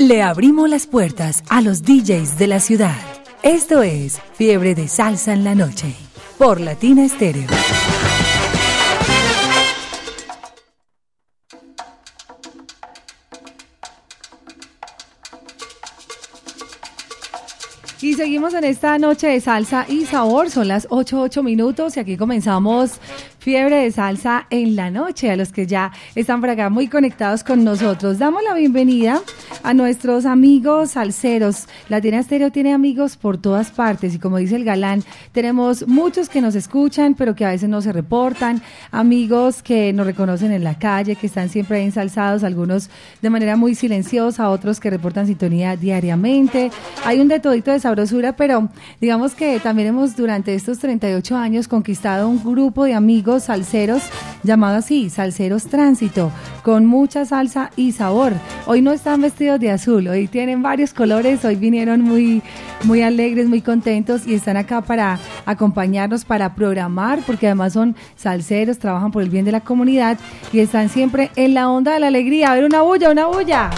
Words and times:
Le 0.00 0.22
abrimos 0.22 0.70
las 0.70 0.86
puertas 0.86 1.44
a 1.50 1.60
los 1.60 1.82
DJs 1.82 2.38
de 2.38 2.46
la 2.46 2.60
ciudad. 2.60 2.96
Esto 3.42 3.82
es 3.82 4.18
Fiebre 4.32 4.74
de 4.74 4.88
Salsa 4.88 5.34
en 5.34 5.44
la 5.44 5.54
Noche 5.54 5.94
por 6.38 6.58
Latina 6.58 7.04
Estéreo. 7.04 7.46
Y 18.00 18.14
seguimos 18.14 18.54
en 18.54 18.64
esta 18.64 18.98
noche 18.98 19.26
de 19.26 19.40
salsa 19.42 19.84
y 19.86 20.06
sabor. 20.06 20.48
Son 20.48 20.66
las 20.66 20.86
8, 20.88 21.20
8 21.20 21.42
minutos 21.42 21.98
y 21.98 22.00
aquí 22.00 22.16
comenzamos 22.16 22.92
Fiebre 23.38 23.76
de 23.76 23.92
Salsa 23.92 24.46
en 24.48 24.74
la 24.76 24.90
noche. 24.90 25.30
A 25.30 25.36
los 25.36 25.52
que 25.52 25.66
ya 25.66 25.92
están 26.14 26.40
por 26.40 26.48
acá 26.48 26.70
muy 26.70 26.88
conectados 26.88 27.44
con 27.44 27.62
nosotros. 27.62 28.18
Damos 28.18 28.42
la 28.42 28.54
bienvenida 28.54 29.20
a 29.62 29.74
nuestros 29.74 30.26
amigos 30.26 30.92
salseros. 30.92 31.66
Latina 31.88 32.18
Estéreo 32.18 32.50
tiene 32.50 32.72
amigos 32.72 33.16
por 33.16 33.38
todas 33.38 33.70
partes 33.70 34.14
y 34.14 34.18
como 34.18 34.38
dice 34.38 34.56
el 34.56 34.64
galán, 34.64 35.02
tenemos 35.32 35.86
muchos 35.86 36.28
que 36.28 36.40
nos 36.40 36.54
escuchan 36.54 37.14
pero 37.14 37.34
que 37.34 37.44
a 37.44 37.50
veces 37.50 37.68
no 37.68 37.82
se 37.82 37.92
reportan. 37.92 38.62
Amigos 38.90 39.62
que 39.62 39.92
nos 39.92 40.06
reconocen 40.06 40.52
en 40.52 40.64
la 40.64 40.78
calle, 40.78 41.16
que 41.16 41.26
están 41.26 41.48
siempre 41.48 41.82
ensalzados, 41.82 42.44
algunos 42.44 42.90
de 43.20 43.30
manera 43.30 43.56
muy 43.56 43.74
silenciosa, 43.74 44.50
otros 44.50 44.80
que 44.80 44.90
reportan 44.90 45.26
sintonía 45.26 45.76
diariamente. 45.76 46.70
Hay 47.04 47.20
un 47.20 47.28
de 47.28 47.40
todito 47.40 47.70
de 47.70 47.80
sabrosura, 47.80 48.36
pero 48.36 48.68
digamos 49.00 49.34
que 49.34 49.60
también 49.60 49.88
hemos 49.88 50.16
durante 50.16 50.54
estos 50.54 50.78
38 50.78 51.36
años 51.36 51.68
conquistado 51.68 52.28
un 52.28 52.42
grupo 52.42 52.84
de 52.84 52.94
amigos 52.94 53.44
salseros 53.44 54.02
llamado 54.42 54.76
así, 54.76 55.10
Salseros 55.10 55.64
Tránsito, 55.64 56.32
con 56.62 56.86
mucha 56.86 57.24
salsa 57.24 57.70
y 57.76 57.92
sabor. 57.92 58.32
Hoy 58.66 58.80
no 58.80 58.92
están 58.92 59.20
vestidos 59.20 59.49
de 59.58 59.70
azul, 59.70 60.06
hoy 60.08 60.28
tienen 60.28 60.62
varios 60.62 60.92
colores, 60.94 61.44
hoy 61.44 61.56
vinieron 61.56 62.00
muy, 62.00 62.42
muy 62.84 63.02
alegres, 63.02 63.48
muy 63.48 63.60
contentos 63.60 64.26
y 64.26 64.34
están 64.34 64.56
acá 64.56 64.80
para 64.80 65.18
acompañarnos, 65.46 66.24
para 66.24 66.54
programar, 66.54 67.20
porque 67.26 67.46
además 67.46 67.72
son 67.72 67.96
salseros, 68.16 68.78
trabajan 68.78 69.10
por 69.10 69.22
el 69.22 69.30
bien 69.30 69.44
de 69.44 69.52
la 69.52 69.60
comunidad 69.60 70.18
y 70.52 70.60
están 70.60 70.88
siempre 70.88 71.30
en 71.36 71.54
la 71.54 71.68
onda 71.68 71.94
de 71.94 72.00
la 72.00 72.06
alegría. 72.06 72.52
A 72.52 72.54
ver, 72.54 72.64
una 72.64 72.82
bulla, 72.82 73.10
una 73.10 73.26
bulla. 73.26 73.70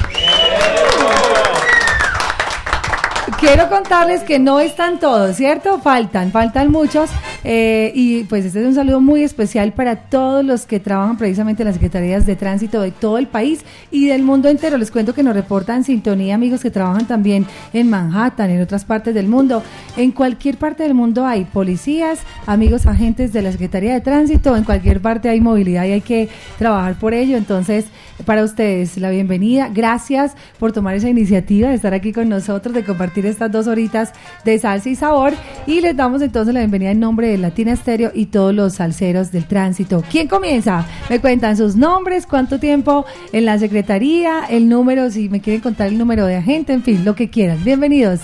Quiero 3.38 3.68
contarles 3.68 4.22
que 4.22 4.38
no 4.38 4.60
están 4.60 4.98
todos, 4.98 5.36
¿cierto? 5.36 5.80
Faltan, 5.80 6.30
faltan 6.30 6.70
muchos. 6.70 7.10
Eh, 7.44 7.90
y 7.94 8.24
pues 8.24 8.44
este 8.44 8.60
es 8.60 8.66
un 8.66 8.74
saludo 8.74 9.00
muy 9.00 9.24
especial 9.24 9.72
para 9.72 9.96
todos 9.96 10.44
los 10.44 10.64
que 10.64 10.78
trabajan 10.78 11.16
precisamente 11.16 11.62
en 11.62 11.66
las 11.66 11.74
secretarías 11.74 12.24
de 12.24 12.36
tránsito 12.36 12.80
de 12.80 12.92
todo 12.92 13.18
el 13.18 13.26
país 13.26 13.64
y 13.90 14.06
del 14.06 14.22
mundo 14.22 14.48
entero. 14.48 14.78
Les 14.78 14.90
cuento 14.90 15.14
que 15.14 15.22
nos 15.22 15.34
reportan 15.34 15.82
sintonía 15.84 16.34
amigos 16.34 16.60
que 16.60 16.70
trabajan 16.70 17.06
también 17.06 17.46
en 17.72 17.90
Manhattan, 17.90 18.50
en 18.50 18.62
otras 18.62 18.84
partes 18.84 19.14
del 19.14 19.26
mundo. 19.26 19.62
En 19.96 20.12
cualquier 20.12 20.56
parte 20.56 20.84
del 20.84 20.94
mundo 20.94 21.26
hay 21.26 21.44
policías, 21.44 22.20
amigos 22.46 22.86
agentes 22.86 23.32
de 23.32 23.42
la 23.42 23.52
Secretaría 23.52 23.94
de 23.94 24.00
Tránsito, 24.00 24.56
en 24.56 24.64
cualquier 24.64 25.00
parte 25.00 25.28
hay 25.28 25.40
movilidad 25.40 25.84
y 25.84 25.92
hay 25.92 26.00
que 26.00 26.28
trabajar 26.58 26.94
por 26.94 27.12
ello. 27.12 27.36
Entonces, 27.36 27.86
para 28.24 28.44
ustedes, 28.44 28.96
la 28.98 29.10
bienvenida. 29.10 29.68
Gracias 29.72 30.34
por 30.58 30.72
tomar 30.72 30.94
esa 30.94 31.08
iniciativa 31.08 31.68
de 31.68 31.74
estar 31.74 31.94
aquí 31.94 32.12
con 32.12 32.28
nosotros, 32.28 32.74
de 32.74 32.84
compartir 32.84 33.26
estas 33.26 33.50
dos 33.50 33.66
horitas 33.66 34.12
de 34.44 34.58
salsa 34.58 34.90
y 34.90 34.94
sabor. 34.94 35.32
Y 35.66 35.80
les 35.80 35.96
damos 35.96 36.22
entonces 36.22 36.54
la 36.54 36.60
bienvenida 36.60 36.90
en 36.90 37.00
nombre 37.00 37.28
de 37.28 37.38
Latina 37.38 37.72
Estéreo 37.72 38.12
y 38.14 38.26
todos 38.26 38.54
los 38.54 38.74
salseros 38.74 39.32
del 39.32 39.46
tránsito. 39.46 40.04
¿Quién 40.10 40.28
comienza? 40.28 40.86
Me 41.10 41.20
cuentan 41.20 41.56
sus 41.56 41.76
nombres, 41.76 42.26
cuánto 42.26 42.58
tiempo 42.58 43.04
en 43.32 43.44
la 43.44 43.58
secretaría, 43.58 44.44
el 44.48 44.68
número, 44.68 45.10
si 45.10 45.28
me 45.28 45.40
quieren 45.40 45.60
contar 45.60 45.88
el 45.88 45.98
número 45.98 46.26
de 46.26 46.36
agente, 46.36 46.72
en 46.72 46.82
fin, 46.82 47.04
lo 47.04 47.14
que 47.14 47.30
quieran. 47.30 47.62
Bienvenidos. 47.64 48.20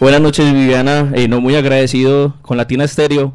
Buenas 0.00 0.20
noches, 0.20 0.52
Viviana. 0.52 1.10
Eh, 1.14 1.26
no 1.26 1.40
muy 1.40 1.56
agradecido 1.56 2.36
con 2.42 2.56
Latina 2.56 2.84
Estéreo, 2.84 3.34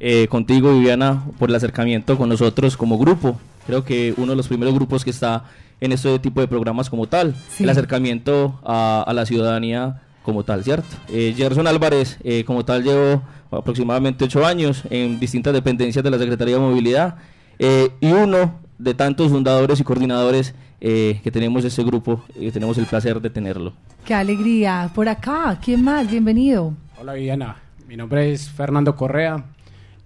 eh, 0.00 0.26
contigo, 0.28 0.72
Viviana, 0.72 1.24
por 1.38 1.50
el 1.50 1.54
acercamiento 1.54 2.16
con 2.16 2.28
nosotros 2.28 2.76
como 2.76 2.98
grupo. 2.98 3.38
Creo 3.66 3.84
que 3.84 4.14
uno 4.16 4.32
de 4.32 4.36
los 4.36 4.48
primeros 4.48 4.74
grupos 4.74 5.04
que 5.04 5.10
está 5.10 5.44
en 5.80 5.92
este 5.92 6.18
tipo 6.18 6.40
de 6.40 6.48
programas 6.48 6.90
como 6.90 7.06
tal, 7.06 7.34
Sí. 7.50 7.64
el 7.64 7.70
acercamiento 7.70 8.58
a, 8.64 9.02
a 9.06 9.12
la 9.14 9.24
ciudadanía 9.26 10.02
como 10.22 10.44
tal, 10.44 10.62
¿cierto? 10.64 10.88
Eh, 11.08 11.32
Gerson 11.36 11.66
Álvarez, 11.66 12.18
eh, 12.24 12.44
como 12.44 12.64
tal, 12.64 12.82
llevo 12.84 13.22
aproximadamente 13.50 14.24
ocho 14.24 14.44
años 14.46 14.82
en 14.90 15.18
distintas 15.18 15.52
dependencias 15.52 16.04
de 16.04 16.10
la 16.10 16.18
Secretaría 16.18 16.54
de 16.56 16.60
Movilidad 16.60 17.16
eh, 17.58 17.90
y 18.00 18.12
uno 18.12 18.60
de 18.78 18.94
tantos 18.94 19.30
fundadores 19.30 19.80
y 19.80 19.84
coordinadores 19.84 20.54
eh, 20.82 21.20
que 21.22 21.30
tenemos 21.30 21.64
este 21.64 21.82
grupo, 21.84 22.24
y 22.34 22.50
tenemos 22.50 22.78
el 22.78 22.86
placer 22.86 23.20
de 23.20 23.28
tenerlo. 23.28 23.74
Qué 24.04 24.14
alegría. 24.14 24.90
Por 24.94 25.08
acá, 25.10 25.58
¿quién 25.62 25.84
más? 25.84 26.10
Bienvenido. 26.10 26.72
Hola 26.98 27.12
Viviana, 27.14 27.56
mi 27.86 27.96
nombre 27.96 28.32
es 28.32 28.48
Fernando 28.48 28.94
Correa. 28.96 29.44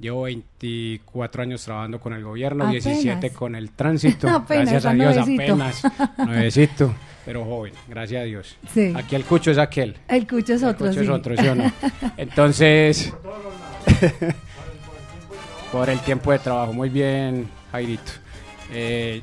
Llevo 0.01 0.23
24 0.23 1.43
años 1.43 1.65
trabajando 1.65 2.01
con 2.01 2.13
el 2.13 2.25
gobierno, 2.25 2.65
Apenas. 2.65 2.85
17 2.85 3.31
con 3.31 3.55
el 3.55 3.71
tránsito. 3.71 4.29
Apenas, 4.31 4.71
gracias 4.71 4.87
a 4.87 4.93
Dios, 4.95 5.15
nuevecito. 5.17 5.43
apenas. 5.43 5.83
Nuevecito, 6.19 6.95
pero 7.25 7.45
joven, 7.45 7.73
gracias 7.89 8.23
a 8.23 8.25
Dios. 8.25 8.57
Sí. 8.73 8.93
Aquí 8.97 9.15
el 9.15 9.25
cucho 9.25 9.51
es 9.51 9.59
aquel. 9.59 9.97
El 10.09 10.27
cucho 10.27 10.55
es 10.55 10.63
El 10.63 10.69
otro, 10.69 10.87
cucho 10.89 10.99
sí. 11.01 11.05
es 11.05 11.09
otro, 11.11 11.37
¿sí 11.37 11.47
o 11.47 11.55
no? 11.55 11.73
Entonces, 12.17 13.13
por 15.73 15.89
el 15.91 16.01
tiempo 16.01 16.33
de 16.33 16.39
trabajo, 16.39 16.73
muy 16.73 16.89
bien, 16.89 17.49
Jairito. 17.73 18.13
Eh, 18.73 19.23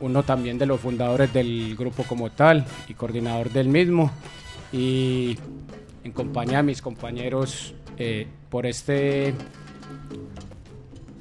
uno 0.00 0.22
también 0.22 0.58
de 0.58 0.66
los 0.66 0.80
fundadores 0.80 1.32
del 1.32 1.76
grupo 1.76 2.04
como 2.04 2.30
tal 2.30 2.64
y 2.88 2.94
coordinador 2.94 3.50
del 3.50 3.68
mismo. 3.68 4.10
Y 4.72 5.36
en 6.04 6.12
compañía 6.12 6.58
de 6.58 6.62
mis 6.62 6.80
compañeros 6.80 7.74
eh, 7.98 8.26
por 8.48 8.66
este 8.66 9.34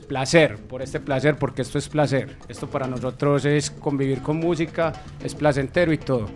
placer, 0.07 0.57
por 0.57 0.81
este 0.81 0.99
placer, 0.99 1.35
porque 1.37 1.61
esto 1.61 1.77
es 1.77 1.87
placer. 1.87 2.37
Esto 2.47 2.67
para 2.67 2.87
nosotros 2.87 3.45
es 3.45 3.69
convivir 3.69 4.21
con 4.21 4.37
música, 4.37 4.91
es 5.23 5.35
placentero 5.35 5.93
y 5.93 5.97
todo. 5.99 6.27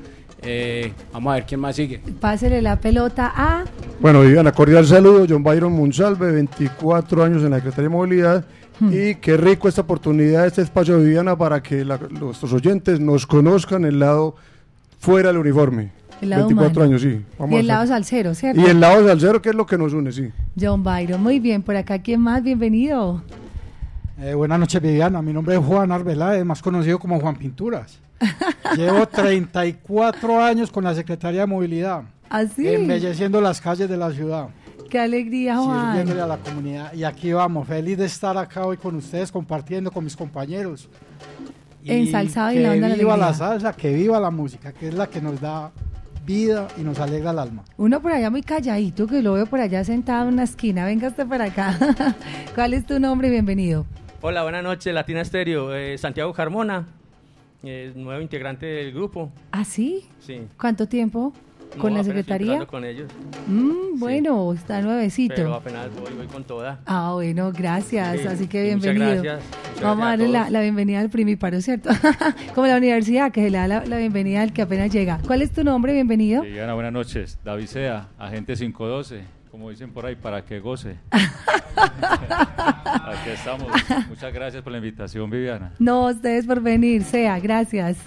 Eh, 0.45 0.91
vamos 1.13 1.31
a 1.31 1.35
ver 1.35 1.45
quién 1.45 1.59
más 1.59 1.75
sigue. 1.75 2.01
Pásele 2.19 2.61
la 2.61 2.75
pelota 2.79 3.31
a... 3.35 3.63
Bueno, 3.99 4.21
Viviana, 4.21 4.51
cordial 4.51 4.85
saludo. 4.85 5.25
John 5.27 5.41
Byron 5.43 5.71
Monsalve, 5.73 6.31
24 6.33 7.23
años 7.23 7.43
en 7.43 7.51
la 7.51 7.57
Secretaría 7.57 7.83
de 7.89 7.95
Movilidad. 7.95 8.45
Y 8.91 9.15
qué 9.15 9.37
rico 9.37 9.69
esta 9.69 9.81
oportunidad, 9.81 10.45
este 10.45 10.61
espacio 10.61 10.97
de 10.97 11.05
Viviana 11.05 11.37
para 11.37 11.63
que 11.63 11.85
la- 11.85 11.97
nuestros 12.09 12.51
oyentes 12.51 12.99
nos 12.99 13.25
conozcan 13.25 13.85
el 13.85 13.99
lado 13.99 14.35
fuera 14.99 15.29
del 15.29 15.37
uniforme. 15.37 15.91
El 16.23 16.29
lado 16.29 16.47
24 16.47 16.81
humano. 16.83 16.89
años, 16.89 17.01
sí. 17.01 17.21
y 17.51 17.55
el 17.55 17.67
lado 17.67 17.87
salsero, 17.87 18.33
¿cierto? 18.33 18.59
y 18.61 18.65
el 18.65 18.79
lado 18.79 19.07
salsero, 19.07 19.41
que 19.41 19.49
es 19.49 19.55
lo 19.55 19.65
que 19.65 19.77
nos 19.77 19.93
une, 19.93 20.11
sí. 20.11 20.29
John 20.59 20.83
Byron, 20.83 21.21
muy 21.21 21.39
bien. 21.39 21.61
Por 21.61 21.75
acá, 21.75 21.99
¿quién 21.99 22.21
más? 22.21 22.41
Bienvenido. 22.43 23.21
Eh, 24.19 24.33
buenas 24.33 24.59
noches, 24.59 24.81
Viviana. 24.81 25.21
Mi 25.21 25.33
nombre 25.33 25.55
es 25.55 25.61
Juan 25.63 25.91
Arbeláez, 25.91 26.45
más 26.45 26.61
conocido 26.61 26.97
como 26.99 27.19
Juan 27.19 27.35
Pinturas. 27.35 27.99
Llevo 28.77 29.05
34 29.07 30.41
años 30.43 30.71
con 30.71 30.83
la 30.83 30.95
Secretaría 30.95 31.41
de 31.41 31.47
Movilidad, 31.47 32.03
Así. 32.29 32.67
embelleciendo 32.67 33.41
las 33.41 33.59
calles 33.59 33.89
de 33.89 33.97
la 33.97 34.11
ciudad, 34.11 34.47
Qué 34.89 34.99
alegría, 34.99 35.57
sirviéndole 35.57 36.21
Juan. 36.21 36.21
a 36.21 36.27
la 36.27 36.37
comunidad. 36.37 36.93
Y 36.93 37.03
aquí 37.03 37.33
vamos, 37.33 37.67
feliz 37.67 37.97
de 37.97 38.05
estar 38.05 38.37
acá 38.37 38.65
hoy 38.65 38.77
con 38.77 38.95
ustedes, 38.95 39.31
compartiendo 39.31 39.91
con 39.91 40.03
mis 40.03 40.15
compañeros. 40.15 40.87
Ensalzado 41.85 42.51
y 42.51 42.55
que 42.55 42.61
la 42.61 42.71
onda 42.71 42.87
de 42.87 42.93
la 42.93 42.95
viva 42.99 43.17
la 43.17 43.33
salsa, 43.33 43.73
que 43.73 43.93
viva 43.93 44.19
la 44.19 44.31
música, 44.31 44.71
que 44.71 44.87
es 44.87 44.93
la 44.93 45.07
que 45.07 45.21
nos 45.21 45.41
da 45.41 45.71
vida 46.25 46.67
y 46.77 46.81
nos 46.81 46.99
alegra 46.99 47.31
el 47.31 47.39
alma. 47.39 47.63
Uno 47.77 48.01
por 48.01 48.11
allá 48.11 48.29
muy 48.29 48.41
calladito, 48.41 49.07
que 49.07 49.21
lo 49.21 49.33
veo 49.33 49.45
por 49.45 49.59
allá 49.59 49.83
sentado 49.83 50.27
en 50.27 50.35
una 50.35 50.43
esquina. 50.43 50.85
Venga 50.85 51.09
usted 51.09 51.27
para 51.27 51.45
acá. 51.45 51.77
¿Cuál 52.55 52.73
es 52.73 52.85
tu 52.85 52.99
nombre? 52.99 53.29
Bienvenido. 53.29 53.85
Hola, 54.21 54.43
buenas 54.43 54.63
noches, 54.63 54.93
Latina 54.93 55.21
Estéreo. 55.21 55.75
Eh, 55.75 55.97
Santiago 55.97 56.31
Carmona, 56.33 56.87
eh, 57.63 57.91
nuevo 57.95 58.21
integrante 58.21 58.65
del 58.65 58.93
grupo. 58.93 59.31
¿Ah, 59.51 59.65
sí? 59.65 60.05
Sí. 60.19 60.47
¿Cuánto 60.57 60.87
tiempo? 60.87 61.33
¿Con 61.77 61.91
No, 61.93 61.97
la 61.99 62.03
secretaría? 62.03 62.65
con 62.65 62.85
ellos, 62.85 63.11
Mm, 63.47 63.99
bueno, 63.99 64.53
está 64.53 64.81
nuevecito. 64.81 65.33
pero 65.35 65.53
apenas 65.55 65.87
voy, 65.95 66.13
voy 66.15 66.27
con 66.27 66.43
toda. 66.43 66.79
Ah, 66.85 67.11
bueno, 67.13 67.51
gracias. 67.51 68.21
Sí, 68.21 68.27
Así 68.27 68.47
que 68.47 68.69
y 68.71 68.75
muchas 68.75 68.93
bienvenido. 68.93 69.23
gracias, 69.23 69.49
muchas 69.69 69.83
Vamos 69.83 70.05
a 70.05 70.09
gracias 70.09 70.19
darle 70.19 70.25
a 70.25 70.27
la, 70.31 70.39
todos. 70.39 70.51
la 70.51 70.61
bienvenida 70.61 70.99
al 70.99 71.09
primiparo, 71.09 71.61
¿cierto? 71.61 71.89
Como 72.55 72.67
la 72.67 72.77
universidad, 72.77 73.31
que 73.31 73.41
se 73.43 73.49
le 73.49 73.57
da 73.57 73.67
la, 73.67 73.85
la 73.85 73.97
bienvenida 73.97 74.41
al 74.41 74.53
que 74.53 74.61
apenas 74.61 74.91
llega. 74.91 75.19
¿Cuál 75.25 75.41
es 75.41 75.51
tu 75.51 75.63
nombre? 75.63 75.93
Bienvenido. 75.93 76.41
Viviana, 76.43 76.73
buenas 76.73 76.93
noches. 76.93 77.37
David 77.43 77.65
Sea, 77.65 78.07
agente 78.17 78.55
512, 78.55 79.21
como 79.53 79.69
dicen 79.69 79.93
por 79.93 80.03
ahí, 80.03 80.15
para 80.15 80.43
que 80.43 80.59
goce. 80.59 80.97
Aquí 81.85 83.29
estamos. 83.31 83.71
Muchas 84.09 84.33
gracias 84.33 84.63
por 84.63 84.71
la 84.71 84.79
invitación, 84.79 85.29
Viviana. 85.29 85.73
No, 85.77 86.07
ustedes 86.07 86.47
por 86.47 86.59
venir. 86.59 87.03
Sea, 87.03 87.39
gracias. 87.39 87.97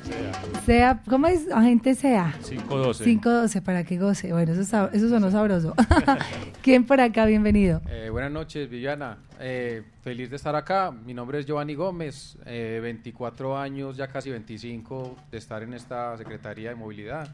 Sea, 0.64 1.00
¿cómo 1.08 1.28
es? 1.28 1.48
Agente 1.52 1.94
Sea. 1.94 2.34
512. 2.48 3.04
512 3.04 3.62
para 3.62 3.84
que 3.84 3.96
goce. 3.96 4.32
Bueno, 4.32 4.54
eso, 4.54 4.62
sab- 4.62 4.90
eso 4.92 5.08
sonó 5.08 5.30
sabroso. 5.30 5.72
¿Quién 6.62 6.84
por 6.84 7.00
acá? 7.00 7.26
Bienvenido. 7.26 7.80
Eh, 7.88 8.08
buenas 8.10 8.32
noches, 8.32 8.68
Viviana. 8.68 9.18
Eh, 9.38 9.84
feliz 10.02 10.28
de 10.30 10.36
estar 10.36 10.56
acá. 10.56 10.90
Mi 10.90 11.14
nombre 11.14 11.38
es 11.38 11.46
Giovanni 11.46 11.76
Gómez, 11.76 12.36
eh, 12.44 12.80
24 12.82 13.56
años, 13.56 13.96
ya 13.96 14.08
casi 14.08 14.30
25 14.32 15.14
de 15.30 15.38
estar 15.38 15.62
en 15.62 15.74
esta 15.74 16.16
Secretaría 16.18 16.70
de 16.70 16.74
Movilidad. 16.74 17.28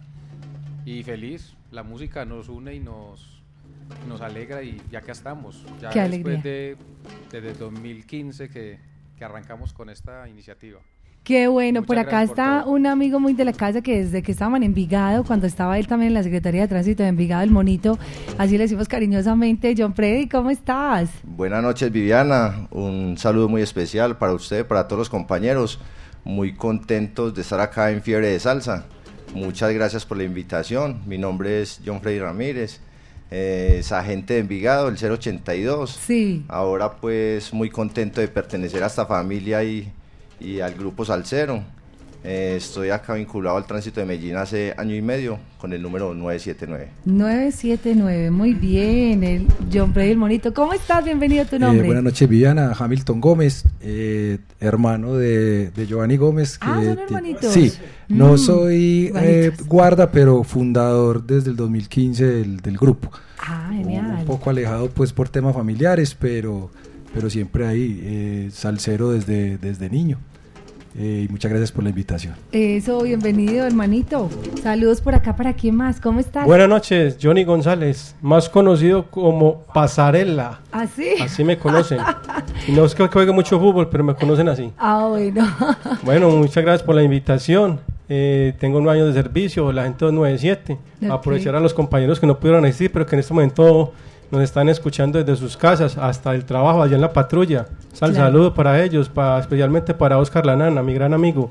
y 0.85 1.03
feliz. 1.03 1.55
La 1.71 1.83
música 1.83 2.27
nos 2.27 2.51
une 2.51 2.75
y 2.75 2.81
nos, 2.81 3.42
nos 4.09 4.21
alegra 4.21 4.63
y 4.63 4.81
ya 4.91 5.01
que 5.01 5.13
estamos. 5.13 5.65
Ya 5.81 5.91
Qué 5.91 6.09
después 6.09 6.43
de 6.43 6.77
desde 7.31 7.55
2015 7.55 8.49
que, 8.49 8.79
que 9.17 9.25
arrancamos 9.25 9.73
con 9.73 9.91
esta 9.91 10.29
iniciativa. 10.29 10.81
Qué 11.25 11.47
bueno, 11.47 11.81
Muchas 11.83 11.87
por 11.87 11.99
acá 12.01 12.19
por 12.19 12.31
está 12.31 12.63
todo. 12.63 12.73
un 12.73 12.85
amigo 12.85 13.21
muy 13.21 13.33
de 13.35 13.45
la 13.45 13.53
casa 13.53 13.81
que 13.81 14.03
desde 14.03 14.25
que 14.25 14.33
estaban 14.33 14.57
en 14.57 14.65
Envigado, 14.65 15.23
cuando 15.23 15.47
estaba 15.47 15.79
él 15.79 15.87
también 15.87 16.09
en 16.09 16.15
la 16.15 16.25
Secretaría 16.25 16.63
de 16.63 16.69
Tránsito 16.69 17.05
de 17.05 17.11
Envigado, 17.11 17.45
el 17.45 17.51
monito, 17.53 17.97
así 18.39 18.59
le 18.59 18.65
decimos 18.65 18.89
cariñosamente, 18.89 19.73
John 19.79 19.95
Freddy, 19.95 20.29
¿cómo 20.29 20.51
estás? 20.51 21.11
Buenas 21.23 21.63
noches 21.63 21.93
Viviana, 21.93 22.67
un 22.73 23.17
saludo 23.19 23.49
muy 23.49 23.63
especial 23.63 24.19
para 24.19 24.33
usted, 24.33 24.67
para 24.67 24.89
todos 24.89 24.99
los 24.99 25.11
compañeros, 25.11 25.79
muy 26.25 26.55
contentos 26.57 27.33
de 27.35 27.43
estar 27.43 27.61
acá 27.61 27.93
en 27.93 28.03
Fiebre 28.03 28.27
de 28.27 28.41
Salsa. 28.41 28.87
Muchas 29.33 29.73
gracias 29.73 30.05
por 30.05 30.17
la 30.17 30.25
invitación, 30.25 31.03
mi 31.07 31.19
nombre 31.19 31.63
es 31.63 31.81
John 31.87 32.01
Freddy 32.01 32.19
Ramírez, 32.19 32.81
eh, 33.35 33.77
es 33.79 33.91
agente 33.93 34.35
de 34.35 34.41
Envigado, 34.41 34.89
el 34.89 34.97
082. 34.97 35.91
Sí. 35.91 36.45
Ahora 36.49 36.93
pues 36.97 37.55
muy 37.55 37.71
contento 37.71 38.21
de 38.21 38.29
pertenecer 38.29 38.83
a 38.85 38.89
esta 38.89 39.07
familia 39.07 39.65
y, 39.65 39.91
y 40.39 40.61
al 40.61 40.75
grupo 40.75 41.05
Salcero. 41.07 41.65
Eh, 42.25 42.55
estoy 42.57 42.91
acá 42.91 43.15
vinculado 43.15 43.57
al 43.57 43.67
tránsito 43.67 43.99
de 43.99 44.07
Medellín 44.07 44.37
hace 44.37 44.73
año 44.77 44.95
y 44.95 45.03
medio 45.03 45.41
con 45.59 45.73
el 45.73 45.83
número 45.83 46.15
979. 46.15 46.89
979, 47.05 48.31
muy 48.31 48.55
bien, 48.55 49.25
el 49.25 49.49
John 49.73 49.93
Freddy, 49.93 50.13
el 50.13 50.19
monito. 50.19 50.55
¿Cómo 50.55 50.73
estás? 50.73 51.05
Bienvenido 51.05 51.43
a 51.43 51.47
tu 51.47 51.57
Eh, 51.57 51.59
nombre. 51.59 51.85
buenas 51.85 52.05
noches, 52.05 52.29
Viviana. 52.29 52.75
Hamilton 52.79 53.21
Gómez, 53.21 53.65
eh, 53.81 54.39
hermano 54.61 55.15
de, 55.15 55.71
de 55.73 55.87
Giovanni 55.89 56.17
Gómez. 56.17 56.59
Ah, 56.61 56.79
que 56.81 56.87
son 56.87 56.97
ti- 56.97 57.03
hermanitos. 57.03 57.53
Sí, 57.53 57.73
no 58.09 58.35
Mm, 58.35 58.39
soy 58.39 59.13
eh, 59.17 59.51
guarda, 59.67 60.13
pero 60.13 60.45
fundador 60.45 61.27
desde 61.27 61.51
el 61.51 61.57
2015 61.57 62.25
del, 62.25 62.59
del 62.59 62.79
grupo. 62.79 63.11
Ah, 63.45 63.67
Un 63.73 63.79
genial. 63.79 64.25
poco 64.29 64.49
alejado 64.49 64.89
pues 64.91 65.13
por 65.13 65.29
temas 65.29 65.55
familiares, 65.57 66.15
pero, 66.15 66.71
pero 67.13 67.29
siempre 67.29 67.67
ahí, 67.67 68.01
eh, 68.05 68.49
salsero 68.53 69.11
desde, 69.11 69.59
desde 69.59 69.91
niño. 69.91 70.19
Eh, 70.99 71.27
y 71.27 71.33
muchas 71.33 71.51
gracias 71.51 71.73
por 71.73 71.85
la 71.85 71.91
invitación. 71.91 72.35
Eso, 72.53 73.03
bienvenido, 73.03 73.67
hermanito. 73.67 74.29
Saludos 74.63 75.01
por 75.01 75.15
acá, 75.15 75.35
¿para 75.37 75.55
quién 75.55 75.75
más? 75.75 76.01
¿Cómo 76.01 76.21
estás? 76.21 76.45
Buenas 76.45 76.69
noches, 76.69 77.17
Johnny 77.21 77.45
González, 77.45 78.15
más 78.21 78.49
conocido 78.49 79.11
como 79.11 79.63
Pasarela. 79.73 80.61
¿Ah, 80.71 80.87
sí? 80.87 81.15
Así 81.21 81.45
me 81.45 81.59
conocen. 81.59 81.99
Y 82.69 82.73
no 82.73 82.85
es 82.85 82.95
que 82.95 83.07
juegue 83.09 83.33
mucho 83.33 83.59
fútbol, 83.59 83.89
pero 83.89 84.05
me 84.05 84.15
conocen 84.15 84.49
así. 84.49 84.73
Ah, 84.79 85.07
bueno. 85.09 85.47
Bueno, 86.03 86.31
muchas 86.31 86.63
gracias 86.63 86.83
por 86.83 86.95
la 86.95 87.03
invitación. 87.03 87.81
Eh, 88.09 88.55
tengo 88.59 88.81
nueve 88.81 89.01
años 89.01 89.15
de 89.15 89.23
servicio, 89.23 89.73
la 89.73 89.85
gente 89.85 90.05
297. 90.05 90.73
Ok. 91.05 91.11
Aprovechar 91.11 91.55
a 91.55 91.61
los 91.61 91.73
compañeros 91.73 92.21
que 92.21 92.27
no 92.27 92.39
pudieron 92.39 92.65
asistir, 92.65 92.93
pero 92.93 93.07
que 93.07 93.17
en 93.17 93.21
este 93.21 93.33
momento 93.33 93.93
nos 94.33 94.41
están 94.43 94.69
escuchando 94.71 95.23
desde 95.23 95.37
sus 95.37 95.57
casas 95.57 95.97
hasta 95.99 96.35
el 96.35 96.45
trabajo 96.45 96.83
allá 96.83 96.97
en 96.97 97.03
la 97.03 97.13
patrulla. 97.13 97.67
Sal, 97.93 98.13
Claro. 98.13 98.27
saludo 98.27 98.55
para 98.55 98.83
ellos, 98.83 99.09
pa- 99.11 99.39
especialmente 99.39 99.93
para 99.95 100.19
Oscar 100.19 100.47
Lanana, 100.47 100.83
mi 100.83 100.95
gran 100.95 101.13
amigo, 101.15 101.51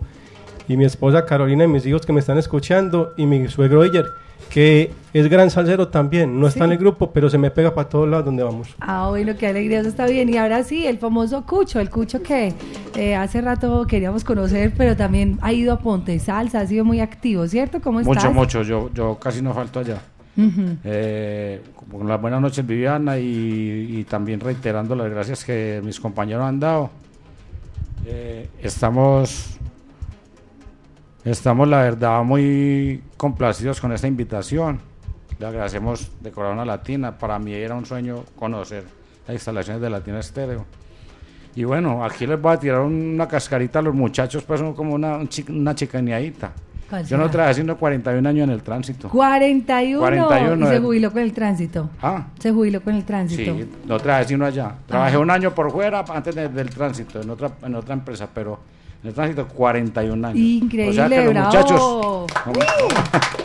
y 0.67 0.75
mi 0.77 0.85
esposa 0.85 1.25
Carolina 1.25 1.63
y 1.63 1.67
mis 1.67 1.85
hijos 1.85 2.05
que 2.05 2.11
me 2.11 2.19
están 2.19 2.37
escuchando, 2.39 3.13
y 3.17 3.25
mi 3.27 3.47
suegro 3.47 3.85
Iyer, 3.85 4.05
que 4.49 4.91
es 5.13 5.29
gran 5.29 5.49
salsero 5.51 5.89
también. 5.89 6.39
No 6.39 6.47
está 6.47 6.65
en 6.65 6.71
el 6.71 6.77
grupo, 6.79 7.11
pero 7.11 7.29
se 7.29 7.37
me 7.37 7.51
pega 7.51 7.73
para 7.75 7.87
todos 7.87 8.09
lados 8.09 8.25
donde 8.25 8.41
vamos. 8.43 8.69
Ah, 8.79 9.07
bueno, 9.09 9.33
qué 9.37 9.47
alegría, 9.47 9.79
eso 9.81 9.87
está 9.89 10.07
bien. 10.07 10.27
Y 10.29 10.37
ahora 10.37 10.63
sí, 10.63 10.85
el 10.87 10.97
famoso 10.97 11.45
Cucho, 11.45 11.79
el 11.79 11.89
Cucho 11.89 12.21
que 12.23 12.53
eh, 12.95 13.15
hace 13.15 13.41
rato 13.41 13.85
queríamos 13.87 14.23
conocer, 14.23 14.73
pero 14.75 14.95
también 14.97 15.37
ha 15.41 15.53
ido 15.53 15.71
a 15.73 15.79
Ponte 15.79 16.17
Salsa, 16.19 16.61
ha 16.61 16.67
sido 16.67 16.83
muy 16.83 16.99
activo, 16.99 17.47
¿cierto? 17.47 17.79
¿Cómo 17.81 17.99
estás? 18.01 18.15
Mucho, 18.15 18.31
mucho. 18.33 18.61
Yo, 18.63 18.89
yo 18.93 19.17
casi 19.19 19.41
no 19.41 19.53
falto 19.53 19.79
allá. 19.81 20.01
Eh, 20.37 21.61
con 21.91 22.07
las 22.07 22.21
buenas 22.21 22.41
noches, 22.41 22.65
Viviana, 22.65 23.17
y, 23.17 24.05
también 24.09 24.39
reiterando 24.39 24.95
las 24.95 25.09
gracias 25.09 25.43
que 25.43 25.81
mis 25.83 25.99
compañeros 25.99 26.43
han 26.43 26.59
dado. 26.59 26.89
Eh, 28.05 28.49
estamos, 28.61 29.57
estamos, 31.23 31.67
la 31.67 31.81
verdad, 31.81 32.23
muy 32.23 33.03
complacidos 33.17 33.79
con 33.79 33.91
esta 33.91 34.07
invitación. 34.07 34.79
Le 35.39 35.45
agradecemos 35.45 36.11
de 36.21 36.31
Corona 36.31 36.65
Latina. 36.65 37.17
Para 37.17 37.39
mí 37.39 37.53
era 37.53 37.75
un 37.75 37.85
sueño 37.85 38.23
conocer 38.35 38.85
las 39.27 39.35
instalaciones 39.35 39.81
de 39.81 39.89
Latina 39.89 40.19
Estéreo. 40.19 40.65
Y 41.55 41.63
bueno, 41.65 42.05
aquí 42.05 42.25
les 42.25 42.39
voy 42.41 42.53
a 42.53 42.57
tirar 42.57 42.81
una 42.81 43.27
cascarita 43.27 43.79
a 43.79 43.81
los 43.81 43.93
muchachos, 43.93 44.43
pues 44.43 44.61
como 44.75 44.93
una, 44.93 45.19
una 45.49 45.75
chicaneadita. 45.75 46.53
¿Cuál 46.91 47.05
Yo 47.07 47.17
no 47.17 47.23
será? 47.23 47.31
trabajé 47.31 47.51
haciendo 47.51 47.77
41 47.77 48.29
años 48.29 48.43
en 48.43 48.49
el 48.51 48.61
tránsito. 48.61 49.09
41, 49.09 49.99
41, 50.27 50.65
y 50.67 50.69
se 50.69 50.79
jubiló 50.79 51.11
con 51.11 51.21
el 51.23 51.33
tránsito. 51.33 51.89
Ah. 52.03 52.25
Se 52.37 52.51
jubiló 52.51 52.81
con 52.81 52.93
el 52.95 53.03
tránsito. 53.05 53.55
Sí, 53.55 53.69
no 53.87 53.97
trabajé 53.99 54.27
sino 54.27 54.45
allá. 54.45 54.73
Trabajé 54.85 55.11
Ajá. 55.15 55.19
un 55.19 55.31
año 55.31 55.55
por 55.55 55.71
fuera 55.71 56.03
antes 56.13 56.35
de- 56.35 56.49
del 56.49 56.69
tránsito, 56.69 57.19
en 57.21 57.29
otra, 57.31 57.49
en 57.63 57.73
otra 57.75 57.93
empresa, 57.93 58.27
pero 58.31 58.59
en 59.01 59.07
el 59.09 59.15
tránsito 59.15 59.47
41 59.47 60.27
años. 60.27 60.37
Increíble, 60.37 60.91
O 60.91 60.93
sea 60.93 61.09
que 61.09 61.23
los 61.23 61.33
bravo. 61.33 61.47
muchachos... 61.47 61.81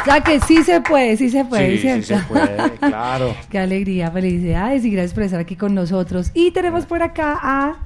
O 0.00 0.04
sea 0.06 0.20
que 0.20 0.38
sí 0.40 0.62
se 0.62 0.82
puede, 0.82 1.16
sí 1.16 1.30
se 1.30 1.46
puede, 1.46 1.70
Sí, 1.70 1.76
sí 1.78 2.02
¿cierto? 2.02 2.06
se 2.06 2.32
puede, 2.32 2.70
claro. 2.78 3.34
Qué 3.48 3.58
alegría, 3.58 4.10
felicidades 4.10 4.84
y 4.84 4.90
gracias 4.90 5.14
por 5.14 5.22
estar 5.22 5.40
aquí 5.40 5.56
con 5.56 5.74
nosotros. 5.74 6.30
Y 6.34 6.50
tenemos 6.50 6.84
por 6.84 7.02
acá 7.02 7.38
a... 7.42 7.76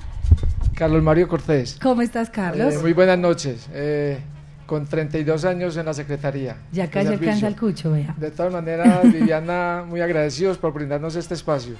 Carlos 0.79 1.03
Mario 1.03 1.27
Cortés. 1.27 1.77
¿Cómo 1.83 2.03
estás, 2.03 2.31
Carlos? 2.31 2.73
Eh, 2.73 2.79
muy 2.79 2.93
buenas 2.93 3.19
noches. 3.19 3.69
Eh, 3.73 4.21
con 4.65 4.87
32 4.87 5.45
años 5.45 5.77
en 5.77 5.87
la 5.87 5.93
Secretaría. 5.93 6.57
ya 6.71 6.89
casi 6.89 7.09
alcanza 7.09 7.49
el 7.49 7.57
cucho, 7.57 7.91
vea. 7.91 8.15
De 8.17 8.31
todas 8.31 8.53
maneras, 8.53 9.03
Viviana, 9.13 9.85
muy 9.85 10.01
agradecidos 10.01 10.57
por 10.57 10.73
brindarnos 10.73 11.17
este 11.17 11.35
espacio. 11.35 11.75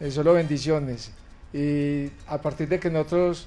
Eh, 0.00 0.10
solo 0.10 0.32
bendiciones. 0.32 1.12
Y 1.52 2.10
a 2.26 2.38
partir 2.42 2.68
de 2.68 2.80
que 2.80 2.90
nosotros 2.90 3.46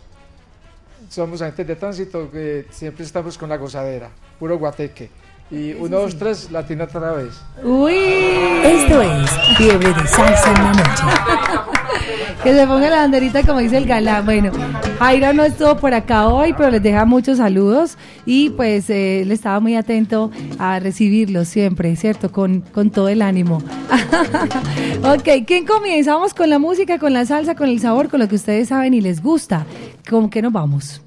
somos 1.10 1.42
agentes 1.42 1.68
de 1.68 1.76
tránsito, 1.76 2.32
que 2.32 2.66
siempre 2.70 3.04
estamos 3.04 3.38
con 3.38 3.50
la 3.50 3.58
gozadera, 3.58 4.10
puro 4.40 4.58
guateque. 4.58 5.10
Y 5.52 5.74
uno, 5.74 6.00
dos, 6.00 6.18
tres, 6.18 6.50
latina 6.50 6.86
otra 6.86 7.12
vez. 7.12 7.34
Uy. 7.62 7.94
Esto 8.64 9.02
es 9.02 9.32
Fiebre 9.58 9.90
de 9.90 10.08
Salsa 10.08 10.50
en 10.50 10.64
la 10.64 10.72
noche. 10.72 11.74
Que 12.44 12.54
se 12.54 12.68
ponga 12.68 12.90
la 12.90 12.98
banderita 12.98 13.44
como 13.44 13.60
dice 13.60 13.78
el 13.78 13.86
galán. 13.86 14.26
Bueno, 14.26 14.52
Jairo 15.00 15.34
no 15.34 15.44
estuvo 15.44 15.78
por 15.78 15.94
acá 15.94 16.28
hoy, 16.28 16.54
pero 16.58 16.72
les 16.72 16.84
deja 16.84 17.06
muchos 17.06 17.38
saludos 17.38 17.98
y 18.26 18.50
pues 18.52 18.90
eh, 18.90 19.22
él 19.22 19.32
estaba 19.32 19.60
muy 19.60 19.76
atento 19.76 20.32
a 20.60 20.80
recibirlos 20.80 21.48
siempre, 21.48 21.96
¿cierto? 21.96 22.32
Con, 22.32 22.62
con 22.62 22.90
todo 22.90 23.10
el 23.10 23.22
ánimo. 23.22 23.58
ok, 25.04 25.46
¿quién 25.46 25.66
comienza? 25.66 26.14
Vamos 26.14 26.34
con 26.34 26.50
la 26.50 26.60
música, 26.60 27.00
con 27.00 27.14
la 27.14 27.26
salsa, 27.26 27.56
con 27.56 27.70
el 27.70 27.80
sabor, 27.80 28.10
con 28.10 28.20
lo 28.20 28.28
que 28.28 28.36
ustedes 28.36 28.70
saben 28.70 28.94
y 28.94 29.02
les 29.02 29.22
gusta. 29.22 29.66
¿Con 30.10 30.30
qué 30.30 30.42
nos 30.42 30.54
vamos? 30.54 31.02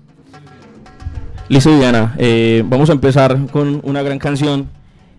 Listo, 1.49 1.77
Diana. 1.77 2.15
Eh, 2.17 2.63
vamos 2.65 2.91
a 2.91 2.93
empezar 2.93 3.47
con 3.51 3.81
una 3.83 4.03
gran 4.03 4.19
canción 4.19 4.69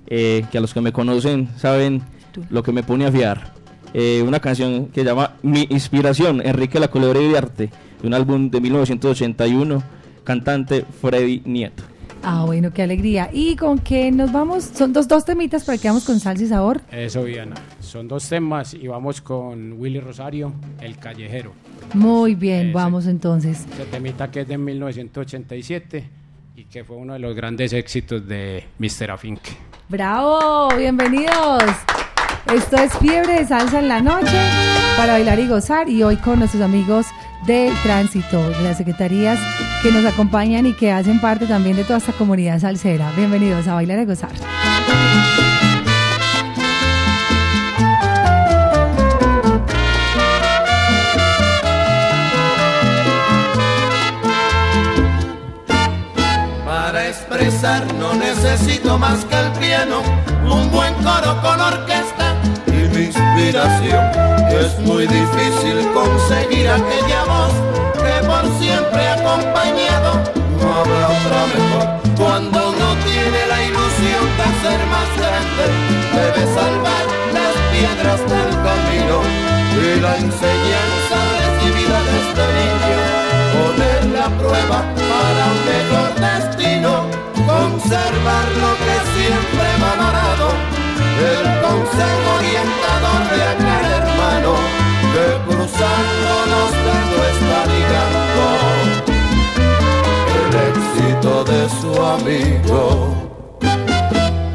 eh, 0.08 0.46
que 0.52 0.58
a 0.58 0.62
los 0.62 0.74
que 0.74 0.82
me 0.82 0.94
conocen 0.94 1.50
saben 1.58 2.02
lo 2.50 2.64
que 2.64 2.72
me 2.72 2.84
pone 2.84 3.06
a 3.06 3.12
fiar. 3.12 3.61
Eh, 3.94 4.24
una 4.26 4.40
canción 4.40 4.88
que 4.88 5.02
se 5.02 5.08
llama 5.08 5.36
Mi 5.44 5.68
Inspiración, 5.70 6.42
Enrique 6.46 6.80
La 6.80 6.88
Culebra 6.88 7.20
y 7.22 7.30
de 7.30 7.38
Arte, 7.38 7.70
de 8.02 8.08
un 8.08 8.14
álbum 8.14 8.50
de 8.50 8.62
1981, 8.62 9.84
cantante 10.24 10.86
Freddy 11.02 11.42
Nieto. 11.46 11.84
Ah, 12.24 12.44
bueno, 12.46 12.72
qué 12.72 12.84
alegría. 12.84 13.30
¿Y 13.34 13.56
con 13.56 13.80
qué 13.80 14.12
nos 14.12 14.32
vamos? 14.32 14.64
Son 14.76 14.94
dos, 14.94 15.08
dos 15.08 15.26
temitas 15.26 15.64
para 15.64 15.78
que 15.80 15.88
vamos 15.88 16.06
con 16.06 16.20
salsa 16.20 16.44
y 16.44 16.48
sabor. 16.48 16.82
Eso, 16.92 17.24
Viana. 17.24 17.56
Son 17.80 18.08
dos 18.08 18.30
temas 18.30 18.76
y 18.76 18.88
vamos 18.88 19.22
con 19.22 19.74
Willy 19.74 20.00
Rosario, 20.00 20.54
El 20.80 20.98
Callejero. 20.98 21.52
Muy 21.96 22.36
bien, 22.36 22.68
Ese. 22.68 22.74
vamos 22.74 23.08
entonces. 23.08 23.66
Ese 23.74 23.86
temita 23.86 24.30
que 24.30 24.42
es 24.42 24.48
de 24.48 24.58
1987 24.58 26.10
y 26.56 26.66
que 26.66 26.84
fue 26.84 26.96
uno 26.96 27.14
de 27.14 27.20
los 27.20 27.36
grandes 27.36 27.74
éxitos 27.74 28.26
de 28.28 28.66
Mr. 28.78 29.12
Afink. 29.12 29.40
¡Bravo! 29.90 30.70
Bienvenidos. 30.78 31.64
Esto 32.48 32.76
es 32.76 32.92
Fiebre 32.98 33.36
de 33.36 33.48
Salsa 33.48 33.80
en 33.80 33.88
la 33.88 34.02
noche 34.02 34.38
para 34.98 35.14
bailar 35.14 35.40
y 35.40 35.48
gozar 35.48 35.88
y 35.88 36.04
hoy 36.04 36.18
con 36.18 36.40
nuestros 36.40 36.62
amigos 36.62 37.06
del 37.46 37.74
tránsito, 37.82 38.50
de 38.50 38.62
las 38.64 38.78
secretarías 38.78 39.40
que 39.82 39.92
nos 39.92 40.06
acompañan 40.06 40.66
y 40.66 40.74
que 40.74 40.92
hacen 40.92 41.22
parte 41.22 41.46
también 41.46 41.78
de 41.78 41.84
toda 41.84 42.00
esta 42.00 42.12
comunidad 42.12 42.60
salsera. 42.60 43.12
Bienvenidos 43.16 43.68
a 43.68 43.76
Bailar 43.76 44.00
y 44.00 44.06
Gozar. 44.06 44.32
Para 56.66 57.08
expresar 57.08 57.94
no 57.94 58.14
necesito 58.16 58.98
más 58.98 59.24
que 59.26 59.40
el 59.40 59.52
piano, 59.54 60.02
un 60.44 60.70
buen 60.72 60.94
coro 60.96 61.42
con 61.42 61.62
orquesta 61.62 62.21
inspiración. 63.12 64.03
Es 64.50 64.80
muy 64.80 65.06
difícil 65.08 65.88
conseguir 65.94 66.68
aquella 66.70 67.24
voz 67.25 67.53
que 68.01 68.15
por 68.25 68.46
siempre 68.60 69.08
ha 69.08 69.13
acompañado. 69.15 70.12
No 70.60 70.68
habrá 70.80 71.03
otra 71.18 71.41
mejor 71.53 71.86
cuando 72.18 72.58
uno 72.70 72.88
tiene 73.03 73.39
la 73.48 73.60
ilusión 73.63 74.24
de 74.39 74.48
ser 74.63 74.80
más 74.96 75.10
grande. 75.20 75.63
Debe 76.15 76.44
salvar 76.56 77.03
las 77.36 77.56
piedras 77.72 78.20
del 78.32 78.51
camino 78.68 79.18
y 79.82 80.00
la 80.00 80.13
enseñanza 80.18 81.18
recibida 81.41 81.98
desde 82.08 82.22
este 82.24 82.46
niño. 82.60 83.00
Poner 83.56 84.01
la 84.18 84.27
prueba 84.39 84.80
para 85.12 85.44
un 85.53 85.60
mejor 85.72 86.10
destino. 86.27 86.91
Conservar 87.41 88.46
lo 88.63 88.72
que 88.84 88.96
siempre 89.15 89.68
me 89.80 89.86
ha 89.86 90.12
dado 90.12 90.81
el 91.20 91.62
consejo 91.62 92.27
orientador 92.38 93.22
de 93.36 93.44
aquel 93.53 93.86
hermano 94.00 94.53
que 95.13 95.25
cruzando 95.48 96.32
los 96.53 96.72
dedos 96.86 97.22
está 97.34 97.60
ligando 97.74 98.44
el 100.39 100.51
éxito 100.70 101.44
de 101.44 101.62
su 101.80 101.91
amigo. 102.01 102.82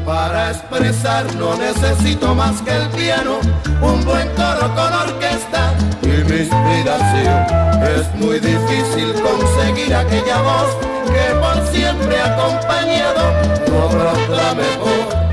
Para 0.05 0.51
expresar 0.51 1.23
no 1.35 1.55
necesito 1.57 2.33
más 2.33 2.61
que 2.61 2.71
el 2.71 2.87
piano, 2.89 3.39
un 3.81 4.03
buen 4.05 4.27
coro 4.29 4.73
con 4.75 4.93
orquesta 4.93 5.73
y 6.01 6.07
mi 6.07 6.37
inspiración. 6.39 7.67
Es 7.83 8.15
muy 8.15 8.39
difícil 8.39 9.13
conseguir 9.21 9.93
aquella 9.93 10.41
voz 10.41 10.77
que 11.07 11.35
por 11.35 11.67
siempre 11.67 12.21
acompañado 12.21 13.31
no 13.69 14.35
la 14.35 14.53
mejor. 14.55 15.26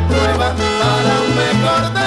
prueba 0.00 0.54
para 0.54 1.20
un 1.22 1.36
mejor 1.36 2.03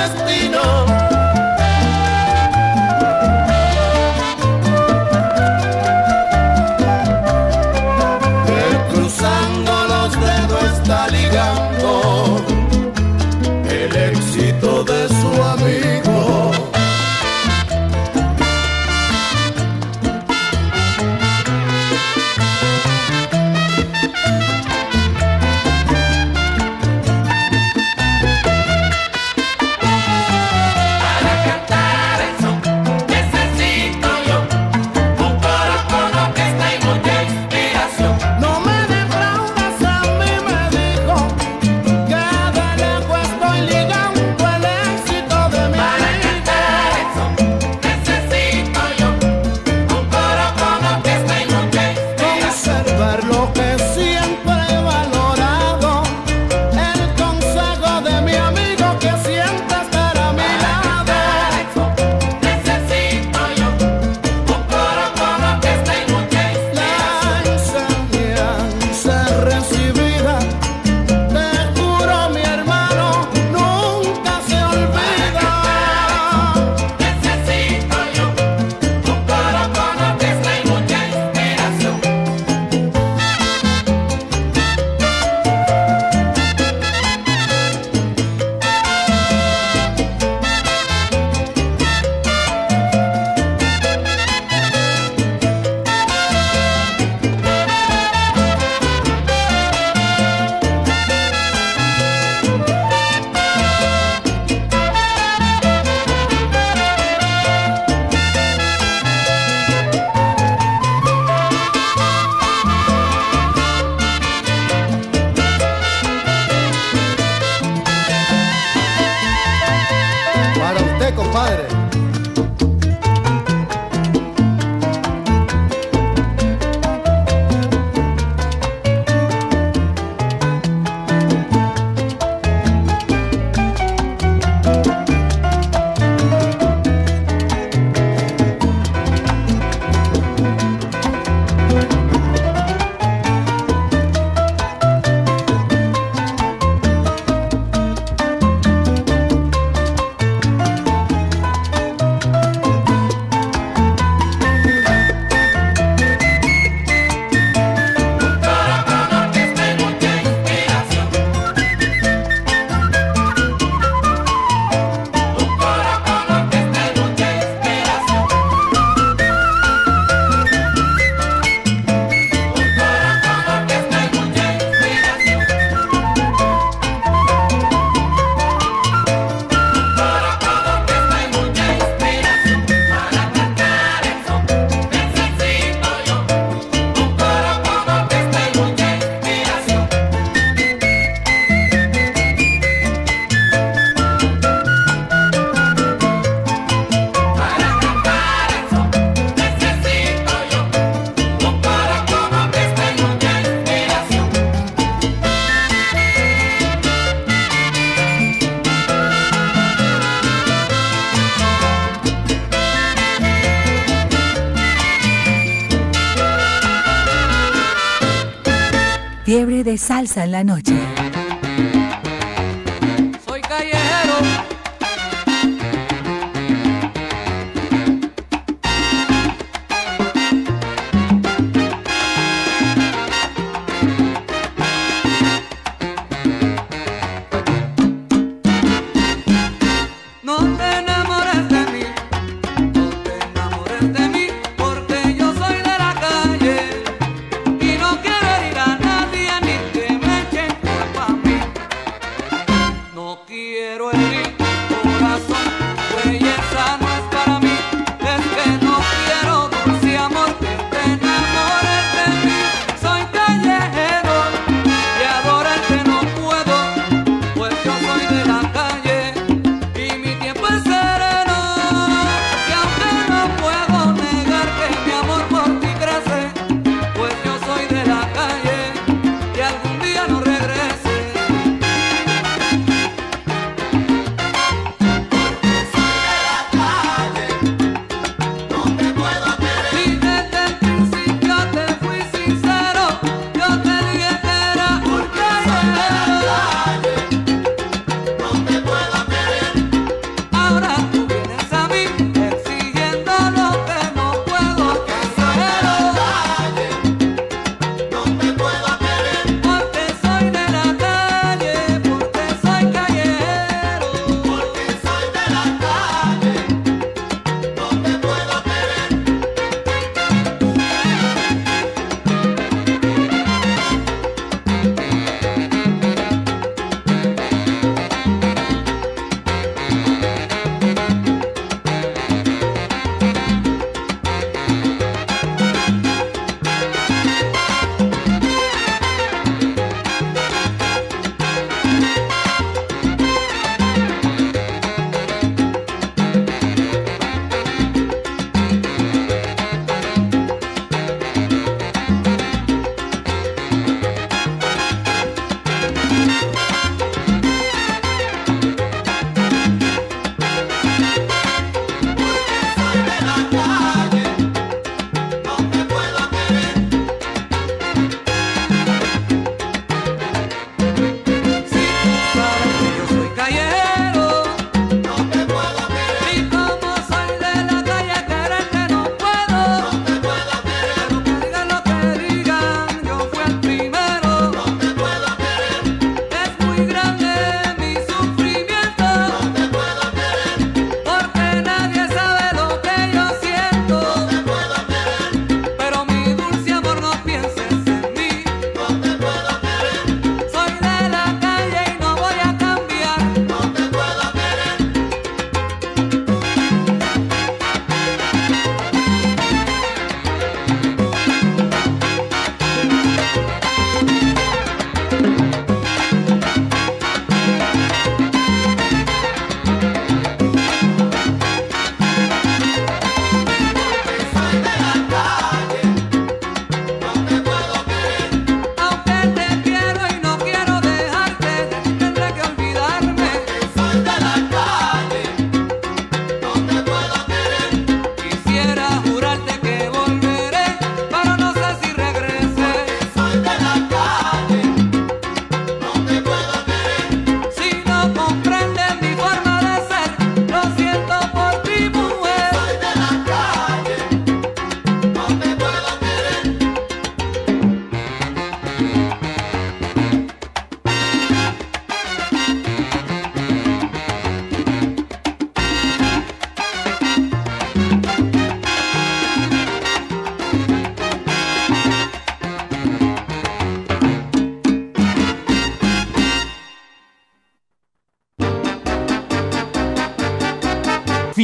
salsa 219.78 220.24
en 220.24 220.32
la 220.32 220.44
noche. 220.44 220.74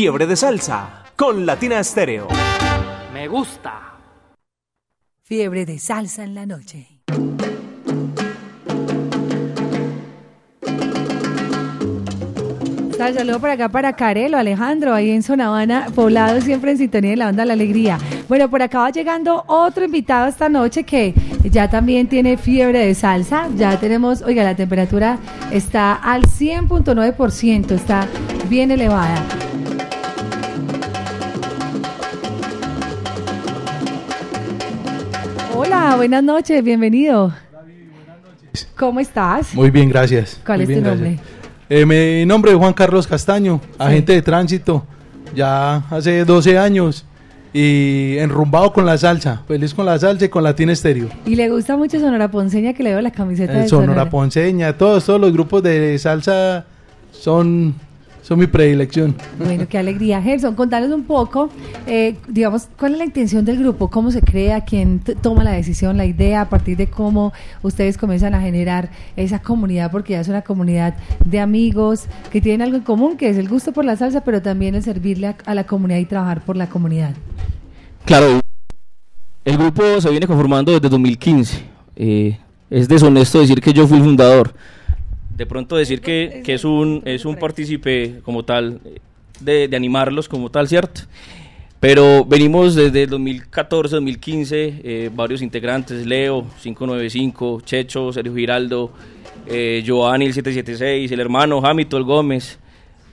Fiebre 0.04 0.28
de 0.28 0.36
salsa 0.36 1.06
con 1.16 1.46
Latina 1.46 1.80
Estéreo. 1.80 2.28
Me 3.13 3.30
gusta. 3.30 4.00
Fiebre 5.22 5.66
de 5.66 5.80
salsa 5.80 6.26
en 6.26 6.36
la 6.36 6.46
noche. 6.46 7.00
Sal, 12.98 13.13
saludo 13.13 13.39
por 13.39 13.50
acá 13.50 13.70
para 13.70 13.96
Carelo, 13.96 14.38
Alejandro, 14.38 14.94
ahí 14.94 15.10
en 15.10 15.24
Zona 15.24 15.48
Habana, 15.48 15.88
poblado 15.96 16.42
siempre 16.42 16.72
en 16.72 16.80
sintonía 16.80 17.12
de 17.12 17.16
la 17.16 17.26
banda 17.28 17.46
La 17.46 17.54
Alegría. 17.54 17.98
Bueno, 18.28 18.50
por 18.50 18.62
acá 18.62 18.80
va 18.80 18.89
llegando 18.89 19.46
otro 19.48 19.86
invitado 19.86 20.28
esta 20.28 20.50
noche 20.50 20.84
que 20.84 21.13
ya 21.50 21.70
también 21.70 22.08
tiene 22.08 22.36
fiebre 22.36 22.86
de 22.86 22.94
salsa. 22.94 23.48
Ya 23.56 23.80
tenemos, 23.80 24.22
oiga, 24.22 24.44
la 24.44 24.58
temperatura 24.58 25.18
está 25.50 25.94
al 25.94 26.24
100.9%, 26.24 27.72
está 27.72 28.06
bien 28.50 28.70
elevada. 28.70 29.42
Hola, 35.63 35.93
buenas 35.95 36.23
noches, 36.23 36.63
bienvenido. 36.63 37.32
¿Cómo 38.78 38.99
estás? 38.99 39.54
Muy 39.56 39.71
bien, 39.71 39.89
gracias. 39.89 40.39
¿Cuál 40.45 40.60
Muy 40.60 40.63
es 40.63 40.67
bien, 40.69 40.84
tu 40.84 40.89
nombre? 40.89 41.19
Eh, 41.69 41.86
mi 41.86 42.26
nombre 42.26 42.52
es 42.52 42.58
Juan 42.58 42.73
Carlos 42.73 43.08
Castaño, 43.08 43.62
agente 43.80 44.13
de 44.13 44.21
tránsito, 44.21 44.86
ya 45.36 45.78
hace 45.89 46.26
12 46.26 46.58
años 46.58 47.06
y 47.54 48.17
enrumbado 48.17 48.73
con 48.73 48.86
la 48.86 48.97
salsa, 48.97 49.41
feliz 49.47 49.73
con 49.73 49.86
la 49.86 49.97
salsa 49.97 50.26
y 50.26 50.30
con 50.30 50.43
Latina 50.43 50.71
Estéreo. 50.73 51.08
Y 51.26 51.36
le 51.36 51.49
gusta 51.49 51.78
mucho 51.78 51.99
Sonora 51.99 52.30
Ponceña 52.30 52.73
que 52.73 52.84
le 52.84 52.91
veo 52.91 53.02
la 53.02 53.12
camiseta 53.12 53.54
Eh, 53.54 53.62
de 53.62 53.67
Sonora 53.69 54.10
Ponceña, 54.10 54.78
todos, 54.78 55.06
todos 55.06 55.19
los 55.21 55.32
grupos 55.32 55.63
de 55.63 55.97
salsa 55.97 56.65
son 57.12 57.73
Es 58.24 58.38
mi 58.38 58.48
predilección. 58.48 59.16
Bueno, 59.38 59.68
qué 59.68 59.78
alegría. 59.78 60.22
Gerson, 60.22 60.56
contanos 60.56 60.90
un 60.92 61.04
poco, 61.04 61.50
eh, 61.86 62.16
digamos, 62.28 62.70
¿cuál 62.80 62.94
es 62.94 62.98
la 63.00 63.06
intención 63.06 63.44
del 63.44 63.60
grupo? 63.60 63.90
¿Cómo 63.90 64.12
se 64.12 64.22
crea? 64.22 64.62
¿Quién 64.62 65.02
toma 65.22 65.44
la 65.44 65.52
decisión, 65.52 65.98
la 65.98 66.06
idea? 66.06 66.42
¿A 66.42 66.50
partir 66.50 66.78
de 66.78 66.88
cómo 66.88 67.34
ustedes 67.62 67.98
comienzan 67.98 68.34
a 68.34 68.42
generar 68.42 68.90
esa 69.18 69.40
comunidad? 69.40 69.92
Porque 69.92 70.14
ya 70.14 70.22
es 70.22 70.30
una 70.30 70.42
comunidad 70.42 70.96
de 71.26 71.40
amigos 71.42 72.06
que 72.32 72.40
tienen 72.40 72.62
algo 72.62 72.78
en 72.78 72.84
común, 72.84 73.18
que 73.18 73.30
es 73.30 73.38
el 73.38 73.50
gusto 73.50 73.74
por 73.74 73.84
la 73.84 73.98
salsa, 73.98 74.24
pero 74.24 74.42
también 74.42 74.74
el 74.76 74.84
servirle 74.84 75.28
a, 75.28 75.36
a 75.46 75.54
la 75.54 75.66
comunidad 75.66 76.00
y 76.00 76.06
trabajar 76.06 76.46
por 76.46 76.56
la 76.56 76.70
comunidad. 76.70 77.14
Claro, 78.06 78.40
el 79.46 79.58
grupo 79.58 80.00
se 80.00 80.10
viene 80.10 80.26
conformando 80.26 80.72
desde 80.72 80.88
2015. 80.88 81.62
Eh, 81.98 82.40
es 82.70 82.88
deshonesto 82.88 83.40
decir 83.42 83.60
que 83.60 83.74
yo 83.74 83.86
fui 83.86 83.98
el 83.98 84.04
fundador. 84.04 84.56
De 85.36 85.46
pronto 85.46 85.76
decir 85.76 86.02
que, 86.02 86.41
que 86.46 86.54
es 86.54 86.63
un 86.63 87.02
es 87.06 87.26
un 87.26 87.36
partícipe 87.38 88.19
como 88.24 88.43
tal, 88.43 88.80
eh, 88.86 89.00
de, 89.39 89.67
de 89.67 89.76
animarlos 89.76 90.30
como 90.30 90.50
tal, 90.52 90.67
¿cierto? 90.67 91.02
Pero 91.80 92.24
venimos 92.24 92.76
desde 92.76 93.04
el 93.04 93.10
2014, 93.10 93.96
2015, 93.96 94.82
eh, 94.84 95.10
varios 95.13 95.41
integrantes, 95.41 96.06
Leo, 96.06 96.46
595, 96.62 97.62
Checho, 97.65 98.13
Sergio 98.13 98.34
Giraldo, 98.36 98.91
eh, 99.48 99.82
Giovanni, 99.84 100.26
el 100.28 100.34
776, 100.34 101.12
el 101.12 101.19
hermano 101.19 101.60
Jamito, 101.62 101.98
el 101.98 102.04
Gómez, 102.04 102.58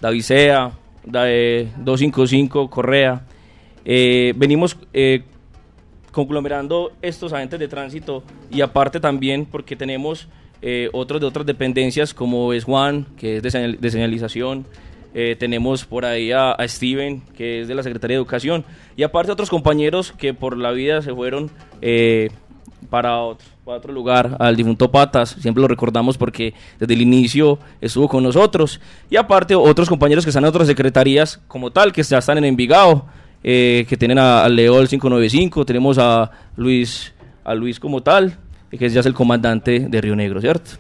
David 0.01 0.21
Sea, 0.23 0.71
da- 1.05 1.25
eh, 1.29 1.69
255, 1.79 2.71
Correa. 2.71 3.23
Venimos 3.85 4.77
conglomerando 6.13 6.93
estos 7.03 7.33
agentes 7.33 7.59
de 7.59 7.67
tránsito 7.69 8.23
y 8.51 8.61
aparte 8.61 9.01
también 9.01 9.47
porque 9.47 9.75
tenemos 9.77 10.29
eh, 10.63 10.89
otros 10.93 11.21
de 11.21 11.27
otras 11.27 11.47
dependencias 11.47 12.13
como 12.15 12.53
es 12.53 12.65
Juan, 12.65 13.07
que 13.19 13.39
es 13.39 13.43
de, 13.43 13.51
señal- 13.51 13.79
de 13.79 13.91
señalización, 13.91 14.67
eh, 15.15 15.37
tenemos 15.39 15.85
por 15.85 16.05
ahí 16.05 16.31
a, 16.33 16.53
a 16.53 16.69
Steven, 16.69 17.23
que 17.37 17.63
es 17.63 17.69
de 17.69 17.75
la 17.75 17.83
Secretaría 17.83 18.17
de 18.17 18.21
Educación, 18.23 18.65
y 18.97 19.03
aparte 19.03 19.33
otros 19.33 19.51
compañeros 19.51 20.13
que 20.13 20.35
por 20.35 20.57
la 20.57 20.71
vida 20.71 21.03
se 21.03 21.13
fueron 21.15 21.51
eh, 21.83 22.31
para, 22.91 23.19
otro, 23.21 23.47
para 23.65 23.79
otro 23.79 23.93
lugar, 23.93 24.37
al 24.39 24.55
difunto 24.57 24.91
Patas, 24.91 25.31
siempre 25.41 25.61
lo 25.63 25.69
recordamos 25.69 26.17
porque 26.17 26.55
desde 26.79 26.95
el 26.95 27.03
inicio 27.03 27.59
estuvo 27.81 28.09
con 28.09 28.23
nosotros, 28.23 28.81
y 29.11 29.17
aparte 29.17 29.55
otros 29.55 29.89
compañeros 29.89 30.25
que 30.25 30.31
están 30.31 30.45
en 30.45 30.49
otras 30.51 30.67
secretarías 30.69 31.41
como 31.49 31.71
tal, 31.71 31.93
que 31.93 32.03
ya 32.03 32.19
están 32.19 32.39
en 32.39 32.45
Envigado, 32.45 33.07
eh, 33.43 33.87
que 33.89 33.97
tienen 33.97 34.19
a, 34.19 34.45
a 34.45 34.49
Leo 34.49 34.81
el 34.81 34.89
595, 34.89 35.65
tenemos 35.65 35.99
a 35.99 36.31
Luis, 36.57 37.13
a 37.43 37.55
Luis 37.55 37.81
como 37.81 38.03
tal, 38.03 38.37
que 38.71 38.89
ya 38.89 39.01
es 39.01 39.07
el 39.07 39.15
comandante 39.15 39.81
de 39.81 40.01
Río 40.01 40.17
Negro, 40.17 40.41
¿cierto? 40.41 40.73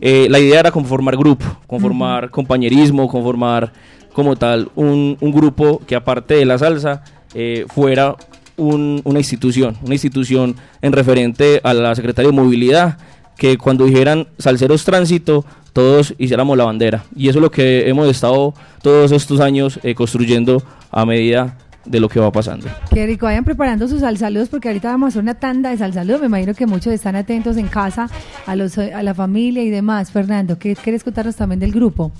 Eh, 0.00 0.26
la 0.28 0.38
idea 0.40 0.60
era 0.60 0.70
conformar 0.70 1.16
grupo, 1.16 1.44
conformar 1.66 2.30
compañerismo, 2.30 3.08
conformar 3.08 3.72
como 4.12 4.36
tal 4.36 4.70
un, 4.74 5.16
un 5.20 5.32
grupo 5.32 5.80
que 5.86 5.94
aparte 5.96 6.34
de 6.34 6.44
la 6.44 6.58
salsa 6.58 7.02
eh, 7.34 7.64
fuera 7.68 8.16
un- 8.56 9.00
una 9.04 9.18
institución, 9.18 9.76
una 9.82 9.94
institución 9.94 10.56
en 10.82 10.92
referente 10.92 11.60
a 11.64 11.74
la 11.74 11.94
Secretaría 11.94 12.30
de 12.30 12.36
Movilidad, 12.36 12.98
que 13.36 13.58
cuando 13.58 13.84
dijeran 13.84 14.28
Salceros 14.38 14.84
Tránsito, 14.84 15.44
todos 15.72 16.14
hiciéramos 16.18 16.56
la 16.56 16.64
bandera. 16.64 17.04
Y 17.16 17.28
eso 17.28 17.38
es 17.38 17.42
lo 17.42 17.50
que 17.50 17.88
hemos 17.88 18.08
estado 18.08 18.54
todos 18.82 19.10
estos 19.10 19.40
años 19.40 19.80
eh, 19.82 19.94
construyendo 19.96 20.62
a 20.92 21.04
medida 21.04 21.58
de 21.84 22.00
lo 22.00 22.08
que 22.08 22.20
va 22.20 22.30
pasando. 22.32 22.66
Qué 22.92 23.06
rico, 23.06 23.26
vayan 23.26 23.44
preparando 23.44 23.88
sus 23.88 24.00
salsaludos 24.00 24.48
porque 24.48 24.68
ahorita 24.68 24.88
vamos 24.88 25.06
a 25.06 25.08
hacer 25.08 25.22
una 25.22 25.34
tanda 25.34 25.70
de 25.70 25.78
salsaludos. 25.78 26.20
Me 26.20 26.26
imagino 26.26 26.54
que 26.54 26.66
muchos 26.66 26.92
están 26.92 27.16
atentos 27.16 27.56
en 27.56 27.68
casa, 27.68 28.08
a, 28.46 28.56
los, 28.56 28.78
a 28.78 29.02
la 29.02 29.14
familia 29.14 29.62
y 29.62 29.70
demás. 29.70 30.10
Fernando, 30.10 30.58
¿qué 30.58 30.74
quieres 30.76 31.04
contarnos 31.04 31.36
también 31.36 31.60
del 31.60 31.72
grupo? 31.72 32.12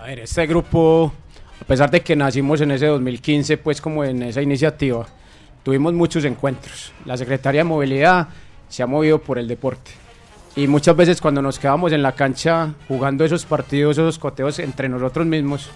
A 0.00 0.06
ver, 0.06 0.20
este 0.20 0.46
grupo, 0.46 1.12
a 1.60 1.64
pesar 1.64 1.90
de 1.90 2.00
que 2.00 2.16
nacimos 2.16 2.60
en 2.60 2.70
ese 2.72 2.86
2015, 2.86 3.58
pues 3.58 3.80
como 3.80 4.04
en 4.04 4.22
esa 4.22 4.42
iniciativa, 4.42 5.06
tuvimos 5.62 5.92
muchos 5.92 6.24
encuentros. 6.24 6.92
La 7.04 7.16
Secretaría 7.16 7.60
de 7.60 7.64
Movilidad 7.64 8.28
se 8.68 8.82
ha 8.82 8.86
movido 8.86 9.20
por 9.20 9.38
el 9.38 9.46
deporte. 9.46 9.90
Y 10.56 10.66
muchas 10.66 10.96
veces 10.96 11.20
cuando 11.20 11.42
nos 11.42 11.58
quedamos 11.58 11.92
en 11.92 12.02
la 12.02 12.12
cancha 12.12 12.74
jugando 12.88 13.24
esos 13.24 13.44
partidos, 13.44 13.98
esos 13.98 14.18
coteos 14.18 14.58
entre 14.58 14.88
nosotros 14.88 15.26
mismos, 15.26 15.70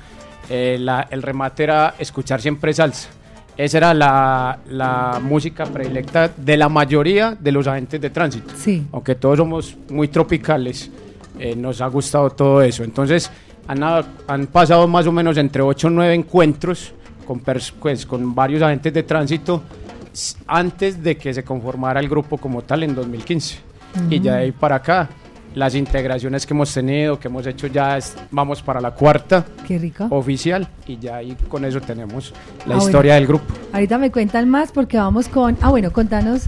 eh, 0.51 0.77
la- 0.81 1.07
el 1.11 1.23
remate 1.23 1.65
era 1.65 1.95
escuchar 1.99 2.41
siempre 2.41 2.73
salsa. 2.73 3.09
Esa 3.57 3.79
era 3.79 3.95
la, 3.95 4.59
la 4.69 5.21
música 5.23 5.65
predilecta 5.65 6.29
de 6.37 6.57
la 6.57 6.69
mayoría 6.69 7.37
de 7.39 7.53
los 7.53 7.67
agentes 7.69 8.01
de 8.01 8.11
tránsito. 8.11 8.53
Sí. 8.57 8.85
Aunque 8.93 9.15
todos 9.15 9.39
somos 9.39 9.77
muy 9.91 10.09
tropicales, 10.09 10.91
eh, 11.39 11.55
nos 11.55 11.81
ha 11.81 11.87
gustado 11.87 12.31
todo 12.31 12.63
eso. 12.63 12.83
Entonces, 12.83 13.31
han, 13.69 13.83
ha- 13.85 14.05
han 14.27 14.47
pasado 14.49 14.89
más 14.89 15.07
o 15.07 15.13
menos 15.13 15.37
entre 15.37 15.63
8 15.63 15.87
o 15.87 15.91
9 15.91 16.15
encuentros 16.15 16.93
con, 17.27 17.39
pues, 17.41 17.73
con 18.07 18.35
varios 18.35 18.61
agentes 18.61 18.93
de 18.93 19.03
tránsito 19.05 19.63
antes 20.47 21.03
de 21.03 21.17
que 21.17 21.33
se 21.35 21.43
conformara 21.45 22.01
el 22.01 22.09
grupo 22.09 22.39
como 22.39 22.63
tal 22.63 22.83
en 22.83 22.95
2015. 22.95 23.59
Y 24.11 24.21
ya 24.21 24.35
de 24.35 24.39
ahí 24.43 24.53
para 24.53 24.77
acá, 24.77 25.09
las 25.55 25.75
integraciones 25.75 26.47
que 26.47 26.53
hemos 26.55 26.73
tenido, 26.75 27.19
que 27.19 27.29
hemos 27.29 27.47
hecho 27.47 27.67
ya, 27.69 27.97
es- 27.97 28.17
vamos 28.31 28.61
para 28.63 28.81
la 28.81 28.91
cuarta 28.93 29.45
Qué 29.67 29.79
rico. 29.79 30.07
oficial 30.11 30.67
y 30.87 30.99
ya 30.99 31.17
ahí 31.17 31.37
con 31.49 31.65
eso 31.65 31.81
tenemos 31.81 32.33
la 32.33 32.37
Ah, 32.37 32.65
bueno. 32.79 32.85
historia 32.85 33.15
del 33.15 33.27
grupo. 33.27 33.45
Ahorita 33.73 33.99
me 33.99 34.11
cuentan 34.11 34.49
más 34.49 34.73
porque 34.73 34.97
vamos 34.97 35.29
con... 35.29 35.57
Ah, 35.61 35.71
bueno, 35.71 35.93
contanos, 35.93 36.47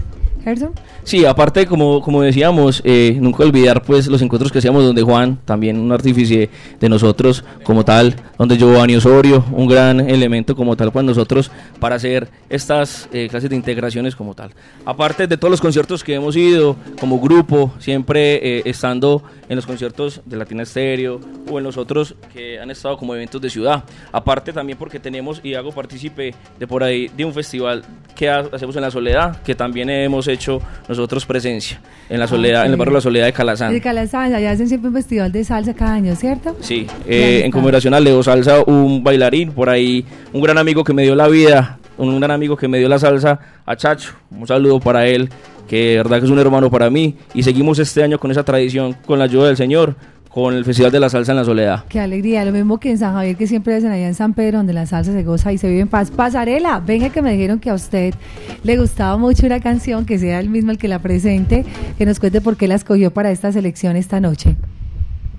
Sí, 1.03 1.25
aparte, 1.25 1.65
como, 1.65 2.01
como 2.01 2.21
decíamos, 2.21 2.81
eh, 2.85 3.17
nunca 3.19 3.43
olvidar 3.43 3.81
pues 3.83 4.07
los 4.07 4.21
encuentros 4.21 4.51
que 4.51 4.59
hacíamos 4.59 4.83
donde 4.83 5.01
Juan, 5.01 5.39
también 5.45 5.79
un 5.79 5.91
artífice 5.91 6.49
de 6.79 6.89
nosotros 6.89 7.43
como 7.63 7.83
tal, 7.85 8.15
donde 8.37 8.57
Giovanni 8.57 8.95
Osorio, 8.95 9.43
un 9.51 9.67
gran 9.67 9.99
elemento 10.09 10.55
como 10.55 10.75
tal 10.75 10.91
para 10.91 11.03
nosotros 11.03 11.51
para 11.79 11.95
hacer 11.95 12.29
estas 12.49 13.09
eh, 13.11 13.27
clases 13.29 13.49
de 13.49 13.55
integraciones 13.55 14.15
como 14.15 14.33
tal. 14.35 14.51
Aparte 14.85 15.27
de 15.27 15.37
todos 15.37 15.51
los 15.51 15.61
conciertos 15.61 16.03
que 16.03 16.15
hemos 16.15 16.35
ido 16.35 16.75
como 16.99 17.19
grupo, 17.19 17.73
siempre 17.79 18.35
eh, 18.59 18.61
estando 18.65 19.23
en 19.49 19.55
los 19.55 19.65
conciertos 19.65 20.21
de 20.25 20.37
Latina 20.37 20.63
Estéreo 20.63 21.19
o 21.49 21.57
en 21.57 21.63
los 21.63 21.77
otros 21.77 22.15
que 22.33 22.59
han 22.59 22.69
estado 22.71 22.97
como 22.97 23.15
eventos 23.15 23.41
de 23.41 23.49
ciudad. 23.49 23.83
Aparte 24.11 24.51
también 24.53 24.77
porque 24.77 24.99
tenemos 24.99 25.39
y 25.43 25.53
hago 25.55 25.71
partícipe 25.71 26.33
de 26.59 26.67
por 26.67 26.83
ahí 26.83 27.09
de 27.15 27.23
un 27.25 27.33
festival 27.33 27.83
que 28.15 28.29
ha- 28.29 28.47
hacemos 28.51 28.75
en 28.75 28.81
La 28.81 28.91
Soledad, 28.91 29.41
que 29.43 29.55
también 29.55 29.89
hemos 29.89 30.27
hecho 30.27 30.36
nosotros 30.87 31.25
presencia 31.25 31.79
en 32.09 32.19
La 32.19 32.27
Soledad, 32.27 32.65
en 32.65 32.71
el 32.71 32.77
barrio 32.77 32.95
La 32.95 33.01
Soledad 33.01 33.25
de 33.25 33.33
Calazán. 33.33 33.73
De 33.73 33.81
Calasanz, 33.81 34.33
allá 34.33 34.51
hacen 34.51 34.67
siempre 34.67 34.89
un 34.89 34.95
festival 34.95 35.31
de 35.31 35.43
salsa 35.43 35.73
cada 35.73 35.93
año, 35.93 36.15
¿cierto? 36.15 36.55
Sí, 36.61 36.87
eh, 37.07 37.41
en 37.43 37.51
conmemoración 37.51 37.93
a 37.93 37.99
Leo 37.99 38.23
Salsa, 38.23 38.63
un 38.65 39.03
bailarín 39.03 39.51
por 39.51 39.69
ahí, 39.69 40.05
un 40.33 40.41
gran 40.41 40.57
amigo 40.57 40.83
que 40.83 40.93
me 40.93 41.03
dio 41.03 41.15
la 41.15 41.27
vida, 41.27 41.79
un 41.97 42.19
gran 42.19 42.31
amigo 42.31 42.55
que 42.55 42.67
me 42.67 42.79
dio 42.79 42.87
la 42.89 42.99
salsa, 42.99 43.39
a 43.65 43.75
Chacho. 43.75 44.13
Un 44.31 44.47
saludo 44.47 44.79
para 44.79 45.07
él, 45.07 45.29
que 45.67 45.89
de 45.91 45.97
verdad 45.97 46.19
que 46.19 46.25
es 46.25 46.31
un 46.31 46.39
hermano 46.39 46.69
para 46.69 46.89
mí. 46.89 47.15
Y 47.33 47.43
seguimos 47.43 47.79
este 47.79 48.03
año 48.03 48.19
con 48.19 48.31
esa 48.31 48.43
tradición, 48.43 48.95
con 49.05 49.19
la 49.19 49.25
ayuda 49.25 49.47
del 49.47 49.57
Señor, 49.57 49.95
con 50.37 50.53
el 50.53 50.63
Festival 50.65 50.91
de 50.91 50.99
la 50.99 51.09
Salsa 51.09 51.31
en 51.31 51.37
la 51.37 51.45
Soledad. 51.45 51.85
Qué 51.89 51.99
alegría, 51.99 52.45
lo 52.45 52.51
mismo 52.51 52.79
que 52.79 52.91
en 52.91 52.99
San 52.99 53.15
Javier, 53.15 53.35
que 53.35 53.47
siempre 53.47 53.73
hacen 53.73 53.91
allá 53.91 54.05
en 54.05 54.13
San 54.13 54.35
Pedro, 54.35 54.59
donde 54.59 54.71
la 54.71 54.85
salsa 54.85 55.11
se 55.11 55.23
goza 55.23 55.51
y 55.51 55.57
se 55.57 55.67
vive 55.67 55.81
en 55.81 55.87
paz. 55.87 56.11
Pasarela, 56.11 56.79
venga 56.79 57.09
que 57.09 57.23
me 57.23 57.31
dijeron 57.31 57.59
que 57.59 57.71
a 57.71 57.73
usted 57.73 58.13
le 58.61 58.77
gustaba 58.77 59.17
mucho 59.17 59.47
una 59.47 59.59
canción, 59.61 60.05
que 60.05 60.19
sea 60.19 60.39
el 60.39 60.51
mismo 60.51 60.69
el 60.69 60.77
que 60.77 60.87
la 60.87 60.99
presente, 60.99 61.65
que 61.97 62.05
nos 62.05 62.19
cuente 62.19 62.39
por 62.39 62.55
qué 62.55 62.67
la 62.67 62.75
escogió 62.75 63.09
para 63.09 63.31
esta 63.31 63.51
selección 63.51 63.95
esta 63.95 64.19
noche. 64.19 64.55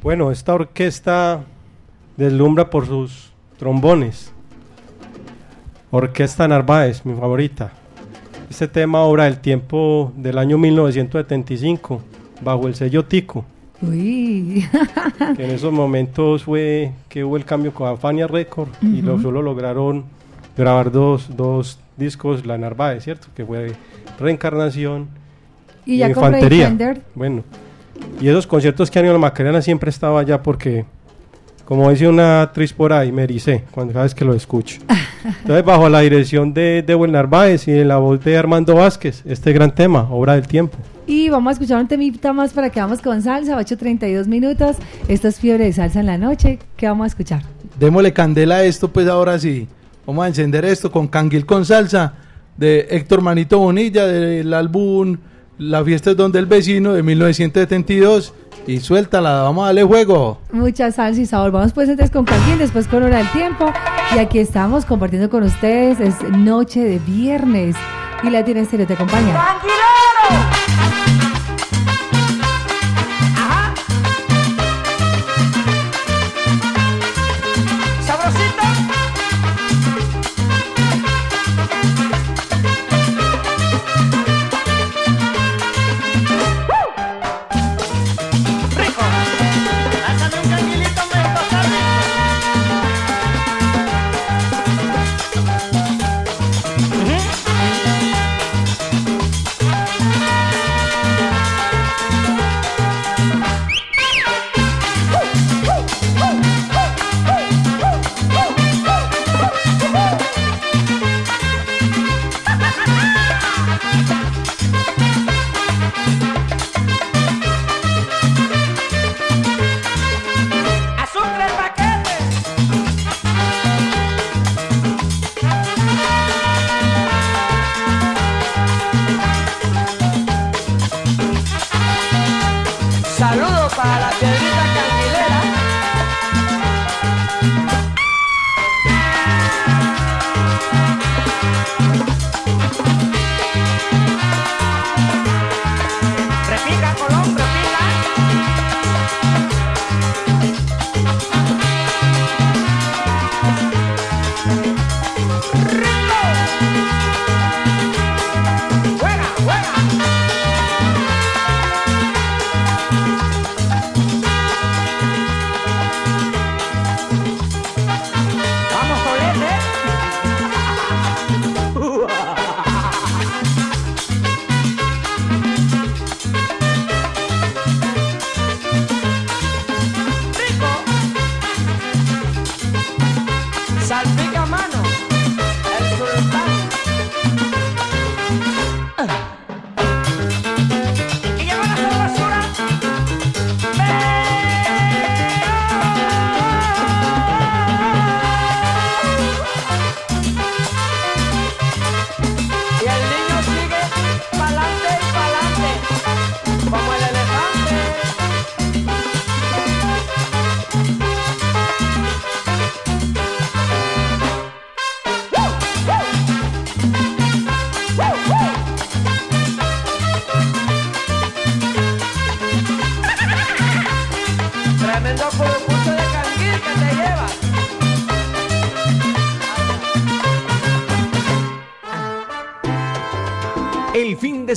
Bueno, 0.03 0.33
esta 0.33 0.53
orquesta 0.53 1.45
deslumbra 2.17 2.69
por 2.69 2.89
sus 2.89 3.31
trombones. 3.57 4.33
Orquesta 5.93 6.49
Narváez, 6.49 7.07
mi 7.07 7.15
favorita. 7.15 7.71
Este 8.51 8.67
tema 8.67 9.03
obra 9.03 9.27
del 9.27 9.39
tiempo 9.39 10.13
del 10.17 10.39
año 10.39 10.59
1975, 10.59 12.03
bajo 12.43 12.67
el 12.67 12.75
sello 12.75 13.05
Tico, 13.05 13.45
Uy, 13.81 14.67
que 15.37 15.45
en 15.45 15.51
esos 15.51 15.73
momentos 15.73 16.43
fue 16.43 16.93
que 17.09 17.23
hubo 17.23 17.37
el 17.37 17.45
cambio 17.45 17.73
con 17.73 17.89
Afania 17.89 18.27
Record 18.27 18.69
y 18.83 19.03
lo, 19.03 19.21
solo 19.21 19.41
lograron 19.41 20.05
grabar 20.57 20.91
dos, 20.91 21.37
dos 21.37 21.79
discos, 21.97 22.45
la 22.45 22.59
Narváez, 22.59 23.05
¿cierto? 23.05 23.29
Que 23.37 23.45
fue 23.45 23.73
Reencarnación 24.19 25.09
Y 25.87 25.99
ya 25.99 26.13
Fender. 26.13 27.03
Bueno, 27.15 27.45
y 28.21 28.29
esos 28.29 28.47
conciertos 28.47 28.91
que 28.91 28.99
han 28.99 29.05
ido 29.05 29.13
a 29.13 29.19
la 29.19 29.21
Macarena 29.21 29.63
siempre 29.63 29.91
estaba 29.91 30.21
allá 30.21 30.43
porque, 30.43 30.85
como 31.65 31.89
dice 31.91 32.09
una 32.09 32.43
actriz 32.43 32.73
por 32.73 32.93
ahí, 32.93 33.13
me 33.13 33.23
ericé 33.23 33.65
cuando 33.71 33.93
cada 33.93 34.05
vez 34.05 34.15
que 34.15 34.25
lo 34.25 34.35
escucho. 34.35 34.81
Entonces, 35.25 35.65
bajo 35.65 35.89
la 35.89 36.01
dirección 36.01 36.53
de 36.53 36.83
Dewey 36.85 37.11
Narváez 37.11 37.69
y 37.69 37.73
en 37.73 37.89
la 37.89 37.99
voz 37.99 38.23
de 38.25 38.37
Armando 38.37 38.75
Vázquez, 38.75 39.23
este 39.25 39.53
gran 39.53 39.73
tema, 39.73 40.09
Obra 40.11 40.35
del 40.35 40.49
Tiempo. 40.49 40.79
Y 41.09 41.31
vamos 41.31 41.49
a 41.49 41.53
escuchar 41.55 41.81
un 41.81 41.89
temita 41.89 42.35
más 42.35 42.53
para 42.53 42.69
que 42.69 42.81
vamos 42.81 43.01
con 43.01 43.23
salsa, 43.23 43.59
8.32 43.59 44.27
minutos. 44.27 44.77
Esto 45.09 45.29
es 45.29 45.41
Fiebre 45.41 45.65
de 45.65 45.73
Salsa 45.73 46.01
en 46.01 46.07
la 46.07 46.19
Noche. 46.19 46.59
¿Qué 46.77 46.87
vamos 46.87 47.05
a 47.05 47.07
escuchar? 47.07 47.43
Démosle 47.81 48.13
candela 48.13 48.57
a 48.57 48.65
esto, 48.65 48.93
pues 48.93 49.09
ahora 49.09 49.39
sí. 49.39 49.67
Vamos 50.07 50.27
a 50.27 50.29
encender 50.29 50.67
esto 50.67 50.93
con 50.93 51.09
Canguil 51.09 51.47
con 51.47 51.65
Salsa 51.65 52.13
de 52.59 52.89
Héctor 52.91 53.23
Manito 53.23 53.59
Bonilla 53.59 54.07
del 54.07 54.53
álbum 54.53 55.17
La 55.57 55.83
fiesta 55.83 56.11
es 56.11 56.17
donde 56.17 56.41
el 56.41 56.47
vecino 56.47 56.93
de 56.93 57.03
1972 57.03 58.35
y 58.67 58.81
suéltala, 58.81 59.45
vamos 59.45 59.63
a 59.63 59.67
darle 59.69 59.85
juego. 59.85 60.43
Mucha 60.53 60.93
salsa 60.93 61.23
y 61.23 61.25
sabor. 61.25 61.53
Vamos 61.53 61.73
pues 61.73 61.89
entonces 61.89 62.13
con 62.13 62.27
Canguil, 62.27 62.59
después 62.59 62.87
con 62.87 63.03
Hora 63.03 63.17
del 63.17 63.33
Tiempo. 63.33 63.73
Y 64.15 64.19
aquí 64.19 64.41
estamos 64.41 64.85
compartiendo 64.85 65.31
con 65.31 65.43
ustedes, 65.43 66.01
es 66.01 66.23
noche 66.37 66.85
de 66.85 66.99
viernes. 66.99 67.77
Y 68.23 68.31
la 68.31 68.45
tiene 68.45 68.61
en 68.61 68.67
serio, 68.71 68.87
te 68.87 68.95
acompaña. 68.95 69.33
¡Tranquilero! 69.33 71.28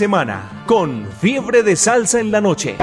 Semana 0.00 0.64
con 0.64 1.04
Fiebre 1.20 1.62
de 1.62 1.76
Salsa 1.76 2.20
en 2.20 2.30
la 2.30 2.40
Noche. 2.40 2.74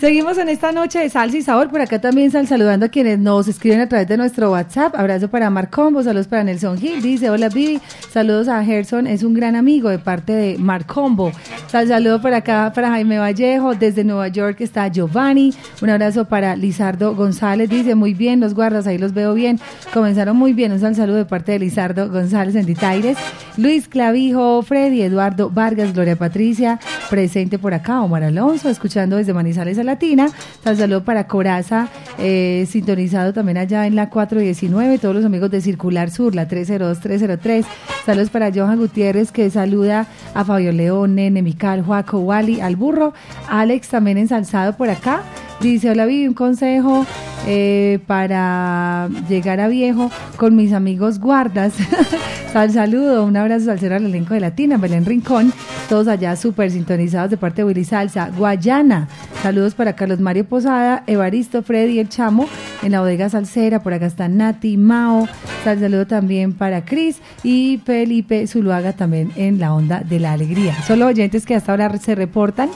Seguimos 0.00 0.38
en 0.38 0.48
esta 0.48 0.70
noche 0.70 1.00
de 1.00 1.10
salsa 1.10 1.36
y 1.36 1.42
sabor. 1.42 1.70
Por 1.70 1.80
acá 1.80 2.00
también 2.00 2.28
están 2.28 2.46
saludando 2.46 2.86
a 2.86 2.88
quienes 2.88 3.18
nos 3.18 3.48
escriben 3.48 3.80
a 3.80 3.88
través 3.88 4.06
de 4.06 4.16
nuestro 4.16 4.52
WhatsApp. 4.52 4.94
Abrazo 4.94 5.26
para 5.26 5.50
Marc 5.50 5.74
Combo, 5.74 6.04
saludos 6.04 6.28
para 6.28 6.44
Nelson 6.44 6.78
Gil. 6.78 7.02
Dice: 7.02 7.28
Hola, 7.30 7.48
Vivi. 7.48 7.80
Saludos 8.12 8.46
a 8.46 8.64
Gerson, 8.64 9.08
es 9.08 9.24
un 9.24 9.34
gran 9.34 9.56
amigo 9.56 9.88
de 9.88 9.98
parte 9.98 10.32
de 10.32 10.56
Marc 10.56 10.86
Combo. 10.86 11.32
Sal 11.66 11.88
saludo 11.88 12.22
para 12.22 12.36
acá 12.36 12.70
para 12.72 12.90
Jaime 12.90 13.18
Vallejo. 13.18 13.74
Desde 13.74 14.04
Nueva 14.04 14.28
York 14.28 14.60
está 14.60 14.86
Giovanni. 14.86 15.52
Un 15.82 15.90
abrazo 15.90 16.26
para 16.26 16.54
Lizardo 16.54 17.16
González. 17.16 17.68
Dice: 17.68 17.96
Muy 17.96 18.14
bien, 18.14 18.38
los 18.38 18.54
guardas, 18.54 18.86
ahí 18.86 18.98
los 18.98 19.12
veo 19.12 19.34
bien. 19.34 19.58
Comenzaron 19.92 20.36
muy 20.36 20.52
bien. 20.52 20.70
Un 20.70 20.78
sal 20.78 20.94
saludo 20.94 21.16
de 21.16 21.24
parte 21.24 21.50
de 21.50 21.58
Lizardo 21.58 22.08
González 22.08 22.54
en 22.54 22.66
Ditaires. 22.66 23.18
Luis 23.58 23.88
Clavijo, 23.88 24.62
Freddy, 24.62 25.02
Eduardo 25.02 25.50
Vargas, 25.50 25.92
Gloria 25.92 26.14
Patricia, 26.14 26.78
presente 27.10 27.58
por 27.58 27.74
acá. 27.74 28.02
Omar 28.02 28.22
Alonso, 28.22 28.68
escuchando 28.68 29.16
desde 29.16 29.34
Manizales 29.34 29.80
a 29.80 29.82
Latina. 29.82 30.30
Sal 30.62 30.76
saludo 30.76 31.02
para 31.02 31.26
Coraza, 31.26 31.88
eh, 32.20 32.68
sintonizado 32.70 33.32
también 33.32 33.58
allá 33.58 33.88
en 33.88 33.96
la 33.96 34.10
419. 34.10 34.98
Todos 34.98 35.16
los 35.16 35.24
amigos 35.24 35.50
de 35.50 35.60
Circular 35.60 36.12
Sur, 36.12 36.36
la 36.36 36.46
302-303. 36.46 37.66
Saludos 38.06 38.30
para 38.30 38.52
Johan 38.54 38.78
Gutiérrez, 38.78 39.32
que 39.32 39.50
saluda 39.50 40.06
a 40.34 40.44
Fabio 40.44 40.70
León, 40.70 41.16
Nene, 41.16 41.42
Mical, 41.42 41.82
Juaco, 41.82 42.20
Wally, 42.20 42.60
al 42.60 42.76
burro. 42.76 43.12
Alex 43.48 43.88
también 43.88 44.18
ensalzado 44.18 44.76
por 44.76 44.88
acá. 44.88 45.22
Dice, 45.60 45.90
hola 45.90 46.06
Vivi, 46.06 46.28
un 46.28 46.34
consejo 46.34 47.04
eh, 47.46 47.98
para 48.06 49.08
llegar 49.28 49.60
a 49.60 49.68
viejo 49.68 50.10
con 50.36 50.56
mis 50.56 50.72
amigos 50.72 51.18
guardas. 51.18 51.74
Sal 52.52 52.72
saludo, 52.72 53.24
un 53.24 53.36
abrazo 53.36 53.70
al 53.70 53.92
al 53.92 54.06
elenco 54.06 54.34
de 54.34 54.40
Latina, 54.40 54.78
Belén 54.78 55.04
Rincón, 55.04 55.52
todos 55.88 56.08
allá 56.08 56.34
súper 56.34 56.70
sintonizados 56.70 57.30
de 57.30 57.36
parte 57.36 57.62
de 57.62 57.66
Willy 57.66 57.84
Salsa. 57.84 58.30
Guayana, 58.36 59.08
saludos 59.42 59.74
para 59.74 59.94
Carlos 59.94 60.18
Mario 60.20 60.46
Posada, 60.46 61.04
Evaristo, 61.06 61.62
Freddy, 61.62 61.98
el 61.98 62.08
Chamo, 62.08 62.46
en 62.82 62.92
la 62.92 63.00
bodega 63.00 63.28
Salsera, 63.28 63.82
por 63.82 63.92
acá 63.92 64.06
está 64.06 64.28
Nati, 64.28 64.78
Mao, 64.78 65.28
sal 65.62 65.78
saludo 65.78 66.06
también 66.06 66.54
para 66.54 66.84
Cris 66.84 67.18
y 67.42 67.80
Felipe 67.84 68.46
Zuluaga 68.46 68.94
también 68.94 69.30
en 69.36 69.58
la 69.58 69.74
onda 69.74 70.00
de 70.00 70.18
la 70.18 70.32
alegría. 70.32 70.74
Solo 70.86 71.06
oyentes 71.06 71.44
que 71.44 71.54
hasta 71.54 71.72
ahora 71.72 71.96
se 71.98 72.14
reportan. 72.14 72.70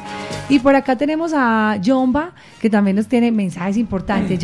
Y 0.48 0.58
por 0.58 0.74
acá 0.74 0.96
tenemos 0.96 1.32
a 1.34 1.78
Jomba, 1.82 2.32
que 2.60 2.68
también 2.68 2.96
nos 2.96 3.06
tiene 3.06 3.32
mensajes 3.32 3.76
importantes. 3.76 4.38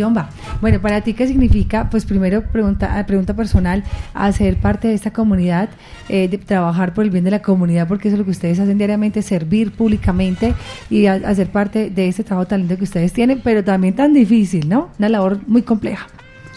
Bueno, 0.61 0.80
para 0.80 1.00
ti, 1.00 1.14
¿qué 1.14 1.26
significa? 1.26 1.88
Pues 1.90 2.04
primero, 2.04 2.42
pregunta, 2.42 3.04
pregunta 3.06 3.34
personal, 3.34 3.84
hacer 4.14 4.56
parte 4.56 4.88
de 4.88 4.94
esta 4.94 5.12
comunidad, 5.12 5.68
eh, 6.09 6.28
de 6.28 6.38
trabajar 6.38 6.94
por 6.94 7.04
el 7.04 7.11
bien 7.11 7.24
de 7.24 7.30
la 7.30 7.42
comunidad, 7.42 7.88
porque 7.88 8.09
eso 8.09 8.14
es 8.14 8.18
lo 8.18 8.24
que 8.24 8.30
ustedes 8.30 8.59
hacen 8.61 8.78
diariamente, 8.78 9.22
servir 9.22 9.72
públicamente 9.72 10.54
y 10.90 11.06
hacer 11.06 11.50
parte 11.50 11.90
de 11.90 12.09
este 12.09 12.24
trabajo 12.24 12.46
tan 12.46 12.61
lindo 12.61 12.76
que 12.76 12.84
ustedes 12.84 13.12
tienen, 13.12 13.40
pero 13.42 13.64
también 13.64 13.94
tan 13.94 14.12
difícil, 14.12 14.68
¿no? 14.68 14.90
Una 14.98 15.09
labor 15.09 15.40
muy 15.46 15.62
compleja. 15.62 16.06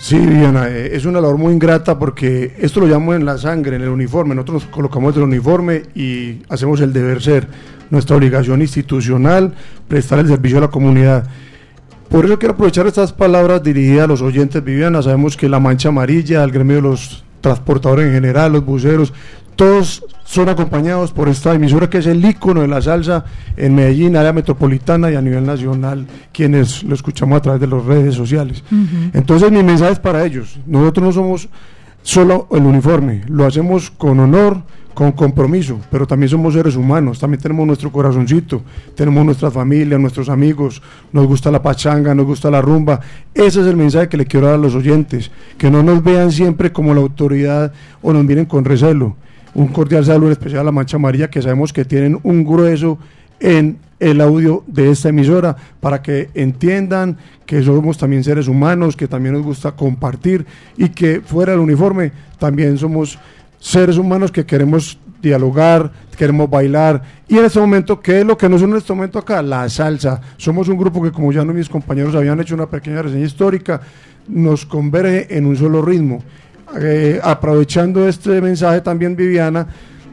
Sí, 0.02 0.18
Viviana, 0.18 0.68
eh, 0.68 0.95
es 0.95 1.06
una 1.06 1.22
labor 1.22 1.38
muy 1.38 1.54
ingrata 1.54 1.99
porque 1.99 2.56
esto 2.58 2.80
lo 2.80 2.88
llamo 2.88 3.14
en 3.14 3.24
la 3.24 3.38
sangre, 3.38 3.76
en 3.76 3.84
el 3.84 3.89
uniforme. 3.89 4.34
Nosotros 4.34 4.64
nos 4.64 4.72
colocamos 4.72 5.16
el 5.16 5.22
uniforme 5.22 5.84
y 5.93 6.39
hacemos 6.49 6.82
el 6.82 6.91
deber 6.91 7.22
ser, 7.22 7.47
nuestra 7.91 8.16
obligación 8.16 8.62
institucional, 8.62 9.54
prestar 9.88 10.18
el 10.18 10.28
servicio 10.28 10.58
a 10.58 10.62
la 10.62 10.68
comunidad. 10.70 11.28
Por 12.12 12.26
eso 12.26 12.38
quiero 12.38 12.55
aprovechar 12.55 12.86
estas 12.88 13.14
palabras 13.14 13.64
dirigidas 13.64 14.03
a 14.03 14.07
los 14.07 14.22
oyentes, 14.22 14.62
Viviana. 14.62 15.01
Sabemos 15.01 15.38
que 15.38 15.47
la 15.47 15.62
mancha 15.62 15.88
amarilla, 15.88 16.43
el 16.43 16.51
gremio 16.51 16.76
de 16.76 16.82
los 16.82 17.24
transportadores 17.39 18.07
en 18.07 18.14
general, 18.14 18.51
los 18.51 18.66
buceros, 18.66 19.14
todos 19.55 20.03
son 20.26 20.49
acompañados 20.49 21.14
por 21.14 21.30
esta 21.30 21.53
emisora 21.53 21.89
que 21.89 21.99
es 21.99 22.07
el 22.07 22.24
ícono 22.26 22.62
de 22.62 22.68
la 22.68 22.82
salsa 22.82 23.24
en 23.55 23.76
Medellín, 23.76 24.18
área 24.18 24.34
metropolitana 24.34 25.09
y 25.09 25.16
a 25.16 25.22
nivel 25.22 25.45
nacional, 25.45 26.05
quienes 26.34 26.84
lo 26.84 26.95
escuchamos 26.95 27.38
a 27.38 27.41
través 27.41 27.62
de 27.62 27.68
las 27.68 27.86
redes 27.86 28.14
sociales. 28.14 28.62
Entonces 29.14 29.49
mi 29.49 29.64
mensaje 29.64 29.93
es 29.93 29.99
para 29.99 30.26
ellos. 30.26 30.59
Nosotros 30.68 31.05
no 31.05 31.12
somos 31.14 31.47
solo 32.01 32.49
el 32.51 32.64
uniforme, 32.64 33.22
lo 33.30 33.45
hacemos 33.45 33.89
con 33.89 34.20
honor, 34.20 34.64
con 34.94 35.12
compromiso, 35.14 35.80
pero 35.89 36.06
también 36.06 36.30
somos 36.30 36.54
seres 36.54 36.76
humanos, 36.76 37.20
también 37.20 37.42
tenemos 37.42 37.66
nuestro 37.66 37.92
corazoncito, 37.92 38.62
tenemos 38.96 39.26
nuestra 39.26 39.50
familia, 39.50 39.98
nuestros 39.98 40.30
amigos, 40.30 40.82
nos 41.12 41.28
gusta 41.28 41.50
la 41.52 41.62
pachanga, 41.62 42.14
nos 42.14 42.26
gusta 42.26 42.52
la 42.52 42.62
rumba. 42.62 43.00
Ese 43.34 43.62
es 43.62 43.68
el 43.68 43.78
mensaje 43.78 44.10
que 44.10 44.18
le 44.18 44.26
quiero 44.26 44.48
dar 44.48 44.56
a 44.56 44.60
los 44.60 44.76
oyentes, 44.76 45.32
que 45.58 45.72
no 45.72 45.82
nos 45.84 46.04
vean 46.04 46.32
siempre 46.32 46.72
como 46.72 46.94
la 46.94 47.02
autoridad 47.02 47.72
o 48.02 48.12
nos 48.14 48.26
miren 48.26 48.46
con 48.46 48.66
recelo. 48.66 49.16
Un 49.54 49.68
cordial 49.68 50.06
saludo 50.06 50.32
especial 50.32 50.62
a 50.62 50.66
la 50.66 50.72
Mancha 50.72 50.98
Amarilla, 50.98 51.30
que 51.30 51.42
sabemos 51.42 51.74
que 51.74 51.86
tienen 51.86 52.20
un 52.24 52.44
grueso 52.44 52.98
en 53.39 53.80
el 54.00 54.20
audio 54.20 54.64
de 54.68 54.89
esta 54.89 55.10
emisora 55.10 55.56
para 55.80 56.02
que 56.02 56.30
entiendan 56.34 57.18
que 57.46 57.62
somos 57.62 57.98
también 57.98 58.24
seres 58.24 58.48
humanos, 58.48 58.96
que 58.96 59.08
también 59.08 59.36
nos 59.36 59.44
gusta 59.44 59.74
compartir 59.74 60.46
y 60.78 60.89
que 60.89 61.22
fuera 61.22 61.52
del 61.52 61.62
uniforme 61.62 62.12
también 62.39 62.78
somos 62.78 63.20
seres 63.62 63.97
humanos 63.97 64.32
que 64.32 64.45
queremos 64.45 64.97
dialogar, 65.22 65.91
queremos 66.18 66.49
bailar. 66.49 67.01
Y 67.28 67.38
en 67.38 67.45
este 67.45 67.59
momento, 67.59 68.01
¿qué 68.01 68.22
es 68.22 68.26
lo 68.26 68.36
que 68.36 68.49
nos 68.49 68.62
une 68.62 68.72
en 68.72 68.78
este 68.80 68.91
momento 68.91 69.20
acá? 69.20 69.41
La 69.41 69.70
salsa. 69.70 70.20
Somos 70.36 70.68
un 70.68 70.78
grupo 70.78 71.01
que, 71.01 71.12
como 71.12 71.32
ya 71.32 71.45
mis 71.45 71.70
compañeros 71.70 72.16
habían 72.16 72.39
hecho 72.41 72.55
una 72.55 72.66
pequeña 72.66 73.03
reseña 73.03 73.26
histórica, 73.26 73.80
nos 74.28 74.66
converge 74.66 75.38
en 75.38 75.45
un 75.45 75.55
solo 75.55 75.82
ritmo. 75.82 76.24
Eh, 76.80 77.20
aprovechando 77.24 78.07
este 78.07 78.41
mensaje 78.41 78.82
también, 78.82 79.16
Viviana, 79.16 79.68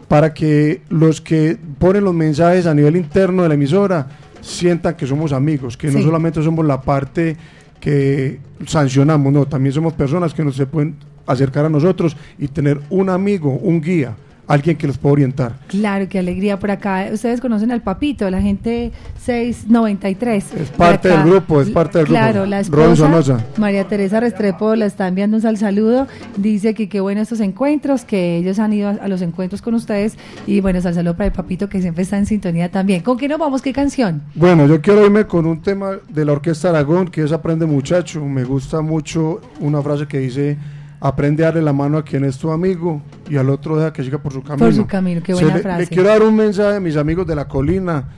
para 0.09 0.35
que 0.35 0.83
los 0.91 1.21
que 1.21 1.57
ponen 1.79 2.05
los 2.05 2.15
mensajes 2.15 2.67
a 2.67 2.75
nivel 2.75 2.97
interno 2.97 3.43
de 3.45 3.49
la 3.49 3.55
emisora 3.55 4.07
sientan 4.43 4.95
que 4.95 5.07
somos 5.07 5.33
amigos, 5.33 5.77
que 5.77 5.91
no 5.91 6.03
solamente 6.03 6.43
somos 6.43 6.67
la 6.67 6.81
parte 6.81 7.37
que 7.81 8.41
sancionamos, 8.67 9.33
no, 9.33 9.47
también 9.47 9.73
somos 9.73 9.93
personas 9.95 10.35
que 10.35 10.45
nos 10.45 10.57
se 10.57 10.67
pueden 10.67 10.97
acercar 11.29 11.65
a 11.65 11.69
nosotros 11.69 12.17
y 12.39 12.49
tener 12.49 12.81
un 12.91 13.11
amigo, 13.11 13.53
un 13.53 13.81
guía, 13.81 14.17
alguien 14.49 14.77
que 14.77 14.87
los 14.87 14.97
pueda 14.97 15.13
orientar. 15.13 15.53
Claro, 15.69 16.09
qué 16.09 16.19
alegría 16.19 16.59
por 16.59 16.71
acá. 16.71 17.09
Ustedes 17.13 17.41
conocen 17.41 17.71
al 17.71 17.83
papito, 17.83 18.29
la 18.31 18.41
gente 18.41 18.93
693. 19.21 20.55
Es 20.55 20.71
parte 20.71 21.09
del 21.09 21.23
grupo, 21.23 21.61
es 21.61 21.69
parte 21.69 21.99
del 21.99 22.07
grupo. 22.07 22.19
Claro, 22.19 22.47
la 22.47 22.61
esposa, 22.61 23.15
Osa. 23.15 23.45
María 23.59 23.85
Teresa 23.87 24.21
Restrepo, 24.21 24.75
la 24.75 24.87
está 24.87 25.07
enviando 25.07 25.37
un 25.37 25.43
sal 25.43 25.59
saludo. 25.59 26.07
Dice 26.39 26.73
que 26.73 26.89
qué 26.89 27.01
bueno 27.01 27.21
estos 27.21 27.41
encuentros, 27.41 28.05
que 28.05 28.39
ellos 28.39 28.59
han 28.59 28.73
ido 28.73 28.89
a, 28.89 28.93
a 28.93 29.09
los 29.09 29.21
encuentros 29.21 29.61
con 29.61 29.75
ustedes. 29.75 30.17
Y 30.47 30.61
bueno, 30.63 30.81
sal 30.81 30.95
saludo 30.95 31.15
para 31.15 31.27
el 31.27 31.33
papito 31.33 31.69
que 31.69 31.83
siempre 31.83 32.03
está 32.03 32.17
en 32.17 32.25
sintonía 32.25 32.71
también. 32.71 33.03
¿Con 33.03 33.19
qué 33.19 33.29
nos 33.29 33.39
vamos? 33.39 33.61
¿Qué 33.61 33.75
canción? 33.75 34.23
Bueno, 34.35 34.67
yo 34.67 34.81
quiero 34.81 35.05
irme 35.05 35.27
con 35.27 35.45
un 35.45 35.61
tema 35.61 35.99
de 36.09 36.25
la 36.25 36.33
Orquesta 36.33 36.71
Aragón, 36.71 37.09
que 37.09 37.23
es 37.23 37.33
Aprende 37.33 37.67
Muchacho. 37.67 38.25
Me 38.25 38.45
gusta 38.45 38.81
mucho 38.81 39.43
una 39.61 39.83
frase 39.83 40.07
que 40.07 40.19
dice, 40.21 40.57
aprende 41.01 41.45
a 41.45 41.47
darle 41.47 41.63
la 41.63 41.73
mano 41.73 41.99
a 41.99 42.05
quien 42.05 42.25
es 42.25 42.39
tu 42.39 42.51
amigo 42.51 43.03
y 43.29 43.37
al 43.37 43.51
otro 43.51 43.77
deja 43.77 43.93
que 43.93 44.03
siga 44.03 44.19
por 44.19 44.33
su 44.33 44.43
camino. 44.43 44.67
Por 44.67 44.75
su 44.75 44.87
camino, 44.87 45.23
qué 45.23 45.35
buena 45.35 45.59
frase. 45.59 45.83
Le 45.83 45.87
quiero 45.87 46.09
dar 46.09 46.23
un 46.23 46.35
mensaje 46.35 46.77
a 46.77 46.81
mis 46.81 46.97
amigos 46.97 47.27
de 47.27 47.35
la 47.35 47.47
colina. 47.47 48.09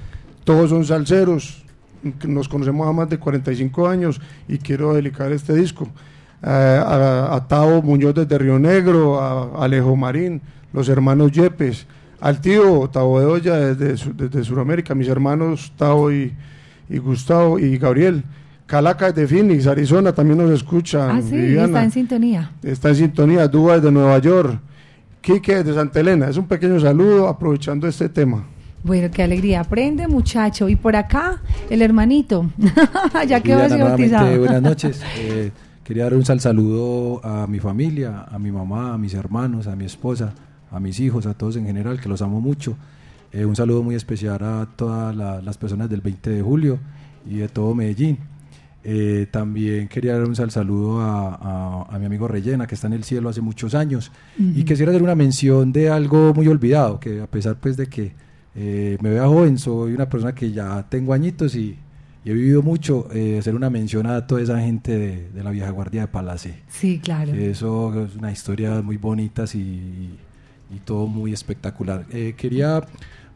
Todos 0.45 0.71
son 0.71 0.85
salseros. 0.85 1.65
Nos 2.27 2.49
conocemos 2.49 2.89
a 2.89 2.93
más 2.93 3.09
de 3.11 3.19
45 3.19 3.89
años 3.89 4.21
y 4.49 4.59
quiero 4.59 4.95
dedicar 4.95 5.31
este 5.33 5.55
disco. 5.55 5.89
Eh, 6.43 6.49
a, 6.49 7.35
a 7.35 7.49
Tavo 7.49 7.83
Muñoz 7.83 8.15
desde 8.15 8.39
Río 8.39 8.59
Negro, 8.59 9.21
a 9.21 9.63
Alejo 9.63 9.95
Marín, 9.95 10.41
los 10.73 10.89
hermanos 10.89 11.33
Yepes, 11.33 11.87
al 12.19 12.41
tío 12.41 12.89
Tavo 12.89 13.21
de 13.21 13.27
Olla 13.27 13.57
desde, 13.57 14.13
desde 14.15 14.45
Sudamérica, 14.45 14.95
mis 14.95 15.09
hermanos 15.09 15.73
Tavo 15.77 16.11
y, 16.11 16.33
y 16.89 16.99
Gustavo 16.99 17.59
y 17.59 17.77
Gabriel. 17.77 18.25
Calaca 18.71 19.11
de 19.11 19.27
Phoenix, 19.27 19.67
Arizona, 19.67 20.13
también 20.13 20.39
nos 20.39 20.49
escuchan. 20.53 21.11
Ah, 21.11 21.21
sí, 21.21 21.35
Viviana. 21.35 21.65
está 21.67 21.83
en 21.83 21.91
sintonía. 21.91 22.53
Está 22.63 22.89
en 22.91 22.95
sintonía, 22.95 23.49
Dúa 23.49 23.75
desde 23.79 23.91
Nueva 23.91 24.17
York, 24.21 24.61
Quique 25.21 25.57
desde 25.57 25.75
Santa 25.75 25.99
Elena. 25.99 26.29
Es 26.29 26.37
un 26.37 26.47
pequeño 26.47 26.79
saludo 26.79 27.27
aprovechando 27.27 27.89
este 27.89 28.09
tema. 28.09 28.45
Bueno, 28.85 29.09
qué 29.13 29.25
alegría. 29.25 29.59
Aprende, 29.63 30.07
muchacho. 30.07 30.69
Y 30.69 30.77
por 30.77 30.95
acá, 30.95 31.43
el 31.69 31.83
hermanito. 31.83 32.49
ya 33.27 33.41
quedó 33.41 33.63
así 33.65 33.77
bautizado. 33.77 34.39
buenas 34.39 34.63
noches. 34.63 35.03
Eh, 35.19 35.51
quería 35.83 36.05
dar 36.05 36.15
un 36.15 36.25
sal 36.25 36.39
saludo 36.39 37.21
a 37.25 37.49
mi 37.49 37.59
familia, 37.59 38.27
a 38.31 38.39
mi 38.39 38.53
mamá, 38.53 38.95
a 38.95 38.99
mis 38.99 39.15
hermanos, 39.15 39.67
a 39.67 39.75
mi 39.75 39.85
esposa, 39.87 40.33
a 40.71 40.79
mis 40.79 41.01
hijos, 41.01 41.27
a 41.27 41.35
todos 41.35 41.57
en 41.57 41.67
general, 41.67 42.01
que 42.01 42.09
los 42.09 42.23
amo 42.23 42.41
mucho. 42.41 42.77
Eh, 43.33 43.45
un 43.45 43.57
saludo 43.57 43.83
muy 43.83 43.97
especial 43.97 44.45
a 44.45 44.69
todas 44.77 45.17
la- 45.17 45.43
las 45.43 45.59
personas 45.59 45.91
del 45.91 46.01
20 46.03 46.31
de 46.31 46.41
julio 46.41 46.79
y 47.29 47.39
de 47.39 47.49
todo 47.49 47.75
Medellín. 47.75 48.17
Eh, 48.83 49.27
también 49.31 49.89
quería 49.89 50.15
dar 50.15 50.25
un 50.27 50.35
sal 50.35 50.51
saludo 50.51 51.01
a, 51.03 51.35
a- 51.35 51.95
a 51.95 51.99
mi 51.99 52.07
amigo 52.07 52.27
Rellena, 52.29 52.67
que 52.67 52.75
está 52.75 52.87
en 52.87 52.95
el 52.95 53.05
cielo 53.05 53.29
hace 53.29 53.41
muchos 53.43 53.75
años. 53.75 54.11
Y 54.39 54.51
Ujú. 54.61 54.65
quisiera 54.65 54.91
hacer 54.93 55.03
una 55.03 55.15
mención 55.15 55.71
de 55.73 55.91
algo 55.91 56.33
muy 56.35 56.49
olvidado, 56.49 56.99
que 56.99 57.21
a 57.21 57.27
pesar 57.27 57.57
pues 57.61 57.77
de 57.77 57.87
que 57.89 58.13
eh, 58.55 58.97
me 59.03 59.11
vea 59.11 59.27
joven, 59.27 59.59
soy 59.59 59.93
una 59.93 60.09
persona 60.09 60.35
que 60.35 60.51
ya 60.53 60.87
tengo 60.89 61.13
añitos 61.13 61.55
y, 61.55 61.77
y 62.25 62.31
he 62.31 62.33
vivido 62.33 62.63
mucho, 62.63 63.07
eh, 63.13 63.37
hacer 63.39 63.55
una 63.55 63.69
mención 63.71 64.07
a 64.07 64.27
toda 64.27 64.41
esa 64.43 64.59
gente 64.61 64.99
de, 64.99 65.29
de 65.31 65.45
la 65.45 65.51
vieja 65.51 65.71
guardia 65.71 66.03
de 66.03 66.09
Palacé. 66.09 66.55
Sí, 66.69 67.01
claro. 67.03 67.33
Eso 67.35 68.05
es 68.05 68.17
una 68.17 68.33
historia 68.33 68.81
muy 68.83 68.97
bonitas 68.97 69.55
y, 69.55 69.61
y 69.61 70.79
todo 70.85 71.07
muy 71.07 71.33
espectacular. 71.35 72.07
Eh, 72.11 72.35
quería 72.37 72.83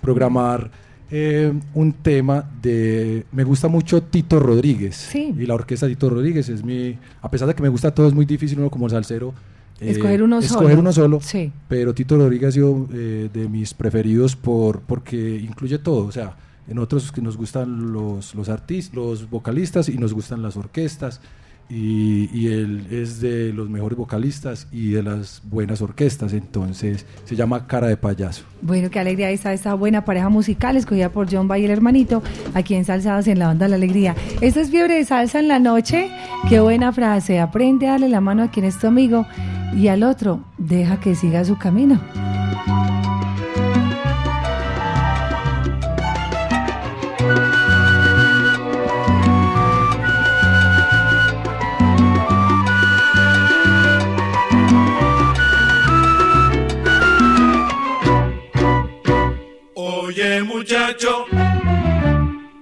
programar 0.01 0.71
eh, 1.11 1.53
un 1.75 1.93
tema 1.93 2.49
de... 2.63 3.25
Me 3.33 3.45
gusta 3.45 3.69
mucho 3.69 4.03
Tito 4.03 4.39
Rodríguez. 4.41 5.15
Y 5.15 5.47
la 5.47 5.55
orquesta 5.55 5.87
Tito 5.87 6.11
Rodríguez 6.11 6.49
es 6.49 6.65
mi... 6.65 6.99
A 7.21 7.31
pesar 7.31 7.49
de 7.49 7.55
que 7.55 7.63
me 7.63 7.69
gusta 7.69 7.95
todo, 7.95 8.09
es 8.09 8.15
muy 8.15 8.27
difícil 8.27 8.59
uno 8.59 8.71
como 8.71 8.89
salsero. 8.89 9.35
eh, 9.81 9.91
Escoger 9.91 10.23
uno 10.23 10.39
escoger 10.39 10.69
solo. 10.71 10.81
uno 10.81 10.93
solo. 10.93 11.21
Sí. 11.23 11.53
Pero 11.69 11.95
Tito 11.95 12.17
Rodríguez 12.17 12.49
ha 12.49 12.53
sido 12.53 12.89
eh, 12.93 13.29
de 13.33 13.49
mis 13.49 13.75
preferidos 13.75 14.37
por 14.37 14.81
porque 14.81 15.37
incluye 15.39 15.79
todo. 15.79 16.07
O 16.07 16.13
sea, 16.13 16.37
en 16.69 16.79
otros 16.79 17.13
que 17.13 17.21
nos 17.21 17.37
gustan 17.37 17.93
los, 17.93 18.35
los 18.35 18.49
artistas, 18.49 18.95
los 18.95 19.29
vocalistas 19.31 19.89
y 19.89 19.99
nos 19.99 20.13
gustan 20.15 20.43
las 20.43 20.57
orquestas. 20.57 21.21
Y, 21.69 22.47
él 22.47 22.87
es 22.91 23.21
de 23.21 23.53
los 23.53 23.71
mejores 23.71 23.97
vocalistas 23.97 24.69
y 24.71 24.91
de 24.91 25.03
las 25.03 25.43
buenas 25.45 25.81
orquestas. 25.83 26.33
Entonces 26.33 27.07
se 27.25 27.37
llama 27.37 27.67
Cara 27.67 27.89
de 27.89 27.97
Payaso. 27.97 28.45
Bueno, 28.63 28.91
qué 28.91 29.01
alegría 29.01 29.31
está 29.31 29.53
esta 29.53 29.75
buena 29.75 30.05
pareja 30.05 30.29
musical 30.29 30.77
escogida 30.77 31.11
por 31.11 31.31
John 31.31 31.49
Bay, 31.49 31.65
el 31.65 31.71
hermanito, 31.71 32.23
aquí 32.55 32.75
en 32.75 32.85
Salsados 32.85 33.27
en 33.27 33.39
la 33.39 33.47
banda 33.47 33.69
La 33.69 33.77
Alegría. 33.77 34.15
Esto 34.41 34.61
es 34.61 34.71
Fiebre 34.71 34.95
de 34.95 35.05
Salsa 35.05 35.41
en 35.41 35.49
la 35.49 35.59
noche. 35.59 36.11
Qué 36.49 36.61
buena 36.61 36.93
frase. 36.93 37.41
Aprende 37.41 37.89
a 37.89 37.93
darle 37.93 38.09
la 38.09 38.21
mano 38.21 38.43
a 38.43 38.51
quien 38.51 38.67
es 38.67 38.79
tu 38.79 38.87
amigo 38.87 39.27
y 39.77 39.89
al 39.89 40.03
otro, 40.03 40.45
deja 40.59 41.01
que 41.01 41.15
siga 41.15 41.45
su 41.45 41.57
camino. 41.59 42.01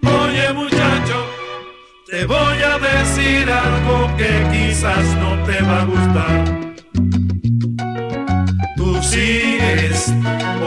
Oye 0.03 0.53
muchacho, 0.55 1.27
te 2.07 2.25
voy 2.25 2.63
a 2.63 2.79
decir 2.79 3.51
algo 3.51 4.17
que 4.17 4.31
quizás 4.53 5.05
no 5.17 5.31
te 5.45 5.63
va 5.63 5.83
a 5.83 5.85
gustar. 5.85 6.45
Tú 8.77 9.03
sigues 9.03 10.13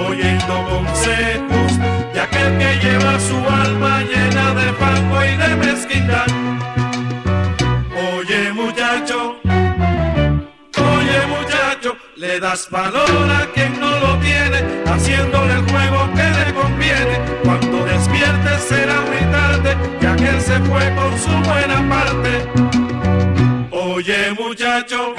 oyendo 0.07 0.53
consejos 0.69 1.79
de 2.13 2.19
aquel 2.21 2.57
que 2.57 2.79
lleva 2.83 3.19
su 3.19 3.37
alma 3.37 4.01
llena 4.01 4.53
de 4.53 4.73
fango 4.73 5.25
y 5.25 5.35
de 5.35 5.55
mezquindad. 5.55 6.27
Oye 8.13 8.53
muchacho, 8.53 9.37
oye 10.93 11.19
muchacho, 11.35 11.97
le 12.15 12.39
das 12.39 12.69
valor 12.69 13.31
a 13.31 13.51
quien 13.53 13.79
no 13.79 13.84
haciéndole 14.85 15.53
el 15.53 15.69
juego 15.69 16.09
que 16.13 16.23
le 16.23 16.53
conviene. 16.53 17.19
Cuando 17.43 17.85
despiertes 17.85 18.61
será 18.63 19.01
muy 19.01 19.31
tarde, 19.31 19.75
ya 20.01 20.15
que 20.15 20.29
él 20.29 20.41
se 20.41 20.59
fue 20.61 20.93
con 20.95 21.17
su 21.19 21.31
buena 21.49 21.89
parte. 21.89 22.45
Oye 23.71 24.31
muchacho. 24.37 25.15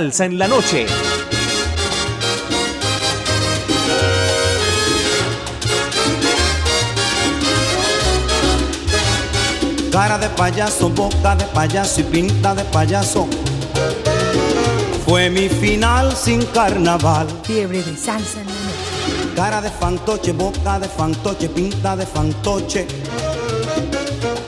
Salsa 0.00 0.24
en 0.24 0.38
la 0.38 0.48
noche. 0.48 0.86
Cara 9.92 10.16
de 10.16 10.28
payaso, 10.30 10.88
boca 10.88 11.36
de 11.36 11.44
payaso 11.46 12.00
y 12.00 12.04
pinta 12.04 12.54
de 12.54 12.64
payaso. 12.64 13.28
Fue 15.04 15.28
mi 15.28 15.50
final 15.50 16.16
sin 16.16 16.40
carnaval. 16.46 17.26
Fiebre 17.42 17.82
de 17.82 17.94
salsa 17.94 18.40
en 18.40 18.46
la 18.46 18.54
noche. 18.54 19.34
Cara 19.36 19.60
de 19.60 19.70
fantoche, 19.70 20.32
boca 20.32 20.78
de 20.78 20.88
fantoche, 20.88 21.48
pinta 21.50 21.94
de 21.94 22.06
fantoche. 22.06 22.86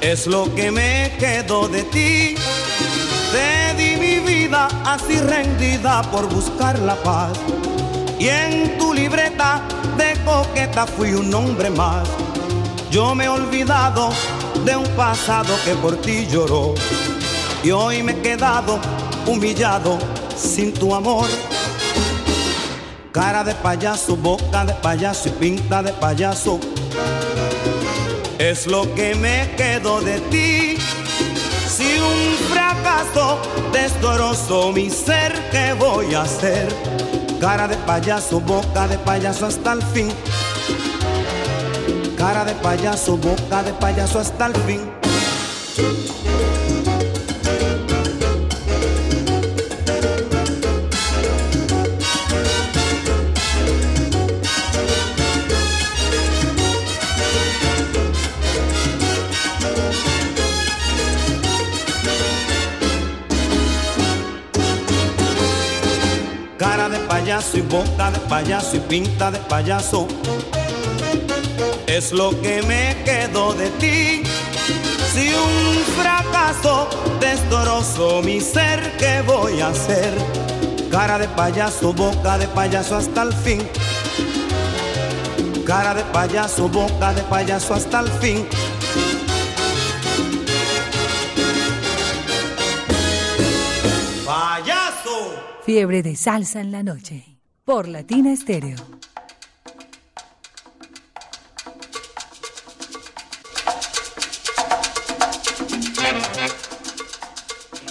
Es 0.00 0.26
lo 0.26 0.54
que 0.54 0.70
me 0.70 1.12
quedó 1.18 1.68
de 1.68 1.82
ti. 1.82 2.31
Así 4.84 5.18
rendida 5.18 6.02
por 6.10 6.28
buscar 6.28 6.78
la 6.78 6.94
paz. 6.96 7.32
Y 8.18 8.28
en 8.28 8.78
tu 8.78 8.94
libreta 8.94 9.62
de 9.96 10.14
coqueta 10.24 10.86
fui 10.86 11.12
un 11.12 11.32
hombre 11.34 11.70
más. 11.70 12.08
Yo 12.90 13.14
me 13.14 13.24
he 13.24 13.28
olvidado 13.28 14.10
de 14.64 14.76
un 14.76 14.88
pasado 14.96 15.54
que 15.64 15.74
por 15.74 15.96
ti 15.96 16.26
lloró. 16.26 16.74
Y 17.62 17.70
hoy 17.70 18.02
me 18.02 18.12
he 18.12 18.20
quedado 18.20 18.78
humillado 19.26 19.98
sin 20.36 20.72
tu 20.72 20.94
amor. 20.94 21.26
Cara 23.12 23.44
de 23.44 23.54
payaso, 23.54 24.16
boca 24.16 24.64
de 24.64 24.74
payaso 24.74 25.28
y 25.28 25.32
pinta 25.32 25.82
de 25.82 25.92
payaso. 25.92 26.58
Es 28.38 28.66
lo 28.66 28.92
que 28.94 29.14
me 29.14 29.54
quedó 29.56 30.00
de 30.00 30.18
ti. 30.30 30.61
Fracaso 32.72 33.38
destrozó 33.70 34.72
mi 34.72 34.88
ser, 34.88 35.32
¿qué 35.50 35.74
voy 35.74 36.14
a 36.14 36.22
hacer? 36.22 36.68
Cara 37.38 37.68
de 37.68 37.76
payaso, 37.76 38.40
boca 38.40 38.88
de 38.88 38.96
payaso 38.98 39.46
hasta 39.46 39.74
el 39.74 39.82
fin. 39.82 40.08
Cara 42.16 42.46
de 42.46 42.54
payaso, 42.54 43.18
boca 43.18 43.62
de 43.62 43.74
payaso 43.74 44.20
hasta 44.20 44.46
el 44.46 44.54
fin. 44.56 46.21
Payaso 67.52 67.58
y 67.58 67.60
boca 67.62 68.10
de 68.10 68.18
payaso 68.20 68.76
y 68.76 68.80
pinta 68.80 69.30
de 69.30 69.38
payaso. 69.38 70.08
Es 71.86 72.12
lo 72.12 72.30
que 72.40 72.62
me 72.62 72.96
quedó 73.04 73.52
de 73.52 73.68
ti. 73.70 74.22
Si 75.12 75.28
un 75.34 75.76
fracaso 76.00 76.88
destrozó 77.20 78.22
mi 78.22 78.40
ser, 78.40 78.96
¿qué 78.98 79.22
voy 79.26 79.60
a 79.60 79.68
hacer? 79.68 80.14
Cara 80.90 81.18
de 81.18 81.28
payaso, 81.28 81.92
boca 81.92 82.38
de 82.38 82.48
payaso 82.48 82.96
hasta 82.96 83.22
el 83.22 83.32
fin. 83.32 83.60
Cara 85.66 85.94
de 85.94 86.04
payaso, 86.04 86.68
boca 86.68 87.12
de 87.12 87.22
payaso 87.22 87.74
hasta 87.74 88.00
el 88.00 88.10
fin. 88.12 88.46
¡Payaso! 94.24 95.34
Fiebre 95.64 96.02
de 96.02 96.16
salsa 96.16 96.60
en 96.60 96.72
la 96.72 96.82
noche. 96.82 97.31
Por 97.72 97.88
Latina 97.88 98.30
Estéreo. 98.30 98.76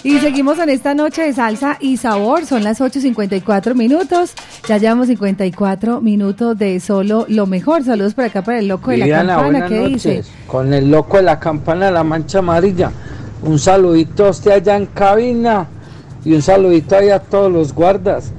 Y 0.04 0.20
seguimos 0.20 0.60
en 0.60 0.70
esta 0.70 0.94
noche 0.94 1.24
de 1.24 1.34
salsa 1.34 1.78
y 1.80 1.98
sabor. 1.98 2.46
Son 2.46 2.64
las 2.64 2.80
8.54 2.80 3.74
minutos. 3.74 4.34
Ya 4.68 4.78
llevamos 4.78 5.08
54 5.08 6.00
minutos 6.00 6.56
de 6.60 6.80
solo 6.80 7.26
lo 7.28 7.48
mejor. 7.48 7.84
Saludos 7.84 8.14
por 8.14 8.26
acá 8.26 8.44
para 8.44 8.60
el 8.60 8.68
loco 8.68 8.92
de 8.92 8.98
la 8.98 9.26
campana. 9.26 9.68
¿Qué 9.68 9.80
noches. 9.80 10.04
dice? 10.04 10.24
Con 10.46 10.76
el 10.76 10.92
loco 10.92 11.18
de 11.18 11.24
la 11.24 11.40
campana 11.40 11.88
de 11.88 11.94
la 11.94 12.04
mancha 12.04 12.38
amarilla. 12.38 12.92
Un 13.42 13.58
saludito 13.58 14.28
a 14.28 14.30
usted 14.30 14.52
allá 14.52 14.78
en 14.78 14.86
cabina 14.86 15.66
y 16.24 16.34
un 16.36 16.44
saludito 16.44 16.98
ahí 16.98 17.10
a 17.10 17.18
todos 17.18 17.52
los 17.52 17.74
guardas. 17.74 18.32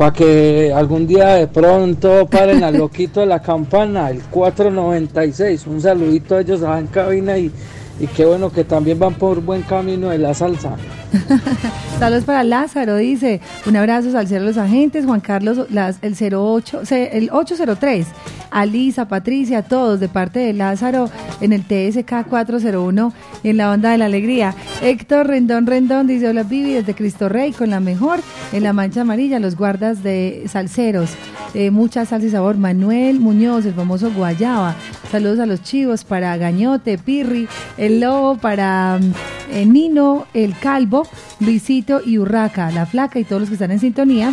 Para 0.00 0.14
que 0.14 0.72
algún 0.74 1.06
día 1.06 1.34
de 1.34 1.46
pronto 1.46 2.26
paren 2.26 2.64
al 2.64 2.78
loquito 2.78 3.20
de 3.20 3.26
la 3.26 3.42
campana, 3.42 4.08
el 4.08 4.22
496. 4.22 5.66
Un 5.66 5.78
saludito 5.82 6.36
a 6.36 6.40
ellos 6.40 6.62
allá 6.62 6.78
en 6.78 6.86
cabina 6.86 7.36
y, 7.36 7.52
y 8.00 8.06
qué 8.06 8.24
bueno 8.24 8.50
que 8.50 8.64
también 8.64 8.98
van 8.98 9.12
por 9.16 9.42
buen 9.42 9.60
camino 9.60 10.08
de 10.08 10.16
la 10.16 10.32
salsa. 10.32 10.74
Saludos 11.98 12.24
para 12.24 12.44
Lázaro, 12.44 12.96
dice. 12.96 13.40
Un 13.66 13.76
abrazo 13.76 14.16
al 14.16 14.26
cielo 14.28 14.46
los 14.46 14.56
agentes. 14.56 15.04
Juan 15.04 15.20
Carlos, 15.20 15.66
las, 15.70 15.98
el 16.02 16.14
08, 16.34 16.84
se- 16.84 17.16
el 17.18 17.30
803. 17.30 18.06
Alisa, 18.50 19.06
Patricia, 19.06 19.62
todos 19.62 20.00
de 20.00 20.08
parte 20.08 20.40
de 20.40 20.52
Lázaro 20.52 21.08
en 21.40 21.52
el 21.52 21.62
TSK 21.62 22.26
401 22.28 23.12
y 23.44 23.50
en 23.50 23.56
la 23.58 23.70
onda 23.70 23.92
de 23.92 23.98
la 23.98 24.06
alegría. 24.06 24.54
Héctor 24.82 25.28
Rendón 25.28 25.66
Rendón 25.66 26.06
dice: 26.08 26.28
Hola 26.28 26.42
Vivi, 26.42 26.72
desde 26.72 26.94
Cristo 26.94 27.28
Rey 27.28 27.52
con 27.52 27.70
la 27.70 27.78
mejor 27.78 28.18
en 28.52 28.64
la 28.64 28.72
mancha 28.72 29.02
amarilla, 29.02 29.38
los 29.38 29.56
guardas 29.56 30.02
de 30.02 30.44
salseros. 30.48 31.10
Eh, 31.54 31.70
mucha 31.70 32.04
salsa 32.06 32.26
y 32.26 32.30
sabor. 32.30 32.56
Manuel 32.56 33.20
Muñoz, 33.20 33.66
el 33.66 33.74
famoso 33.74 34.10
Guayaba. 34.12 34.74
Saludos 35.12 35.38
a 35.40 35.46
los 35.46 35.62
chivos 35.62 36.04
para 36.04 36.36
Gañote, 36.36 36.98
Pirri, 36.98 37.48
el 37.76 38.00
Lobo, 38.00 38.36
para 38.36 38.98
mm, 39.00 39.12
eh, 39.52 39.66
Nino, 39.66 40.26
el 40.34 40.56
Calvo, 40.56 40.99
Luisito 41.40 42.00
y 42.04 42.18
Urraca, 42.18 42.70
la 42.70 42.86
Flaca 42.86 43.18
y 43.18 43.24
todos 43.24 43.40
los 43.40 43.48
que 43.48 43.54
están 43.54 43.70
en 43.70 43.80
sintonía. 43.80 44.32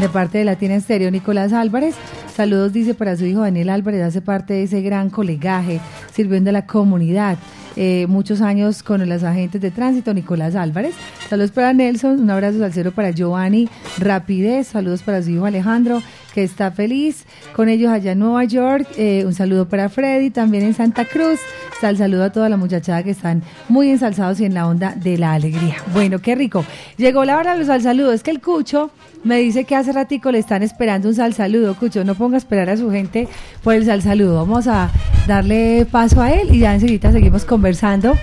De 0.00 0.08
parte 0.08 0.38
de 0.38 0.44
Latina 0.44 0.74
Estéreo, 0.74 1.10
Nicolás 1.10 1.52
Álvarez. 1.52 1.94
Saludos, 2.34 2.72
dice, 2.72 2.94
para 2.94 3.16
su 3.16 3.26
hijo 3.26 3.40
Daniel 3.40 3.68
Álvarez, 3.68 4.02
hace 4.02 4.22
parte 4.22 4.54
de 4.54 4.62
ese 4.62 4.80
gran 4.80 5.10
colegaje, 5.10 5.80
sirviendo 6.14 6.48
a 6.48 6.52
la 6.54 6.66
comunidad. 6.66 7.36
Eh, 7.76 8.06
muchos 8.08 8.40
años 8.40 8.82
con 8.82 9.06
los 9.06 9.22
agentes 9.22 9.60
de 9.60 9.70
tránsito, 9.70 10.12
Nicolás 10.12 10.54
Álvarez. 10.54 10.94
Saludos 11.28 11.50
para 11.50 11.72
Nelson, 11.72 12.20
un 12.20 12.30
abrazo 12.30 12.64
al 12.64 12.92
para 12.92 13.10
Giovanni 13.10 13.68
Rapidez, 13.98 14.68
saludos 14.68 15.02
para 15.02 15.22
su 15.22 15.30
hijo 15.30 15.46
Alejandro, 15.46 16.02
que 16.32 16.42
está 16.44 16.70
feliz 16.70 17.24
con 17.54 17.68
ellos 17.68 17.90
allá 17.92 18.12
en 18.12 18.18
Nueva 18.18 18.44
York. 18.44 18.86
Eh, 18.96 19.24
un 19.26 19.34
saludo 19.34 19.68
para 19.68 19.88
Freddy, 19.88 20.30
también 20.30 20.64
en 20.64 20.74
Santa 20.74 21.04
Cruz. 21.04 21.40
El 21.82 21.96
saludo 21.96 22.22
a 22.22 22.30
toda 22.30 22.48
la 22.48 22.56
muchachada 22.56 23.02
que 23.02 23.10
están 23.10 23.42
muy 23.68 23.90
ensalzados 23.90 24.38
y 24.40 24.44
en 24.44 24.54
la 24.54 24.68
onda 24.68 24.94
de 24.94 25.18
la 25.18 25.32
alegría. 25.32 25.74
Bueno, 25.92 26.20
qué 26.20 26.36
rico. 26.36 26.64
Llegó 26.96 27.24
la 27.24 27.36
hora 27.36 27.54
de 27.54 27.58
los 27.58 27.68
al 27.68 27.82
saludo. 27.82 28.12
Es 28.12 28.22
que 28.22 28.30
el 28.30 28.40
Cucho 28.40 28.92
me 29.24 29.38
dice 29.38 29.64
que 29.64 29.74
hace 29.74 29.90
ratico 29.90 30.30
le 30.30 30.38
están 30.38 30.62
esperando 30.62 31.08
un 31.08 31.14
sal 31.16 31.34
saludo. 31.34 31.74
Cucho, 31.74 32.04
no 32.04 32.14
ponga 32.14 32.36
a 32.36 32.38
esperar 32.38 32.70
a 32.70 32.76
su 32.76 32.88
gente 32.92 33.26
por 33.64 33.74
el 33.74 33.84
sal 33.84 34.00
saludo. 34.00 34.36
Vamos 34.36 34.68
a 34.68 34.90
darle 35.26 35.84
paso 35.90 36.22
a 36.22 36.30
él 36.30 36.54
y 36.54 36.60
ya 36.60 36.72
enseguida 36.72 37.10
seguimos 37.10 37.44
conversando. 37.44 38.14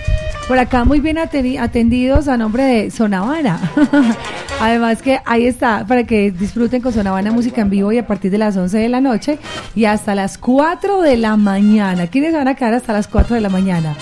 Por 0.48 0.58
acá 0.58 0.84
muy 0.86 1.00
bien 1.00 1.18
atendi- 1.18 1.60
atendidos 1.60 2.28
a 2.28 2.38
nombre 2.38 2.64
de 2.64 2.90
Sonavana. 2.90 3.60
Además 4.60 5.00
que 5.00 5.20
ahí 5.24 5.46
está, 5.46 5.86
para 5.86 6.04
que 6.04 6.30
disfruten 6.30 6.82
con 6.82 6.92
Sonavana 6.92 7.30
música 7.30 7.60
en 7.62 7.70
vivo 7.70 7.92
y 7.92 7.98
a 8.00 8.06
partir 8.06 8.30
de 8.30 8.38
las 8.38 8.56
11 8.56 8.78
de 8.78 8.88
la 8.88 9.00
noche 9.00 9.38
y 9.74 9.84
hasta 9.84 10.14
las 10.14 10.38
4 10.38 11.02
de 11.02 11.16
la 11.16 11.36
mañana. 11.36 12.08
¿Quiénes 12.08 12.34
van 12.34 12.48
a 12.48 12.54
quedar 12.54 12.74
hasta 12.74 12.92
las 12.92 13.08
4 13.08 13.34
de 13.34 13.40
la 13.40 13.48
mañana? 13.48 13.94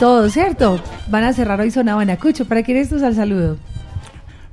Todos, 0.00 0.32
¿cierto? 0.32 0.80
Van 1.08 1.24
a 1.24 1.32
cerrar 1.32 1.60
hoy 1.60 1.70
Sonavana. 1.70 2.16
Cucho, 2.16 2.46
¿para 2.46 2.62
quién 2.62 2.78
es 2.78 2.88
tu 2.88 2.98
sal 2.98 3.14
saludo? 3.14 3.58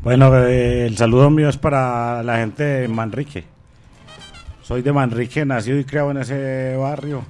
Bueno, 0.04 0.36
eh, 0.38 0.86
el 0.86 0.98
saludo 0.98 1.30
mío 1.30 1.50
es 1.50 1.58
para 1.58 2.24
la 2.24 2.38
gente 2.38 2.64
de 2.64 2.88
Manrique. 2.88 3.46
Soy 4.64 4.82
de 4.82 4.92
Manrique, 4.92 5.46
nacido 5.46 5.80
y 5.80 5.84
criado 5.84 6.12
en 6.12 6.18
ese 6.18 6.76
barrio. 6.78 7.24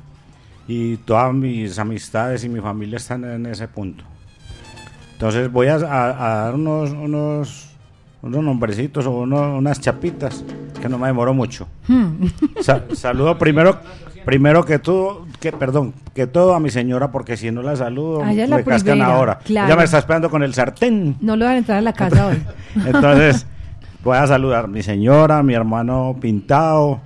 Y 0.68 0.98
todas 0.98 1.34
mis 1.34 1.80
amistades 1.80 2.44
y 2.44 2.50
mi 2.50 2.60
familia 2.60 2.98
están 2.98 3.24
en 3.24 3.46
ese 3.46 3.68
punto. 3.68 4.04
Entonces 5.14 5.52
voy 5.52 5.68
a, 5.68 5.78
dar 5.78 6.56
unos, 6.56 7.71
unos 8.22 8.44
nombrecitos 8.44 9.06
o 9.06 9.12
unas 9.22 9.80
chapitas 9.80 10.44
que 10.82 10.88
no 10.90 10.98
me 10.98 11.08
demoro 11.08 11.34
mucho. 11.34 11.68
Hmm. 11.88 12.26
Sa- 12.62 12.84
saludo 12.96 13.38
primero, 13.38 13.80
primero 14.26 14.64
que 14.66 14.80
todo, 14.80 15.26
que 15.40 15.52
perdón, 15.52 15.94
que 16.14 16.28
todo 16.28 16.54
a 16.56 16.60
mi 16.60 16.70
señora 16.70 17.12
porque 17.12 17.38
si 17.38 17.52
no 17.52 17.62
la 17.62 17.76
saludo 17.76 18.22
Ah, 18.24 18.32
es 18.34 18.50
la 18.50 18.58
me 18.58 18.64
cascan 18.64 18.94
primera, 18.98 19.16
ahora. 19.16 19.40
claro. 19.40 19.68
Ella 19.68 19.76
me 19.78 19.84
está 19.86 19.98
esperando 20.00 20.30
con 20.30 20.44
el 20.44 20.54
sartén. 20.54 21.18
No 21.22 21.36
lo 21.36 21.46
van 21.46 21.56
a 21.56 21.58
entrar 21.58 21.78
a 21.80 21.82
la 21.82 21.94
casa 21.94 22.28
hoy. 22.28 22.42
Entonces, 22.86 23.46
voy 24.04 24.18
a 24.18 24.26
saludar 24.28 24.66
a 24.66 24.68
mi 24.68 24.82
señora, 24.84 25.42
mi 25.44 25.54
hermano 25.54 26.16
Pintado, 26.20 27.00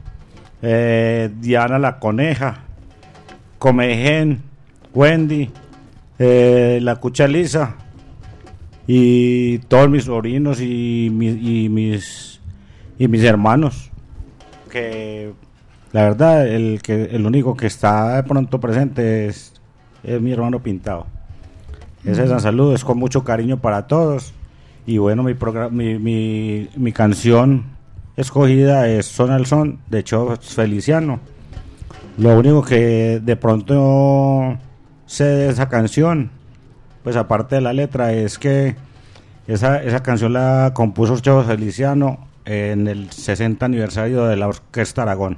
eh, 0.62 1.30
Diana 1.40 1.78
la 1.80 2.00
Coneja, 2.00 2.60
Comején, 3.60 4.42
Wendy, 4.94 5.50
eh, 6.20 6.80
la 6.82 6.96
Cucha 6.98 7.28
Lisa 7.28 7.76
y 8.88 9.58
todos 9.60 9.90
mis 9.90 10.04
sobrinos 10.06 10.62
y, 10.62 11.10
mi- 11.12 11.28
y 11.66 11.70
mis 11.70 12.40
y 13.00 13.08
mis 13.08 13.24
hermanos 13.24 13.92
que 14.72 15.34
la 15.92 16.04
verdad 16.04 16.48
el 16.48 16.82
que 16.82 17.06
el 17.06 17.26
único 17.26 17.56
que 17.58 17.68
está 17.68 18.18
de 18.18 18.24
pronto 18.24 18.60
presente 18.60 19.28
es, 19.28 19.54
es 20.04 20.22
mi 20.22 20.32
hermano 20.32 20.60
Pintado 20.62 21.08
ese 22.06 22.24
es 22.24 22.30
un 22.30 22.40
saludo, 22.40 22.76
es 22.76 22.86
con 22.86 23.00
mucho 23.00 23.24
cariño 23.24 23.58
para 23.58 23.88
todos. 23.88 24.32
Y 24.86 25.00
bueno, 25.00 25.24
mi, 25.24 25.34
mi, 25.72 25.98
mi, 25.98 26.70
mi 26.76 26.92
canción 26.92 27.64
escogida 28.16 28.88
es 28.88 29.08
Son 29.08 29.32
al 29.32 29.48
Son 29.48 29.80
de 29.90 30.04
Cho 30.04 30.36
Feliciano. 30.40 31.20
Lo 32.20 32.38
único 32.38 32.62
que 32.64 33.20
de 33.24 33.36
pronto 33.36 34.56
sé 35.08 35.24
de 35.24 35.50
esa 35.50 35.68
canción, 35.68 36.30
pues 37.06 37.16
aparte 37.16 37.56
de 37.56 37.62
la 37.62 37.72
letra, 37.72 38.12
es 38.12 38.38
que 38.38 38.76
esa, 39.48 39.82
esa 39.82 40.04
canción 40.04 40.34
la 40.34 40.72
compuso 40.74 41.18
Cho 41.20 41.42
Feliciano 41.44 42.28
en 42.46 42.88
el 42.88 43.10
60 43.12 43.66
aniversario 43.66 44.26
de 44.26 44.36
la 44.36 44.48
Orquesta 44.50 45.04
Aragón. 45.04 45.38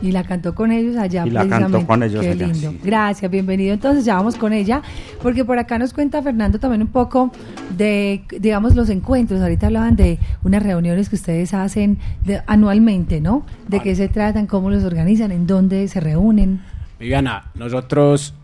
Y 0.00 0.10
la 0.10 0.24
cantó 0.24 0.54
con 0.56 0.72
ellos 0.72 0.96
allá. 0.96 1.24
Y 1.26 1.30
la 1.30 1.46
cantó 1.46 1.86
con 1.86 2.02
ellos 2.02 2.22
Qué 2.22 2.30
allá, 2.30 2.46
lindo. 2.48 2.70
sí. 2.72 2.80
Gracias, 2.82 3.30
bienvenido. 3.30 3.72
Entonces 3.74 4.04
ya 4.04 4.16
vamos 4.16 4.34
con 4.36 4.52
ella, 4.52 4.82
porque 5.22 5.44
por 5.44 5.58
acá 5.60 5.78
nos 5.78 5.92
cuenta 5.92 6.20
Fernando 6.22 6.58
también 6.58 6.82
un 6.82 6.88
poco 6.88 7.30
de, 7.76 8.24
digamos, 8.40 8.74
los 8.74 8.88
encuentros. 8.88 9.40
Ahorita 9.40 9.66
hablaban 9.66 9.94
de 9.94 10.18
unas 10.42 10.62
reuniones 10.62 11.08
que 11.08 11.14
ustedes 11.14 11.54
hacen 11.54 11.98
de- 12.24 12.42
anualmente, 12.48 13.20
¿no? 13.20 13.44
¿De 13.68 13.78
qué 13.80 13.94
se 13.94 14.08
tratan? 14.08 14.46
¿Cómo 14.48 14.70
los 14.70 14.82
organizan? 14.82 15.30
¿En 15.30 15.46
dónde 15.46 15.86
se 15.86 16.00
reúnen? 16.00 16.62
Viviana, 16.98 17.50
nosotros 17.54 18.34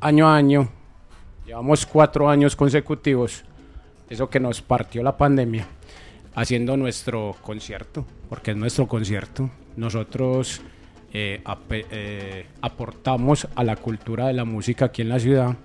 año 0.00 0.28
a 0.28 0.34
año, 0.36 0.70
llevamos 1.50 1.84
cuatro 1.84 2.30
años 2.30 2.54
consecutivos, 2.54 3.42
eso 4.08 4.30
que 4.30 4.38
nos 4.38 4.62
partió 4.62 5.02
la 5.02 5.16
pandemia, 5.16 5.66
haciendo 6.36 6.76
nuestro 6.76 7.34
concierto, 7.42 8.06
porque 8.28 8.52
es 8.52 8.56
nuestro 8.56 8.86
concierto. 8.86 9.50
Nosotros 9.74 10.60
eh, 11.12 11.42
eh, 11.70 12.46
aportamos 12.62 13.48
a 13.56 13.64
la 13.64 13.74
cultura 13.74 14.28
de 14.28 14.34
la 14.34 14.44
música 14.44 14.84
aquí 14.84 15.02
en 15.02 15.08
la 15.08 15.18
ciudad, 15.18 15.56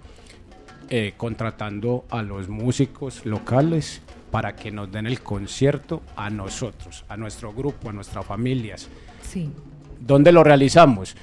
eh, 0.89 1.13
contratando 1.17 2.05
a 2.09 2.23
los 2.23 2.49
músicos 2.49 3.23
locales 3.23 4.01
para 4.31 4.55
que 4.55 4.71
nos 4.71 4.91
den 4.91 5.05
el 5.05 5.21
concierto 5.21 6.01
a 6.15 6.31
nosotros, 6.31 7.05
a 7.09 7.15
nuestro 7.15 7.53
grupo, 7.53 7.91
a 7.91 7.93
nuestras 7.93 8.25
familias. 8.25 8.89
Sí. 9.21 9.51
¿Dónde 9.99 10.31
lo 10.31 10.43
realizamos? 10.43 11.15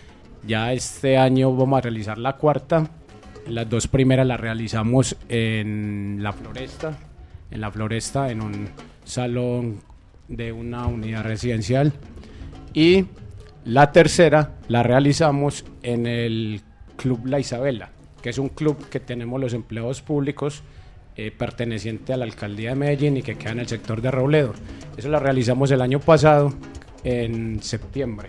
Ya 0.47 0.73
este 0.73 1.19
año 1.19 1.53
vamos 1.53 1.79
a 1.79 1.81
realizar 1.81 2.17
la 2.17 2.37
cuarta. 2.37 2.89
Las 3.47 3.69
dos 3.69 3.89
primeras 3.89 4.27
las 4.27 4.41
realizamos 4.41 5.17
en 5.29 6.19
la 6.21 6.33
floresta, 6.33 6.97
en 7.51 7.61
la 7.61 7.71
floresta, 7.71 8.31
en 8.31 8.41
un 8.41 8.69
salón 9.05 9.81
de 10.29 10.53
una 10.53 10.87
unidad 10.87 11.25
residencial. 11.25 11.93
Y 12.73 13.07
la 13.65 13.93
tercera 13.93 14.55
la 14.69 14.83
realizamos 14.83 15.65
en 15.83 16.07
el 16.07 16.63
Club 16.97 17.27
La 17.27 17.41
Isabela, 17.41 17.91
que 18.23 18.31
es 18.31 18.39
un 18.39 18.49
club 18.49 18.89
que 18.89 19.01
tenemos 19.01 19.41
los 19.41 19.55
empleados 19.55 20.03
públicos 20.03 20.63
eh, 21.17 21.31
perteneciente 21.31 22.13
a 22.13 22.17
la 22.17 22.25
alcaldía 22.25 22.71
de 22.71 22.77
Medellín 22.77 23.19
y 23.19 23.23
que 23.23 23.37
queda 23.37 23.53
en 23.53 23.61
el 23.61 23.69
sector 23.69 24.01
de 24.01 24.11
Robledo. 24.11 24.55
Eso 24.97 25.09
la 25.09 25.19
realizamos 25.19 25.71
el 25.71 25.83
año 25.83 26.01
pasado, 26.01 26.55
en 27.05 27.63
septiembre. 27.63 28.29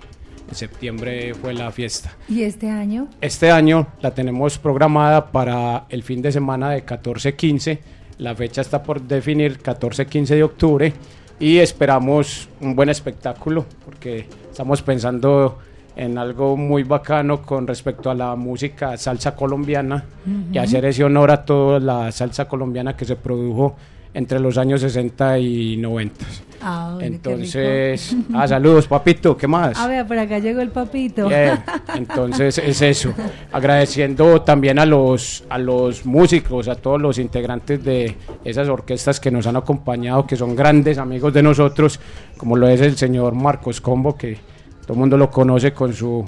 En 0.53 0.57
septiembre 0.57 1.33
fue 1.33 1.51
la 1.51 1.71
fiesta. 1.71 2.15
¿Y 2.29 2.43
este 2.43 2.69
año? 2.69 3.07
Este 3.21 3.49
año 3.49 3.87
la 4.01 4.13
tenemos 4.13 4.59
programada 4.59 5.31
para 5.31 5.85
el 5.89 6.03
fin 6.03 6.21
de 6.21 6.31
semana 6.31 6.69
de 6.69 6.85
14-15. 6.85 7.79
La 8.19 8.35
fecha 8.35 8.61
está 8.61 8.83
por 8.83 9.01
definir 9.01 9.57
14-15 9.57 10.27
de 10.27 10.43
octubre 10.43 10.93
y 11.39 11.57
esperamos 11.57 12.49
un 12.61 12.75
buen 12.75 12.89
espectáculo 12.89 13.65
porque 13.83 14.27
estamos 14.51 14.83
pensando 14.83 15.57
en 15.95 16.19
algo 16.19 16.55
muy 16.55 16.83
bacano 16.83 17.41
con 17.41 17.65
respecto 17.65 18.11
a 18.11 18.13
la 18.13 18.35
música 18.35 18.95
salsa 18.97 19.35
colombiana 19.35 20.05
y 20.51 20.59
hacer 20.59 20.85
ese 20.85 21.03
honor 21.03 21.31
a 21.31 21.45
toda 21.45 21.79
la 21.79 22.11
salsa 22.11 22.47
colombiana 22.47 22.95
que 22.95 23.05
se 23.05 23.15
produjo 23.15 23.75
entre 24.13 24.39
los 24.39 24.57
años 24.57 24.81
60 24.81 25.39
y 25.39 25.77
90. 25.77 26.25
Ah, 26.65 26.97
Entonces, 27.01 28.15
ah, 28.33 28.47
saludos, 28.47 28.87
papito, 28.87 29.35
¿qué 29.35 29.47
más? 29.47 29.77
A 29.77 29.87
ver, 29.87 30.07
por 30.07 30.17
acá 30.17 30.39
llegó 30.39 30.61
el 30.61 30.69
papito. 30.69 31.27
Bien, 31.27 31.59
entonces 31.95 32.57
es 32.57 32.81
eso. 32.81 33.13
Agradeciendo 33.51 34.41
también 34.43 34.79
a 34.79 34.85
los, 34.85 35.43
a 35.49 35.57
los 35.57 36.05
músicos, 36.05 36.67
a 36.69 36.75
todos 36.75 37.01
los 37.01 37.17
integrantes 37.17 37.83
de 37.83 38.15
esas 38.45 38.69
orquestas 38.69 39.19
que 39.19 39.29
nos 39.29 39.45
han 39.45 39.57
acompañado, 39.57 40.25
que 40.25 40.35
son 40.37 40.55
grandes 40.55 40.97
amigos 40.99 41.33
de 41.33 41.43
nosotros, 41.43 41.99
como 42.37 42.55
lo 42.55 42.67
es 42.69 42.79
el 42.81 42.95
señor 42.95 43.33
Marcos 43.35 43.81
Combo, 43.81 44.15
que 44.15 44.37
todo 44.83 44.93
el 44.93 44.99
mundo 44.99 45.17
lo 45.17 45.29
conoce 45.29 45.73
con 45.73 45.93
su 45.93 46.23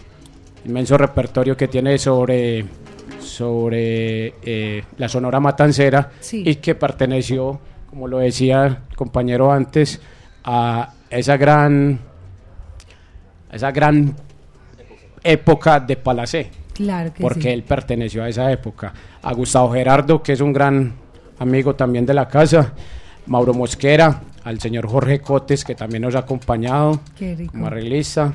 inmenso 0.65 0.97
repertorio 0.97 1.55
que 1.55 1.67
tiene 1.69 1.97
sobre, 1.97 2.65
sobre 3.19 4.33
eh, 4.43 4.83
la 4.97 5.07
Sonora 5.07 5.39
Matancera 5.39 6.11
Sí. 6.19 6.43
y 6.45 6.55
que 6.55 6.75
perteneció, 6.75 7.59
como 7.95 8.09
lo 8.09 8.17
decía 8.17 8.65
el 8.65 8.77
compañero 8.97 9.53
antes, 9.53 10.01
a 10.43 10.91
esa 11.09 11.37
gran, 11.37 11.97
a 13.49 13.55
esa 13.55 13.71
gran 13.71 14.13
época 15.23 15.79
de 15.79 15.95
Palacé, 15.95 16.51
Claro 16.73 17.13
que 17.13 17.21
porque 17.21 17.43
sí. 17.43 17.47
él 17.47 17.63
perteneció 17.63 18.21
a 18.25 18.27
esa 18.27 18.51
época. 18.51 18.93
A 19.21 19.31
Gustavo 19.33 19.71
Gerardo, 19.71 20.21
que 20.21 20.33
es 20.33 20.41
un 20.41 20.51
gran 20.51 20.93
amigo 21.39 21.73
también 21.75 22.05
de 22.05 22.13
la 22.13 22.27
casa, 22.27 22.73
Mauro 23.27 23.53
Mosquera, 23.53 24.23
al 24.43 24.59
señor 24.59 24.89
Jorge 24.89 25.21
Cotes, 25.21 25.63
que 25.63 25.73
también 25.73 26.01
nos 26.01 26.15
ha 26.15 26.19
acompañado 26.19 26.99
Qué 27.17 27.33
rico. 27.33 27.53
como 27.53 27.67
arreglista, 27.67 28.33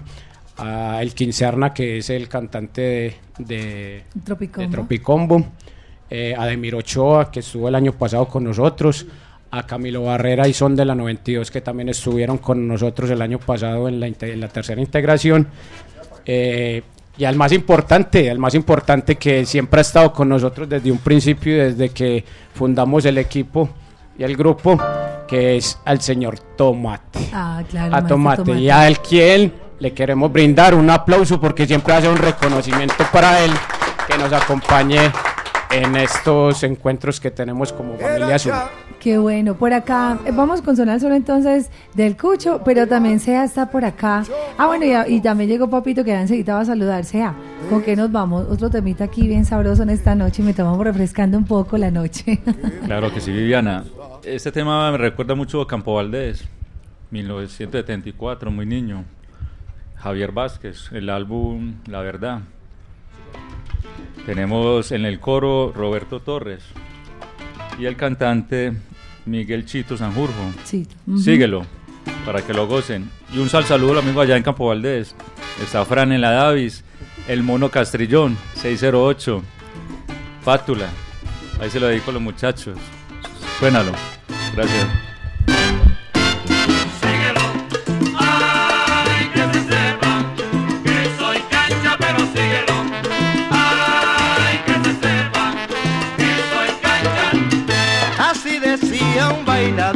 a 0.56 1.02
El 1.02 1.12
Quincerna, 1.12 1.74
que 1.74 1.98
es 1.98 2.08
el 2.08 2.30
cantante 2.30 2.80
de, 2.80 3.14
de, 3.36 4.04
Tropicombo. 4.24 4.66
de 4.66 4.72
Tropicombo, 4.72 5.46
eh, 6.08 6.34
a 6.34 6.46
Demir 6.46 6.74
Ochoa, 6.76 7.30
que 7.30 7.40
estuvo 7.40 7.68
el 7.68 7.74
año 7.74 7.92
pasado 7.92 8.26
con 8.26 8.44
nosotros, 8.44 9.06
a 9.52 9.64
Camilo 9.66 10.04
Barrera 10.04 10.46
y 10.46 10.52
Son 10.52 10.76
de 10.76 10.84
la 10.84 10.94
92, 10.94 11.50
que 11.50 11.60
también 11.60 11.88
estuvieron 11.88 12.38
con 12.38 12.66
nosotros 12.68 13.10
el 13.10 13.20
año 13.22 13.38
pasado 13.38 13.88
en 13.88 13.98
la, 14.00 14.06
inte- 14.08 14.32
en 14.32 14.40
la 14.40 14.48
tercera 14.48 14.80
integración. 14.80 15.48
Eh, 16.24 16.82
y 17.18 17.24
al 17.24 17.36
más 17.36 17.52
importante, 17.52 18.30
al 18.30 18.38
más 18.38 18.54
importante 18.54 19.16
que 19.16 19.44
siempre 19.44 19.78
ha 19.78 19.82
estado 19.82 20.12
con 20.12 20.28
nosotros 20.28 20.68
desde 20.68 20.90
un 20.90 20.98
principio, 20.98 21.64
desde 21.64 21.90
que 21.90 22.24
fundamos 22.54 23.04
el 23.04 23.18
equipo 23.18 23.68
y 24.16 24.22
el 24.22 24.36
grupo, 24.36 24.78
que 25.26 25.56
es 25.56 25.78
al 25.84 26.00
señor 26.00 26.38
Tomate. 26.56 27.18
Ah, 27.32 27.62
claro. 27.68 27.94
a 27.94 28.00
maestro 28.16 28.44
Tomate. 28.44 28.52
Y 28.60 28.70
a 28.70 28.86
él 28.88 28.98
quien 29.00 29.52
le 29.80 29.92
queremos 29.92 30.32
brindar 30.32 30.74
un 30.74 30.88
aplauso 30.90 31.40
porque 31.40 31.66
siempre 31.66 31.92
hace 31.94 32.08
un 32.08 32.16
reconocimiento 32.16 33.04
para 33.12 33.44
él 33.44 33.50
que 34.06 34.16
nos 34.16 34.32
acompañe 34.32 35.10
en 35.70 35.96
estos 35.96 36.62
encuentros 36.62 37.20
que 37.20 37.30
tenemos 37.30 37.72
como 37.72 37.96
familia 37.98 38.36
azul. 38.36 38.52
Qué 39.00 39.16
bueno, 39.16 39.54
por 39.54 39.72
acá, 39.72 40.18
eh, 40.26 40.30
vamos 40.30 40.60
con 40.60 40.76
Sonar 40.76 41.00
Solo 41.00 41.14
entonces 41.14 41.70
del 41.94 42.18
Cucho, 42.18 42.60
pero 42.66 42.86
también 42.86 43.18
Sea 43.18 43.44
está 43.44 43.70
por 43.70 43.82
acá. 43.82 44.24
Ah, 44.58 44.66
bueno, 44.66 44.84
y, 45.08 45.20
también 45.22 45.48
llegó 45.48 45.70
Papito 45.70 46.04
que 46.04 46.12
enseguida 46.12 46.52
va 46.52 46.60
a 46.60 46.64
saludar. 46.66 47.06
Sea, 47.06 47.34
¿con 47.70 47.82
qué 47.82 47.96
nos 47.96 48.12
vamos? 48.12 48.46
Otro 48.50 48.68
temita 48.68 49.04
aquí 49.04 49.26
bien 49.26 49.46
sabroso 49.46 49.84
en 49.84 49.88
esta 49.88 50.14
noche 50.14 50.42
y 50.42 50.44
me 50.44 50.52
tomamos 50.52 50.84
refrescando 50.84 51.38
un 51.38 51.46
poco 51.46 51.78
la 51.78 51.90
noche. 51.90 52.40
Claro 52.84 53.10
que 53.10 53.20
sí, 53.20 53.32
Viviana. 53.32 53.84
Este 54.22 54.52
tema 54.52 54.90
me 54.92 54.98
recuerda 54.98 55.34
mucho 55.34 55.62
a 55.62 55.66
Campo 55.66 55.94
Valdés, 55.94 56.46
1974, 57.10 58.50
muy 58.50 58.66
niño. 58.66 59.04
Javier 59.96 60.32
Vázquez, 60.32 60.92
el 60.92 61.08
álbum 61.08 61.76
La 61.86 62.00
Verdad. 62.00 62.40
Tenemos 64.26 64.92
en 64.92 65.06
el 65.06 65.20
coro 65.20 65.72
Roberto 65.74 66.20
Torres 66.20 66.64
y 67.78 67.86
el 67.86 67.96
cantante 67.96 68.74
Miguel 69.26 69.64
Chito 69.64 69.96
Sanjurjo. 69.96 70.52
Chito. 70.64 70.94
Ujú. 71.06 71.18
Síguelo 71.18 71.66
para 72.24 72.42
que 72.42 72.52
lo 72.52 72.66
gocen. 72.66 73.10
Y 73.32 73.38
un 73.38 73.48
sal 73.48 73.64
saludo 73.64 73.92
al 73.92 73.98
amigo 73.98 74.20
allá 74.20 74.36
en 74.36 74.42
Campo 74.42 74.66
Valdés. 74.66 75.14
Está 75.62 75.84
Fran 75.84 76.12
en 76.12 76.20
la 76.20 76.30
Davis, 76.30 76.84
el 77.28 77.42
Mono 77.42 77.70
Castrillón, 77.70 78.36
608, 78.54 79.42
Fátula. 80.42 80.88
Ahí 81.60 81.70
se 81.70 81.80
lo 81.80 81.88
dedico 81.88 82.10
a 82.10 82.14
los 82.14 82.22
muchachos. 82.22 82.78
Suénalo. 83.58 83.92
Gracias. 84.54 84.86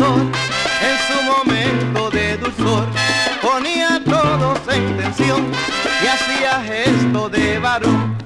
En 0.00 0.96
su 1.06 1.22
momento 1.22 2.10
de 2.10 2.36
dulzor. 2.36 2.86
Ponía 3.40 3.96
a 3.96 4.04
todos 4.04 4.58
en 4.72 4.96
tensión 4.96 5.46
y 6.02 6.06
hacía 6.06 6.62
gesto 6.64 7.28
de 7.28 7.58
varón 7.58 8.16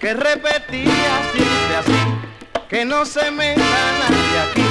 que 0.00 0.14
repetía 0.14 1.20
siempre 1.32 1.76
así: 1.80 2.00
que 2.68 2.84
no 2.84 3.04
se 3.04 3.30
meta 3.30 3.60
nadie 4.00 4.38
aquí, 4.50 4.68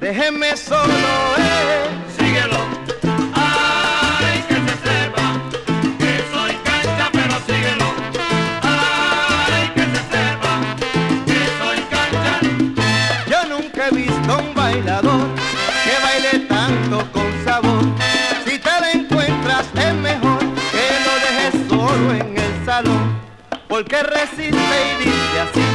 déjenme 0.00 0.56
solo, 0.56 0.92
eh. 1.38 1.86
Síguelo. 2.18 2.58
Ay, 3.34 4.44
que 4.48 4.54
se 4.54 4.74
sepa 4.84 5.26
que 5.98 6.24
soy 6.32 6.54
cancha, 6.64 7.08
pero 7.12 7.34
síguelo. 7.46 7.88
Ay, 8.62 9.70
que 9.74 9.82
se 9.82 10.02
sepa 10.12 10.52
que 11.26 11.40
soy 11.60 11.78
cancha. 11.92 12.34
Yo 13.30 13.38
nunca 13.48 13.88
he 13.88 13.90
visto 13.94 14.38
un 14.38 14.54
bailador 14.54 15.05
con 16.90 17.44
sabor. 17.44 17.82
Si 18.44 18.58
te 18.58 18.70
lo 18.80 18.86
encuentras 19.00 19.66
es 19.74 19.94
mejor 19.94 20.38
que 20.38 20.86
lo 21.04 21.14
dejes 21.26 21.68
solo 21.68 22.12
en 22.14 22.38
el 22.38 22.64
salón. 22.64 23.20
Porque 23.68 24.02
resiste 24.02 24.46
y 24.46 25.04
dice 25.04 25.40
así, 25.42 25.66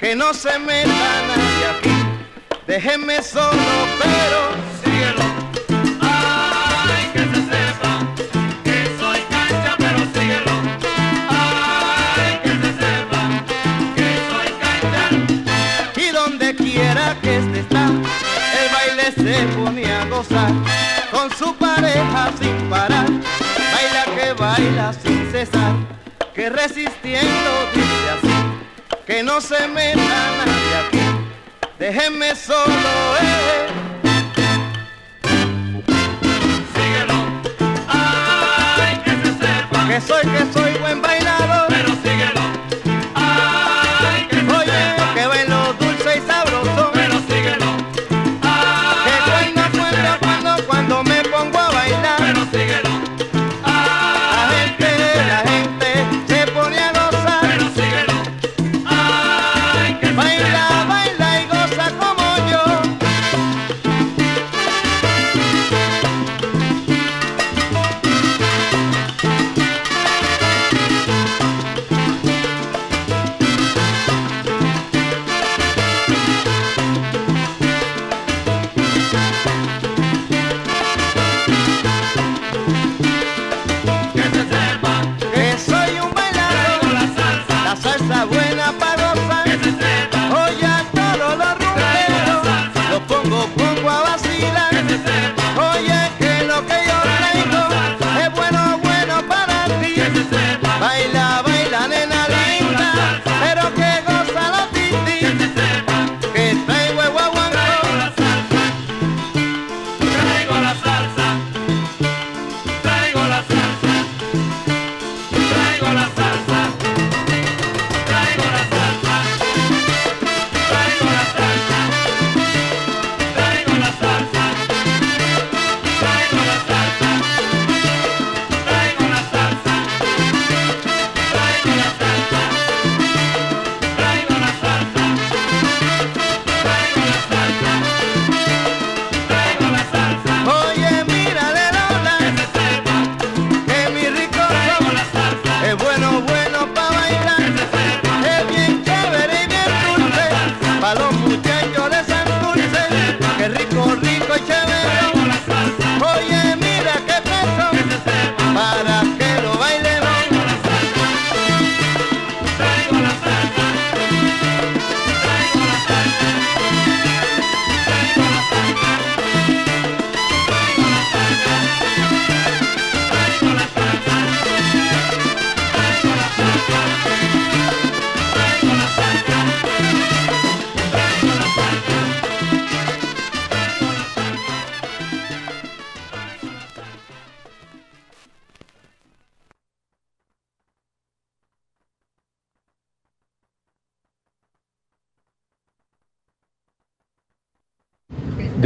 que 0.00 0.16
no 0.16 0.34
se 0.34 0.58
meta 0.58 1.22
nadie 1.28 1.66
aquí. 1.78 1.96
Déjenme 2.66 3.22
solo, 3.22 3.52
pero 4.02 4.50
síguelo. 4.82 5.24
Ay, 6.00 7.10
que 7.12 7.20
se 7.20 7.40
sepa 7.52 7.92
que 8.64 8.86
soy 8.98 9.20
cancha, 9.30 9.76
pero 9.78 9.98
síguelo. 10.14 10.54
Ay, 11.28 12.40
que 12.42 12.50
se 12.50 12.72
sepa 12.82 13.22
que 13.94 14.08
soy 14.30 14.48
cancha. 14.60 15.04
Y 15.96 16.10
donde 16.10 16.56
quiera 16.56 17.16
que 17.22 17.36
está, 17.36 17.86
el 17.86 18.68
baile 18.72 19.12
se 19.12 19.46
pone 19.56 19.89
con 21.10 21.30
su 21.38 21.54
pareja 21.56 22.30
sin 22.40 22.68
parar. 22.68 23.06
Baila 23.06 24.04
que 24.16 24.32
baila 24.32 24.92
sin 24.92 25.30
cesar, 25.30 25.74
que 26.34 26.50
resistiendo 26.50 27.50
dice 27.72 28.10
así, 28.16 29.04
que 29.06 29.22
no 29.22 29.40
se 29.40 29.68
meta 29.68 30.00
nadie 30.00 30.76
aquí. 30.86 30.98
Déjenme 31.78 32.34
solo, 32.34 33.16
eh. 33.20 33.66
Ay, 37.88 39.00
que 39.04 39.10
se 39.10 39.32
sepa 39.38 39.88
que 39.88 40.00
soy, 40.00 40.22
que 40.22 40.52
soy 40.52 40.78
buen 40.80 41.00
bailador. 41.00 41.79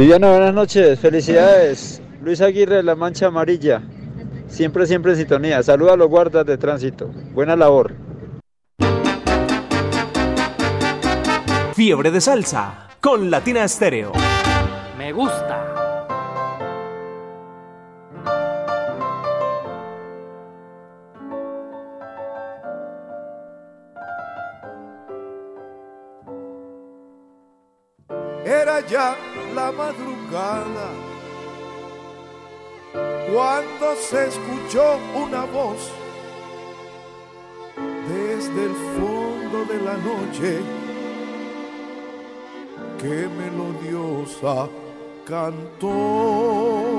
Buenas 0.07 0.53
noches. 0.53 0.99
Felicidades. 0.99 1.99
Luis 2.21 2.39
Aguirre 2.39 2.75
de 2.75 2.83
La 2.83 2.95
Mancha 2.95 3.25
Amarilla. 3.25 3.81
Siempre, 4.47 4.85
siempre 4.85 5.13
en 5.13 5.17
sintonía. 5.17 5.63
Saluda 5.63 5.93
a 5.93 5.97
los 5.97 6.07
guardas 6.07 6.45
de 6.45 6.57
tránsito. 6.59 7.09
Buena 7.33 7.55
labor. 7.55 7.93
Fiebre 11.73 12.11
de 12.11 12.21
salsa 12.21 12.89
con 13.01 13.31
Latina 13.31 13.63
Estéreo. 13.63 14.11
Me 14.95 15.11
gusta. 15.11 15.64
Era 28.45 28.79
ya 28.81 29.17
la 29.55 29.71
madrugada 29.71 30.89
cuando 33.33 33.95
se 33.95 34.27
escuchó 34.27 34.99
una 35.15 35.45
voz 35.45 35.91
desde 38.07 38.65
el 38.65 38.75
fondo 38.95 39.65
de 39.65 39.81
la 39.81 39.97
noche. 39.97 40.59
Qué 42.99 43.27
melodiosa 43.27 44.69
cantó. 45.25 46.94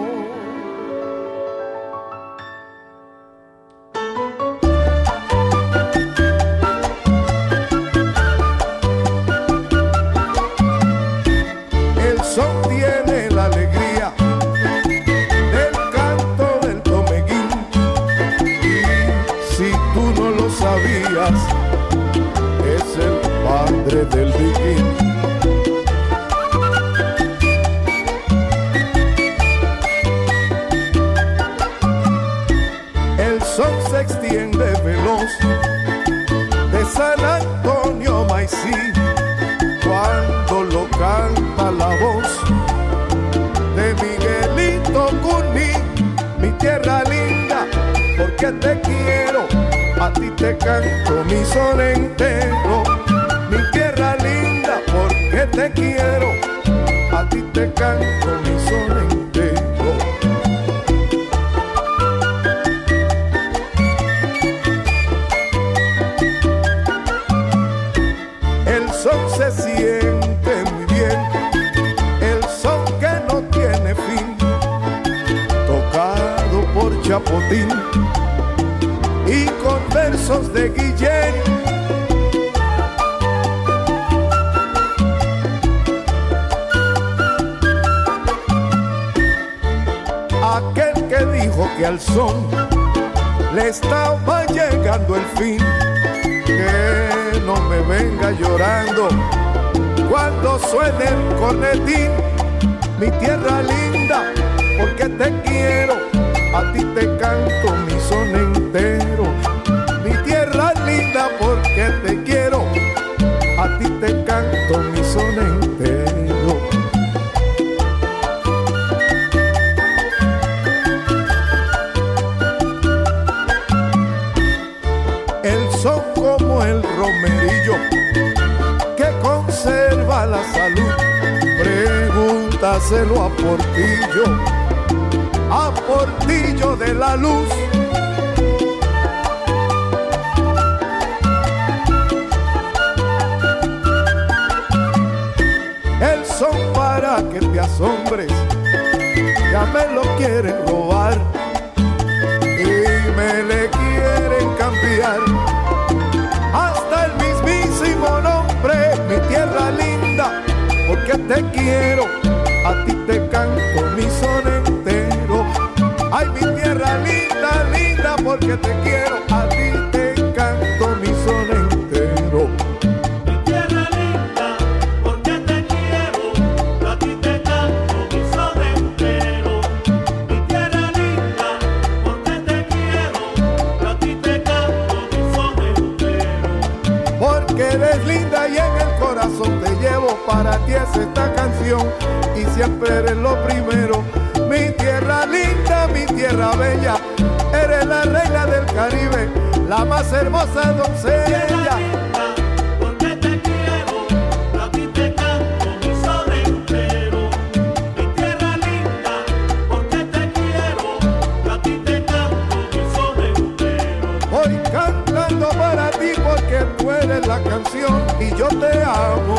Te 218.61 218.83
amo 218.83 219.37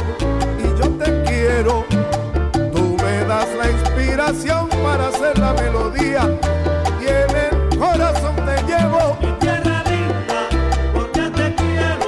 y 0.59 0.79
yo 0.79 0.87
te 0.99 1.23
quiero. 1.23 1.85
Tú 2.71 2.95
me 3.03 3.25
das 3.25 3.47
la 3.57 3.71
inspiración 3.71 4.69
para 4.83 5.07
hacer 5.07 5.37
la 5.39 5.53
melodía. 5.53 6.37
Y 7.01 7.07
el 7.07 7.77
corazón 7.79 8.35
te 8.35 8.61
llevo. 8.67 9.17
Mi 9.21 9.31
tierra 9.39 9.83
linda, 9.89 10.39
porque 10.93 11.21
te 11.31 11.55
quiero. 11.55 12.07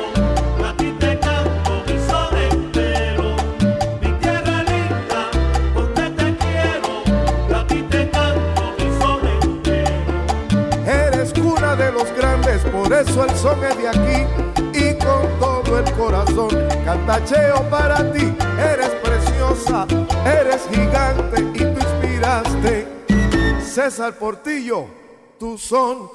A 0.67 0.73
ti 0.77 0.91
te 0.99 1.19
canto 1.19 1.71
mi 1.87 1.97
sol 2.07 2.35
entero. 2.51 3.35
Mi 4.01 4.11
tierra 4.19 4.63
linda, 4.63 5.21
porque 5.73 6.03
te 6.11 6.37
quiero. 6.37 6.91
A 7.55 7.67
ti 7.67 7.81
te 7.89 8.09
canto 8.11 8.61
mi 8.77 8.87
sol 9.01 9.21
entero. 9.41 9.95
Eres 10.85 11.33
una 11.33 11.75
de 11.75 11.91
los 11.91 12.11
grandes, 12.15 12.61
por 12.65 12.93
eso 12.93 13.25
el 13.25 13.35
son 13.35 13.63
es 13.63 13.77
de 13.77 13.87
aquí. 13.87 14.27
Y 14.73 14.93
con 14.99 15.27
todo 15.39 15.79
el 15.79 15.91
corazón. 15.93 16.58
Cantacheo 16.89 17.69
para 17.69 17.97
ti, 18.11 18.33
eres 18.57 18.89
preciosa, 19.03 19.85
eres 20.25 20.67
gigante 20.71 21.41
y 21.53 21.59
tú 21.59 21.79
inspiraste. 21.79 22.87
César 23.61 24.13
Portillo, 24.17 24.87
tú 25.37 25.55
son 25.55 26.09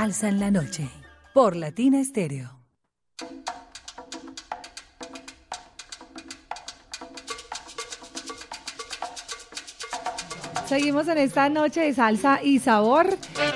salsa 0.00 0.30
en 0.30 0.40
la 0.40 0.50
noche. 0.50 0.88
Por 1.34 1.56
Latina 1.56 2.00
Estéreo. 2.00 2.59
Seguimos 10.70 11.08
en 11.08 11.18
esta 11.18 11.48
noche 11.48 11.80
de 11.80 11.92
salsa 11.92 12.38
y 12.44 12.60
sabor. 12.60 13.08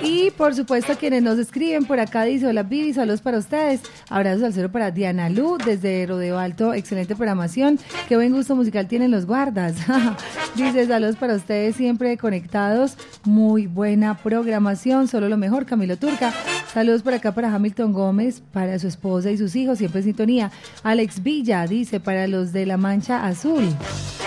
Y 0.03 0.33
por 0.33 0.53
supuesto, 0.53 0.95
quienes 0.99 1.23
nos 1.23 1.39
escriben 1.39 1.85
por 1.85 2.01
acá 2.01 2.25
dice: 2.25 2.49
Hola, 2.49 2.65
Vivi, 2.65 2.93
saludos 2.93 3.21
para 3.21 3.39
ustedes. 3.39 3.83
Abrazos 4.11 4.43
al 4.43 4.53
cero 4.53 4.73
para 4.73 4.91
Diana 4.91 5.29
Lu 5.29 5.57
desde 5.65 6.07
Rodeo 6.07 6.41
Alto. 6.41 6.75
Excelente 6.75 7.15
programación. 7.15 7.79
Qué 8.09 8.17
buen 8.17 8.33
gusto 8.33 8.57
musical 8.57 8.89
tienen 8.89 9.13
los 9.13 9.27
guardas. 9.27 9.77
dice: 10.57 10.89
Saludos 10.89 11.15
para 11.15 11.37
ustedes, 11.37 11.77
siempre 11.77 12.19
conectados. 12.19 12.97
Muy 13.23 13.69
buena 13.69 14.17
programación. 14.17 15.07
Solo 15.07 15.29
lo 15.29 15.37
mejor, 15.37 15.67
Camilo 15.67 15.97
Turca. 15.97 16.35
Saludos 16.75 17.03
por 17.03 17.15
acá 17.15 17.33
para 17.33 17.55
Hamilton 17.55 17.93
Gómez, 17.93 18.43
para 18.53 18.77
su 18.81 18.89
esposa 18.89 19.31
y 19.31 19.39
sus 19.39 19.55
hijos, 19.55 19.79
siempre 19.79 20.01
en 20.01 20.07
sintonía. 20.07 20.51
Alex 20.83 21.23
Villa 21.23 21.67
dice: 21.69 22.01
Para 22.01 22.27
los 22.27 22.53
de 22.53 22.67
la 22.67 22.77
Mancha 22.77 23.25
Azul. 23.25 23.65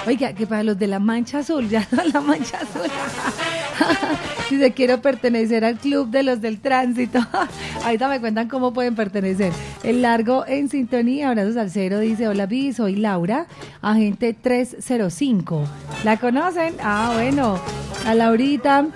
Oiga, 0.08 0.32
que 0.32 0.48
para 0.48 0.64
los 0.64 0.80
de 0.80 0.88
la 0.88 1.00
Mancha 1.00 1.39
Azul, 1.39 1.68
ya 1.70 1.86
no 1.91 2.04
la 2.06 2.22
Mancha 2.22 2.58
Azul. 2.60 2.89
Dice, 4.50 4.72
quiero 4.72 5.02
pertenecer 5.02 5.66
al 5.66 5.76
club 5.78 6.10
de 6.10 6.24
los 6.24 6.39
del 6.39 6.60
tránsito. 6.62 7.20
Ahorita 7.84 8.08
me 8.08 8.22
cuentan 8.22 8.48
cómo 8.48 8.72
pueden 8.72 8.95
pertenecer. 8.95 9.52
El 9.84 10.02
largo 10.02 10.45
en 10.48 10.70
sintonía, 10.70 11.28
abrazos 11.30 11.58
al 11.58 11.70
cero, 11.70 12.00
dice, 12.00 12.30
hola 12.30 12.45
Vi, 12.45 12.72
soy 12.72 12.95
Laura, 12.95 13.45
agente 13.82 14.34
305. 14.34 15.64
¿La 16.06 16.16
conocen? 16.16 16.76
Ah, 16.82 17.12
bueno. 17.16 17.60
A 18.06 18.14
Laurita. 18.16 18.88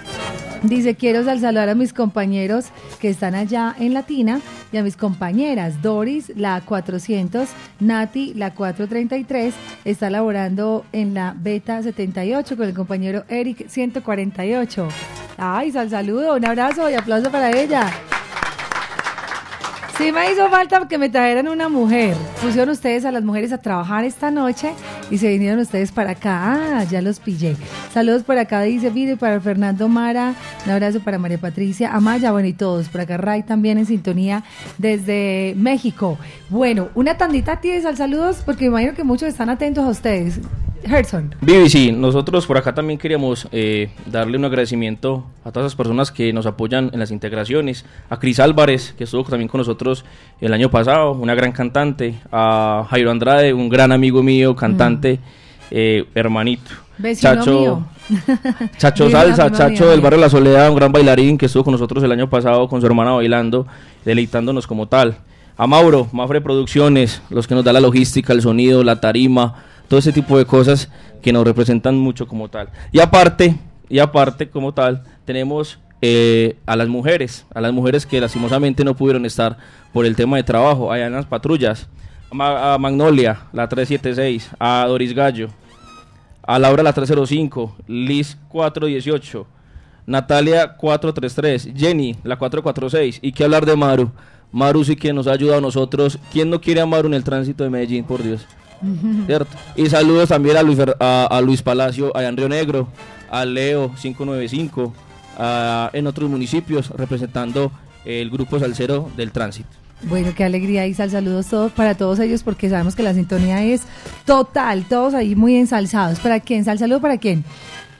Dice, 0.63 0.95
quiero 0.95 1.25
sal- 1.25 1.41
saludar 1.41 1.69
a 1.69 1.75
mis 1.75 1.91
compañeros 1.91 2.65
que 2.99 3.09
están 3.09 3.35
allá 3.41 3.75
en 3.79 3.93
Latina 3.93 4.39
y 4.71 4.77
a 4.77 4.83
mis 4.83 4.95
compañeras. 4.95 5.81
Doris, 5.81 6.31
la 6.35 6.61
400, 6.61 7.49
Nati, 7.79 8.33
la 8.33 8.53
433, 8.53 9.53
está 9.83 10.09
laborando 10.09 10.85
en 10.91 11.13
la 11.13 11.35
Beta 11.37 11.81
78 11.81 12.55
con 12.55 12.67
el 12.67 12.73
compañero 12.73 13.23
Eric 13.27 13.67
148. 13.67 14.87
Ay, 15.37 15.71
sal 15.71 15.89
saludo, 15.89 16.35
un 16.35 16.45
abrazo 16.45 16.89
y 16.89 16.93
aplauso 16.93 17.31
para 17.31 17.51
ella. 17.51 17.91
Sí 20.01 20.11
me 20.11 20.31
hizo 20.31 20.49
falta 20.49 20.87
que 20.87 20.97
me 20.97 21.09
trajeran 21.09 21.47
una 21.47 21.69
mujer. 21.69 22.15
Pusieron 22.41 22.69
ustedes 22.69 23.05
a 23.05 23.11
las 23.11 23.23
mujeres 23.23 23.51
a 23.51 23.59
trabajar 23.59 24.03
esta 24.03 24.31
noche 24.31 24.73
y 25.11 25.19
se 25.19 25.29
vinieron 25.29 25.59
ustedes 25.59 25.91
para 25.91 26.11
acá. 26.13 26.79
Ah, 26.79 26.83
ya 26.85 27.03
los 27.03 27.19
pillé. 27.19 27.55
Saludos 27.93 28.23
por 28.23 28.35
acá, 28.39 28.63
dice 28.63 28.89
Video 28.89 29.15
para 29.15 29.39
Fernando 29.39 29.87
Mara. 29.87 30.33
Un 30.65 30.71
abrazo 30.71 31.01
para 31.01 31.19
María 31.19 31.37
Patricia 31.37 31.93
Amaya. 31.93 32.31
Bueno, 32.31 32.47
y 32.47 32.53
todos. 32.53 32.89
Por 32.89 33.01
acá 33.01 33.17
Ray 33.17 33.43
también 33.43 33.77
en 33.77 33.85
sintonía 33.85 34.43
desde 34.79 35.53
México. 35.55 36.17
Bueno, 36.49 36.89
una 36.95 37.17
tandita 37.17 37.61
tienes 37.61 37.85
al 37.85 37.95
saludos 37.95 38.41
porque 38.43 38.63
me 38.63 38.69
imagino 38.69 38.95
que 38.95 39.03
muchos 39.03 39.29
están 39.29 39.51
atentos 39.51 39.85
a 39.85 39.89
ustedes. 39.89 40.39
Vivi, 41.41 41.69
sí, 41.69 41.91
nosotros 41.91 42.45
por 42.45 42.57
acá 42.57 42.73
también 42.73 42.99
queríamos 42.99 43.47
eh, 43.51 43.89
darle 44.05 44.37
un 44.37 44.45
agradecimiento 44.45 45.25
a 45.43 45.51
todas 45.51 45.65
las 45.65 45.75
personas 45.75 46.11
que 46.11 46.33
nos 46.33 46.45
apoyan 46.45 46.89
en 46.93 46.99
las 46.99 47.11
integraciones, 47.11 47.85
a 48.09 48.19
Cris 48.19 48.39
Álvarez, 48.39 48.93
que 48.97 49.03
estuvo 49.03 49.23
también 49.23 49.47
con 49.47 49.59
nosotros 49.59 50.05
el 50.39 50.53
año 50.53 50.69
pasado, 50.69 51.11
una 51.11 51.35
gran 51.35 51.51
cantante, 51.51 52.15
a 52.31 52.85
Jairo 52.89 53.11
Andrade, 53.11 53.53
un 53.53 53.69
gran 53.69 53.91
amigo 53.91 54.23
mío, 54.23 54.55
cantante, 54.55 55.19
eh, 55.69 56.05
hermanito. 56.15 56.71
Vecino 56.97 57.35
Chacho, 57.35 57.59
mío. 57.59 57.85
Chacho 58.77 59.09
Salsa, 59.09 59.51
Chacho 59.51 59.89
del 59.89 60.01
barrio 60.01 60.19
La 60.19 60.29
Soledad, 60.29 60.69
un 60.69 60.75
gran 60.75 60.91
bailarín 60.91 61.37
que 61.37 61.47
estuvo 61.47 61.63
con 61.63 61.71
nosotros 61.71 62.03
el 62.03 62.11
año 62.11 62.29
pasado 62.29 62.67
con 62.67 62.81
su 62.81 62.87
hermana 62.87 63.11
bailando, 63.11 63.67
deleitándonos 64.05 64.67
como 64.67 64.87
tal. 64.87 65.17
A 65.57 65.67
Mauro, 65.67 66.07
Mafre 66.11 66.41
Producciones, 66.41 67.21
los 67.29 67.47
que 67.47 67.55
nos 67.55 67.63
da 67.63 67.73
la 67.73 67.79
logística, 67.79 68.33
el 68.33 68.41
sonido, 68.41 68.83
la 68.83 68.99
tarima, 68.99 69.63
todo 69.91 69.99
ese 69.99 70.13
tipo 70.13 70.37
de 70.37 70.45
cosas 70.45 70.89
que 71.21 71.33
nos 71.33 71.43
representan 71.43 71.97
mucho 71.99 72.25
como 72.25 72.47
tal. 72.47 72.69
Y 72.93 73.01
aparte, 73.01 73.57
y 73.89 73.99
aparte 73.99 74.49
como 74.49 74.73
tal, 74.73 75.03
tenemos 75.25 75.79
eh, 76.01 76.55
a 76.65 76.77
las 76.77 76.87
mujeres, 76.87 77.45
a 77.53 77.59
las 77.59 77.73
mujeres 77.73 78.05
que 78.05 78.21
lastimosamente 78.21 78.85
no 78.85 78.95
pudieron 78.95 79.25
estar 79.25 79.57
por 79.91 80.05
el 80.05 80.15
tema 80.15 80.37
de 80.37 80.43
trabajo, 80.43 80.93
allá 80.93 81.07
en 81.07 81.11
las 81.13 81.25
patrullas. 81.25 81.89
A 82.31 82.35
Ma- 82.35 82.73
a 82.73 82.77
Magnolia, 82.77 83.41
la 83.51 83.67
376, 83.67 84.51
a 84.59 84.85
Doris 84.87 85.13
Gallo, 85.13 85.49
a 86.41 86.57
Laura 86.57 86.83
la 86.83 86.93
305, 86.93 87.75
Liz 87.87 88.37
418, 88.47 89.45
Natalia 90.05 90.77
433, 90.77 91.73
Jenny 91.75 92.15
la 92.23 92.37
446 92.37 93.19
y 93.21 93.33
qué 93.33 93.43
hablar 93.43 93.65
de 93.65 93.75
Maru. 93.75 94.09
Maru 94.53 94.85
sí 94.85 94.95
que 94.95 95.11
nos 95.11 95.27
ha 95.27 95.33
ayudado 95.33 95.57
a 95.57 95.61
nosotros. 95.61 96.17
¿Quién 96.31 96.49
no 96.49 96.61
quiere 96.61 96.79
a 96.79 96.85
Maru 96.85 97.07
en 97.09 97.13
el 97.15 97.23
tránsito 97.25 97.65
de 97.65 97.69
Medellín, 97.69 98.05
por 98.05 98.23
Dios? 98.23 98.45
¿Cierto? 99.27 99.55
Y 99.75 99.87
saludos 99.89 100.29
también 100.29 100.57
a 100.57 100.63
Luis, 100.63 100.79
a, 100.99 101.25
a 101.25 101.41
Luis 101.41 101.61
Palacio, 101.61 102.15
allá 102.15 102.29
en 102.29 102.37
Río 102.37 102.49
Negro, 102.49 102.87
a 103.29 103.45
Leo 103.45 103.91
595, 104.01 104.93
a- 105.37 105.89
en 105.93 106.07
otros 106.07 106.29
municipios 106.29 106.89
representando 106.91 107.71
el 108.05 108.29
grupo 108.29 108.59
salsero 108.59 109.09
del 109.15 109.31
tránsito. 109.31 109.69
Bueno, 110.03 110.31
qué 110.35 110.43
alegría 110.43 110.87
y 110.87 110.95
sal 110.95 111.11
saludos 111.11 111.45
todos 111.47 111.71
para 111.71 111.93
todos 111.95 112.17
ellos 112.19 112.41
porque 112.41 112.69
sabemos 112.69 112.95
que 112.95 113.03
la 113.03 113.13
sintonía 113.13 113.63
es 113.63 113.83
total, 114.25 114.85
todos 114.85 115.13
ahí 115.13 115.35
muy 115.35 115.55
ensalzados. 115.55 116.19
¿Para 116.19 116.39
quién? 116.39 116.65
¿Sal 116.65 116.79
saludo 116.79 116.99
para 117.01 117.17
quién? 117.17 117.43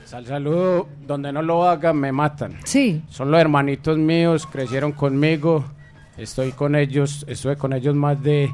Sal 0.06 0.26
saludo, 0.26 0.88
donde 1.06 1.32
no 1.32 1.42
lo 1.44 1.64
hagan 1.70 1.98
me 1.98 2.12
matan. 2.12 2.56
Sí. 2.66 3.04
Son 3.10 3.30
los 3.30 3.40
hermanitos 3.40 3.98
míos, 4.00 4.48
crecieron 4.52 4.92
conmigo, 4.94 5.64
estoy 6.18 6.52
con 6.54 6.76
ellos, 6.76 7.24
estuve 7.30 7.56
con 7.56 7.72
ellos 7.72 7.96
más 7.96 8.22
de 8.22 8.52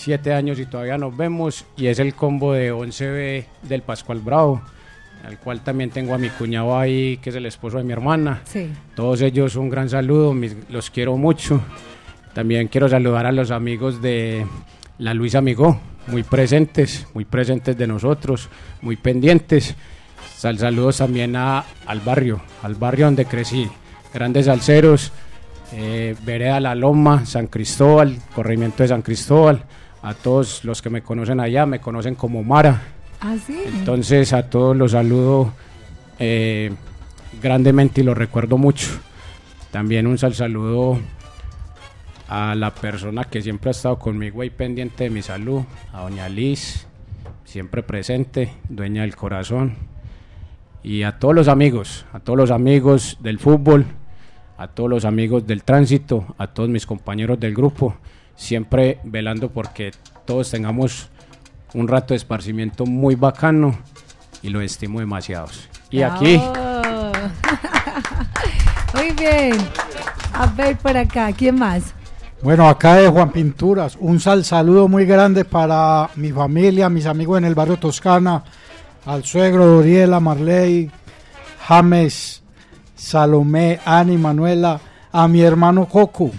siete 0.00 0.32
años 0.32 0.58
y 0.58 0.66
todavía 0.66 0.98
nos 0.98 1.16
vemos. 1.16 1.64
Y 1.76 1.86
es 1.86 1.98
el 1.98 2.14
combo 2.14 2.52
de 2.52 2.72
11B 2.72 3.44
del 3.62 3.82
Pascual 3.82 4.20
Bravo, 4.20 4.62
al 5.24 5.38
cual 5.38 5.60
también 5.60 5.90
tengo 5.90 6.14
a 6.14 6.18
mi 6.18 6.28
cuñado 6.30 6.78
ahí, 6.78 7.18
que 7.18 7.30
es 7.30 7.36
el 7.36 7.46
esposo 7.46 7.78
de 7.78 7.84
mi 7.84 7.92
hermana. 7.92 8.40
Sí. 8.44 8.68
Todos 8.94 9.20
ellos 9.22 9.56
un 9.56 9.68
gran 9.70 9.88
saludo, 9.88 10.32
mis- 10.34 10.56
los 10.70 10.90
quiero 10.90 11.16
mucho. 11.16 11.60
También 12.34 12.68
quiero 12.68 12.88
saludar 12.88 13.26
a 13.26 13.32
los 13.32 13.50
amigos 13.50 14.00
de 14.00 14.46
la 14.98 15.14
Luisa 15.14 15.38
Amigó, 15.38 15.80
muy 16.06 16.22
presentes, 16.22 17.06
muy 17.14 17.24
presentes 17.24 17.76
de 17.76 17.86
nosotros, 17.86 18.48
muy 18.82 18.96
pendientes. 18.96 19.74
Sal 20.36 20.58
saludos 20.58 20.98
también 20.98 21.36
a, 21.36 21.64
al 21.86 22.00
barrio, 22.00 22.40
al 22.62 22.74
barrio 22.76 23.06
donde 23.06 23.24
crecí. 23.26 23.68
Grandes 24.14 24.46
salseros, 24.46 25.12
eh, 25.72 26.14
Vereda 26.24 26.60
La 26.60 26.74
Loma, 26.74 27.26
San 27.26 27.46
Cristóbal, 27.48 28.16
Corregimiento 28.34 28.82
de 28.82 28.88
San 28.88 29.02
Cristóbal. 29.02 29.64
A 30.02 30.14
todos 30.14 30.64
los 30.64 30.80
que 30.80 30.90
me 30.90 31.02
conocen 31.02 31.40
allá, 31.40 31.66
me 31.66 31.80
conocen 31.80 32.14
como 32.14 32.42
Mara. 32.42 32.82
Ah, 33.20 33.36
sí. 33.44 33.58
Entonces 33.66 34.32
a 34.32 34.48
todos 34.48 34.76
los 34.76 34.92
saludo 34.92 35.52
eh, 36.18 36.72
grandemente 37.42 38.00
y 38.00 38.04
los 38.04 38.16
recuerdo 38.16 38.58
mucho. 38.58 38.88
También 39.70 40.06
un 40.06 40.18
sal 40.18 40.34
saludo 40.34 40.98
a 42.28 42.54
la 42.54 42.74
persona 42.74 43.24
que 43.24 43.42
siempre 43.42 43.70
ha 43.70 43.72
estado 43.72 43.98
conmigo 43.98 44.42
ahí 44.42 44.50
pendiente 44.50 45.04
de 45.04 45.10
mi 45.10 45.22
salud, 45.22 45.62
a 45.92 46.02
doña 46.02 46.28
Liz, 46.28 46.86
siempre 47.44 47.82
presente, 47.82 48.54
dueña 48.68 49.02
del 49.02 49.16
corazón. 49.16 49.74
Y 50.82 51.02
a 51.02 51.18
todos 51.18 51.34
los 51.34 51.48
amigos, 51.48 52.06
a 52.12 52.20
todos 52.20 52.36
los 52.36 52.50
amigos 52.50 53.18
del 53.20 53.38
fútbol, 53.38 53.84
a 54.56 54.68
todos 54.68 54.88
los 54.88 55.04
amigos 55.04 55.46
del 55.46 55.64
tránsito, 55.64 56.34
a 56.38 56.46
todos 56.46 56.68
mis 56.68 56.86
compañeros 56.86 57.38
del 57.40 57.54
grupo, 57.54 57.96
siempre 58.40 58.98
velando 59.04 59.50
porque 59.50 59.92
todos 60.24 60.50
tengamos 60.50 61.10
un 61.74 61.86
rato 61.88 62.14
de 62.14 62.16
esparcimiento 62.16 62.86
muy 62.86 63.14
bacano 63.14 63.78
y 64.42 64.48
lo 64.48 64.62
estimo 64.62 65.00
demasiados. 65.00 65.68
Y 65.90 66.02
aquí, 66.02 66.38
Bravo. 66.38 67.12
Muy 68.94 69.10
bien. 69.12 69.56
A 70.32 70.46
ver 70.46 70.76
por 70.78 70.96
acá, 70.96 71.30
¿quién 71.32 71.58
más? 71.58 71.92
Bueno, 72.42 72.66
acá 72.66 72.94
de 72.94 73.08
Juan 73.08 73.30
Pinturas, 73.30 73.96
un 74.00 74.18
sal 74.18 74.44
saludo 74.46 74.88
muy 74.88 75.04
grande 75.04 75.44
para 75.44 76.08
mi 76.16 76.32
familia, 76.32 76.88
mis 76.88 77.04
amigos 77.04 77.36
en 77.36 77.44
el 77.44 77.54
barrio 77.54 77.76
Toscana, 77.76 78.42
al 79.04 79.24
suegro 79.24 79.66
Doriela, 79.66 80.18
Marley, 80.20 80.90
James, 81.68 82.42
Salomé, 82.94 83.80
Ani, 83.84 84.16
Manuela, 84.16 84.80
a 85.12 85.28
mi 85.28 85.42
hermano 85.42 85.84
Coco. 85.86 86.30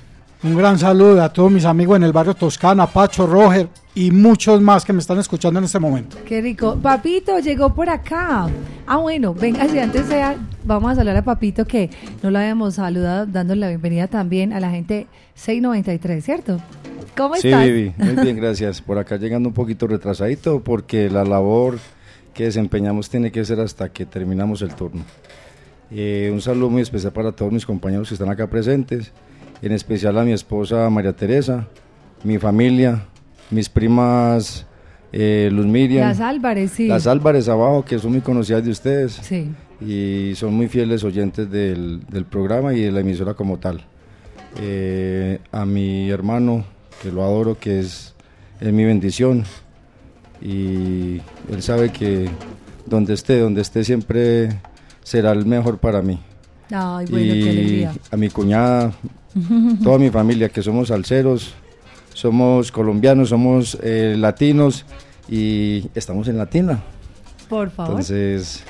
Un 0.44 0.58
gran 0.58 0.80
saludo 0.80 1.22
a 1.22 1.32
todos 1.32 1.52
mis 1.52 1.66
amigos 1.66 1.98
en 1.98 2.04
el 2.04 2.12
barrio 2.12 2.34
Toscana, 2.34 2.88
Pacho, 2.88 3.28
Roger 3.28 3.68
y 3.94 4.10
muchos 4.10 4.60
más 4.60 4.84
que 4.84 4.92
me 4.92 4.98
están 5.00 5.20
escuchando 5.20 5.60
en 5.60 5.66
este 5.66 5.78
momento. 5.78 6.18
Qué 6.26 6.42
rico. 6.42 6.78
Papito 6.82 7.38
llegó 7.40 7.76
por 7.76 7.90
acá. 7.90 8.48
Ah, 8.88 8.98
bueno, 8.98 9.36
venga, 9.36 9.68
si 9.68 9.78
antes 9.78 10.08
sea, 10.08 10.36
vamos 10.64 10.94
a 10.94 10.96
saludar 10.96 11.18
a 11.18 11.22
Papito 11.24 11.66
que 11.66 11.92
no 12.24 12.32
lo 12.32 12.40
habíamos 12.40 12.76
saludado, 12.76 13.28
dándole 13.28 13.62
la 13.62 13.68
bienvenida 13.68 14.08
también 14.08 14.52
a 14.52 14.60
la 14.60 14.72
gente 14.72 15.06
693, 15.36 16.26
¿cierto? 16.26 16.60
¿Cómo 17.16 17.36
Sí, 17.36 17.50
estás? 17.50 17.66
Vivi, 17.68 17.94
muy 17.98 18.16
bien, 18.24 18.38
gracias. 18.42 18.82
Por 18.82 18.98
acá 18.98 19.18
llegando 19.18 19.50
un 19.50 19.54
poquito 19.54 19.86
retrasadito 19.86 20.62
porque 20.64 21.08
la 21.12 21.24
labor 21.24 21.78
que 22.34 22.46
desempeñamos 22.46 23.12
tiene 23.12 23.32
que 23.32 23.46
ser 23.46 23.60
hasta 23.60 23.90
que 23.90 24.08
terminamos 24.08 24.64
el 24.64 24.74
turno. 24.74 25.04
Eh, 25.92 26.32
un 26.34 26.42
saludo 26.42 26.72
muy 26.72 26.82
especial 26.82 27.12
para 27.14 27.32
todos 27.32 27.52
mis 27.52 27.66
compañeros 27.66 28.08
que 28.08 28.16
están 28.16 28.30
acá 28.30 28.48
presentes, 28.48 29.12
en 29.62 29.72
especial 29.72 30.18
a 30.18 30.24
mi 30.24 30.32
esposa 30.32 30.90
María 30.90 31.14
Teresa, 31.14 31.68
mi 32.24 32.38
familia, 32.38 33.04
mis 33.50 33.70
primas 33.70 34.66
eh, 35.12 35.50
Luz 35.52 35.66
Miriam. 35.66 36.08
Las 36.08 36.20
Álvarez, 36.20 36.72
sí. 36.72 36.88
Las 36.88 37.08
Álvarez 37.08 37.48
abajo, 37.50 37.84
que 37.84 38.00
son 38.00 38.12
muy 38.12 38.22
conocidas 38.22 38.64
de 38.64 38.72
ustedes. 38.72 39.14
Sí. 39.22 39.50
Y 39.82 40.34
son 40.36 40.54
muy 40.54 40.68
fieles 40.68 41.04
oyentes 41.04 41.50
del, 41.50 42.02
del 42.08 42.26
programa 42.26 42.74
y 42.74 42.82
de 42.82 42.92
la 42.92 43.00
emisora 43.02 43.34
como 43.34 43.58
tal. 43.58 43.84
Eh, 44.60 45.40
a 45.52 45.66
mi 45.66 46.10
hermano, 46.10 46.64
que 47.02 47.12
lo 47.12 47.24
adoro, 47.24 47.58
que 47.58 47.80
es, 47.80 48.14
es 48.60 48.72
mi 48.72 48.86
bendición. 48.86 49.44
Y 50.42 51.22
él 51.52 51.62
sabe 51.62 51.92
que 51.92 52.30
donde 52.86 53.14
esté, 53.14 53.40
donde 53.40 53.62
esté 53.62 53.84
siempre 53.84 54.50
será 55.04 55.32
el 55.32 55.46
mejor 55.46 55.78
para 55.80 56.02
mí. 56.02 56.20
Ay, 56.72 57.06
bueno, 57.10 57.34
qué 57.34 57.40
y 57.40 57.50
alegría. 57.50 57.94
a 58.12 58.18
mi 58.18 58.30
cuñada, 58.30 58.94
toda 59.84 59.98
mi 59.98 60.10
familia, 60.10 60.50
que 60.50 60.62
somos 60.62 60.90
salseros, 60.90 61.54
somos 62.14 62.72
colombianos, 62.72 63.30
somos 63.30 63.78
eh, 63.82 64.16
latinos 64.18 64.86
y 65.30 65.90
estamos 65.96 66.28
en 66.28 66.38
Latina. 66.38 66.82
Por 67.50 67.70
favor. 67.70 67.92
Entonces, 67.92 68.64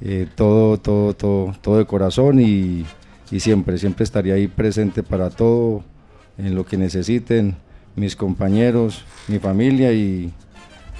eh, 0.00 0.26
todo, 0.34 0.78
todo, 0.78 1.14
todo, 1.14 1.54
todo 1.60 1.78
de 1.78 1.84
corazón 1.84 2.40
y, 2.40 2.84
y 3.30 3.40
siempre, 3.40 3.78
siempre 3.78 4.04
estaría 4.04 4.34
ahí 4.34 4.48
presente 4.48 5.02
para 5.02 5.30
todo, 5.30 5.84
en 6.38 6.54
lo 6.54 6.64
que 6.64 6.76
necesiten, 6.76 7.56
mis 7.96 8.16
compañeros, 8.16 9.04
mi 9.28 9.38
familia 9.38 9.92
y 9.92 10.32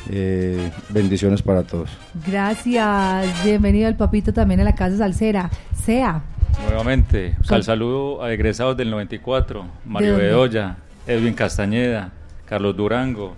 eh, 0.08 0.70
bendiciones 0.88 1.42
para 1.42 1.62
todos. 1.62 1.90
Gracias. 2.26 3.44
Bienvenido 3.44 3.88
el 3.88 3.96
papito 3.96 4.32
también 4.32 4.60
a 4.60 4.64
la 4.64 4.74
casa 4.74 4.98
salsera. 4.98 5.50
Sea. 5.84 6.22
Nuevamente, 6.66 7.36
Con- 7.46 7.56
al 7.56 7.62
saludo 7.64 8.22
a 8.22 8.32
egresados 8.32 8.76
del 8.76 8.90
94, 8.90 9.64
Mario 9.84 10.12
dónde? 10.12 10.24
Bedoya, 10.26 10.76
Edwin 11.06 11.34
Castañeda, 11.34 12.12
Carlos 12.46 12.76
Durango, 12.76 13.34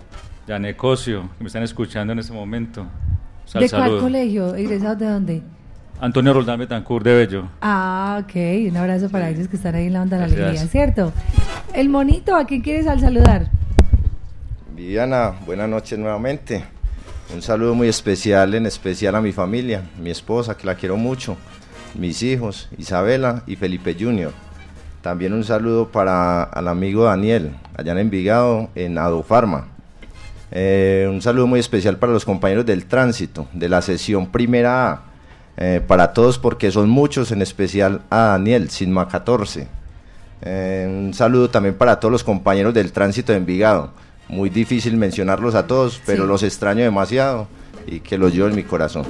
Jané 0.47 0.75
Cosio, 0.75 1.29
que 1.37 1.43
me 1.43 1.47
están 1.47 1.63
escuchando 1.63 2.13
en 2.13 2.19
este 2.19 2.33
momento. 2.33 2.85
Sal 3.45 3.61
¿De 3.63 3.69
cuál 3.69 3.81
saludo. 3.83 4.01
colegio? 4.01 4.55
¿Egresados 4.55 4.99
de 4.99 5.05
dónde? 5.05 5.41
Antonio 6.01 6.33
Roldán 6.33 6.59
Betancourt 6.59 7.05
de 7.05 7.13
Bello. 7.15 7.47
Ah, 7.61 8.21
ok. 8.23 8.35
Un 8.69 8.77
abrazo 8.77 9.09
para 9.09 9.29
ellos 9.29 9.47
que 9.47 9.55
están 9.55 9.75
ahí 9.75 9.87
en 9.87 9.93
la 9.93 10.01
onda 10.01 10.17
de 10.17 10.27
la 10.27 10.33
alegría, 10.33 10.67
¿cierto? 10.67 11.13
El 11.73 11.89
monito, 11.89 12.35
¿a 12.35 12.45
quién 12.45 12.61
quieres 12.61 12.87
al 12.87 12.99
saludar? 12.99 13.47
Viviana, 14.75 15.33
buenas 15.45 15.69
noches 15.69 15.97
nuevamente. 15.97 16.63
Un 17.33 17.41
saludo 17.41 17.73
muy 17.73 17.87
especial, 17.87 18.53
en 18.53 18.65
especial 18.65 19.15
a 19.15 19.21
mi 19.21 19.31
familia, 19.31 19.83
mi 20.01 20.09
esposa, 20.09 20.57
que 20.57 20.67
la 20.67 20.75
quiero 20.75 20.97
mucho, 20.97 21.37
mis 21.95 22.21
hijos, 22.23 22.69
Isabela 22.77 23.43
y 23.47 23.55
Felipe 23.55 23.95
Junior. 23.99 24.31
También 25.01 25.33
un 25.33 25.43
saludo 25.43 25.89
para 25.89 26.43
al 26.43 26.67
amigo 26.67 27.05
Daniel, 27.05 27.51
allá 27.77 27.91
en 27.91 27.97
Envigado, 27.99 28.69
en 28.75 28.97
Adofarma. 28.97 29.67
Eh, 30.51 31.07
un 31.09 31.21
saludo 31.21 31.47
muy 31.47 31.59
especial 31.59 31.97
para 31.97 32.13
los 32.13 32.25
compañeros 32.25 32.65
del 32.65 32.85
tránsito, 32.85 33.47
de 33.53 33.69
la 33.69 33.81
sesión 33.81 34.27
primera 34.31 34.91
A. 34.91 35.01
Eh, 35.57 35.81
para 35.85 36.13
todos, 36.13 36.39
porque 36.39 36.71
son 36.71 36.89
muchos, 36.89 37.31
en 37.31 37.41
especial 37.41 38.01
a 38.09 38.17
Daniel, 38.29 38.69
Sigma 38.69 39.07
14. 39.07 39.67
Eh, 40.41 40.87
un 40.89 41.13
saludo 41.13 41.49
también 41.49 41.75
para 41.75 41.99
todos 41.99 42.11
los 42.11 42.23
compañeros 42.23 42.73
del 42.73 42.91
tránsito 42.91 43.31
de 43.31 43.37
Envigado. 43.39 43.91
Muy 44.29 44.49
difícil 44.49 44.97
mencionarlos 44.97 45.53
a 45.53 45.67
todos, 45.67 46.01
pero 46.05 46.23
Sí. 46.23 46.29
los 46.29 46.43
extraño 46.43 46.83
demasiado 46.83 47.47
y 47.87 47.99
que 47.99 48.17
los 48.17 48.33
llevo 48.33 48.47
en 48.47 48.55
mi 48.55 48.63
corazón. 48.63 49.05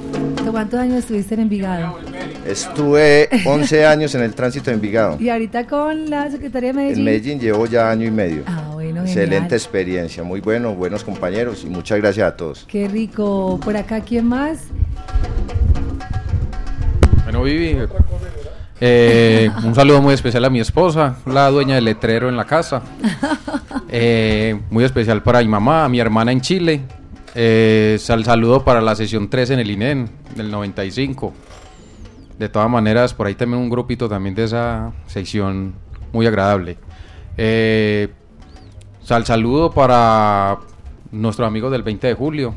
¿Cuántos 0.50 0.78
años 0.78 0.98
estuviste 0.98 1.34
en 1.34 1.40
Envigado? 1.40 1.98
Estuve 2.46 3.28
11 3.44 3.86
años 3.86 4.14
en 4.14 4.22
el 4.22 4.34
tránsito 4.34 4.66
de 4.70 4.74
Envigado. 4.74 5.16
Y 5.20 5.28
ahorita 5.28 5.66
con 5.66 6.08
la 6.10 6.30
Secretaría 6.30 6.68
de 6.68 6.74
Medellín. 6.74 6.98
En 6.98 7.04
Medellín 7.04 7.40
llevo 7.40 7.66
ya 7.66 7.90
año 7.90 8.06
y 8.06 8.10
medio. 8.10 8.42
Ah, 8.46 8.70
bueno, 8.72 9.00
Excelente 9.02 9.34
genial. 9.36 9.52
experiencia, 9.52 10.22
muy 10.22 10.40
bueno, 10.40 10.74
buenos 10.74 11.02
compañeros 11.04 11.64
y 11.64 11.70
muchas 11.70 11.98
gracias 11.98 12.28
a 12.28 12.36
todos. 12.36 12.64
Qué 12.68 12.86
rico. 12.88 13.58
Por 13.64 13.76
acá, 13.76 14.00
¿quién 14.00 14.26
más? 14.26 14.64
Bueno, 17.24 17.42
Vivi, 17.42 17.76
eh, 18.80 19.50
un 19.64 19.74
saludo 19.74 20.02
muy 20.02 20.14
especial 20.14 20.44
a 20.44 20.50
mi 20.50 20.60
esposa, 20.60 21.16
la 21.26 21.48
dueña 21.50 21.76
del 21.76 21.84
letrero 21.86 22.28
en 22.28 22.36
la 22.36 22.44
casa. 22.44 22.82
Eh, 23.96 24.58
muy 24.70 24.82
especial 24.82 25.22
para 25.22 25.38
mi 25.38 25.46
mamá, 25.46 25.84
a 25.84 25.88
mi 25.88 26.00
hermana 26.00 26.32
en 26.32 26.40
Chile. 26.40 26.80
Eh, 27.34 27.96
sal 28.00 28.24
saludo 28.24 28.64
para 28.64 28.80
la 28.80 28.94
sesión 28.94 29.28
3 29.28 29.50
en 29.50 29.58
el 29.58 29.70
INEN 29.70 30.10
del 30.36 30.50
95. 30.50 31.32
De 32.38 32.48
todas 32.48 32.70
maneras, 32.70 33.14
por 33.14 33.26
ahí 33.26 33.34
también 33.34 33.62
un 33.62 33.70
grupito 33.70 34.08
también 34.08 34.34
de 34.34 34.44
esa 34.44 34.92
sección 35.06 35.74
muy 36.12 36.26
agradable. 36.26 36.78
Eh, 37.36 38.08
sal 39.02 39.26
saludo 39.26 39.72
para 39.72 40.58
nuestros 41.10 41.46
amigos 41.46 41.72
del 41.72 41.82
20 41.82 42.06
de 42.06 42.14
julio. 42.14 42.54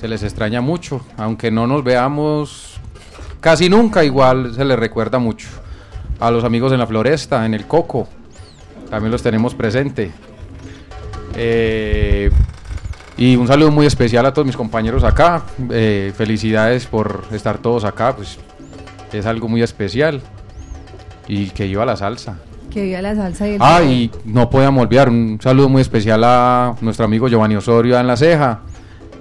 Se 0.00 0.08
les 0.08 0.22
extraña 0.22 0.60
mucho, 0.60 1.04
aunque 1.16 1.50
no 1.50 1.66
nos 1.66 1.84
veamos 1.84 2.80
casi 3.40 3.68
nunca, 3.68 4.04
igual 4.04 4.54
se 4.54 4.64
les 4.64 4.78
recuerda 4.78 5.18
mucho. 5.18 5.48
A 6.20 6.30
los 6.30 6.44
amigos 6.44 6.72
en 6.72 6.78
la 6.78 6.86
floresta, 6.86 7.44
en 7.46 7.54
el 7.54 7.66
coco, 7.66 8.08
también 8.90 9.10
los 9.10 9.22
tenemos 9.22 9.54
presente. 9.54 10.10
Eh, 11.34 12.30
y 13.16 13.36
un 13.36 13.46
saludo 13.46 13.70
muy 13.70 13.86
especial 13.86 14.26
a 14.26 14.32
todos 14.32 14.46
mis 14.46 14.56
compañeros 14.56 15.04
acá. 15.04 15.42
Eh, 15.70 16.12
felicidades 16.16 16.86
por 16.86 17.24
estar 17.32 17.58
todos 17.58 17.84
acá, 17.84 18.16
pues 18.16 18.38
es 19.12 19.26
algo 19.26 19.48
muy 19.48 19.62
especial. 19.62 20.20
Y 21.28 21.50
que 21.50 21.66
iba 21.66 21.84
la 21.84 21.96
salsa. 21.96 22.38
Que 22.70 22.82
viva 22.82 23.02
la 23.02 23.14
salsa 23.14 23.46
y 23.48 23.54
el 23.54 23.58
Ah, 23.62 23.82
y 23.82 24.10
no 24.24 24.48
podíamos 24.50 24.82
olvidar 24.82 25.08
un 25.08 25.38
saludo 25.42 25.68
muy 25.68 25.82
especial 25.82 26.22
a 26.24 26.74
nuestro 26.80 27.04
amigo 27.04 27.28
Giovanni 27.28 27.54
Osorio 27.54 27.98
en 27.98 28.06
La 28.06 28.16
Ceja, 28.16 28.60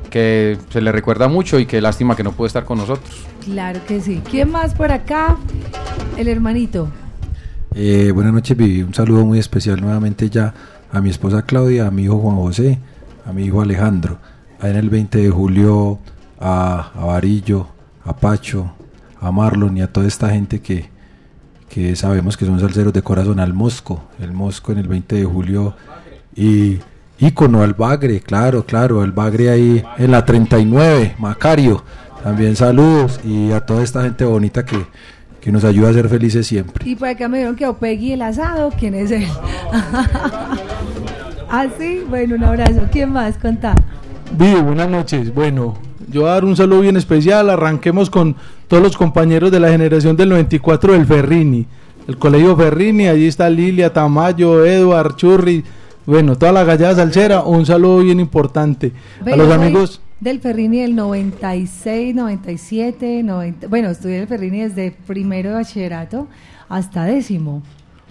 que 0.09 0.57
se 0.69 0.81
le 0.81 0.91
recuerda 0.91 1.27
mucho 1.27 1.59
y 1.59 1.65
qué 1.65 1.81
lástima 1.81 2.15
que 2.15 2.23
no 2.23 2.31
puede 2.31 2.47
estar 2.47 2.63
con 2.63 2.77
nosotros. 2.79 3.25
Claro 3.43 3.79
que 3.87 3.99
sí. 4.01 4.21
¿Quién 4.29 4.51
más 4.51 4.73
por 4.73 4.91
acá? 4.91 5.35
El 6.17 6.27
hermanito. 6.27 6.87
Eh, 7.75 8.11
buenas 8.13 8.33
noches, 8.33 8.55
Vivi. 8.57 8.83
Un 8.83 8.93
saludo 8.93 9.25
muy 9.25 9.39
especial 9.39 9.79
nuevamente 9.81 10.29
ya 10.29 10.53
a 10.91 11.01
mi 11.01 11.09
esposa 11.09 11.43
Claudia, 11.43 11.87
a 11.87 11.91
mi 11.91 12.03
hijo 12.03 12.17
Juan 12.19 12.35
José, 12.37 12.79
a 13.25 13.33
mi 13.33 13.45
hijo 13.45 13.61
Alejandro. 13.61 14.17
En 14.61 14.75
el 14.75 14.89
20 14.89 15.17
de 15.17 15.29
julio 15.29 15.99
a, 16.39 16.91
a 16.95 17.05
Varillo, 17.05 17.67
a 18.03 18.15
Pacho, 18.15 18.73
a 19.19 19.31
Marlon 19.31 19.77
y 19.77 19.81
a 19.81 19.91
toda 19.91 20.07
esta 20.07 20.29
gente 20.29 20.61
que, 20.61 20.89
que 21.69 21.95
sabemos 21.95 22.35
que 22.35 22.45
son 22.45 22.59
salseros 22.59 22.93
de 22.93 23.01
corazón, 23.01 23.39
al 23.39 23.53
Mosco, 23.53 24.03
el 24.19 24.33
Mosco 24.33 24.71
en 24.71 24.79
el 24.79 24.87
20 24.87 25.15
de 25.15 25.25
julio 25.25 25.75
y 26.35 26.79
ícono 27.19 27.61
al 27.61 27.73
Bagre, 27.73 28.19
claro, 28.19 28.65
claro, 28.65 29.01
al 29.01 29.11
Bagre 29.11 29.51
ahí 29.51 29.83
en 29.97 30.11
la 30.11 30.25
39, 30.25 31.15
Macario, 31.19 31.83
también 32.23 32.55
saludos 32.55 33.19
y 33.23 33.51
a 33.51 33.61
toda 33.61 33.83
esta 33.83 34.03
gente 34.03 34.25
bonita 34.25 34.65
que, 34.65 34.85
que 35.39 35.51
nos 35.51 35.63
ayuda 35.63 35.89
a 35.89 35.93
ser 35.93 36.09
felices 36.09 36.47
siempre. 36.47 36.89
Y 36.89 36.95
por 36.95 37.07
acá 37.07 37.27
me 37.27 37.37
dijeron 37.37 37.55
que 37.55 37.67
Opegui 37.67 38.13
el 38.13 38.23
asado, 38.23 38.71
¿quién 38.77 38.95
es 38.95 39.11
él? 39.11 39.27
ah, 41.51 41.67
sí, 41.77 42.03
bueno, 42.09 42.35
un 42.35 42.43
abrazo. 42.43 42.87
¿Quién 42.91 43.11
más? 43.11 43.37
Contá. 43.37 43.75
Vivi, 44.37 44.61
buenas 44.61 44.89
noches. 44.89 45.33
Bueno, 45.33 45.75
yo 46.09 46.21
voy 46.21 46.29
a 46.29 46.33
dar 46.33 46.45
un 46.45 46.55
saludo 46.55 46.81
bien 46.81 46.97
especial. 46.97 47.49
Arranquemos 47.49 48.09
con 48.09 48.35
todos 48.67 48.81
los 48.81 48.97
compañeros 48.97 49.51
de 49.51 49.59
la 49.59 49.69
generación 49.69 50.15
del 50.15 50.29
94 50.29 50.93
del 50.93 51.05
Ferrini. 51.05 51.67
El 52.07 52.17
colegio 52.17 52.55
Ferrini, 52.55 53.07
allí 53.07 53.27
está 53.27 53.49
Lilia, 53.49 53.93
Tamayo, 53.93 54.65
Edward, 54.65 55.15
Churri. 55.15 55.63
Bueno, 56.05 56.37
toda 56.37 56.51
la 56.51 56.63
gallada 56.63 56.95
salsera, 56.95 57.41
un 57.41 57.65
saludo 57.65 57.99
bien 57.99 58.19
importante. 58.19 58.91
Ve, 59.23 59.33
a 59.33 59.37
los 59.37 59.51
amigos, 59.51 60.01
Del 60.19 60.39
Ferrini 60.39 60.81
del 60.81 60.95
96, 60.95 62.15
97, 62.15 63.23
90. 63.23 63.67
Bueno, 63.67 63.89
estudié 63.89 64.19
el 64.19 64.27
Ferrini 64.27 64.61
desde 64.61 64.91
primero 64.91 65.49
de 65.49 65.55
bachillerato 65.55 66.27
hasta 66.69 67.05
décimo. 67.05 67.61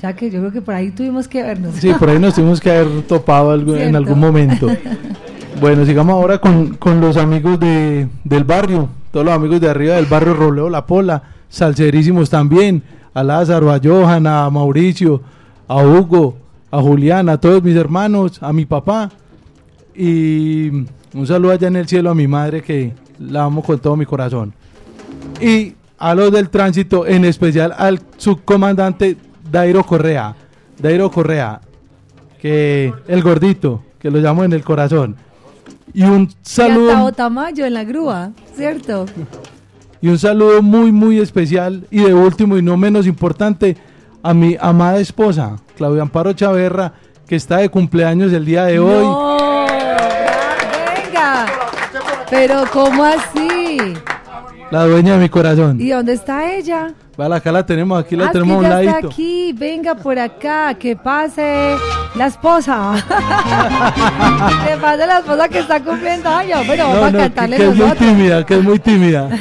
O 0.01 0.03
sea 0.03 0.17
que 0.17 0.31
yo 0.31 0.39
creo 0.41 0.51
que 0.51 0.63
por 0.63 0.75
ahí 0.75 0.91
tuvimos 0.93 1.29
que 1.29 1.43
vernos. 1.43 1.75
sí, 1.75 1.93
por 1.99 2.09
ahí 2.09 2.19
nos 2.19 2.33
tuvimos 2.35 2.59
que 2.59 2.71
haber 2.71 3.03
topado 3.03 3.51
algo- 3.51 3.77
en 3.77 3.95
algún 3.95 4.19
momento. 4.19 4.67
Bueno, 5.61 5.85
sigamos 5.85 6.15
ahora 6.15 6.39
con, 6.39 6.77
con 6.77 7.03
los 7.03 7.19
amigos 7.19 7.61
de, 7.61 8.09
del 8.25 8.45
barrio, 8.45 8.89
todos 9.11 9.27
los 9.27 9.35
amigos 9.35 9.61
de 9.61 9.69
arriba 9.69 9.97
del 9.97 10.07
barrio 10.07 10.33
Roleo 10.33 10.71
La 10.71 10.87
Pola, 10.87 11.23
salserísimos 11.51 12.31
también, 12.31 12.83
a 13.13 13.23
Lázaro, 13.23 13.71
a 13.71 13.79
Johan, 13.83 14.27
a 14.27 14.49
Mauricio, 14.49 15.21
a 15.69 15.83
Hugo, 15.85 16.39
a 16.71 16.81
Julián, 16.81 17.29
a 17.29 17.37
todos 17.39 17.63
mis 17.63 17.77
hermanos, 17.77 18.43
a 18.43 18.55
mi 18.55 18.65
papá 18.65 19.11
y 19.95 20.71
un 21.13 21.27
saludo 21.27 21.53
allá 21.53 21.69
en 21.69 21.77
el 21.77 21.87
cielo 21.87 22.09
a 22.11 22.15
mi 22.15 22.27
madre 22.27 22.63
que 22.63 22.95
la 23.19 23.45
amo 23.45 23.63
con 23.63 23.79
todo 23.79 23.97
mi 23.97 24.07
corazón. 24.07 24.55
Y 25.43 25.75
a 25.99 26.15
los 26.15 26.33
del 26.33 26.49
tránsito, 26.49 27.07
en 27.07 27.27
especial 27.27 27.75
al 27.77 28.01
subcomandante 28.17 29.19
Dairo 29.51 29.85
Correa, 29.85 30.35
Dairo 30.79 31.11
Correa, 31.11 31.61
que 32.41 32.93
el 33.09 33.23
gordito, 33.23 33.83
que 33.99 34.11
lo 34.11 34.19
llamo 34.19 34.45
en 34.45 34.53
el 34.53 34.65
corazón. 34.65 35.17
Y 35.93 36.05
un 36.05 36.23
Y 36.23 36.27
hasta 36.27 36.39
saludo 36.43 37.13
en 37.67 37.75
la 37.75 37.85
grúa, 37.85 38.31
¿cierto? 38.55 39.07
y 40.01 40.09
un 40.09 40.19
saludo 40.19 40.63
muy 40.63 40.93
muy 40.93 41.19
especial 41.19 41.87
y 41.91 42.01
de 42.01 42.15
último 42.15 42.57
y 42.57 42.63
no 42.63 42.77
menos 42.77 43.07
importante 43.07 43.77
a 44.23 44.33
mi 44.35 44.57
amada 44.61 45.01
esposa, 45.01 45.57
Claudia 45.77 46.03
Amparo 46.03 46.33
Chaverra, 46.33 46.93
que 47.27 47.37
está 47.37 47.59
de 47.59 47.69
cumpleaños 47.69 48.33
el 48.33 48.45
día 48.45 48.65
de 48.65 48.79
hoy. 48.79 49.05
No, 49.05 49.67
venga. 50.95 51.47
Pero 52.31 52.65
¿cómo 52.73 53.05
así? 53.05 53.79
La 54.71 54.85
dueña 54.87 55.15
de 55.15 55.19
mi 55.19 55.29
corazón. 55.29 55.81
¿Y 55.81 55.89
dónde 55.91 56.13
está 56.13 56.53
ella? 56.53 56.93
Vale, 57.17 57.35
acá 57.37 57.51
la 57.51 57.67
tenemos, 57.67 57.99
aquí 58.01 58.15
la 58.17 58.27
Ah, 58.27 58.31
tenemos 58.31 58.55
a 58.55 58.59
un 58.59 58.65
ella 58.67 58.79
está 58.81 58.91
ladito. 58.93 59.09
aquí, 59.09 59.53
venga 59.59 59.95
por 59.97 60.19
acá, 60.19 60.75
que 60.75 60.95
pase 60.97 61.75
la 62.15 62.27
esposa. 62.27 62.95
que 64.69 64.77
pase 64.77 65.07
la 65.07 65.19
esposa 65.19 65.49
que 65.49 65.59
está 65.59 65.81
cumpliendo 65.83 66.29
años. 66.31 66.67
Bueno, 66.67 66.85
vamos 66.89 67.01
No, 67.01 67.05
a 67.07 67.11
no, 67.11 67.19
que, 67.19 67.25
cantarle 67.25 67.57
que 67.57 67.69
es 67.69 67.77
muy 67.77 67.91
tímida, 67.93 68.47
que 68.47 68.55
es 68.57 68.63
muy 68.63 68.79
tímida. 68.79 69.29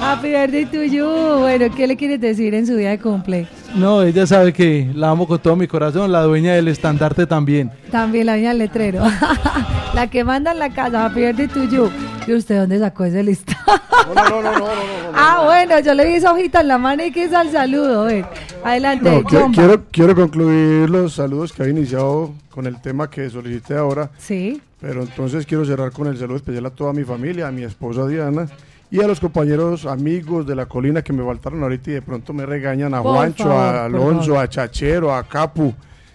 Happy 0.00 0.28
birthday 0.30 0.64
to 0.66 0.84
you. 0.84 1.06
Bueno, 1.40 1.66
¿qué 1.74 1.86
le 1.86 1.96
quieres 1.96 2.20
decir 2.20 2.54
en 2.54 2.66
su 2.66 2.76
día 2.76 2.90
de 2.90 2.98
cumple? 3.00 3.48
No, 3.74 4.02
ella 4.02 4.26
sabe 4.26 4.52
que 4.52 4.90
la 4.94 5.10
amo 5.10 5.26
con 5.26 5.38
todo 5.40 5.56
mi 5.56 5.66
corazón, 5.66 6.12
la 6.12 6.22
dueña 6.22 6.54
del 6.54 6.68
estandarte 6.68 7.26
también. 7.26 7.70
También 7.90 8.26
la 8.26 8.36
niña 8.36 8.50
del 8.50 8.58
letrero. 8.58 9.02
la 9.94 10.08
que 10.08 10.22
manda 10.24 10.52
en 10.52 10.60
la 10.60 10.70
casa, 10.70 11.04
Happy 11.06 11.20
birthday 11.20 11.48
to 11.48 11.64
you. 11.64 11.90
¿Y 12.26 12.34
usted 12.34 12.58
dónde 12.60 12.78
sacó 12.78 13.04
ese 13.04 13.22
lista? 13.22 13.56
Ah, 15.14 15.42
bueno, 15.44 15.80
yo 15.80 15.94
le 15.94 16.06
vi 16.06 16.14
esa 16.14 16.32
hojita 16.32 16.60
en 16.60 16.68
la 16.68 16.78
mano 16.78 17.04
y 17.04 17.10
que 17.10 17.24
hizo 17.24 17.40
el 17.40 17.50
saludo. 17.50 18.04
ven. 18.04 18.24
Adelante, 18.64 19.10
No, 19.10 19.50
quiero, 19.52 19.84
quiero 19.90 20.14
concluir 20.14 20.88
los 20.88 21.14
saludos 21.14 21.52
que 21.52 21.62
había 21.62 21.74
iniciado 21.74 22.32
con 22.50 22.66
el 22.66 22.80
tema 22.80 23.10
que 23.10 23.28
solicité 23.30 23.74
ahora. 23.76 24.10
Sí. 24.18 24.60
Pero 24.80 25.02
entonces 25.02 25.44
quiero 25.44 25.64
cerrar 25.64 25.90
con 25.90 26.06
el 26.06 26.16
saludo 26.16 26.36
especial 26.36 26.66
a 26.66 26.70
toda 26.70 26.92
mi 26.92 27.02
familia, 27.04 27.48
a 27.48 27.50
mi 27.52 27.64
esposa 27.64 28.06
Diana 28.06 28.46
y 28.90 29.00
a 29.02 29.06
los 29.06 29.20
compañeros 29.20 29.84
amigos 29.84 30.46
de 30.46 30.54
la 30.54 30.66
colina 30.66 31.02
que 31.02 31.12
me 31.12 31.24
faltaron 31.24 31.62
ahorita 31.62 31.90
y 31.90 31.94
de 31.94 32.02
pronto 32.02 32.32
me 32.32 32.46
regañan 32.46 32.94
a 32.94 33.02
Por 33.02 33.16
Juancho, 33.16 33.44
favor, 33.44 33.56
a 33.56 33.84
Alonso, 33.84 34.38
a 34.38 34.48
Chachero, 34.48 35.14
a 35.14 35.22
Capu. 35.24 35.74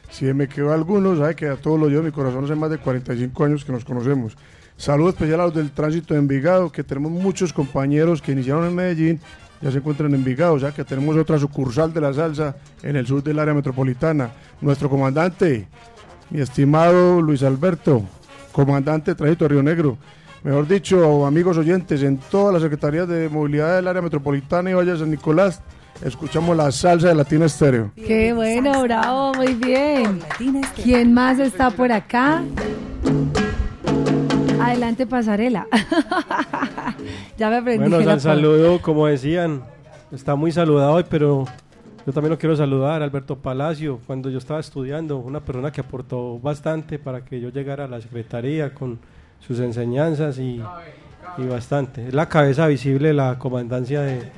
Si 0.09 0.25
me 0.33 0.47
quedó 0.47 0.73
alguno, 0.73 1.15
sabe 1.15 1.35
que 1.35 1.47
a 1.47 1.55
todos 1.55 1.79
los 1.79 1.89
llevo 1.89 2.03
mi 2.03 2.11
corazón 2.11 2.45
hace 2.45 2.55
más 2.55 2.69
de 2.69 2.77
45 2.77 3.43
años 3.43 3.65
que 3.65 3.71
nos 3.71 3.85
conocemos. 3.85 4.35
Saludo 4.75 5.09
especial 5.09 5.41
a 5.41 5.45
los 5.45 5.53
del 5.53 5.71
tránsito 5.71 6.13
de 6.13 6.19
Envigado, 6.19 6.71
que 6.71 6.83
tenemos 6.83 7.11
muchos 7.11 7.53
compañeros 7.53 8.21
que 8.21 8.31
iniciaron 8.31 8.65
en 8.65 8.75
Medellín, 8.75 9.19
ya 9.61 9.71
se 9.71 9.77
encuentran 9.77 10.09
en 10.09 10.15
Envigado, 10.15 10.53
o 10.53 10.59
sea 10.59 10.71
que 10.71 10.83
tenemos 10.83 11.15
otra 11.15 11.37
sucursal 11.37 11.93
de 11.93 12.01
la 12.01 12.13
salsa 12.13 12.55
en 12.81 12.95
el 12.95 13.05
sur 13.05 13.23
del 13.23 13.39
área 13.39 13.53
metropolitana. 13.53 14.31
Nuestro 14.61 14.89
comandante, 14.89 15.67
mi 16.31 16.41
estimado 16.41 17.21
Luis 17.21 17.43
Alberto, 17.43 18.03
comandante 18.51 19.11
de 19.11 19.15
Tránsito 19.15 19.45
de 19.45 19.49
Río 19.49 19.63
Negro. 19.63 19.97
Mejor 20.43 20.67
dicho, 20.67 21.25
amigos 21.25 21.57
oyentes, 21.57 22.03
en 22.03 22.17
todas 22.17 22.51
las 22.53 22.61
secretarías 22.61 23.07
de 23.07 23.29
movilidad 23.29 23.77
del 23.77 23.87
área 23.87 24.01
metropolitana 24.01 24.69
y 24.69 24.73
Valle 24.73 24.91
de 24.91 24.97
San 24.97 25.09
Nicolás, 25.09 25.61
escuchamos 26.03 26.57
la 26.57 26.69
salsa 26.73 27.07
de 27.07 27.15
Latina 27.15 27.45
Estéreo. 27.45 27.91
Qué 27.95 28.33
bueno, 28.33 28.83
bravo, 28.83 29.33
muy 29.35 29.53
bien. 29.53 30.19
¿Quién 30.75 31.13
más 31.13 31.39
está 31.39 31.69
por 31.69 31.93
acá? 31.93 32.43
Adelante, 34.59 35.07
pasarela. 35.07 35.65
ya 37.37 37.49
me 37.49 37.57
aprendí. 37.57 37.79
Bueno, 37.79 37.95
el 37.97 38.03
al 38.03 38.09
apodo. 38.09 38.19
saludo, 38.19 38.81
como 38.81 39.07
decían, 39.07 39.63
está 40.11 40.35
muy 40.35 40.51
saludado 40.51 40.91
hoy, 40.91 41.05
pero 41.09 41.45
yo 42.05 42.11
también 42.11 42.31
lo 42.31 42.37
quiero 42.37 42.57
saludar, 42.57 43.01
Alberto 43.01 43.37
Palacio, 43.37 44.01
cuando 44.05 44.29
yo 44.29 44.39
estaba 44.39 44.59
estudiando, 44.59 45.19
una 45.19 45.39
persona 45.39 45.71
que 45.71 45.79
aportó 45.79 46.37
bastante 46.39 46.99
para 46.99 47.23
que 47.23 47.39
yo 47.39 47.47
llegara 47.47 47.85
a 47.85 47.87
la 47.87 48.01
secretaría 48.01 48.73
con 48.73 48.99
sus 49.45 49.59
enseñanzas 49.59 50.37
y, 50.39 50.61
y 51.37 51.43
bastante. 51.47 52.07
Es 52.07 52.13
la 52.13 52.27
cabeza 52.29 52.67
visible 52.67 53.09
de 53.09 53.13
la 53.13 53.37
comandancia 53.39 54.01
de- 54.01 54.31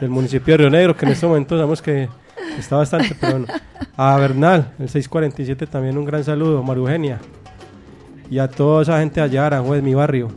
del 0.00 0.10
municipio 0.10 0.54
de 0.54 0.58
Río 0.58 0.70
Negro, 0.70 0.96
que 0.96 1.06
en 1.06 1.12
este 1.12 1.26
momento 1.26 1.54
sabemos 1.56 1.80
que 1.80 2.08
está 2.58 2.76
bastante, 2.76 3.16
pero 3.20 3.38
bueno. 3.38 3.46
A 3.96 4.16
Bernal, 4.16 4.72
el 4.78 4.88
647, 4.88 5.66
también 5.66 5.96
un 5.98 6.04
gran 6.04 6.24
saludo, 6.24 6.62
María 6.62 6.80
Eugenia. 6.82 7.18
Y 8.30 8.38
a 8.38 8.48
toda 8.48 8.82
esa 8.82 8.98
gente 8.98 9.20
allá, 9.20 9.46
Aranjuez, 9.46 9.82
mi 9.82 9.94
barrio. 9.94 10.28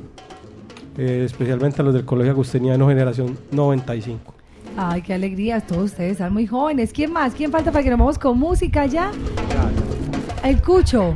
eh, 0.97 1.23
especialmente 1.25 1.81
a 1.81 1.85
los 1.85 1.93
del 1.93 2.05
Colegio 2.05 2.31
Agustiniano 2.33 2.87
Generación 2.87 3.37
95. 3.51 4.33
Ay, 4.77 5.01
qué 5.01 5.13
alegría. 5.13 5.59
Todos 5.61 5.85
ustedes 5.91 6.13
están 6.13 6.31
muy 6.33 6.45
jóvenes. 6.47 6.91
¿Quién 6.93 7.11
más? 7.11 7.33
¿Quién 7.33 7.51
falta 7.51 7.71
para 7.71 7.83
que 7.83 7.89
nos 7.89 7.97
vamos 7.99 8.19
con 8.19 8.37
música 8.37 8.85
ya? 8.85 9.11
El 10.45 10.61
Cucho. 10.61 11.15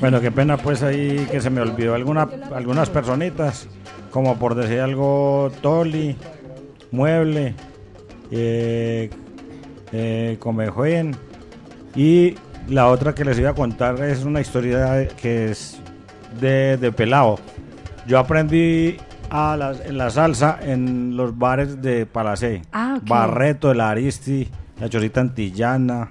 Bueno, 0.00 0.20
qué 0.20 0.30
pena 0.30 0.56
pues 0.58 0.82
ahí 0.82 1.26
que 1.30 1.40
se 1.40 1.50
me 1.50 1.60
olvidó 1.60 1.94
alguna, 1.94 2.28
algunas 2.54 2.90
personitas, 2.90 3.66
como 4.10 4.38
por 4.38 4.54
decir 4.54 4.80
algo, 4.80 5.50
Toli, 5.62 6.16
Mueble, 6.90 7.54
eh, 8.30 9.10
eh, 9.92 10.36
Comejuen, 10.38 11.16
y 11.94 12.34
la 12.68 12.88
otra 12.88 13.14
que 13.14 13.24
les 13.24 13.38
iba 13.38 13.50
a 13.50 13.54
contar 13.54 14.02
es 14.02 14.24
una 14.24 14.40
historia 14.40 15.08
que 15.08 15.50
es 15.50 15.78
de, 16.40 16.76
de 16.76 16.92
pelado. 16.92 17.38
Yo 18.06 18.18
aprendí 18.18 18.96
a 19.30 19.56
las- 19.56 19.80
en 19.80 19.96
la 19.98 20.10
salsa 20.10 20.58
en 20.62 21.16
los 21.16 21.36
bares 21.38 21.80
de 21.82 22.04
Palacé. 22.06 22.62
Ah. 22.72 22.98
Barreto, 23.02 23.70
el 23.70 23.80
Aristi, 23.80 24.48
la 24.80 24.88
Chorita 24.88 25.20
Antillana, 25.20 26.10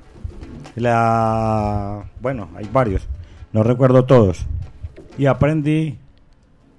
la... 0.81 2.03
Bueno, 2.21 2.49
hay 2.55 2.67
varios, 2.71 3.07
no 3.53 3.63
recuerdo 3.63 4.05
todos. 4.05 4.45
Y 5.17 5.25
aprendí, 5.25 5.97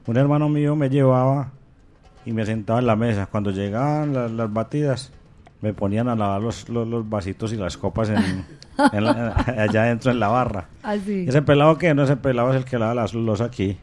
un 0.07 0.17
hermano 0.17 0.49
mío 0.49 0.77
me 0.77 0.89
llevaba 0.89 1.51
y 2.25 2.33
me 2.33 2.47
sentaba 2.47 2.79
en 2.79 2.87
la 2.87 2.97
mesa. 2.97 3.27
Cuando 3.27 3.51
llegaban 3.51 4.13
las, 4.15 4.31
las 4.31 4.53
batidas, 4.53 5.13
me 5.61 5.73
ponían 5.73 6.09
a 6.09 6.15
lavar 6.15 6.41
los, 6.41 6.69
los, 6.69 6.87
los 6.87 7.09
vasitos 7.09 7.53
y 7.53 7.57
las 7.57 7.77
copas 7.77 8.11
en, 8.11 8.17
en 8.93 9.05
la- 9.05 9.33
allá 9.59 9.83
adentro 9.83 10.11
en 10.13 10.21
la 10.21 10.29
barra. 10.29 10.67
Así. 10.83 11.25
Ese 11.29 11.43
pelado 11.43 11.77
que 11.79 11.93
no, 11.95 12.05
ese 12.05 12.17
pelado 12.17 12.51
es 12.51 12.57
el 12.57 12.65
que 12.65 12.79
lava 12.79 12.95
las 12.95 13.15
los 13.15 13.41
aquí. 13.41 13.77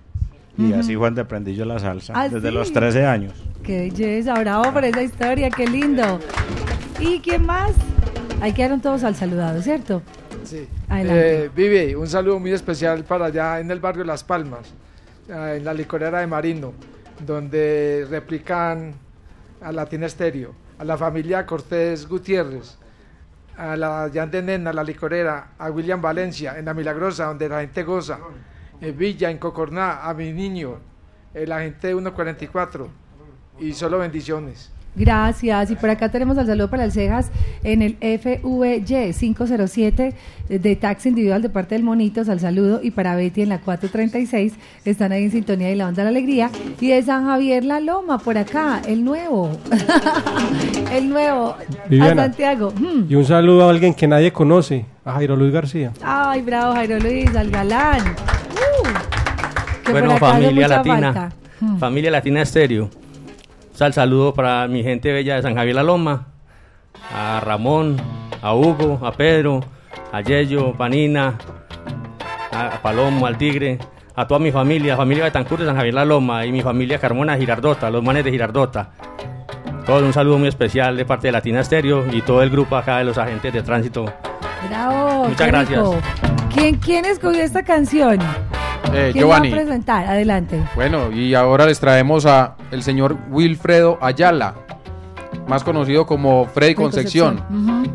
Y 0.58 0.72
así 0.72 0.96
fue 0.96 1.08
donde 1.08 1.20
aprendí 1.20 1.54
yo 1.54 1.66
la 1.66 1.80
salsa, 1.80 2.14
¿Ah, 2.16 2.30
desde 2.30 2.48
sí? 2.48 2.54
los 2.56 2.72
13 2.72 3.06
años. 3.06 3.34
Qué 3.62 3.90
belleza, 3.90 4.36
bravo 4.40 4.72
por 4.72 4.86
esa 4.86 5.04
historia, 5.04 5.50
qué 5.50 5.68
lindo. 5.68 6.18
¿Y 6.98 7.20
quién 7.20 7.46
más? 7.46 7.74
Ahí 8.42 8.54
quedaron 8.54 8.82
todos 8.82 9.04
al 9.04 9.16
saludado, 9.16 9.62
¿cierto? 9.62 10.02
Sí. 10.44 10.68
Adelante. 10.90 11.46
Eh, 11.46 11.52
Vivi, 11.56 11.96
un 11.96 12.08
saludo 12.08 12.40
muy 12.40 12.52
especial 12.52 13.04
para 13.04 13.26
allá 13.26 13.60
en 13.60 13.72
el 13.72 13.80
barrio 13.80 14.04
Las 14.04 14.24
Palmas, 14.24 14.74
en 15.28 15.64
la 15.64 15.74
licorera 15.74 16.20
de 16.20 16.28
Marino, 16.28 16.74
donde 17.26 18.06
replican 18.10 18.94
a 19.62 19.72
Latina 19.72 20.06
Estéreo, 20.06 20.54
a 20.78 20.84
la 20.84 20.98
familia 20.98 21.46
Cortés 21.46 22.08
Gutiérrez, 22.08 22.78
a 23.58 23.76
la 23.78 24.12
Jan 24.14 24.30
de 24.30 24.42
Nena, 24.42 24.74
la 24.74 24.84
licorera, 24.84 25.54
a 25.58 25.72
William 25.72 26.02
Valencia, 26.02 26.60
en 26.60 26.66
la 26.66 26.74
Milagrosa, 26.74 27.26
donde 27.26 27.48
la 27.50 27.62
gente 27.62 27.84
goza, 27.84 28.20
en 28.82 28.98
Villa, 28.98 29.32
en 29.32 29.38
Cocorná, 29.38 30.08
a 30.08 30.14
mi 30.14 30.34
niño, 30.34 30.80
la 31.34 31.62
gente 31.62 31.88
de 31.88 31.94
144, 31.94 32.90
y 33.60 33.74
solo 33.74 34.00
bendiciones. 34.00 34.75
Gracias. 34.96 35.72
Y 35.72 35.76
por 35.76 35.90
acá 35.90 36.10
tenemos 36.10 36.38
al 36.38 36.48
saludo 36.48 36.70
para 36.70 36.86
el 36.86 36.92
Cejas 36.92 37.30
en 37.64 37.82
el 37.82 37.98
FVY 38.00 38.84
507 39.14 40.14
de 40.50 40.76
taxi 40.76 41.10
individual 41.10 41.42
de 41.42 41.50
parte 41.50 41.76
del 41.76 41.84
Monitos. 41.84 42.30
Al 42.30 42.40
saludo. 42.40 42.80
Y 42.82 42.92
para 42.92 43.16
Betty 43.16 43.42
en 43.42 43.50
la 43.50 43.60
436 43.60 44.54
están 44.86 45.12
ahí 45.12 45.24
en 45.24 45.32
sintonía 45.32 45.72
y 45.72 45.76
la 45.76 45.88
onda 45.88 46.04
de 46.04 46.12
la 46.12 46.18
alegría. 46.18 46.50
Y 46.80 46.90
de 46.90 47.02
San 47.04 47.26
Javier 47.26 47.66
La 47.66 47.80
Loma, 47.80 48.20
por 48.20 48.38
acá, 48.38 48.82
el 48.88 49.04
nuevo. 49.04 49.52
el 50.94 51.10
nuevo. 51.10 51.56
Viviana. 51.90 52.24
A 52.24 52.26
Santiago. 52.26 52.72
Mm. 52.72 53.12
Y 53.12 53.16
un 53.16 53.26
saludo 53.26 53.68
a 53.68 53.70
alguien 53.70 53.94
que 53.94 54.08
nadie 54.08 54.32
conoce, 54.32 54.86
a 55.04 55.14
Jairo 55.14 55.36
Luis 55.36 55.52
García. 55.52 55.92
Ay, 56.02 56.42
bravo, 56.42 56.74
Jairo 56.74 57.00
Luis, 57.00 57.36
al 57.36 57.50
galán. 57.50 58.02
Uh, 58.02 58.88
que 59.84 59.92
por 59.92 59.92
Bueno, 59.92 60.12
acá 60.12 60.32
familia 60.32 60.68
latina, 60.68 61.14
falta. 61.14 61.36
Mm. 61.60 61.78
familia 61.78 62.12
latina 62.12 62.42
estéreo. 62.42 62.90
Sal 63.76 63.92
saludo 63.92 64.34
para 64.34 64.70
mi 64.70 64.84
gente 64.84 65.12
bella 65.12 65.36
de 65.36 65.42
San 65.42 65.54
Javier 65.54 65.76
La 65.76 65.84
Loma, 65.84 66.28
a 67.14 67.42
Ramón, 67.42 67.98
a 68.42 68.56
Hugo, 68.56 69.02
a 69.06 69.12
Pedro, 69.12 69.60
a 70.14 70.22
Yello, 70.22 70.72
Panina, 70.78 71.38
a 72.54 72.80
Palomo, 72.82 73.28
al 73.28 73.38
Tigre, 73.38 73.78
a 74.16 74.26
toda 74.26 74.40
mi 74.40 74.50
familia, 74.50 74.96
familia 74.96 75.26
de 75.26 75.32
Tancur 75.32 75.60
de 75.60 75.66
San 75.66 75.76
Javier 75.76 75.94
La 75.94 76.06
Loma 76.06 76.46
y 76.46 76.54
mi 76.54 76.62
familia 76.62 77.00
Carmona 77.00 77.36
Girardota, 77.36 77.90
los 77.90 78.02
manes 78.02 78.24
de 78.24 78.32
Girardota. 78.32 78.92
Todos 79.86 80.04
un 80.04 80.14
saludo 80.14 80.38
muy 80.38 80.48
especial 80.48 80.96
de 80.96 81.04
parte 81.04 81.28
de 81.28 81.34
Latina 81.34 81.60
Estéreo 81.60 82.06
y 82.14 82.22
todo 82.22 82.42
el 82.44 82.50
grupo 82.50 82.78
acá 82.78 83.00
de 83.00 83.04
los 83.04 83.18
agentes 83.18 83.52
de 83.52 83.62
tránsito. 83.62 84.06
Bravo. 84.70 85.26
Muchas 85.26 85.48
gracias. 85.48 85.80
rico. 85.80 85.98
¿Quién, 86.54 86.76
¿Quién 86.78 87.04
escogió 87.04 87.44
esta 87.44 87.62
canción? 87.62 88.20
Eh, 88.94 89.10
¿Quién 89.12 89.24
Giovanni. 89.24 89.50
va 89.50 89.56
a 89.58 89.60
presentar? 89.62 90.06
Adelante. 90.08 90.62
Bueno, 90.76 91.12
y 91.12 91.34
ahora 91.36 91.66
les 91.66 91.80
traemos 91.80 92.26
a 92.26 92.56
el 92.72 92.84
señor 92.84 93.18
Wilfredo 93.30 93.98
Ayala, 94.02 94.56
más 95.48 95.64
conocido 95.64 96.06
como 96.06 96.46
Freddy 96.46 96.76
Concepción. 96.76 97.42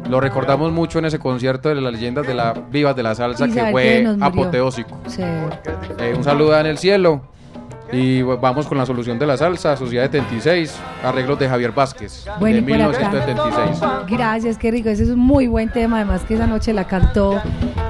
Lo 0.08 0.20
recordamos 0.20 0.72
mucho 0.72 0.98
en 0.98 1.04
ese 1.06 1.18
concierto 1.18 1.68
de 1.68 1.76
las 1.80 1.92
leyendas 1.92 2.26
de 2.26 2.34
la 2.34 2.52
Vivas 2.70 2.96
de 2.96 3.02
la 3.02 3.14
Salsa 3.14 3.46
que 3.48 3.70
fue 3.70 4.06
apoteósico. 4.20 4.98
Sí. 5.06 5.22
Eh, 5.22 6.14
un 6.16 6.24
saludo 6.24 6.58
en 6.58 6.66
el 6.66 6.78
cielo. 6.78 7.22
Y 7.92 8.22
vamos 8.22 8.68
con 8.68 8.78
la 8.78 8.86
solución 8.86 9.18
de 9.18 9.26
la 9.26 9.36
salsa, 9.36 9.76
Sociedad 9.76 10.04
76, 10.04 10.78
arreglos 11.02 11.40
de 11.40 11.48
Javier 11.48 11.72
Vázquez, 11.72 12.24
Bueno, 12.38 12.64
de 12.64 12.72
y 12.72 12.74
por 12.76 12.94
acá. 12.94 13.10
1976. 13.10 13.80
Gracias, 14.16 14.58
qué 14.58 14.70
rico. 14.70 14.90
Ese 14.90 15.02
es 15.02 15.08
un 15.08 15.18
muy 15.18 15.48
buen 15.48 15.70
tema. 15.70 15.96
Además 15.96 16.20
que 16.22 16.34
esa 16.34 16.46
noche 16.46 16.72
la 16.72 16.84
cantó 16.86 17.42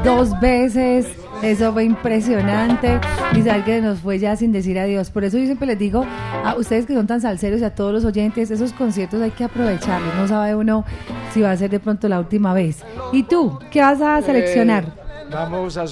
dos 0.02 0.40
veces. 0.40 1.06
Eso 1.42 1.72
fue 1.72 1.84
impresionante. 1.84 3.00
Y 3.34 3.42
saber 3.42 3.64
que 3.64 3.80
nos 3.80 4.00
fue 4.00 4.18
ya 4.18 4.36
sin 4.36 4.52
decir 4.52 4.78
adiós. 4.78 5.10
Por 5.10 5.24
eso 5.24 5.38
yo 5.38 5.44
siempre 5.46 5.66
les 5.66 5.78
digo 5.78 6.04
a 6.44 6.54
ustedes 6.56 6.86
que 6.86 6.94
son 6.94 7.06
tan 7.06 7.20
salseros 7.20 7.60
y 7.60 7.64
a 7.64 7.74
todos 7.74 7.92
los 7.92 8.04
oyentes, 8.04 8.50
esos 8.50 8.72
conciertos 8.72 9.22
hay 9.22 9.30
que 9.30 9.44
aprovecharlos. 9.44 10.14
No 10.16 10.28
sabe 10.28 10.54
uno 10.54 10.84
si 11.32 11.40
va 11.40 11.52
a 11.52 11.56
ser 11.56 11.70
de 11.70 11.80
pronto 11.80 12.08
la 12.08 12.18
última 12.18 12.52
vez. 12.52 12.84
¿Y 13.12 13.22
tú? 13.22 13.58
¿Qué 13.70 13.80
vas 13.80 14.00
a 14.02 14.20
seleccionar? 14.22 14.84
Eh, 14.84 15.30
vamos 15.32 15.76
a, 15.78 15.82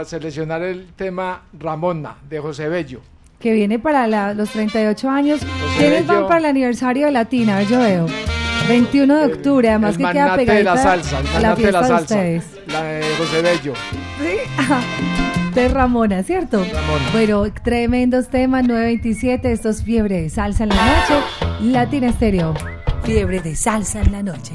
a 0.00 0.04
seleccionar 0.04 0.62
el 0.62 0.86
tema 0.94 1.42
Ramona 1.58 2.16
de 2.28 2.38
José 2.38 2.68
Bello. 2.68 3.00
que 3.40 3.52
viene 3.52 3.78
para 3.78 4.06
la- 4.06 4.34
los 4.34 4.50
38 4.50 5.08
años. 5.10 5.40
¿Quiénes 5.78 6.06
Bello. 6.06 6.20
van 6.20 6.28
para 6.28 6.38
el 6.40 6.44
aniversario 6.46 7.06
de 7.06 7.12
Latina? 7.12 7.56
A 7.56 7.58
ver, 7.60 7.68
yo 7.68 7.78
veo. 7.80 8.06
21 8.68 9.16
de 9.16 9.26
octubre, 9.32 9.68
además 9.70 9.92
el 9.96 10.04
que 10.06 10.12
queda 10.12 10.26
magnate 10.28 10.52
de 10.52 10.62
la 10.64 10.74
pegadita 10.74 10.82
salsa, 10.82 11.20
el 11.20 11.26
a 11.26 11.30
la 11.30 11.32
magnate 11.32 11.48
de 11.50 11.56
fiesta 11.56 11.80
la 11.80 11.86
de 11.86 11.88
salsa. 11.88 12.14
ustedes. 12.14 12.44
La 12.66 12.82
de 12.82 13.02
José 13.16 13.42
Bello. 13.42 13.72
De 15.54 15.68
Ramona, 15.68 16.22
¿cierto? 16.22 16.64
Bueno, 17.12 17.44
tremendos 17.62 18.28
temas, 18.28 18.64
927, 18.64 19.52
esto 19.52 19.68
es 19.70 19.82
Fiebre 19.84 20.22
de 20.22 20.30
Salsa 20.30 20.64
en 20.64 20.70
la 20.70 20.76
noche, 20.76 21.14
Latina 21.60 22.08
Estéreo. 22.08 22.54
Fiebre 23.04 23.40
de 23.40 23.54
salsa 23.54 24.00
en 24.02 24.12
la 24.12 24.22
noche. 24.22 24.54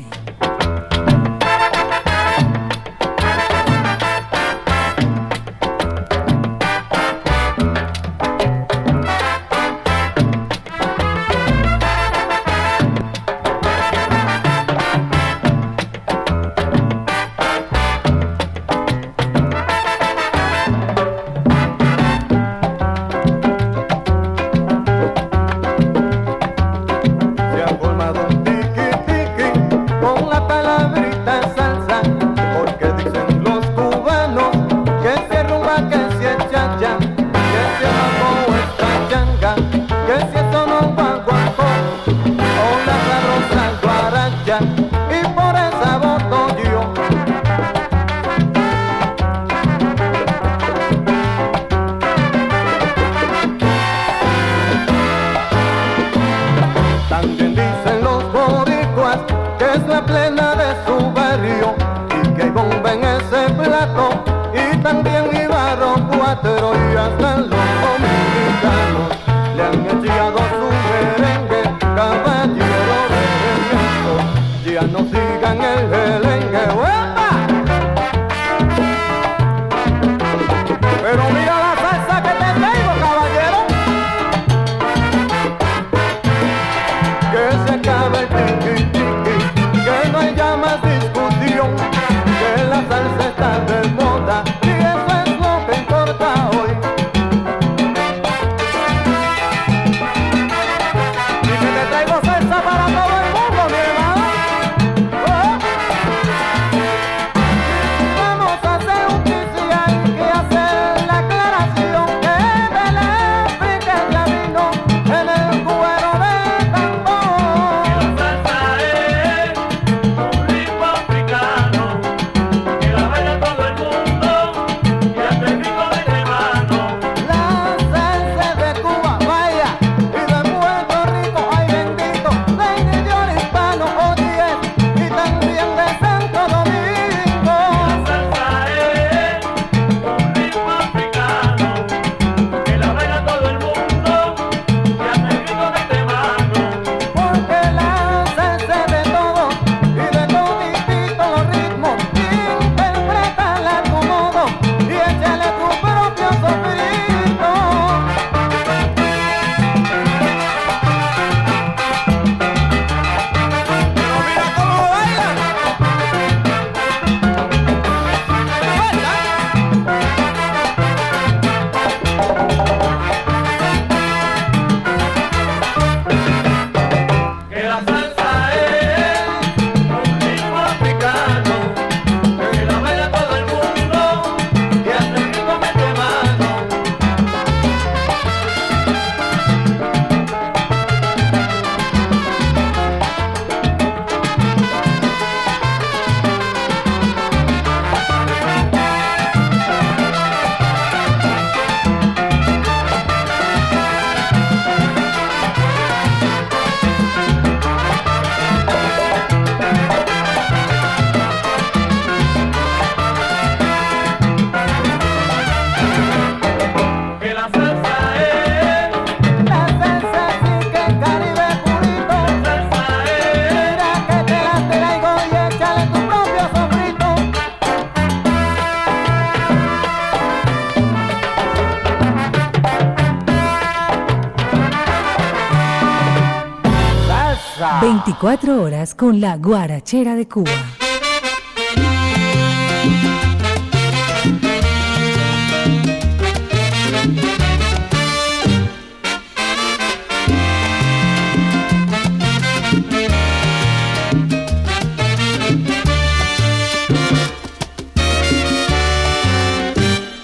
Con 239.04 239.20
la 239.20 239.36
guarachera 239.36 240.16
de 240.16 240.30
Cuba. 240.30 240.50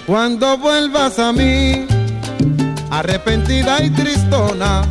Cuando 0.06 0.56
vuelvas 0.56 1.18
a 1.18 1.34
mí, 1.34 1.84
arrepentida 2.90 3.84
y 3.84 3.90
tristona, 3.90 4.84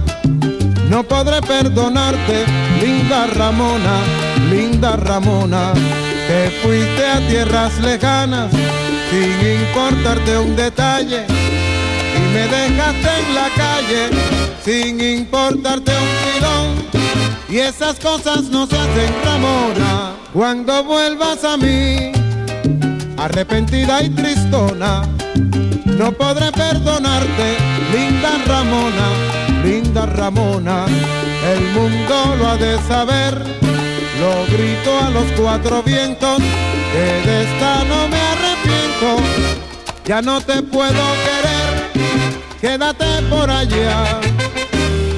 no 0.89 1.03
podré 1.03 1.41
perdonarte, 1.41 2.45
linda 2.81 3.27
Ramona, 3.27 3.99
linda 4.49 4.95
Ramona. 4.95 5.73
Te 6.27 6.49
fuiste 6.61 7.05
a 7.05 7.19
tierras 7.27 7.79
lejanas 7.79 8.51
sin 9.09 9.61
importarte 9.61 10.37
un 10.37 10.55
detalle 10.55 11.25
y 12.15 12.33
me 12.33 12.47
dejaste 12.47 13.09
en 13.19 13.35
la 13.35 13.49
calle 13.55 14.09
sin 14.63 15.01
importarte 15.01 15.91
un 15.91 16.09
tirón. 16.33 16.89
Y 17.49 17.59
esas 17.59 17.99
cosas 17.99 18.43
no 18.43 18.67
se 18.67 18.75
hacen, 18.75 19.13
Ramona. 19.23 20.11
Cuando 20.33 20.83
vuelvas 20.83 21.43
a 21.43 21.57
mí, 21.57 22.11
arrepentida 23.17 24.03
y 24.03 24.09
tristona, 24.09 25.01
no 25.85 26.11
podré 26.11 26.51
perdonarte, 26.51 27.57
linda 27.91 28.29
Ramona, 28.45 29.38
linda 29.63 30.05
Ramona, 30.05 30.85
el 31.53 31.61
mundo 31.71 32.35
lo 32.37 32.47
ha 32.47 32.57
de 32.57 32.77
saber, 32.87 33.33
lo 34.19 34.45
grito 34.55 34.99
a 34.99 35.09
los 35.09 35.25
cuatro 35.39 35.83
vientos, 35.83 36.39
que 36.91 37.29
de 37.29 37.43
esta 37.43 37.83
no 37.85 38.07
me 38.07 38.19
arrepiento, 38.19 39.17
ya 40.05 40.21
no 40.21 40.41
te 40.41 40.61
puedo 40.61 41.03
querer, 41.25 41.91
quédate 42.59 43.21
por 43.29 43.49
allá. 43.49 44.19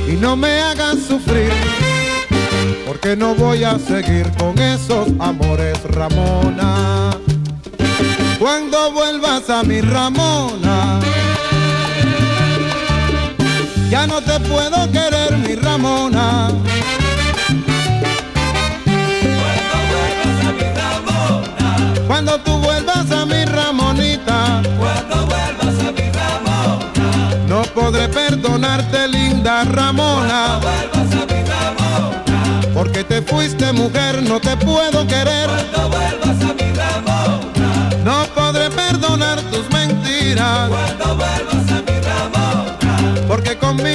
Y 0.08 0.16
no 0.16 0.36
me 0.36 0.60
hagas 0.60 0.98
sufrir, 1.08 1.54
porque 2.86 3.16
no 3.16 3.34
voy 3.34 3.64
a 3.64 3.80
seguir 3.80 4.30
con 4.38 4.60
esos 4.60 5.08
amores, 5.20 5.82
Ramona. 5.84 7.12
Cuando 8.38 8.92
vuelvas 8.92 9.50
a 9.50 9.64
mi 9.64 9.80
Ramona. 9.80 11.11
Ya 13.92 14.08
no 14.08 14.22
te 14.22 14.40
puedo 14.40 14.90
querer, 14.90 15.38
mi 15.40 15.54
Ramona. 15.54 16.48
Cuando 16.48 16.72
vuelvas 19.92 20.46
a 20.48 20.52
mi 20.54 20.64
Ramona. 20.80 22.08
Cuando 22.08 22.40
tú 22.40 22.58
vuelvas 22.60 23.12
a 23.12 23.26
mi 23.26 23.44
Ramonita. 23.44 24.62
Cuando 24.80 25.16
vuelvas 25.26 25.78
a 25.86 25.92
mi 25.92 26.10
Ramona. 26.10 27.46
No 27.50 27.64
podré 27.64 28.08
perdonarte, 28.08 29.10
linda 29.10 29.66
Ramona. 29.66 30.62
Cuando 30.62 30.70
vuelvas 30.70 31.12
a 31.12 31.26
mi 31.26 31.44
Ramona. 31.44 32.74
Porque 32.74 33.04
te 33.04 33.22
fuiste 33.22 33.74
mujer, 33.74 34.24
no 34.24 34.40
te 34.40 34.56
puedo 34.56 35.06
querer. 35.06 35.50
Cuando 35.50 36.21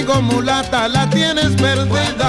conmigo 0.06 0.22
mulata 0.22 0.88
la 0.88 1.08
tienes 1.10 1.54
perdida. 1.56 2.25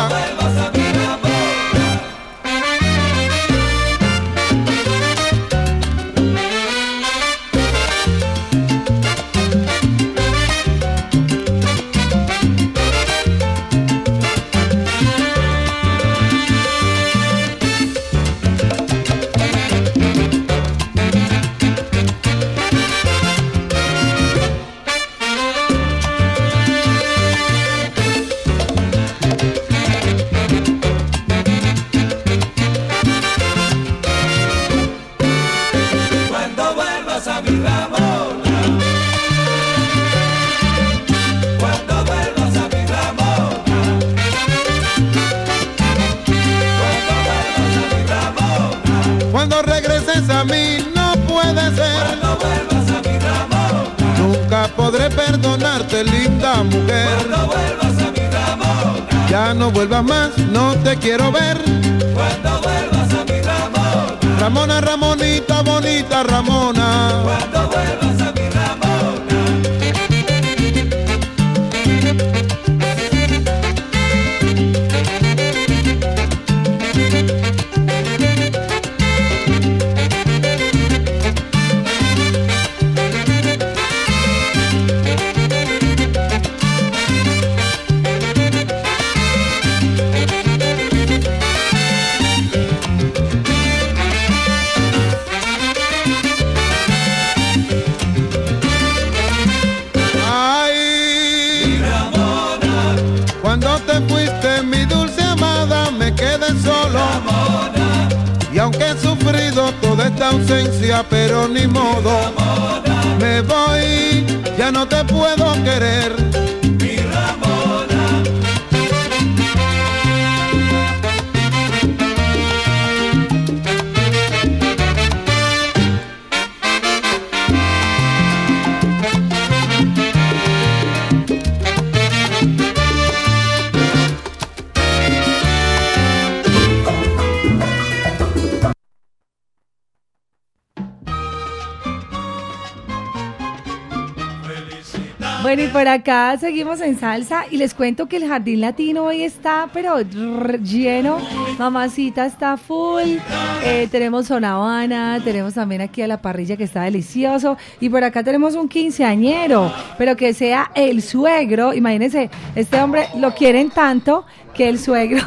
Salsa 146.98 147.46
y 147.50 147.58
les 147.58 147.74
cuento 147.74 148.08
que 148.08 148.18
el 148.18 148.28
jardín 148.28 148.62
latino 148.62 149.04
hoy 149.04 149.24
está, 149.24 149.70
pero 149.74 150.00
lleno. 150.02 151.18
Mamacita 151.58 152.26
está 152.26 152.58
full. 152.58 153.18
Eh, 153.64 153.88
tenemos 153.92 154.30
Habana, 154.32 155.20
tenemos 155.24 155.54
también 155.54 155.82
aquí 155.82 156.02
a 156.02 156.08
la 156.08 156.22
parrilla 156.22 156.58
que 156.58 156.64
está 156.64 156.84
delicioso. 156.84 157.58
Y 157.80 157.90
por 157.90 158.04
acá 158.04 158.24
tenemos 158.24 158.56
un 158.56 158.68
quinceañero, 158.68 159.72
pero 159.98 160.16
que 160.16 160.34
sea 160.34 160.72
el 160.76 161.02
suegro. 161.02 161.74
Imagínense, 161.74 162.30
este 162.56 162.82
hombre 162.82 163.08
lo 163.18 163.34
quieren 163.34 163.70
tanto 163.70 164.26
que 164.54 164.68
el 164.68 164.80
suegro, 164.80 165.22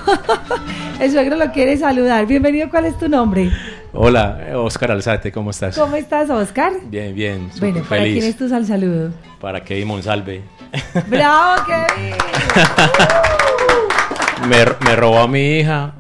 el 1.01 1.10
suegro 1.10 1.36
lo 1.36 1.52
quiere 1.52 1.76
saludar. 1.76 2.26
Bienvenido, 2.26 2.68
¿cuál 2.68 2.86
es 2.86 2.98
tu 2.98 3.09
nombre? 3.09 3.51
Hola, 3.92 4.38
Oscar 4.54 4.92
Alzate, 4.92 5.32
¿cómo 5.32 5.50
estás? 5.50 5.76
¿Cómo 5.76 5.96
estás, 5.96 6.30
Oscar? 6.30 6.72
Bien, 6.86 7.12
bien, 7.14 7.50
Bueno, 7.58 7.82
¿para 7.88 8.02
feliz. 8.02 8.18
quién 8.18 8.30
es 8.30 8.36
tu 8.36 8.48
sal 8.48 8.64
saludo? 8.64 9.10
Para 9.40 9.64
Kevin 9.64 9.88
Monsalve. 9.88 10.42
¡Bravo, 11.08 11.62
Kevin! 11.66 12.14
Me, 14.48 14.56
me 14.86 14.96
robó 14.96 15.18
a 15.18 15.28
mi 15.28 15.58
hija 15.58 15.92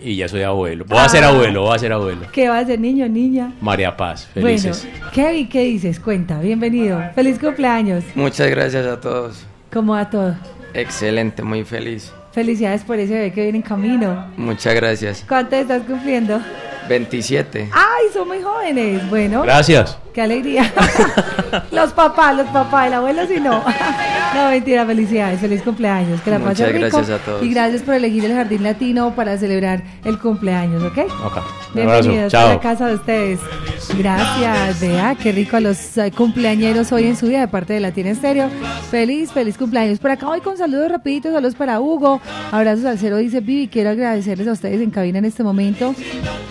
y 0.00 0.14
ya 0.16 0.28
soy 0.28 0.42
abuelo. 0.42 0.84
Voy 0.86 0.98
a 0.98 1.08
ser 1.08 1.24
Ah. 1.24 1.28
abuelo, 1.30 1.62
voy 1.62 1.74
a 1.74 1.78
ser 1.80 1.92
abuelo. 1.92 2.26
¿Qué 2.32 2.48
va 2.48 2.58
a 2.58 2.64
ser 2.64 2.78
niño, 2.78 3.08
niña? 3.08 3.52
María 3.60 3.96
Paz, 3.96 4.28
felices. 4.32 4.86
Bueno, 4.88 5.10
Kevin, 5.12 5.48
¿qué 5.48 5.60
dices? 5.62 5.98
Cuenta, 5.98 6.38
bienvenido. 6.38 7.02
Feliz 7.14 7.40
cumpleaños. 7.40 8.04
Muchas 8.14 8.48
gracias 8.50 8.86
a 8.86 9.00
todos. 9.00 9.44
¿Cómo 9.72 9.94
va 9.94 10.08
todo? 10.08 10.36
Excelente, 10.74 11.42
muy 11.42 11.64
feliz. 11.64 12.12
Felicidades 12.32 12.82
por 12.82 12.98
ese 12.98 13.12
bebé 13.12 13.32
que 13.32 13.42
viene 13.42 13.58
en 13.58 13.62
camino. 13.62 14.26
Muchas 14.36 14.74
gracias. 14.74 15.24
¿Cuánto 15.28 15.54
estás 15.56 15.82
cumpliendo? 15.82 16.40
27. 16.88 17.70
¡Ay, 17.72 18.06
son 18.12 18.28
muy 18.28 18.42
jóvenes! 18.42 19.08
Bueno. 19.08 19.42
Gracias. 19.42 19.98
¡Qué 20.12 20.22
alegría! 20.22 20.72
los 21.70 21.92
papás, 21.92 22.36
los 22.36 22.46
papás, 22.48 22.88
el 22.88 22.94
abuelo 22.94 23.26
sí 23.26 23.38
no. 23.38 23.62
no, 24.34 24.50
mentira, 24.50 24.84
felicidades, 24.84 25.40
feliz 25.40 25.62
cumpleaños. 25.62 26.20
Que 26.22 26.30
la 26.30 26.38
Muchas 26.38 26.60
pasen 26.60 26.74
rico. 26.74 26.96
gracias 26.96 27.20
a 27.20 27.24
todos. 27.24 27.42
Y 27.42 27.50
gracias 27.50 27.82
por 27.82 27.94
elegir 27.94 28.24
el 28.24 28.34
Jardín 28.34 28.62
Latino 28.62 29.14
para 29.14 29.38
celebrar 29.38 29.82
el 30.04 30.18
cumpleaños, 30.18 30.82
¿ok? 30.82 30.98
Ok. 31.24 31.38
Bienvenidos 31.74 32.34
a 32.34 32.48
la 32.48 32.60
casa 32.60 32.86
de 32.86 32.94
ustedes. 32.96 33.40
Gracias, 33.96 34.80
vea, 34.80 35.14
qué 35.14 35.32
rico 35.32 35.56
a 35.56 35.60
los 35.60 35.96
eh, 35.96 36.12
cumpleañeros 36.12 36.92
hoy 36.92 37.04
en 37.04 37.16
su 37.16 37.26
día 37.26 37.40
de 37.40 37.48
parte 37.48 37.72
de 37.72 37.80
Latina 37.80 38.10
Estéreo. 38.10 38.50
Feliz, 38.90 39.32
feliz 39.32 39.56
cumpleaños. 39.56 39.98
Por 39.98 40.10
acá 40.10 40.26
voy 40.26 40.40
con 40.40 40.58
saludos 40.58 40.90
rapiditos, 40.90 41.32
saludos 41.32 41.54
para 41.54 41.80
Hugo. 41.80 42.20
Abrazos 42.50 42.84
al 42.84 42.98
cero, 42.98 43.16
dice 43.16 43.40
Vivi. 43.40 43.68
Quiero 43.68 43.90
agradecerles 43.90 44.48
a 44.48 44.52
ustedes 44.52 44.82
en 44.82 44.90
cabina 44.90 45.18
en 45.18 45.24
este 45.24 45.42
momento. 45.42 45.94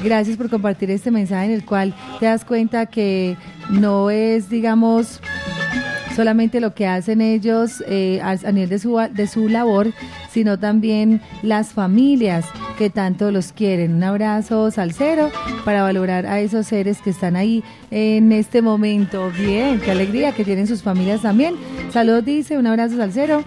Gracias 0.03 0.37
por 0.37 0.49
compartir 0.49 0.89
este 0.89 1.11
mensaje 1.11 1.45
en 1.45 1.51
el 1.51 1.65
cual 1.65 1.93
te 2.19 2.25
das 2.25 2.43
cuenta 2.43 2.87
que 2.87 3.37
no 3.69 4.09
es, 4.09 4.49
digamos, 4.49 5.21
solamente 6.15 6.59
lo 6.59 6.73
que 6.73 6.87
hacen 6.87 7.21
ellos 7.21 7.83
eh, 7.87 8.19
a 8.23 8.35
nivel 8.51 8.69
de 8.69 8.79
su, 8.79 8.97
de 8.97 9.27
su 9.27 9.49
labor, 9.49 9.93
sino 10.31 10.57
también 10.57 11.21
las 11.41 11.73
familias 11.73 12.45
que 12.77 12.89
tanto 12.89 13.31
los 13.31 13.51
quieren. 13.51 13.95
Un 13.95 14.03
abrazo 14.03 14.71
salsero 14.71 15.29
para 15.65 15.83
valorar 15.83 16.25
a 16.25 16.39
esos 16.39 16.67
seres 16.67 17.01
que 17.01 17.11
están 17.11 17.35
ahí 17.35 17.63
en 17.91 18.31
este 18.31 18.61
momento. 18.61 19.31
Bien, 19.37 19.79
qué 19.79 19.91
alegría 19.91 20.31
que 20.31 20.43
tienen 20.43 20.67
sus 20.67 20.81
familias 20.81 21.21
también. 21.21 21.55
Saludos, 21.91 22.25
dice, 22.25 22.57
un 22.57 22.67
abrazo 22.67 22.97
salsero. 22.97 23.43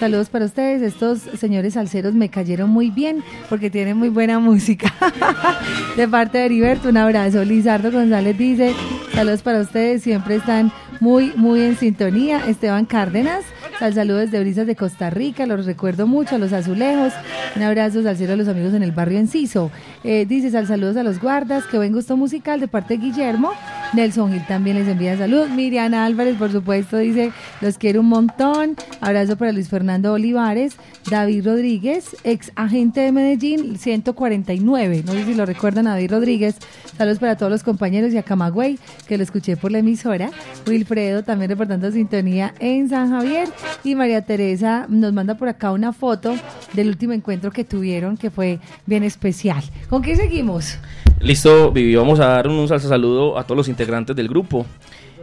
Saludos 0.00 0.28
para 0.28 0.44
ustedes. 0.44 0.82
Estos 0.82 1.20
señores 1.38 1.74
salseros 1.74 2.14
me 2.14 2.28
cayeron 2.28 2.70
muy 2.70 2.90
bien 2.90 3.22
porque 3.48 3.70
tienen 3.70 3.96
muy 3.96 4.08
buena 4.08 4.38
música. 4.38 4.92
de 5.96 6.08
parte 6.08 6.38
de 6.38 6.46
Heriberto, 6.46 6.88
un 6.88 6.96
abrazo. 6.96 7.44
Lizardo 7.44 7.92
González 7.92 8.36
dice, 8.36 8.74
saludos 9.14 9.42
para 9.42 9.60
ustedes, 9.60 10.02
siempre 10.02 10.36
están 10.36 10.72
muy, 11.00 11.32
muy 11.36 11.60
en 11.62 11.76
sintonía. 11.76 12.46
Esteban 12.48 12.84
Cárdenas, 12.84 13.44
al 13.80 13.94
saludo 13.94 14.18
desde 14.18 14.40
Brisas 14.40 14.66
de 14.66 14.76
Costa 14.76 15.10
Rica, 15.10 15.46
los 15.46 15.66
recuerdo 15.66 16.06
mucho, 16.06 16.36
a 16.36 16.38
los 16.38 16.52
azulejos. 16.52 17.12
Un 17.56 17.62
abrazo 17.62 18.02
salsero 18.02 18.34
a 18.34 18.36
los 18.36 18.48
amigos 18.48 18.74
en 18.74 18.82
el 18.82 18.92
barrio 18.92 19.18
Enciso. 19.18 19.70
Eh, 20.02 20.26
dice, 20.26 20.50
sal 20.50 20.66
saludos 20.66 20.96
a 20.96 21.02
los 21.02 21.20
guardas, 21.20 21.64
que 21.64 21.76
buen 21.76 21.92
gusto 21.92 22.16
musical 22.16 22.60
de 22.60 22.68
parte 22.68 22.96
de 22.96 23.04
Guillermo. 23.04 23.52
Nelson 23.94 24.32
Gil 24.32 24.44
también 24.46 24.76
les 24.76 24.88
envía 24.88 25.16
saludos. 25.16 25.50
Miriam 25.50 25.94
Álvarez, 25.94 26.36
por 26.36 26.50
supuesto, 26.50 26.98
dice, 26.98 27.32
los 27.60 27.78
quiero 27.78 28.00
un 28.00 28.08
montón. 28.08 28.76
Abrazo 29.00 29.36
para 29.36 29.52
Luis 29.52 29.68
Fernando 29.68 30.12
Olivares. 30.12 30.76
David 31.10 31.46
Rodríguez, 31.46 32.16
ex 32.24 32.50
agente 32.56 33.00
de 33.00 33.12
Medellín, 33.12 33.78
149. 33.78 35.02
No 35.06 35.12
sé 35.12 35.24
si 35.24 35.34
lo 35.34 35.46
recuerdan, 35.46 35.84
David 35.84 36.10
Rodríguez. 36.10 36.56
Saludos 36.96 37.18
para 37.18 37.36
todos 37.36 37.52
los 37.52 37.62
compañeros 37.62 38.12
y 38.12 38.18
a 38.18 38.22
Camagüey, 38.22 38.78
que 39.06 39.16
lo 39.16 39.22
escuché 39.22 39.56
por 39.56 39.70
la 39.70 39.78
emisora. 39.78 40.30
Wilfredo 40.66 41.22
también 41.22 41.50
reportando 41.50 41.90
sintonía 41.92 42.54
en 42.58 42.88
San 42.88 43.10
Javier. 43.10 43.48
Y 43.84 43.94
María 43.94 44.22
Teresa 44.22 44.86
nos 44.88 45.12
manda 45.12 45.36
por 45.36 45.48
acá 45.48 45.72
una 45.72 45.92
foto 45.92 46.34
del 46.72 46.88
último 46.88 47.12
encuentro 47.12 47.52
que 47.52 47.64
tuvieron, 47.64 48.16
que 48.16 48.30
fue 48.30 48.58
bien 48.86 49.04
especial. 49.04 49.62
¿Con 49.88 50.02
qué 50.02 50.16
seguimos? 50.16 50.78
Listo, 51.20 51.70
Vivi, 51.72 51.94
vamos 51.94 52.20
a 52.20 52.26
dar 52.26 52.48
un 52.48 52.68
salsa 52.68 52.88
saludo 52.88 53.38
a 53.38 53.44
todos 53.44 53.56
los 53.56 53.68
integrantes 53.68 54.14
del 54.14 54.28
grupo. 54.28 54.66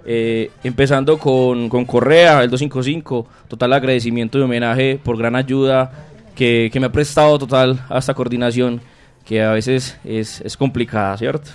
Eh, 0.04 0.50
empezando 0.64 1.20
con, 1.20 1.70
con 1.70 1.86
Correa, 1.86 2.42
el 2.44 2.50
255, 2.50 3.28
total 3.48 3.74
agradecimiento 3.74 4.40
y 4.40 4.42
homenaje 4.42 5.00
por 5.04 5.16
gran 5.18 5.36
ayuda 5.36 5.92
que, 6.36 6.70
que 6.74 6.80
me 6.80 6.88
ha 6.88 6.92
prestado 6.92 7.38
total 7.38 7.82
a 7.88 8.00
esta 8.00 8.16
coordinación, 8.16 8.82
que 9.26 9.44
a 9.44 9.52
veces 9.52 10.00
es, 10.04 10.42
es 10.42 10.58
complicada, 10.58 11.16
¿cierto? 11.18 11.52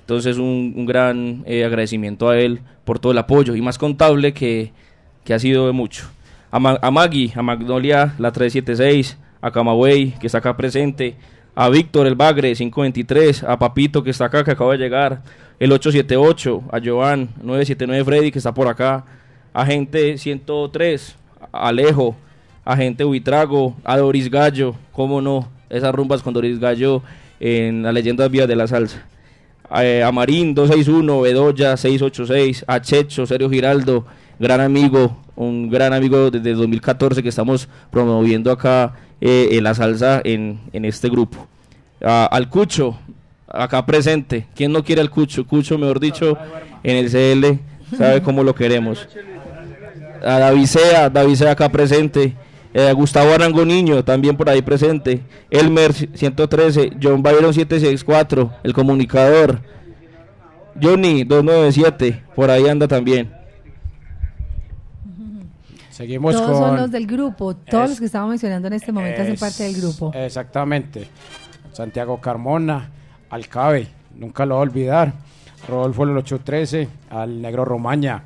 Entonces 0.00 0.38
un, 0.38 0.72
un 0.76 0.86
gran 0.86 1.42
eh, 1.46 1.64
agradecimiento 1.64 2.30
a 2.30 2.38
él 2.38 2.60
por 2.84 2.98
todo 2.98 3.12
el 3.12 3.18
apoyo 3.18 3.54
y 3.54 3.60
más 3.60 3.76
contable 3.76 4.32
que, 4.32 4.72
que 5.24 5.34
ha 5.34 5.38
sido 5.38 5.66
de 5.66 5.72
mucho. 5.72 6.06
A, 6.50 6.58
Ma- 6.58 6.78
a 6.80 6.90
Maggie, 6.90 7.32
a 7.36 7.42
Magnolia, 7.42 8.14
la 8.18 8.32
376, 8.32 9.18
a 9.42 9.50
Camagüey, 9.50 10.12
que 10.18 10.26
está 10.26 10.38
acá 10.38 10.56
presente, 10.56 11.16
a 11.60 11.68
Víctor 11.68 12.06
el 12.06 12.14
Bagre 12.14 12.54
523, 12.54 13.44
a 13.44 13.58
Papito 13.58 14.02
que 14.02 14.08
está 14.08 14.24
acá, 14.24 14.42
que 14.42 14.52
acaba 14.52 14.72
de 14.72 14.78
llegar, 14.78 15.20
el 15.58 15.70
878, 15.70 16.62
a 16.72 16.80
Joan 16.82 17.28
979 17.42 18.02
Freddy 18.02 18.32
que 18.32 18.38
está 18.38 18.54
por 18.54 18.66
acá, 18.66 19.04
a 19.52 19.66
gente 19.66 20.16
103, 20.16 21.16
a 21.52 21.68
Alejo, 21.68 22.16
a 22.64 22.78
gente 22.78 23.04
Huitrago, 23.04 23.76
a 23.84 23.98
Doris 23.98 24.30
Gallo, 24.30 24.74
cómo 24.90 25.20
no, 25.20 25.50
esas 25.68 25.94
rumbas 25.94 26.22
con 26.22 26.32
Doris 26.32 26.58
Gallo 26.58 27.02
en 27.40 27.82
las 27.82 27.92
leyendas 27.92 28.30
vías 28.30 28.48
de 28.48 28.56
la 28.56 28.66
salsa. 28.66 29.04
Eh, 29.82 30.02
a 30.02 30.10
Marín 30.12 30.54
261, 30.54 31.20
Bedoya 31.20 31.76
686, 31.76 32.64
a 32.68 32.80
Checho, 32.80 33.26
Sergio 33.26 33.50
Giraldo, 33.50 34.06
gran 34.38 34.62
amigo, 34.62 35.14
un 35.36 35.68
gran 35.68 35.92
amigo 35.92 36.30
desde 36.30 36.54
2014 36.54 37.22
que 37.22 37.28
estamos 37.28 37.68
promoviendo 37.90 38.50
acá 38.50 38.94
eh, 39.20 39.48
en 39.52 39.64
la 39.64 39.74
salsa 39.74 40.20
en, 40.24 40.60
en 40.72 40.84
este 40.84 41.08
grupo. 41.08 41.46
Al 42.02 42.48
Cucho, 42.48 42.98
acá 43.46 43.84
presente. 43.84 44.46
¿Quién 44.54 44.72
no 44.72 44.82
quiere 44.82 45.00
al 45.00 45.10
Cucho? 45.10 45.46
Cucho, 45.46 45.76
mejor 45.78 46.00
dicho, 46.00 46.38
en 46.82 46.96
el 46.96 47.10
CL, 47.10 47.96
sabe 47.96 48.22
cómo 48.22 48.42
lo 48.42 48.54
queremos. 48.54 49.06
A 50.24 50.38
Davisea, 50.38 51.10
Davisea 51.10 51.52
acá 51.52 51.68
presente. 51.68 52.34
Eh, 52.72 52.92
Gustavo 52.92 53.32
Arango 53.32 53.64
Niño, 53.64 54.04
también 54.04 54.36
por 54.36 54.48
ahí 54.48 54.62
presente. 54.62 55.20
Elmer 55.50 55.92
113, 55.92 56.92
John 57.02 57.22
Byron 57.22 57.52
764, 57.52 58.52
el 58.62 58.72
comunicador. 58.72 59.60
Johnny 60.80 61.24
297, 61.24 62.22
por 62.34 62.50
ahí 62.50 62.68
anda 62.68 62.86
también. 62.86 63.39
Seguimos 66.00 66.34
Todos 66.34 66.50
con... 66.58 66.68
son 66.68 66.76
los 66.78 66.90
del 66.90 67.06
grupo, 67.06 67.54
todos 67.54 67.84
Es- 67.84 67.90
los 67.90 67.98
que 67.98 68.06
estamos 68.06 68.30
mencionando 68.30 68.68
en 68.68 68.72
este 68.72 68.90
momento 68.90 69.20
hacen 69.20 69.36
parte 69.36 69.64
del 69.64 69.76
grupo. 69.76 70.10
Exactamente. 70.14 71.06
Santiago 71.72 72.18
Carmona, 72.18 72.88
Alcabe, 73.28 73.86
nunca 74.16 74.46
lo 74.46 74.54
voy 74.54 74.60
a 74.60 74.70
olvidar. 74.70 75.12
Rodolfo 75.68 76.04
el 76.04 76.16
813, 76.16 76.88
al 77.10 77.42
Negro 77.42 77.66
Romaña, 77.66 78.22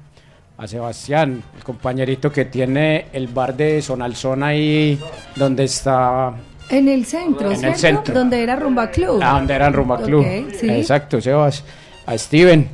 a 0.56 0.68
Sebastián, 0.68 1.42
el 1.56 1.64
compañerito 1.64 2.30
que 2.30 2.44
tiene 2.44 3.06
el 3.12 3.26
bar 3.26 3.56
de 3.56 3.82
Sonalzón 3.82 4.44
ahí 4.44 4.96
donde 5.34 5.64
está 5.64 6.32
En 6.70 6.86
el 6.86 7.04
centro, 7.04 7.50
En 7.50 7.64
el 7.64 7.74
centro. 7.74 8.14
Donde 8.14 8.40
era 8.40 8.54
Rumba 8.54 8.88
Club. 8.92 9.18
Ah, 9.20 9.32
donde 9.38 9.52
era 9.52 9.68
Rumba 9.70 10.00
Club. 10.00 10.24
Sí. 10.60 10.70
Exacto, 10.70 11.20
Sebas. 11.20 11.64
A 12.06 12.16
Steven, 12.16 12.68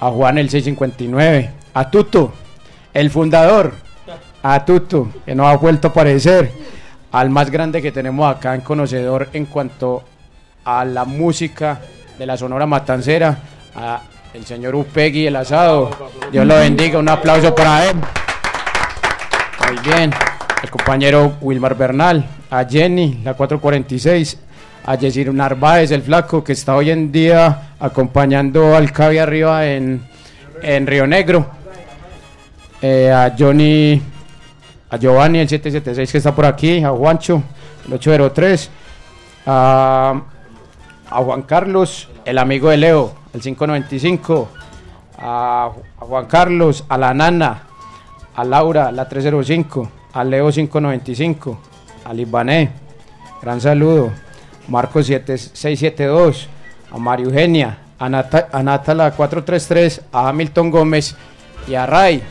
a 0.00 0.10
Juan 0.10 0.38
el 0.38 0.48
659, 0.48 1.50
a 1.74 1.90
Tuto, 1.90 2.32
el 2.94 3.10
fundador, 3.10 3.74
a 4.42 4.64
Tuto, 4.64 5.08
que 5.24 5.34
no 5.34 5.46
ha 5.46 5.56
vuelto 5.56 5.88
a 5.88 5.90
aparecer, 5.90 6.50
al 7.12 7.30
más 7.30 7.50
grande 7.50 7.82
que 7.82 7.92
tenemos 7.92 8.34
acá 8.34 8.54
en 8.54 8.62
Conocedor 8.62 9.28
en 9.32 9.46
cuanto 9.46 10.02
a 10.64 10.84
la 10.84 11.04
música 11.04 11.80
de 12.18 12.26
la 12.26 12.36
Sonora 12.36 12.66
Matancera, 12.66 13.38
a 13.74 14.00
el 14.34 14.46
señor 14.46 14.74
Upegui, 14.74 15.26
el 15.26 15.36
asado. 15.36 15.90
Dios 16.30 16.46
lo 16.46 16.56
bendiga, 16.56 16.98
un 16.98 17.08
aplauso 17.08 17.54
para 17.54 17.84
él. 17.86 17.96
Muy 19.68 19.78
bien. 19.84 20.10
El 20.62 20.70
compañero 20.70 21.34
Wilmar 21.40 21.76
Bernal, 21.76 22.24
a 22.50 22.64
Jenny, 22.64 23.20
la 23.24 23.34
446, 23.34 24.38
a 24.86 24.94
Yesir 24.94 25.34
Narváez, 25.34 25.90
el 25.90 26.02
flaco, 26.02 26.42
que 26.42 26.52
está 26.52 26.76
hoy 26.76 26.90
en 26.90 27.10
día 27.10 27.74
acompañando 27.78 28.74
al 28.74 28.92
Cavi 28.92 29.18
arriba 29.18 29.66
en, 29.66 30.02
en 30.62 30.86
Río 30.86 31.06
Negro. 31.06 31.46
Eh, 32.80 33.10
a 33.10 33.34
Johnny, 33.38 34.00
a 34.92 34.98
Giovanni, 34.98 35.38
el 35.38 35.48
776 35.48 36.12
que 36.12 36.18
está 36.18 36.34
por 36.34 36.44
aquí, 36.44 36.84
a 36.84 36.90
Juancho, 36.90 37.42
el 37.86 37.94
803, 37.94 38.70
a, 39.46 40.22
Juan 41.10 41.42
Carlos, 41.42 42.10
el 42.26 42.36
amigo 42.36 42.68
de 42.68 42.76
Leo, 42.76 43.14
el 43.32 43.40
595, 43.40 44.48
a, 45.18 45.70
Juan 45.98 46.26
Carlos, 46.26 46.84
a 46.90 46.98
la 46.98 47.14
Nana, 47.14 47.62
a 48.36 48.44
Laura, 48.44 48.92
la 48.92 49.08
305, 49.08 49.88
a 50.12 50.24
Leo 50.24 50.50
595, 50.50 51.58
a 52.04 52.12
Libané, 52.12 52.70
gran 53.40 53.62
saludo, 53.62 54.12
Marco 54.68 55.02
7672, 55.02 56.48
a 56.90 56.98
María 56.98 57.24
Eugenia, 57.24 57.78
a, 57.98 58.10
Nata, 58.10 58.50
a 58.52 58.62
Nata 58.62 58.94
la 58.94 59.10
433, 59.12 60.02
a 60.12 60.28
Hamilton 60.28 60.70
Gómez 60.70 61.16
y 61.66 61.76
a 61.76 61.86
Ray. 61.86 62.22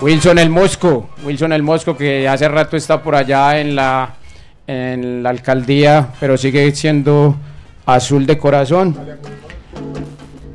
Wilson 0.00 0.38
el 0.38 0.48
Mosco, 0.48 1.10
Wilson 1.24 1.52
el 1.52 1.62
Mosco 1.62 1.96
que 1.96 2.26
hace 2.26 2.48
rato 2.48 2.76
está 2.76 3.02
por 3.02 3.14
allá 3.14 3.60
en 3.60 3.76
la 3.76 4.14
en 4.66 5.22
la 5.22 5.30
alcaldía, 5.30 6.10
pero 6.20 6.36
sigue 6.36 6.72
siendo 6.74 7.36
azul 7.86 8.24
de 8.24 8.38
corazón. 8.38 8.96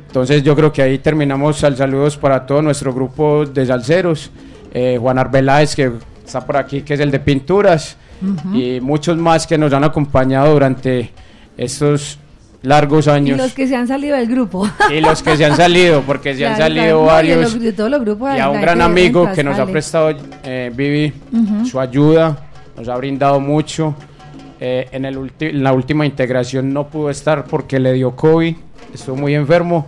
Entonces 0.06 0.42
yo 0.42 0.56
creo 0.56 0.72
que 0.72 0.80
ahí 0.80 0.98
terminamos 0.98 1.62
al 1.64 1.76
saludos 1.76 2.16
para 2.16 2.46
todo 2.46 2.62
nuestro 2.62 2.94
grupo 2.94 3.44
de 3.44 3.66
salseros. 3.66 4.30
Eh, 4.72 4.96
Juan 4.98 5.18
Arbeláez, 5.18 5.76
que 5.76 5.92
está 6.24 6.40
por 6.44 6.56
aquí, 6.56 6.80
que 6.80 6.94
es 6.94 7.00
el 7.00 7.10
de 7.10 7.20
pinturas, 7.20 7.98
y 8.54 8.80
muchos 8.80 9.18
más 9.18 9.46
que 9.46 9.58
nos 9.58 9.72
han 9.74 9.84
acompañado 9.84 10.54
durante 10.54 11.12
estos 11.58 12.18
largos 12.66 13.06
Y 13.06 13.10
años. 13.10 13.38
los 13.38 13.52
que 13.54 13.66
se 13.66 13.76
han 13.76 13.86
salido 13.88 14.16
del 14.16 14.26
grupo. 14.26 14.68
Y 14.90 15.00
los 15.00 15.22
que 15.22 15.36
se 15.36 15.44
han 15.44 15.56
salido, 15.56 16.02
porque 16.02 16.34
se 16.34 16.46
han 16.46 16.56
salido 16.56 16.82
claro. 16.84 16.98
No, 16.98 17.04
y 17.04 17.06
varios. 17.06 17.60
de 17.60 17.72
todos 17.72 17.90
los 17.90 18.00
grupos 18.00 18.34
Y 18.36 18.38
a 18.40 18.50
un 18.50 18.60
gran 18.60 18.80
amigo 18.82 19.30
que 19.34 19.42
nos 19.44 19.58
ha 19.58 19.66
prestado, 19.66 20.14
eh, 20.44 20.70
Vivi, 20.74 21.12
su 21.64 21.78
ayuda, 21.80 22.36
nos 22.76 22.88
ha 22.88 22.96
brindado 22.96 23.40
mucho. 23.40 23.94
Eh, 24.58 24.88
en, 24.92 25.04
el 25.04 25.30
en 25.40 25.62
la 25.62 25.72
última 25.74 26.06
integración 26.06 26.72
no 26.72 26.88
pudo 26.88 27.10
estar 27.10 27.44
porque 27.44 27.78
le 27.78 27.92
dio 27.92 28.16
COVID, 28.16 28.56
estuvo 28.94 29.16
muy 29.16 29.34
enfermo. 29.34 29.86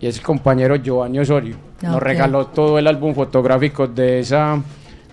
Y 0.00 0.06
es 0.06 0.16
el 0.18 0.22
compañero 0.22 0.76
Giovanni 0.76 1.20
Osorio. 1.20 1.56
Nos 1.80 1.96
Ok. 1.96 2.02
regaló 2.02 2.46
todo 2.46 2.78
el 2.78 2.86
álbum 2.88 3.14
fotográfico 3.14 3.86
de 3.86 4.20
esa, 4.20 4.60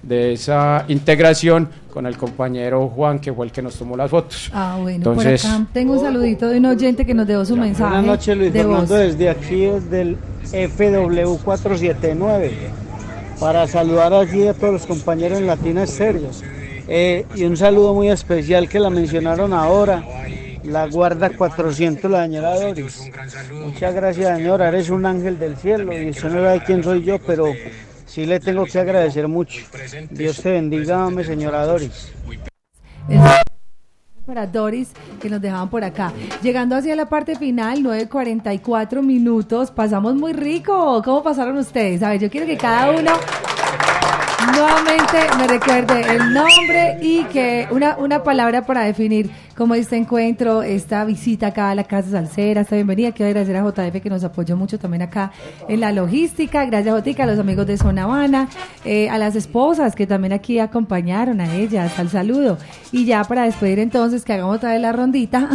de 0.02 0.34
esa 0.34 0.86
integración 0.88 1.70
con 1.92 2.06
el 2.06 2.18
compañero 2.18 2.88
Juan, 2.90 3.20
que 3.20 3.34
fue 3.34 3.46
el 3.46 3.52
que 3.52 3.62
nos 3.62 3.76
tomó 3.76 3.98
las 3.98 4.10
fotos. 4.10 4.50
Ah, 4.54 4.78
bueno, 4.80 4.98
Entonces, 4.98 5.42
por 5.42 5.52
acá 5.52 5.66
tengo 5.74 5.94
un 5.94 6.00
saludito 6.00 6.48
de 6.48 6.58
un 6.58 6.66
oyente 6.66 7.06
que 7.06 7.14
nos 7.14 7.28
dejó 7.28 7.46
su 7.46 7.56
mensaje. 7.56 7.90
Buenas 7.90 8.06
noches, 8.06 8.38
Luis 8.38 8.54
de 8.54 8.60
Fernando, 8.60 8.82
voz. 8.82 8.90
desde 8.90 9.30
aquí, 9.30 9.62
desde 9.66 10.02
el 10.02 10.18
FW479, 10.52 12.52
para 13.40 13.68
saludar 13.68 14.14
allí 14.14 14.48
a 14.48 14.54
todos 14.54 14.74
los 14.74 14.86
compañeros 14.86 15.40
en 15.40 15.48
Latina 15.48 15.84
Estéreo. 15.84 16.30
Eh, 16.88 17.26
y 17.36 17.44
un 17.44 17.56
saludo 17.56 17.94
muy 17.94 18.10
especial 18.10 18.68
que 18.68 18.80
la 18.80 18.90
mencionaron 18.90 19.54
ahora, 19.54 20.04
la 20.64 20.88
guarda 20.88 21.30
400, 21.30 22.10
la 22.10 22.24
señora 22.24 22.60
Doris. 22.60 23.12
Muchas 23.54 23.94
gracias, 23.94 24.38
señora, 24.38 24.70
eres 24.70 24.90
un 24.90 25.06
ángel 25.06 25.38
del 25.38 25.56
cielo 25.56 25.94
y 25.94 26.10
usted 26.10 26.30
no 26.30 26.42
sabe 26.42 26.64
quién 26.66 26.84
soy 26.84 27.04
yo, 27.04 27.20
pero 27.20 27.46
sí 28.10 28.26
le 28.26 28.40
tengo 28.40 28.66
que 28.66 28.80
agradecer 28.80 29.28
mucho. 29.28 29.62
Dios 30.10 30.42
te 30.42 30.52
bendiga, 30.52 31.10
mi 31.10 31.24
señora 31.24 31.66
Doris. 31.66 32.12
para 34.26 34.46
Doris 34.46 34.90
que 35.22 35.30
nos 35.30 35.42
dejaban 35.42 35.70
por 35.70 35.84
acá. 35.84 36.12
Llegando 36.42 36.76
hacia 36.76 36.96
la 36.96 37.08
parte 37.08 37.36
final, 37.36 37.80
9.44 37.84 39.02
minutos, 39.02 39.72
pasamos 39.72 40.16
muy 40.16 40.34
rico. 40.34 41.02
¿Cómo 41.04 41.24
pasaron 41.24 41.58
ustedes? 41.58 42.04
A 42.04 42.10
ver, 42.10 42.20
yo 42.20 42.30
quiero 42.30 42.46
que 42.46 42.58
cada 42.58 42.92
uno 42.92 43.12
nuevamente 44.52 45.18
me 45.38 45.48
recuerde 45.48 46.02
el 46.16 46.34
nombre 46.34 46.98
y 47.02 47.24
que 47.26 47.68
una, 47.72 47.98
una 47.98 48.24
palabra 48.24 48.66
para 48.66 48.84
definir 48.84 49.30
cómo 49.56 49.76
este 49.76 49.98
encuentro, 49.98 50.64
esta 50.64 51.04
visita 51.04 51.48
acá 51.48 51.72
a 51.72 51.76
la 51.76 51.84
Casa 51.84 52.12
Salsera, 52.12 52.62
esta 52.62 52.76
bienvenida. 52.76 53.12
Quiero 53.12 53.30
agradecer 53.30 53.58
a 53.58 53.64
JF 53.64 54.02
que 54.02 54.10
nos 54.10 54.24
apoyó 54.24 54.56
mucho 54.56 54.80
también 54.80 55.02
acá 55.02 55.32
en 55.68 55.82
la 55.82 55.92
logística. 55.92 56.66
Gracias, 56.66 56.94
Jotica, 56.94 57.24
a 57.24 57.26
los 57.28 57.40
amigos 57.40 57.68
de 57.68 57.78
Zona 57.78 58.04
Habana, 58.04 58.48
eh, 58.86 59.10
a 59.10 59.18
las 59.18 59.36
esposas 59.36 59.96
que 59.96 60.08
también 60.08 60.34
aquí 60.34 60.60
acompañaron 60.60 61.42
a 61.42 61.56
ellas, 61.56 62.00
al 62.00 62.10
saludo. 62.10 62.58
Y 62.92 63.06
ya 63.06 63.24
para 63.26 63.44
despedir 63.44 63.80
entonces, 63.80 64.24
que 64.24 64.34
hagamos 64.34 64.58
otra 64.58 64.72
vez 64.72 64.82
la 64.82 64.92
rondita. 64.92 65.50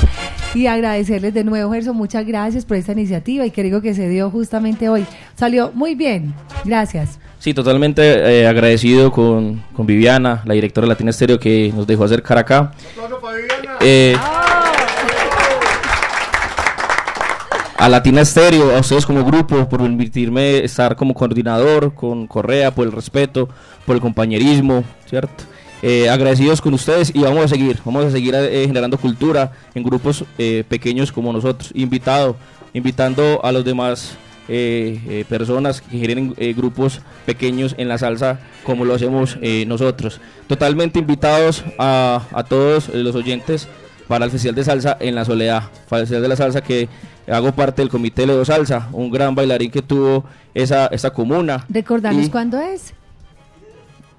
y 0.54 0.66
agradecerles 0.66 1.32
de 1.34 1.44
nuevo, 1.44 1.72
Gerson, 1.72 1.96
muchas 1.96 2.26
gracias 2.26 2.64
por 2.64 2.76
esta 2.76 2.92
iniciativa 2.92 3.46
y 3.46 3.50
que 3.50 3.62
digo 3.62 3.80
que 3.80 3.94
se 3.94 4.08
dio 4.08 4.30
justamente 4.30 4.88
hoy. 4.88 5.06
Salió 5.34 5.72
muy 5.72 5.94
bien. 5.94 6.34
Gracias. 6.64 7.18
Sí, 7.46 7.54
totalmente 7.54 8.02
eh, 8.02 8.44
agradecido 8.44 9.12
con, 9.12 9.62
con 9.72 9.86
Viviana, 9.86 10.42
la 10.46 10.54
directora 10.54 10.84
de 10.84 10.88
Latina 10.88 11.10
Estéreo, 11.10 11.38
que 11.38 11.72
nos 11.72 11.86
dejó 11.86 12.02
acercar 12.02 12.38
acá. 12.38 12.72
Eh, 13.80 14.16
a 17.78 17.88
Latina 17.88 18.22
Estéreo, 18.22 18.74
a 18.76 18.80
ustedes 18.80 19.06
como 19.06 19.24
grupo, 19.24 19.68
por 19.68 19.80
permitirme 19.80 20.64
estar 20.64 20.96
como 20.96 21.14
coordinador 21.14 21.94
con 21.94 22.26
Correa, 22.26 22.74
por 22.74 22.84
el 22.84 22.90
respeto, 22.90 23.48
por 23.84 23.94
el 23.94 24.02
compañerismo, 24.02 24.82
¿cierto? 25.08 25.44
Eh, 25.82 26.10
agradecidos 26.10 26.60
con 26.60 26.74
ustedes 26.74 27.12
y 27.14 27.20
vamos 27.20 27.44
a 27.44 27.48
seguir, 27.48 27.78
vamos 27.84 28.06
a 28.06 28.10
seguir 28.10 28.34
eh, 28.34 28.64
generando 28.66 28.98
cultura 28.98 29.52
en 29.72 29.84
grupos 29.84 30.24
eh, 30.36 30.64
pequeños 30.68 31.12
como 31.12 31.32
nosotros, 31.32 31.70
invitado, 31.76 32.34
invitando 32.72 33.40
a 33.44 33.52
los 33.52 33.64
demás 33.64 34.16
eh, 34.48 35.00
eh, 35.08 35.24
personas 35.28 35.80
que 35.80 35.98
generen 35.98 36.34
eh, 36.36 36.52
grupos 36.54 37.00
pequeños 37.24 37.74
en 37.78 37.88
la 37.88 37.98
salsa 37.98 38.38
como 38.64 38.84
lo 38.84 38.94
hacemos 38.94 39.38
eh, 39.42 39.64
nosotros. 39.66 40.20
Totalmente 40.46 40.98
invitados 40.98 41.64
a, 41.78 42.22
a 42.32 42.44
todos 42.44 42.88
los 42.90 43.14
oyentes 43.14 43.68
para 44.08 44.24
el 44.24 44.30
Festival 44.30 44.54
de 44.54 44.64
Salsa 44.64 44.96
en 45.00 45.14
la 45.16 45.24
Soledad, 45.24 45.64
Festival 45.88 46.22
de 46.22 46.28
la 46.28 46.36
Salsa 46.36 46.60
que 46.62 46.88
hago 47.28 47.50
parte 47.52 47.82
del 47.82 47.88
Comité 47.88 48.24
Leo 48.24 48.44
Salsa, 48.44 48.88
un 48.92 49.10
gran 49.10 49.34
bailarín 49.34 49.70
que 49.70 49.82
tuvo 49.82 50.24
esa, 50.54 50.86
esa 50.86 51.10
comuna. 51.10 51.64
Recordarnos 51.68 52.28
cuándo 52.30 52.60
es. 52.60 52.94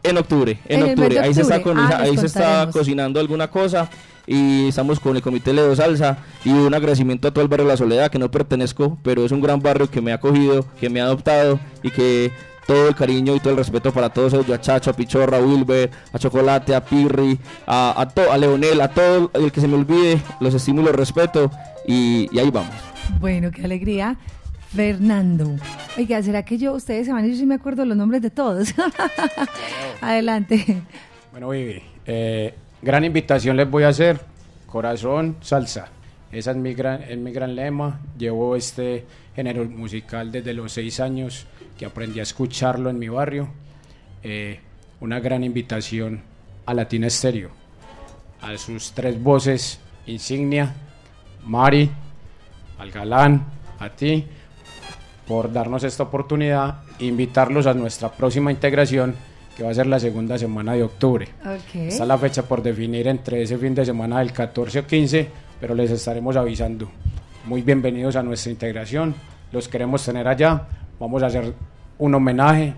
en 0.04 0.18
octubre, 0.18 0.60
en, 0.68 0.80
En 0.82 0.90
octubre. 0.90 1.10
de 1.10 1.20
Ahí 1.20 1.34
se 1.34 1.42
está, 1.42 1.58
octubre. 1.58 1.76
con- 1.76 1.86
Ah, 1.92 2.00
ahí 2.02 2.18
se 2.18 2.26
está 2.26 2.70
cocinando 2.72 3.20
alguna 3.20 3.48
cosa 3.50 3.90
y 4.28 4.68
estamos 4.68 5.00
con 5.00 5.16
el 5.16 5.22
Comité 5.24 5.54
Ledo 5.54 5.76
Salsa 5.76 6.18
y 6.46 6.50
un 6.52 6.74
agradecimiento 6.74 7.28
a 7.30 7.32
todo 7.32 7.42
el 7.44 7.48
barrio 7.48 7.66
La 7.66 7.78
Soledad 7.78 8.12
que 8.12 8.20
no 8.20 8.30
pertenezco, 8.30 8.98
pero 9.02 9.26
es 9.26 9.32
un 9.32 9.42
gran 9.42 9.60
barrio 9.62 9.90
que 9.90 10.02
me 10.02 10.12
ha 10.12 10.16
acogido, 10.16 10.66
que 10.80 10.90
me 10.90 11.02
ha 11.02 11.06
adoptado 11.06 11.60
y 11.82 11.90
que 11.92 12.32
todo 12.68 12.90
el 12.90 12.96
cariño 12.96 13.34
y 13.34 13.40
todo 13.40 13.52
el 13.52 13.58
respeto 13.58 13.94
para 13.94 14.10
todos 14.10 14.34
ellos, 14.34 14.50
a 14.50 14.60
Chacho, 14.60 14.90
a 14.90 14.94
Pichorra, 14.94 15.38
a 15.38 15.42
Wilber, 15.42 15.90
a 16.12 16.20
Chocolate, 16.20 16.76
a 16.76 16.84
Pirri, 16.84 17.40
a, 17.66 18.00
a, 18.02 18.10
to- 18.10 18.30
a 18.30 18.38
Leonel, 18.38 18.82
a 18.82 18.90
todo 18.90 19.32
el 19.34 19.52
que 19.54 19.62
se 19.62 19.70
me 19.70 19.76
olvide, 19.76 20.22
los 20.42 20.54
estimo 20.54 20.82
y 20.82 20.84
los 20.84 20.94
respeto 20.96 21.50
y, 21.88 22.28
y 22.30 22.40
ahí 22.40 22.52
vamos. 22.52 22.74
Bueno, 23.22 23.52
qué 23.52 23.64
alegría. 23.64 24.18
Fernando. 24.76 25.56
Oiga, 25.98 26.22
¿será 26.22 26.44
que 26.44 26.58
yo, 26.58 26.74
ustedes 26.74 27.06
se 27.06 27.14
van 27.14 27.24
a 27.24 27.28
ir 27.28 27.38
si 27.38 27.46
me 27.46 27.56
acuerdo 27.56 27.86
los 27.86 27.96
nombres 27.96 28.22
de 28.22 28.30
todos? 28.32 28.74
Adelante. 30.02 30.82
Bueno, 31.32 31.50
Vivi, 31.50 31.82
eh, 32.06 32.54
gran 32.88 33.04
invitación 33.04 33.58
les 33.58 33.70
voy 33.70 33.84
a 33.84 33.90
hacer. 33.90 34.22
Corazón, 34.66 35.36
salsa. 35.42 35.90
Esa 36.32 36.52
es 36.52 36.58
mi 36.58 36.74
gran, 36.74 37.04
es 37.04 37.18
mi 37.18 37.34
gran 37.34 37.54
lema. 37.54 38.00
Llevo 38.18 38.56
este 38.56 39.06
género 39.36 39.66
musical 39.66 40.32
desde 40.32 40.54
los 40.54 40.72
seis 40.72 41.02
años 41.02 41.48
que 41.78 41.86
aprendí 41.86 42.22
a 42.22 42.24
escucharlo 42.24 42.90
en 42.90 42.98
mi 42.98 43.10
barrio. 43.10 43.50
Eh, 44.24 44.62
una 45.02 45.20
gran 45.20 45.44
invitación 45.44 46.22
a 46.66 46.74
Latina 46.74 47.08
Estéreo. 47.08 47.50
A 48.40 48.58
sus 48.58 48.94
tres 48.94 49.22
voces 49.22 49.82
insignia, 50.06 50.74
Mari, 51.44 51.92
al 52.80 52.92
galán, 52.92 53.48
a 53.80 53.90
ti, 53.90 54.26
por 55.28 55.52
darnos 55.52 55.84
esta 55.84 56.04
oportunidad, 56.04 56.84
invitarlos 57.00 57.68
a 57.68 57.74
nuestra 57.74 58.14
próxima 58.14 58.50
integración, 58.50 59.14
que 59.58 59.64
va 59.64 59.72
a 59.72 59.74
ser 59.74 59.88
la 59.88 60.00
segunda 60.00 60.38
semana 60.38 60.74
de 60.74 60.84
octubre. 60.84 61.28
Ok. 61.42 61.76
Está 61.88 62.06
la 62.06 62.16
fecha 62.20 62.44
por 62.44 62.62
definir 62.62 63.08
entre 63.08 63.42
ese 63.42 63.58
fin 63.58 63.74
de 63.74 63.84
semana 63.84 64.20
del 64.20 64.32
14 64.32 64.80
o 64.80 64.86
15, 64.86 65.28
pero 65.60 65.74
les 65.74 65.90
estaremos 65.90 66.36
avisando. 66.36 66.88
Muy 67.46 67.64
bienvenidos 67.64 68.16
a 68.18 68.22
nuestra 68.22 68.52
integración, 68.52 69.16
los 69.52 69.68
queremos 69.68 70.06
tener 70.06 70.28
allá, 70.28 70.68
vamos 71.00 71.24
a 71.24 71.26
hacer 71.26 71.54
un 71.98 72.14
homenaje, 72.14 72.76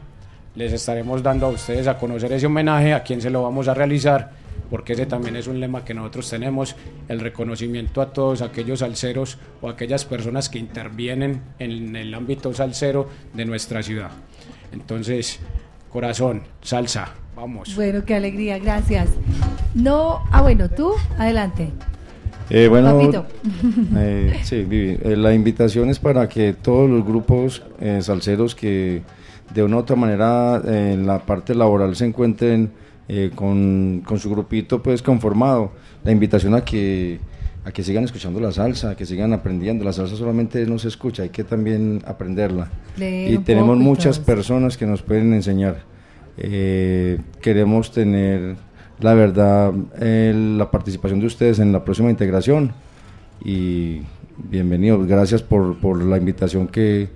les 0.55 0.71
estaremos 0.71 1.21
dando 1.21 1.47
a 1.47 1.49
ustedes 1.49 1.85
a 1.87 1.97
conocer 1.97 2.31
ese 2.31 2.45
homenaje, 2.45 2.93
a 2.93 3.03
quién 3.03 3.21
se 3.21 3.29
lo 3.29 3.43
vamos 3.43 3.67
a 3.67 3.73
realizar, 3.73 4.31
porque 4.69 4.93
ese 4.93 5.05
también 5.05 5.35
es 5.35 5.47
un 5.47 5.59
lema 5.59 5.83
que 5.83 5.93
nosotros 5.93 6.29
tenemos, 6.29 6.77
el 7.09 7.19
reconocimiento 7.19 8.01
a 8.01 8.13
todos 8.13 8.41
aquellos 8.41 8.79
salseros 8.79 9.37
o 9.61 9.67
aquellas 9.67 10.05
personas 10.05 10.47
que 10.47 10.59
intervienen 10.59 11.41
en 11.59 11.97
el 11.97 12.13
ámbito 12.13 12.53
salsero 12.53 13.09
de 13.33 13.43
nuestra 13.43 13.83
ciudad. 13.83 14.11
Entonces, 14.71 15.41
corazón, 15.89 16.43
salsa, 16.61 17.09
vamos. 17.35 17.75
Bueno, 17.75 18.03
qué 18.05 18.15
alegría, 18.15 18.59
gracias. 18.59 19.09
No, 19.73 20.23
ah, 20.31 20.41
bueno, 20.41 20.69
tú, 20.69 20.93
adelante. 21.17 21.69
Eh, 22.49 22.67
bueno, 22.67 22.99
eh, 23.95 24.39
sí, 24.43 24.63
Vivi, 24.63 24.97
eh, 25.03 25.15
la 25.15 25.33
invitación 25.33 25.89
es 25.89 25.99
para 25.99 26.27
que 26.27 26.53
todos 26.53 26.89
los 26.89 27.05
grupos 27.05 27.61
eh, 27.79 27.99
salseros 28.01 28.55
que 28.55 29.03
de 29.53 29.63
una 29.63 29.77
u 29.77 29.79
otra 29.79 29.95
manera 29.95 30.61
eh, 30.65 30.93
en 30.93 31.05
la 31.05 31.19
parte 31.19 31.53
laboral 31.53 31.95
se 31.95 32.05
encuentren 32.05 32.71
eh, 33.07 33.31
con, 33.33 34.01
con 34.05 34.19
su 34.19 34.29
grupito 34.29 34.81
pues 34.81 35.01
conformado, 35.01 35.71
la 36.03 36.11
invitación 36.11 36.55
a 36.55 36.63
que 36.63 37.19
a 37.69 37.71
que 37.71 37.83
sigan 37.83 38.03
escuchando 38.03 38.39
la 38.39 38.51
salsa, 38.51 38.91
a 38.91 38.95
que 38.95 39.05
sigan 39.05 39.31
aprendiendo. 39.31 39.85
La 39.85 39.93
salsa 39.93 40.15
solamente 40.15 40.65
no 40.65 40.79
se 40.79 40.87
escucha, 40.87 41.23
hay 41.23 41.29
que 41.29 41.43
también 41.43 42.01
aprenderla. 42.05 42.71
Leer 42.97 43.33
y 43.33 43.37
tenemos 43.37 43.77
muchas 43.77 44.17
personas 44.17 44.75
que 44.75 44.87
nos 44.87 45.03
pueden 45.03 45.33
enseñar. 45.33 45.83
Eh, 46.37 47.19
queremos 47.41 47.91
tener, 47.91 48.55
la 48.99 49.13
verdad, 49.13 49.71
eh, 50.01 50.33
la 50.57 50.71
participación 50.71 51.19
de 51.19 51.27
ustedes 51.27 51.59
en 51.59 51.71
la 51.71 51.85
próxima 51.85 52.09
integración. 52.09 52.73
Y 53.45 54.01
bienvenidos, 54.49 55.05
gracias 55.05 55.43
por, 55.43 55.77
por 55.77 56.03
la 56.03 56.17
invitación 56.17 56.67
que, 56.67 57.09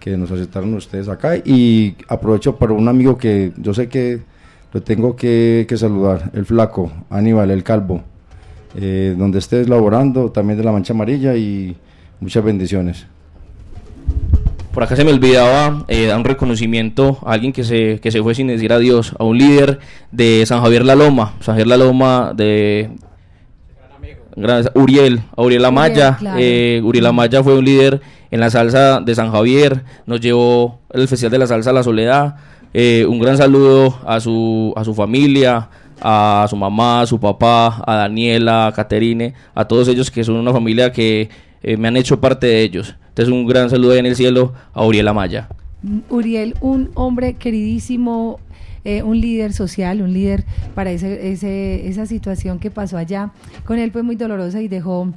que 0.00 0.16
nos 0.16 0.32
aceptaron 0.32 0.74
ustedes 0.74 1.08
acá. 1.08 1.36
Y 1.36 1.94
aprovecho 2.08 2.56
para 2.56 2.72
un 2.72 2.88
amigo 2.88 3.16
que 3.16 3.52
yo 3.58 3.72
sé 3.72 3.88
que 3.88 4.22
lo 4.72 4.82
tengo 4.82 5.14
que, 5.14 5.66
que 5.68 5.76
saludar, 5.76 6.32
el 6.34 6.46
flaco, 6.46 6.90
Aníbal, 7.10 7.52
el 7.52 7.62
calvo, 7.62 8.02
eh, 8.76 9.14
donde 9.18 9.38
estés 9.38 9.68
laborando, 9.68 10.30
también 10.30 10.58
de 10.58 10.64
la 10.64 10.72
mancha 10.72 10.92
amarilla 10.92 11.36
y 11.36 11.76
muchas 12.20 12.44
bendiciones. 12.44 13.06
Por 14.72 14.84
acá 14.84 14.94
se 14.94 15.04
me 15.04 15.10
olvidaba 15.12 15.84
eh, 15.88 16.06
dar 16.06 16.16
un 16.16 16.24
reconocimiento 16.24 17.18
a 17.26 17.32
alguien 17.32 17.52
que 17.52 17.64
se, 17.64 17.98
que 18.00 18.12
se 18.12 18.22
fue 18.22 18.34
sin 18.36 18.46
decir 18.46 18.72
adiós, 18.72 19.14
a 19.18 19.24
un 19.24 19.36
líder 19.36 19.80
de 20.12 20.44
San 20.46 20.60
Javier 20.62 20.84
La 20.84 20.94
Loma, 20.94 21.34
San 21.40 21.54
Javier 21.54 21.66
La 21.66 21.76
Loma 21.76 22.32
de... 22.36 22.90
Gran- 24.36 24.70
Uriel, 24.74 25.22
Uriel 25.36 25.64
Amaya. 25.64 26.16
claro. 26.18 26.38
eh, 26.40 26.80
Uriel 26.84 27.06
Amaya 27.06 27.42
fue 27.42 27.58
un 27.58 27.64
líder 27.64 28.00
en 28.30 28.38
la 28.40 28.48
salsa 28.48 29.00
de 29.00 29.12
San 29.14 29.32
Javier, 29.32 29.82
nos 30.06 30.20
llevó 30.20 30.78
el 30.92 31.08
Festival 31.08 31.32
de 31.32 31.38
la 31.38 31.46
Salsa 31.48 31.70
a 31.70 31.72
la 31.72 31.82
Soledad. 31.82 32.36
Eh, 32.72 33.04
un 33.08 33.18
gran 33.18 33.36
saludo 33.36 33.98
a 34.06 34.20
su, 34.20 34.72
a 34.76 34.84
su 34.84 34.94
familia, 34.94 35.68
a 36.00 36.46
su 36.48 36.56
mamá, 36.56 37.00
a 37.02 37.06
su 37.06 37.18
papá, 37.20 37.82
a 37.86 37.94
Daniela, 37.96 38.66
a 38.66 38.72
Caterine, 38.72 39.34
a 39.54 39.64
todos 39.66 39.88
ellos 39.88 40.10
que 40.10 40.24
son 40.24 40.36
una 40.36 40.52
familia 40.52 40.92
que 40.92 41.28
eh, 41.62 41.76
me 41.76 41.88
han 41.88 41.96
hecho 41.96 42.20
parte 42.20 42.46
de 42.46 42.62
ellos. 42.62 42.96
Entonces 43.08 43.32
un 43.32 43.46
gran 43.46 43.68
saludo 43.70 43.92
ahí 43.92 43.98
en 43.98 44.06
el 44.06 44.16
cielo 44.16 44.54
a 44.72 44.84
Uriel 44.84 45.08
Amaya. 45.08 45.48
Uriel, 46.08 46.54
un 46.60 46.90
hombre 46.94 47.34
queridísimo, 47.34 48.38
eh, 48.84 49.02
un 49.02 49.20
líder 49.20 49.52
social, 49.52 50.00
un 50.02 50.12
líder 50.12 50.44
para 50.74 50.90
ese- 50.90 51.86
esa 51.88 52.06
situación 52.06 52.58
que 52.58 52.70
pasó 52.70 52.96
allá. 52.96 53.30
Con 53.64 53.78
él 53.78 53.90
fue 53.92 54.02
muy 54.02 54.16
dolorosa 54.16 54.60
y 54.62 54.68
dejó 54.68 55.12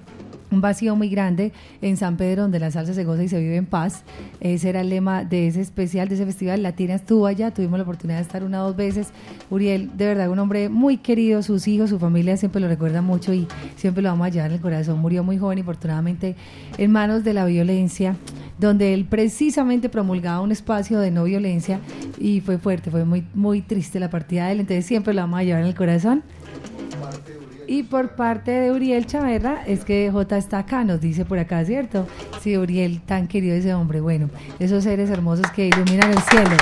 un 0.54 0.62
vacío 0.62 0.96
muy 0.96 1.10
grande 1.10 1.52
en 1.82 1.98
San 1.98 2.16
Pedro, 2.16 2.44
donde 2.44 2.60
la 2.60 2.72
salsa 2.72 2.94
se 2.94 3.04
goza 3.04 3.24
y 3.24 3.28
se 3.28 3.40
vive 3.40 3.58
en 3.58 3.66
paz. 3.66 4.04
Ese 4.40 4.70
era 4.70 4.82
el 4.82 4.90
lema 4.90 5.24
de 5.24 5.48
ese 5.48 5.62
especial, 5.62 6.08
de 6.08 6.16
ese 6.16 6.26
festival. 6.26 6.64
Latina 6.64 6.96
estuvo 6.96 7.28
allá, 7.28 7.52
tuvimos 7.52 7.80
la 7.80 7.84
oportunidad 7.84 8.18
de 8.18 8.24
estar 8.24 8.44
una 8.44 8.64
o 8.64 8.68
dos 8.68 8.76
veces. 8.76 9.10
Uriel, 9.50 9.90
de 9.98 10.06
verdad, 10.06 10.30
un 10.30 10.40
hombre 10.40 10.70
muy 10.70 10.98
querido, 10.98 11.42
sus 11.42 11.68
hijos, 11.68 11.90
su 11.90 12.00
familia 12.00 12.38
siempre 12.38 12.62
lo 12.62 12.68
recuerdan 12.68 13.04
mucho 13.04 13.34
y 13.34 13.48
siempre 13.76 14.04
lo 14.04 14.10
vamos 14.10 14.28
a 14.28 14.30
llevar 14.30 14.50
en 14.52 14.56
el 14.56 14.62
corazón. 14.62 15.00
Murió 15.00 15.24
muy 15.24 15.38
joven 15.38 15.58
y 15.58 15.62
afortunadamente 15.62 16.36
en 16.78 16.92
manos 16.92 17.24
de 17.24 17.34
la 17.34 17.46
violencia, 17.46 18.16
donde 18.60 18.94
él 18.94 19.06
precisamente 19.06 19.90
promulgaba 19.90 20.42
un 20.42 20.52
espacio 20.52 21.00
de 21.00 21.12
no 21.12 21.24
violencia 21.24 21.80
y 22.20 22.42
fue 22.42 22.58
fuerte, 22.58 22.92
fue 22.92 23.06
muy, 23.06 23.26
muy 23.34 23.62
triste 23.62 24.00
la 24.00 24.10
partida 24.10 24.46
de 24.46 24.54
él, 24.54 24.60
entonces 24.62 24.86
siempre 24.86 25.14
lo 25.14 25.22
vamos 25.22 25.40
a 25.40 25.44
llevar 25.44 25.62
en 25.62 25.68
el 25.68 25.76
corazón. 25.76 26.24
Y 27.68 27.84
por 27.84 28.10
parte 28.10 28.52
de 28.52 28.72
Uriel 28.72 29.06
Chaverra, 29.06 29.64
es 29.66 29.86
que 29.86 30.10
J 30.12 30.38
está 30.38 30.60
acá, 30.60 30.84
nos 30.84 31.02
dice 31.02 31.26
por 31.26 31.40
acá, 31.40 31.64
¿cierto? 31.66 32.08
Sí, 32.42 32.58
Uriel, 32.58 33.02
tan 33.02 33.28
querido 33.28 33.56
ese 33.56 33.74
hombre. 33.74 34.02
Bueno, 34.02 34.30
esos 34.60 34.84
seres 34.84 35.10
hermosos 35.10 35.50
que 35.52 35.68
iluminan 35.68 36.12
el 36.12 36.20
cielo. 36.20 36.58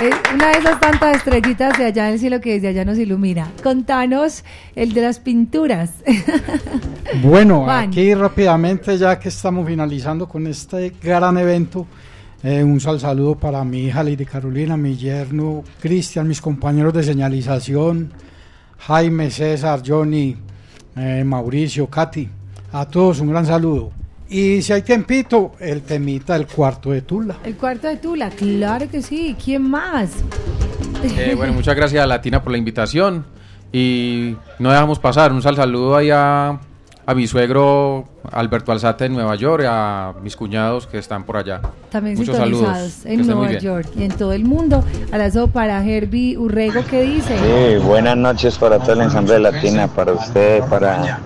Eh, 0.00 0.10
una 0.32 0.52
de 0.52 0.58
esas 0.58 0.78
tantas 0.78 1.16
estrellitas 1.16 1.76
de 1.76 1.86
allá 1.86 2.06
en 2.06 2.14
el 2.14 2.20
cielo 2.20 2.40
que 2.40 2.52
desde 2.52 2.68
allá 2.68 2.84
nos 2.84 2.98
ilumina. 2.98 3.50
Contanos 3.64 4.44
el 4.76 4.92
de 4.92 5.02
las 5.02 5.18
pinturas. 5.18 5.92
Bueno, 7.22 7.64
Juan. 7.64 7.88
aquí 7.88 8.14
rápidamente, 8.14 8.96
ya 8.98 9.18
que 9.18 9.30
estamos 9.30 9.66
finalizando 9.66 10.28
con 10.28 10.46
este 10.46 10.92
gran 11.02 11.38
evento, 11.38 11.86
eh, 12.42 12.62
un 12.62 12.78
sal 12.80 13.00
saludo 13.00 13.34
para 13.34 13.64
mi 13.64 13.86
hija 13.86 14.04
Lady 14.04 14.26
Carolina, 14.26 14.76
mi 14.76 14.94
yerno 14.94 15.64
Cristian, 15.80 16.28
mis 16.28 16.40
compañeros 16.42 16.92
de 16.92 17.02
señalización, 17.02 18.12
Jaime, 18.78 19.30
César, 19.30 19.82
Johnny, 19.86 20.36
eh, 20.96 21.22
Mauricio, 21.24 21.86
Katy, 21.88 22.28
a 22.72 22.86
todos 22.86 23.20
un 23.20 23.30
gran 23.30 23.46
saludo. 23.46 23.92
Y 24.30 24.60
si 24.60 24.72
hay 24.72 24.82
tiempito, 24.82 25.52
el 25.58 25.82
temita 25.82 26.34
del 26.34 26.46
cuarto 26.46 26.90
de 26.90 27.00
Tula. 27.02 27.38
El 27.44 27.56
cuarto 27.56 27.88
de 27.88 27.96
Tula, 27.96 28.28
claro 28.30 28.88
que 28.90 29.00
sí. 29.00 29.34
¿Quién 29.42 29.62
más? 29.62 30.10
Eh, 31.02 31.34
bueno, 31.36 31.54
muchas 31.54 31.74
gracias 31.74 32.02
a 32.02 32.06
Latina 32.06 32.42
por 32.42 32.52
la 32.52 32.58
invitación 32.58 33.24
y 33.72 34.36
no 34.58 34.70
dejamos 34.70 34.98
pasar 34.98 35.32
un 35.32 35.40
sal 35.40 35.56
saludo 35.56 35.96
ahí 35.96 36.10
a, 36.10 36.60
a 37.08 37.14
mi 37.14 37.26
suegro 37.26 38.04
Alberto 38.30 38.70
Alzate 38.70 39.06
en 39.06 39.14
Nueva 39.14 39.34
York 39.34 39.62
y 39.64 39.66
a 39.66 40.12
mis 40.22 40.36
cuñados 40.36 40.86
que 40.86 40.98
están 40.98 41.24
por 41.24 41.38
allá. 41.38 41.62
También 41.90 42.18
Muchos 42.18 42.36
saludos. 42.36 42.98
que 43.02 43.14
en 43.14 43.26
Nueva. 43.26 43.50
York 43.52 43.88
y 43.96 44.04
en 44.04 44.12
todo 44.12 44.34
el 44.34 44.44
mundo. 44.44 44.84
Abrazo 45.10 45.48
para 45.48 45.82
Herbie 45.82 46.36
Urrego, 46.36 46.84
¿qué 46.90 47.00
dice? 47.00 47.34
Sí, 47.38 47.82
buenas 47.82 48.14
noches 48.14 48.58
para 48.58 48.78
todo 48.78 48.92
el 48.92 49.00
ensamble 49.00 49.38
latina, 49.38 49.88
para 49.88 50.12
usted, 50.12 50.62
para 50.64 51.18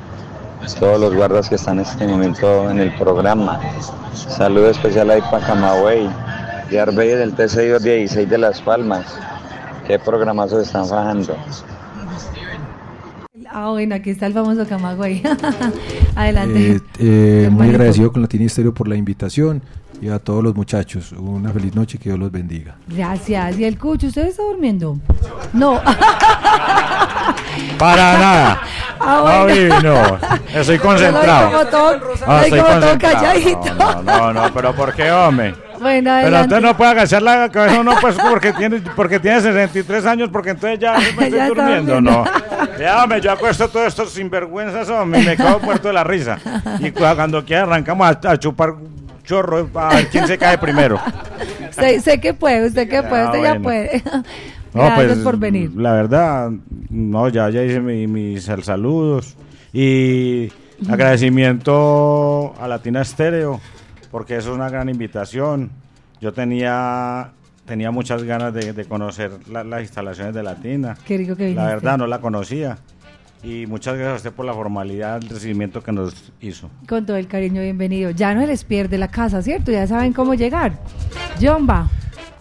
todos 0.79 1.01
los 1.01 1.17
guardas 1.17 1.49
que 1.49 1.57
están 1.57 1.81
en 1.81 1.85
este 1.85 2.07
momento 2.07 2.71
en 2.71 2.79
el 2.79 2.95
programa. 2.95 3.59
Saludo 4.15 4.71
especial 4.71 5.11
ahí 5.11 5.21
para 5.33 5.45
Camagüey, 5.45 6.09
de 6.71 6.79
Arbey 6.79 7.09
del 7.09 7.35
TCI 7.35 7.83
16 7.83 8.31
de 8.31 8.39
Las 8.39 8.63
Palmas. 8.63 9.19
Qué 9.89 9.99
programazo 9.99 10.61
están 10.61 10.87
fajando. 10.87 11.37
Ah, 13.55 13.69
bueno, 13.71 13.95
aquí 13.95 14.11
está 14.11 14.27
el 14.27 14.33
famoso 14.33 14.67
Camagüey. 14.67 15.23
Adelante. 16.17 16.73
Eh, 16.77 16.81
eh, 16.99 17.49
muy 17.51 17.69
agradecido 17.69 18.11
con 18.13 18.23
Latina 18.23 18.45
Estéreo 18.47 18.73
por 18.73 18.89
la 18.89 18.97
invitación 18.97 19.63
y 20.01 20.09
a 20.09 20.19
todos 20.19 20.43
los 20.43 20.55
muchachos. 20.55 21.13
Una 21.13 21.51
feliz 21.53 21.75
noche 21.75 21.99
que 21.99 22.09
Dios 22.09 22.19
los 22.19 22.33
bendiga. 22.33 22.77
Gracias. 22.89 23.59
¿Y 23.59 23.65
el 23.65 23.79
cucho, 23.79 24.07
usted 24.07 24.27
está 24.29 24.43
durmiendo? 24.43 24.99
No. 25.53 25.81
Para 27.79 28.19
nada. 28.19 28.61
Ah, 29.01 29.23
No, 29.25 29.43
bueno. 29.45 29.81
No. 29.83 30.19
Estoy 30.59 30.79
concentrado. 30.79 31.51
Como 31.51 31.65
todo, 31.67 32.01
Ah, 32.27 32.43
estoy 32.45 32.61
como 32.61 32.81
todo 32.81 32.99
calladito. 32.99 33.75
No, 33.75 34.03
no, 34.03 34.33
no, 34.33 34.55
pero 34.55 34.75
¿por 34.75 34.95
qué, 34.95 35.11
hombre? 35.11 35.55
Bueno, 35.83 36.05
Pero 36.05 36.17
adelante. 36.37 36.55
usted 36.55 36.67
no 36.69 36.77
puede 36.77 36.91
agachar 36.93 37.23
la 37.23 37.49
cabeza, 37.51 37.83
no, 37.83 37.95
pues 38.01 38.17
porque 38.31 38.53
tiene, 38.53 38.81
porque 38.97 39.19
tiene 39.21 39.41
63 39.41 40.07
años, 40.07 40.29
porque 40.33 40.51
entonces 40.51 40.79
ya 40.79 40.97
me 41.19 41.25
estoy 41.25 41.31
Ya 41.31 41.49
durmiendo, 41.49 42.01
no. 42.01 42.25
Ya, 42.79 43.03
hombre, 43.03 43.21
yo 43.21 43.33
acuesto 43.33 43.69
todos 43.69 43.87
estos 43.89 44.13
sinvergüenzas, 44.13 44.89
hombre, 44.89 45.21
y 45.23 45.27
me 45.27 45.37
quedo 45.37 45.59
muerto 45.61 45.89
de 45.89 45.95
la 45.95 46.05
risa. 46.05 46.39
Y 46.81 46.91
cu- 46.93 47.01
cuando 47.15 47.45
quiera 47.45 47.63
arrancamos 47.65 48.07
a, 48.07 48.31
a 48.31 48.39
chupar 48.39 48.75
chorro 49.25 49.69
a 49.75 49.95
ver 49.97 50.09
quién 50.09 50.27
se 50.27 50.39
cae 50.39 50.59
primero. 50.59 50.99
Sé, 51.71 52.01
sé 52.01 52.21
que 52.21 52.35
puede, 52.35 52.67
usted 52.67 52.89
que 52.89 53.03
puede, 53.03 53.25
usted 53.27 53.43
ya 53.43 53.51
bueno. 53.55 53.63
puede. 53.63 54.03
No, 54.75 54.83
Gracias 54.85 55.07
pues, 55.07 55.19
por 55.19 55.37
venir. 55.39 55.71
La 55.77 55.93
verdad, 55.93 56.51
no, 56.91 57.29
ya, 57.29 57.49
ya 57.51 57.63
hice 57.63 57.81
mi- 57.81 58.07
mis 58.07 58.45
sal- 58.45 58.63
saludos 58.65 59.37
y 59.73 60.51
agradecimiento 60.89 62.55
a 62.61 62.67
Latina 62.69 63.03
Estéreo 63.03 63.61
porque 64.13 64.37
eso 64.37 64.51
es 64.51 64.55
una 64.55 64.69
gran 64.71 64.89
invitación. 64.89 65.71
Yo 66.21 66.33
tenía 66.33 67.33
tenía 67.67 67.91
muchas 67.91 68.23
ganas 68.25 68.53
de, 68.55 68.73
de 68.73 68.85
conocer 68.85 69.31
la- 69.51 69.65
las 69.65 69.83
instalaciones 69.83 70.35
de 70.35 70.43
Latina. 70.45 70.97
Qué 71.05 71.17
rico 71.19 71.35
que 71.35 71.53
La 71.55 71.67
verdad 71.67 71.99
no 71.99 72.07
la 72.07 72.21
conocía. 72.21 72.79
Y 73.45 73.67
muchas 73.67 73.95
gracias 73.95 74.13
a 74.13 74.17
usted 74.17 74.33
por 74.33 74.47
la 74.47 74.55
formalidad 74.55 75.19
del 75.21 75.31
recibimiento 75.31 75.83
que 75.83 75.91
nos 75.91 76.33
hizo. 76.41 76.71
Con 76.89 77.07
todo 77.07 77.17
el 77.17 77.27
cariño, 77.27 77.61
bienvenido. 77.61 78.11
Ya 78.11 78.35
no 78.35 78.41
se 78.43 78.47
les 78.47 78.63
pierde 78.65 78.99
la 78.99 79.09
casa, 79.09 79.43
¿cierto? 79.43 79.73
Ya 79.73 79.85
saben 79.89 80.13
cómo 80.13 80.35
llegar. 80.35 80.79
Jomba. 81.41 81.89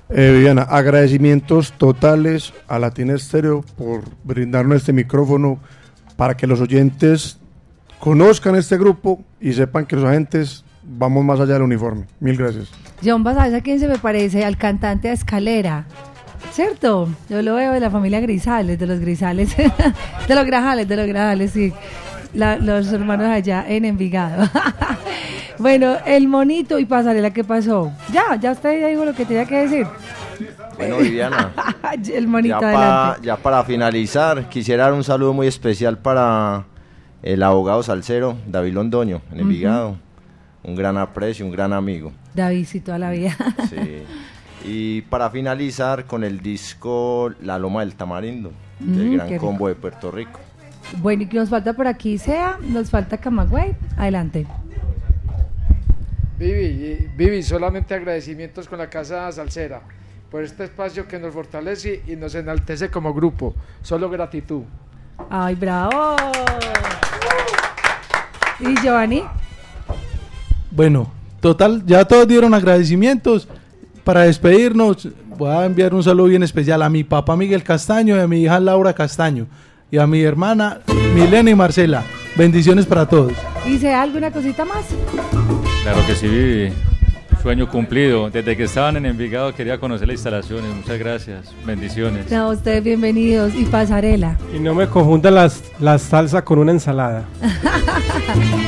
Eh, 0.10 0.32
Viviana, 0.36 0.64
agradecimientos 0.64 1.72
totales 1.74 2.54
a 2.68 2.78
Latina 2.78 3.14
Estéreo 3.14 3.64
por 3.78 4.04
brindarnos 4.24 4.78
este 4.78 4.94
micrófono 4.94 5.58
para 6.18 6.36
que 6.36 6.46
los 6.46 6.60
oyentes 6.62 7.40
conozcan 8.00 8.56
este 8.56 8.78
grupo 8.78 9.24
y 9.40 9.54
sepan 9.54 9.86
que 9.86 9.96
los 9.96 10.06
agentes 10.06 10.66
vamos 10.84 11.24
más 11.24 11.40
allá 11.40 11.54
del 11.54 11.62
uniforme. 11.64 12.06
Mil 12.20 12.38
gracias. 12.38 12.70
Jomba, 13.04 13.34
¿sabes 13.34 13.54
a 13.54 13.62
quién 13.62 13.80
se 13.80 13.88
me 13.88 13.98
parece? 13.98 14.46
Al 14.46 14.58
cantante 14.58 15.10
a 15.10 15.14
Escalera. 15.14 15.86
¿Cierto? 16.52 17.08
Yo 17.30 17.42
lo 17.42 17.56
veo 17.56 17.72
de 17.72 17.80
la 17.80 17.90
familia 17.90 18.20
Grisales, 18.20 18.78
de 18.78 18.88
los 18.88 19.00
Grisales. 19.00 19.56
de 20.28 20.36
los 20.36 20.46
Grajales, 20.46 20.88
de 20.88 20.96
los 20.96 21.08
Grajales, 21.08 21.52
sí. 21.52 21.72
La- 22.34 22.58
los 22.58 22.92
hermanos 22.92 23.28
allá 23.28 23.66
en 23.68 23.86
Envigado. 23.86 24.50
bueno, 25.60 25.96
el 26.06 26.28
monito 26.28 26.80
y 26.80 26.86
pasarela, 26.86 27.32
¿qué 27.32 27.44
pasó? 27.44 27.92
Ya, 28.12 28.36
ya 28.40 28.52
usted 28.52 28.80
ya 28.82 28.88
dijo 28.88 29.06
lo 29.06 29.14
que 29.14 29.26
tenía 29.26 29.46
que 29.46 29.58
decir. 29.68 29.88
Bueno, 30.78 30.98
Viviana. 30.98 31.52
el 32.14 32.28
monito, 32.28 32.60
ya, 32.60 32.68
adelante. 32.68 33.20
pa- 33.20 33.26
ya 33.26 33.38
para 33.38 33.64
finalizar, 33.64 34.50
quisiera 34.50 34.86
dar 34.86 34.94
un 34.94 35.04
saludo 35.04 35.34
muy 35.34 35.48
especial 35.48 35.98
para 36.00 36.66
el 37.22 37.44
abogado 37.44 37.84
salsero 37.84 38.36
David 38.48 38.74
Londoño, 38.74 39.22
en. 39.32 39.40
Envigado. 39.42 39.98
Un 40.64 40.76
gran 40.76 40.98
aprecio, 40.98 41.46
un 41.46 41.52
gran 41.52 41.74
amigo. 41.74 42.12
David, 42.34 42.66
sí, 42.66 42.80
toda 42.80 42.98
la 43.00 43.12
vida. 43.12 43.36
Sí. 43.70 44.04
Y 44.64 45.02
para 45.02 45.32
finalizar 45.32 46.06
con 46.06 46.24
el 46.24 46.40
disco 46.40 47.32
La 47.42 47.58
Loma 47.58 47.80
del 47.80 47.96
Tamarindo, 47.96 48.52
del 48.78 49.08
Mm, 49.10 49.14
Gran 49.16 49.28
qué 49.28 49.34
rico. 49.34 49.46
Combo 49.48 49.68
de 49.68 49.74
Puerto 49.74 50.12
Rico. 50.12 50.40
Bueno, 50.98 51.24
y 51.24 51.26
que 51.26 51.38
nos 51.38 51.50
falta 51.50 51.74
por 51.74 51.88
aquí 51.88 52.20
sea, 52.20 52.60
nos 52.62 52.92
falta 52.92 53.18
Camagüey. 53.18 53.76
Adelante. 53.98 54.46
Vivi, 56.38 57.10
Vivi, 57.16 57.42
solamente 57.42 57.94
agradecimientos 57.96 58.68
con 58.68 58.78
la 58.78 58.88
Casa 58.88 59.32
Salsera 59.32 59.82
por 60.30 60.44
este 60.44 60.64
espacio 60.64 61.08
que 61.08 61.20
nos 61.20 61.34
fortalece 61.34 62.04
y 62.08 62.16
nos 62.16 62.36
enaltece 62.36 62.90
como 62.90 63.14
grupo. 63.14 63.54
Solo 63.82 64.10
gratitud. 64.10 64.64
Ay, 65.30 65.56
bravo. 65.56 66.16
¿Y 68.60 68.76
Giovanni? 68.82 69.24
Bueno, 70.72 71.12
total, 71.42 71.84
ya 71.86 72.06
todos 72.06 72.28
dieron 72.28 72.54
agradecimientos. 72.54 73.48
Para 74.04 74.22
despedirnos, 74.22 75.10
voy 75.38 75.50
a 75.50 75.66
enviar 75.66 75.94
un 75.94 76.04
saludo 76.04 76.28
bien 76.28 76.44
especial 76.44 76.82
a 76.82 76.90
mi 76.90 77.04
papá 77.04 77.36
Miguel 77.36 77.64
Castaño 77.64 78.16
y 78.16 78.20
a 78.20 78.28
mi 78.28 78.42
hija 78.42 78.60
Laura 78.60 78.94
Castaño 78.94 79.48
y 79.92 79.98
a 79.98 80.08
mi 80.08 80.22
hermana 80.22 80.80
Milena 81.14 81.50
y 81.52 81.56
Marcela. 81.56 82.04
Bendiciones 82.36 82.86
para 82.86 83.08
todos. 83.08 83.34
¿Dice 83.66 83.94
alguna 83.94 84.32
cosita 84.32 84.66
más? 84.66 84.86
Claro 85.84 86.00
que 86.08 86.16
sí, 86.16 86.28
Vivi. 86.28 86.74
Sueño 87.42 87.70
cumplido. 87.70 88.30
Desde 88.30 88.56
que 88.56 88.64
estaban 88.64 88.98
en 88.98 89.06
Envigado 89.06 89.54
quería 89.54 89.80
conocer 89.80 90.08
las 90.08 90.16
instalaciones. 90.16 90.74
Muchas 90.76 91.00
gracias. 91.00 91.54
Bendiciones. 91.66 92.32
A 92.32 92.48
ustedes 92.48 92.84
bienvenidos 92.84 93.54
y 93.56 93.66
pasarela. 93.66 94.38
Y 94.56 94.60
no 94.60 94.74
me 94.74 94.88
confundan 94.88 95.36
las, 95.36 95.64
la 95.80 95.98
salsa 95.98 96.44
con 96.44 96.60
una 96.60 96.72
ensalada. 96.72 97.26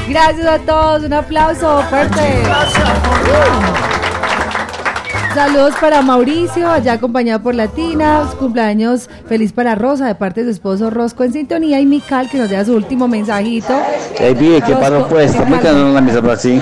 Gracias 0.10 0.48
a 0.48 0.60
todos, 0.60 1.04
un 1.04 1.14
aplauso 1.14 1.82
fuerte. 1.84 2.44
Saludos 5.34 5.74
para 5.82 6.04
Mauricio, 6.04 6.70
allá 6.70 6.94
acompañado 6.94 7.42
por 7.42 7.56
Latina, 7.56 8.30
cumpleaños 8.38 9.10
feliz 9.28 9.52
para 9.52 9.74
Rosa 9.74 10.06
de 10.06 10.14
parte 10.14 10.42
de 10.42 10.46
su 10.46 10.52
esposo 10.52 10.92
Rosco 10.92 11.24
en 11.24 11.34
sintonía 11.34 11.80
y 11.80 11.88
Mical 11.88 12.30
que 12.30 12.38
nos 12.38 12.52
deja 12.52 12.64
su 12.66 12.76
último 12.76 13.08
mensajito. 13.08 13.74
Hey, 14.16 14.36
vi, 14.40 14.62
¿qué 14.62 14.76
paro 14.76 15.08
no 15.10 15.92
la 15.92 16.02
misa 16.02 16.22
por 16.22 16.32
así? 16.32 16.62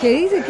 ¿Qué 0.00 0.10
dice? 0.10 0.42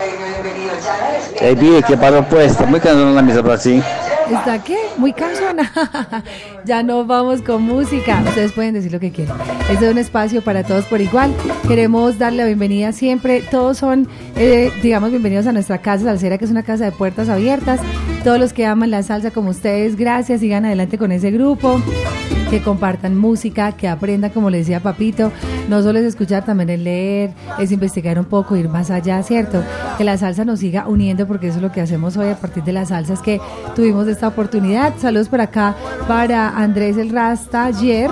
¿Qué 0.00 0.06
dice? 0.54 1.36
Hey, 1.40 1.54
vi, 1.60 1.82
¿qué 1.86 1.94
paro 1.94 2.26
puesta? 2.26 2.66
¿Por 2.66 2.80
qué 2.80 2.88
no 2.94 3.12
la 3.12 3.20
misa 3.20 3.40
así? 3.52 3.82
¿Está 4.30 4.62
qué? 4.64 4.78
Muy 4.96 5.12
cansona. 5.12 5.70
ya 6.64 6.82
nos 6.82 7.06
vamos 7.06 7.42
con 7.42 7.62
música. 7.62 8.22
Ustedes 8.26 8.52
pueden 8.52 8.72
decir 8.72 8.92
lo 8.92 8.98
que 8.98 9.10
quieran. 9.12 9.36
Este 9.70 9.84
es 9.84 9.92
un 9.92 9.98
espacio 9.98 10.40
para 10.40 10.64
todos 10.64 10.86
por 10.86 11.02
igual. 11.02 11.34
Queremos 11.68 12.18
darle 12.18 12.38
la 12.38 12.46
bienvenida 12.46 12.92
siempre. 12.92 13.42
Todos 13.42 13.76
son, 13.76 14.08
eh, 14.36 14.72
digamos, 14.82 15.10
bienvenidos 15.10 15.46
a 15.46 15.52
nuestra 15.52 15.82
casa 15.82 16.04
salsera, 16.04 16.38
que 16.38 16.46
es 16.46 16.50
una 16.50 16.62
casa 16.62 16.86
de 16.86 16.92
puertas 16.92 17.28
abiertas. 17.28 17.80
Todos 18.24 18.40
los 18.40 18.54
que 18.54 18.64
aman 18.64 18.90
la 18.90 19.02
salsa 19.02 19.30
como 19.30 19.50
ustedes, 19.50 19.96
gracias. 19.96 20.40
Sigan 20.40 20.64
adelante 20.64 20.96
con 20.96 21.12
ese 21.12 21.30
grupo. 21.30 21.78
Que 22.50 22.60
compartan 22.60 23.16
música, 23.16 23.72
que 23.72 23.86
aprendan, 23.86 24.32
como 24.32 24.50
le 24.50 24.58
decía 24.58 24.80
Papito. 24.80 25.30
No 25.68 25.82
solo 25.82 26.00
es 26.00 26.04
escuchar, 26.04 26.44
también 26.44 26.70
es 26.70 26.80
leer, 26.80 27.30
es 27.60 27.70
investigar 27.70 28.18
un 28.18 28.24
poco, 28.24 28.56
ir 28.56 28.68
más 28.68 28.90
allá, 28.90 29.22
¿cierto? 29.22 29.62
Que 29.96 30.02
la 30.02 30.18
salsa 30.18 30.44
nos 30.44 30.58
siga 30.58 30.88
uniendo, 30.88 31.28
porque 31.28 31.46
eso 31.46 31.58
es 31.58 31.62
lo 31.62 31.70
que 31.70 31.80
hacemos 31.80 32.16
hoy 32.16 32.28
a 32.28 32.36
partir 32.36 32.64
de 32.64 32.72
la 32.72 32.84
salsa, 32.86 33.12
es 33.12 33.20
que 33.20 33.40
tuvimos 33.76 34.08
esta 34.08 34.26
oportunidad. 34.26 34.94
Saludos 34.98 35.28
por 35.28 35.40
acá 35.40 35.76
para 36.08 36.48
Andrés 36.48 36.96
el 36.96 37.10
Rasta 37.10 37.66
ayer, 37.66 38.10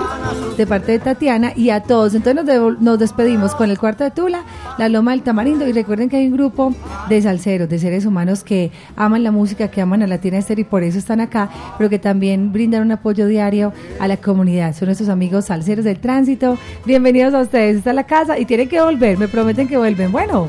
de 0.55 0.65
parte 0.65 0.93
de 0.93 0.99
Tatiana, 0.99 1.51
y 1.53 1.71
a 1.71 1.83
todos. 1.83 2.15
Entonces 2.15 2.45
nos, 2.45 2.79
nos 2.79 2.97
despedimos 2.97 3.55
con 3.55 3.69
el 3.69 3.77
cuarto 3.77 4.05
de 4.05 4.11
Tula, 4.11 4.43
la 4.77 4.87
Loma 4.87 5.11
del 5.11 5.21
Tamarindo, 5.21 5.67
y 5.67 5.73
recuerden 5.73 6.07
que 6.07 6.15
hay 6.15 6.27
un 6.27 6.33
grupo 6.33 6.73
de 7.09 7.21
salseros, 7.21 7.67
de 7.67 7.77
seres 7.77 8.05
humanos 8.05 8.45
que 8.45 8.71
aman 8.95 9.21
la 9.21 9.31
música, 9.31 9.67
que 9.67 9.81
aman 9.81 10.01
a 10.01 10.07
Latina 10.07 10.37
Esther 10.37 10.59
y 10.59 10.63
por 10.63 10.83
eso 10.83 10.97
están 10.97 11.19
acá, 11.19 11.49
pero 11.77 11.89
que 11.89 11.99
también 11.99 12.53
brindan 12.53 12.83
un 12.83 12.93
apoyo 12.93 13.27
diario 13.27 13.73
a 13.99 14.07
la 14.07 14.15
comunidad. 14.29 14.75
Son 14.75 14.85
nuestros 14.85 15.09
amigos 15.09 15.45
salseros 15.45 15.83
del 15.83 15.99
tránsito. 15.99 16.57
Bienvenidos 16.85 17.33
a 17.33 17.41
ustedes. 17.41 17.77
Esta 17.77 17.89
es 17.89 17.95
la 17.95 18.05
casa 18.05 18.37
y 18.37 18.45
tienen 18.45 18.69
que 18.69 18.79
volver, 18.79 19.17
me 19.17 19.27
prometen 19.27 19.67
que 19.67 19.77
vuelven. 19.77 20.11
Bueno, 20.11 20.47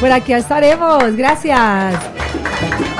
por 0.00 0.10
aquí 0.10 0.32
estaremos. 0.32 1.16
Gracias. 1.16 1.94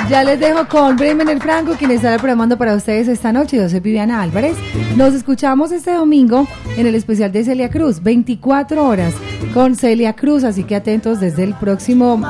Ya 0.08 0.24
les 0.24 0.38
dejo 0.40 0.66
con 0.68 0.96
Bremen 0.96 1.28
el 1.28 1.40
Franco, 1.40 1.72
quien 1.78 1.90
estará 1.90 2.18
programando 2.18 2.58
para 2.58 2.74
ustedes 2.74 3.08
esta 3.08 3.32
noche. 3.32 3.56
Yo 3.56 3.68
soy 3.68 3.80
Viviana 3.80 4.20
Álvarez. 4.20 4.56
Nos 4.96 5.14
escuchamos 5.14 5.72
este 5.72 5.92
domingo 5.92 6.46
en 6.76 6.86
el 6.86 6.94
especial 6.94 7.32
de 7.32 7.44
Celia 7.44 7.70
Cruz, 7.70 8.02
24 8.02 8.86
horas 8.86 9.14
con 9.54 9.74
Celia 9.74 10.12
Cruz. 10.14 10.44
Así 10.44 10.64
que 10.64 10.76
atentos 10.76 11.20
desde 11.20 11.44
el 11.44 11.54
próximo, 11.54 12.20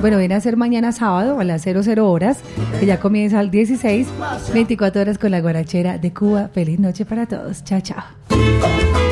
bueno, 0.00 0.18
viene 0.18 0.34
a 0.34 0.40
ser 0.40 0.56
mañana 0.56 0.92
sábado 0.92 1.40
a 1.40 1.44
las 1.44 1.62
00 1.62 2.08
horas, 2.08 2.38
que 2.78 2.86
ya 2.86 3.00
comienza 3.00 3.40
al 3.40 3.50
16, 3.50 4.06
24 4.52 5.02
horas 5.02 5.18
con 5.18 5.30
la 5.30 5.40
guarachera 5.40 5.98
de 5.98 6.12
Cuba. 6.12 6.48
Feliz 6.52 6.78
noche 6.78 7.04
para 7.04 7.26
todos. 7.26 7.64
Chao, 7.64 7.80
chao. 7.80 9.11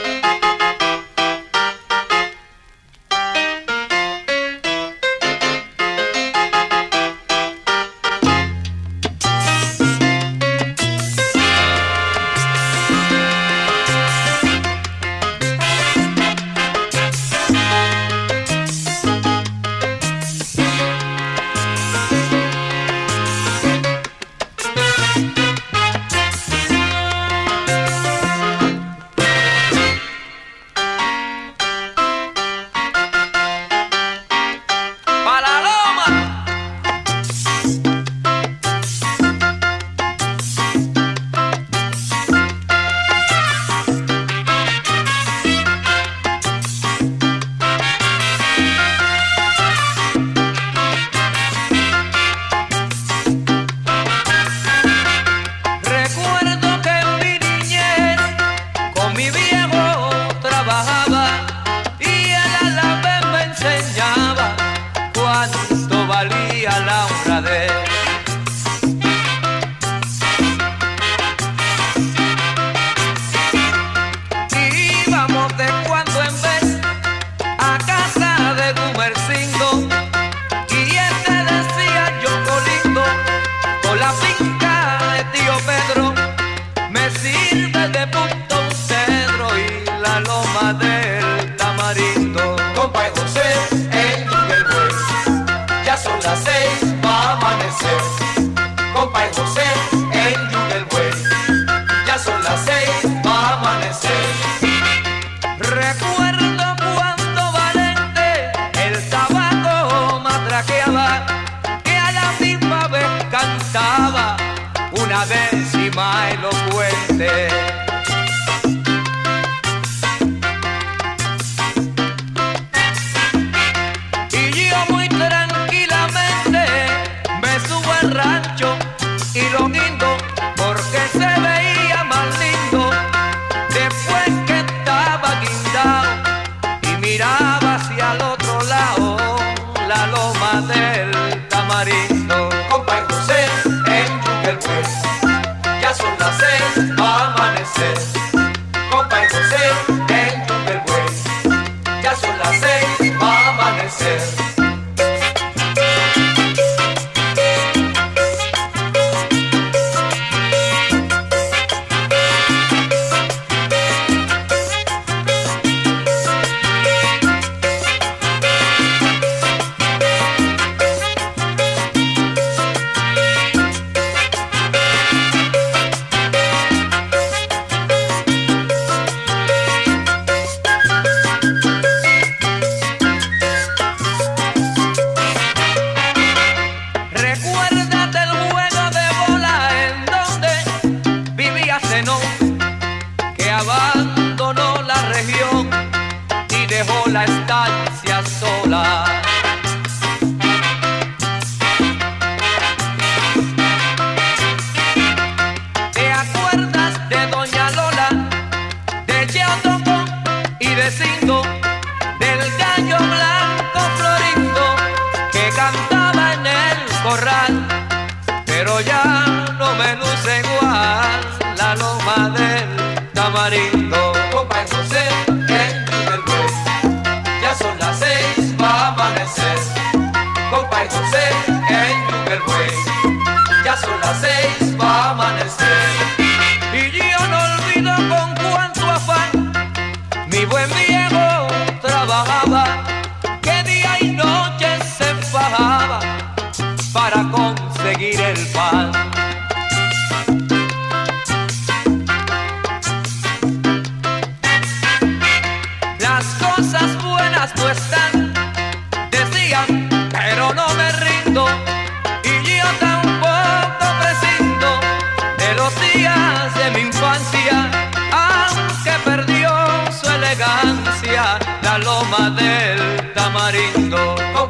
Del 223.49 223.90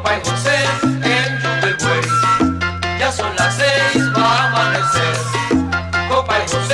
Compa 0.02 0.16
y 0.16 0.28
José, 0.28 0.64
en 1.04 1.38
Tupperware, 1.60 2.98
ya 2.98 3.12
son 3.12 3.30
las 3.36 3.54
seis, 3.54 4.02
va 4.16 4.24
a 4.24 4.48
amanecer. 4.48 5.16
Compa 6.08 6.38
y 6.38 6.50
José, 6.50 6.71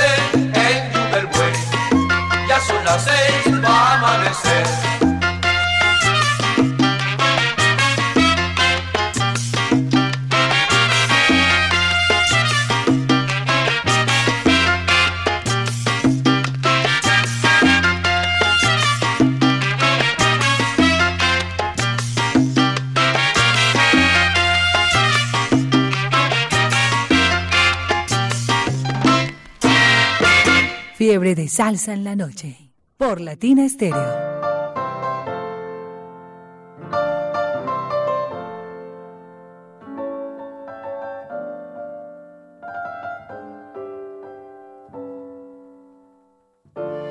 salsa 31.59 31.91
en 31.91 32.05
la 32.05 32.15
noche. 32.15 32.71
Por 32.95 33.19
Latina 33.19 33.65
Estéreo. 33.65 33.97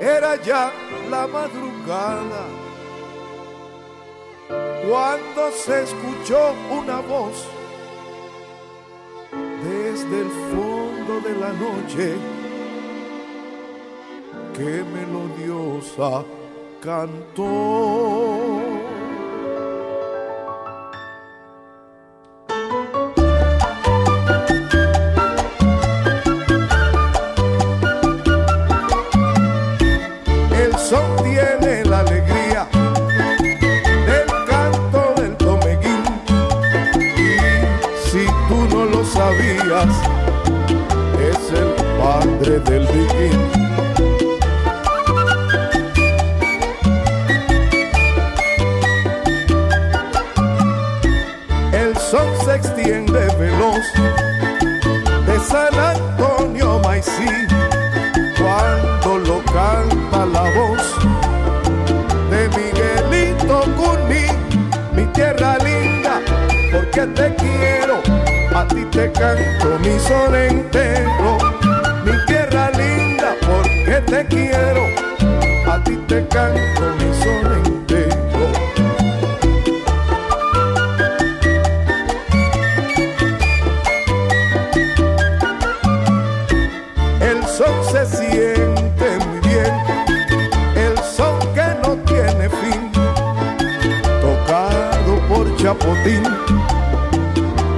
Era 0.00 0.42
ya 0.42 0.72
la 1.10 1.26
madrugada 1.26 2.46
cuando 4.88 5.52
se 5.52 5.82
escuchó 5.82 6.54
una 6.70 7.00
voz 7.00 7.36
desde 9.62 10.20
el 10.22 10.30
fondo 10.50 11.20
de 11.20 11.34
la 11.38 11.52
noche. 11.52 12.47
Qué 14.58 14.82
melodiosa 14.82 16.24
cantó. 16.82 17.44
El 30.50 30.76
son 30.76 31.04
tiene 31.22 31.84
la 31.84 32.00
alegría 32.00 32.66
del 34.08 34.26
canto 34.48 35.14
del 35.18 35.36
tomeguín. 35.36 36.02
Y 37.16 38.10
si 38.10 38.26
tú 38.48 38.76
no 38.76 38.86
lo 38.86 39.04
sabías, 39.04 39.94
es 41.30 41.52
el 41.52 41.70
padre 42.00 42.58
del 42.58 42.86
viquín. 42.88 43.47
De 53.78 55.38
San 55.38 55.72
Antonio 55.78 56.80
Maicí 56.80 57.46
cuando 58.36 59.18
lo 59.18 59.38
canta 59.44 60.26
la 60.26 60.42
voz 60.56 60.82
de 62.28 62.48
Miguelito 62.56 63.62
Cuní, 63.76 64.26
mi 64.94 65.06
tierra 65.12 65.58
linda, 65.58 66.20
porque 66.72 67.06
te 67.06 67.34
quiero, 67.36 68.02
a 68.52 68.66
ti 68.66 68.84
te 68.86 69.12
canto 69.12 69.78
mi 69.78 69.96
son 70.00 70.34
entero, 70.34 71.38
mi 72.04 72.26
tierra 72.26 72.70
linda, 72.70 73.36
porque 73.46 74.00
te 74.06 74.26
quiero, 74.26 74.86
a 75.70 75.82
ti 75.84 75.96
te 76.08 76.26
canto 76.26 76.82
mi 76.98 77.14
son 77.22 77.37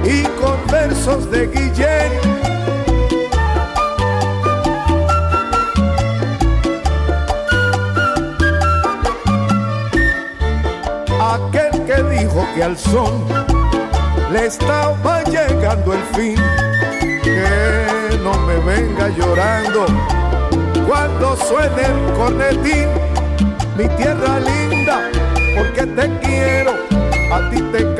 Y 0.03 0.23
con 0.39 0.57
versos 0.71 1.29
de 1.31 1.47
Guillén. 1.47 2.11
Aquel 11.19 11.85
que 11.85 12.03
dijo 12.19 12.45
que 12.55 12.63
al 12.63 12.77
son 12.77 13.25
le 14.31 14.45
estaba 14.47 15.23
llegando 15.23 15.93
el 15.93 16.03
fin, 16.15 16.35
que 17.23 18.19
no 18.23 18.33
me 18.45 18.55
venga 18.57 19.09
llorando 19.09 19.85
cuando 20.87 21.37
suene 21.37 21.83
el 21.83 22.13
cornetín, 22.17 22.87
mi 23.77 23.87
tierra 23.95 24.39
linda, 24.39 25.09
porque 25.55 25.85
te 25.85 26.09
quiero, 26.19 26.71
a 27.31 27.49
ti 27.49 27.61
te 27.71 27.90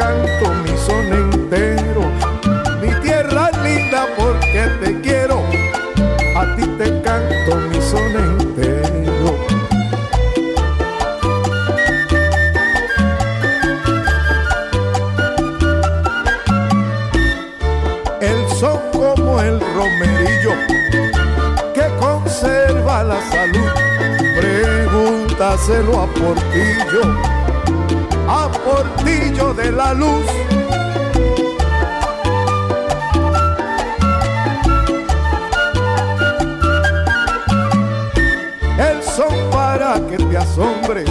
El 38.80 39.04
son 39.04 39.52
para 39.52 39.94
que 40.10 40.18
te 40.18 40.38
asombres, 40.38 41.08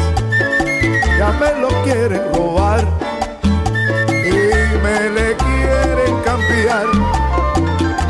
ya 1.18 1.30
me 1.38 1.60
lo 1.60 1.68
quieren 1.84 2.22
robar 2.34 2.84
y 4.08 4.34
me 4.82 5.10
le 5.10 5.36
quieren 5.36 6.20
cambiar. 6.24 6.86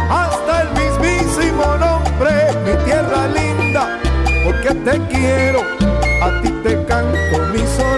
Hasta 0.09 0.63
el 0.63 0.71
mismísimo 0.73 1.77
nombre, 1.77 2.33
mi 2.65 2.85
tierra 2.85 3.27
linda, 3.29 3.99
porque 4.45 4.75
te 4.75 4.99
quiero, 5.15 5.61
a 6.23 6.41
ti 6.41 6.49
te 6.63 6.83
canto 6.87 7.39
mi 7.53 7.59
son. 7.77 7.90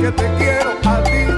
que 0.00 0.12
te 0.12 0.34
quiero 0.38 0.70
a 0.84 1.02
ti. 1.02 1.37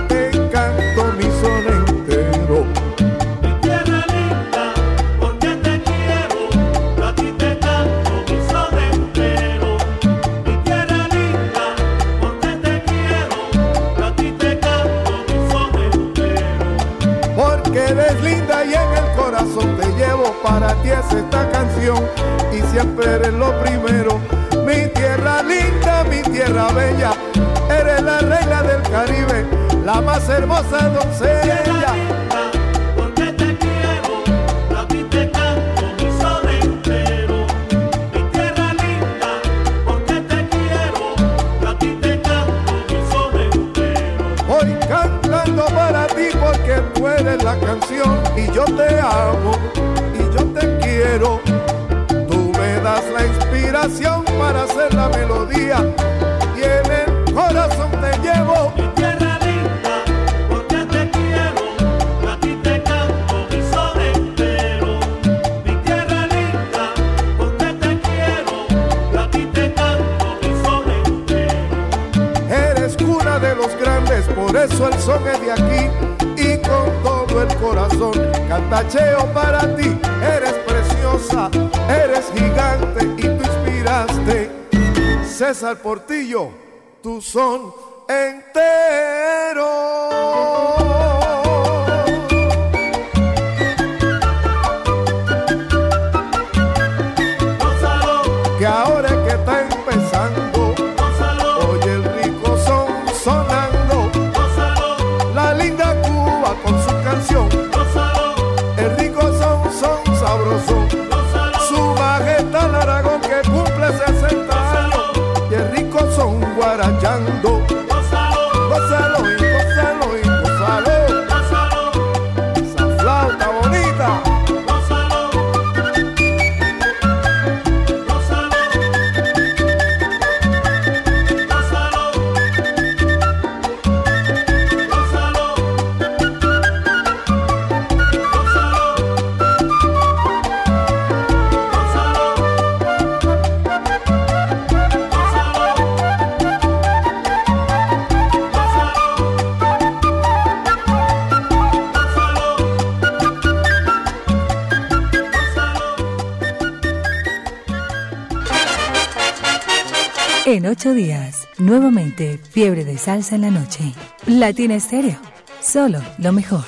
de 162.90 162.98
salsa 162.98 163.36
en 163.36 163.42
la 163.42 163.50
noche. 163.50 163.92
Latina 164.26 164.74
Estéreo. 164.74 165.18
Solo 165.62 166.00
lo 166.18 166.32
mejor. 166.32 166.64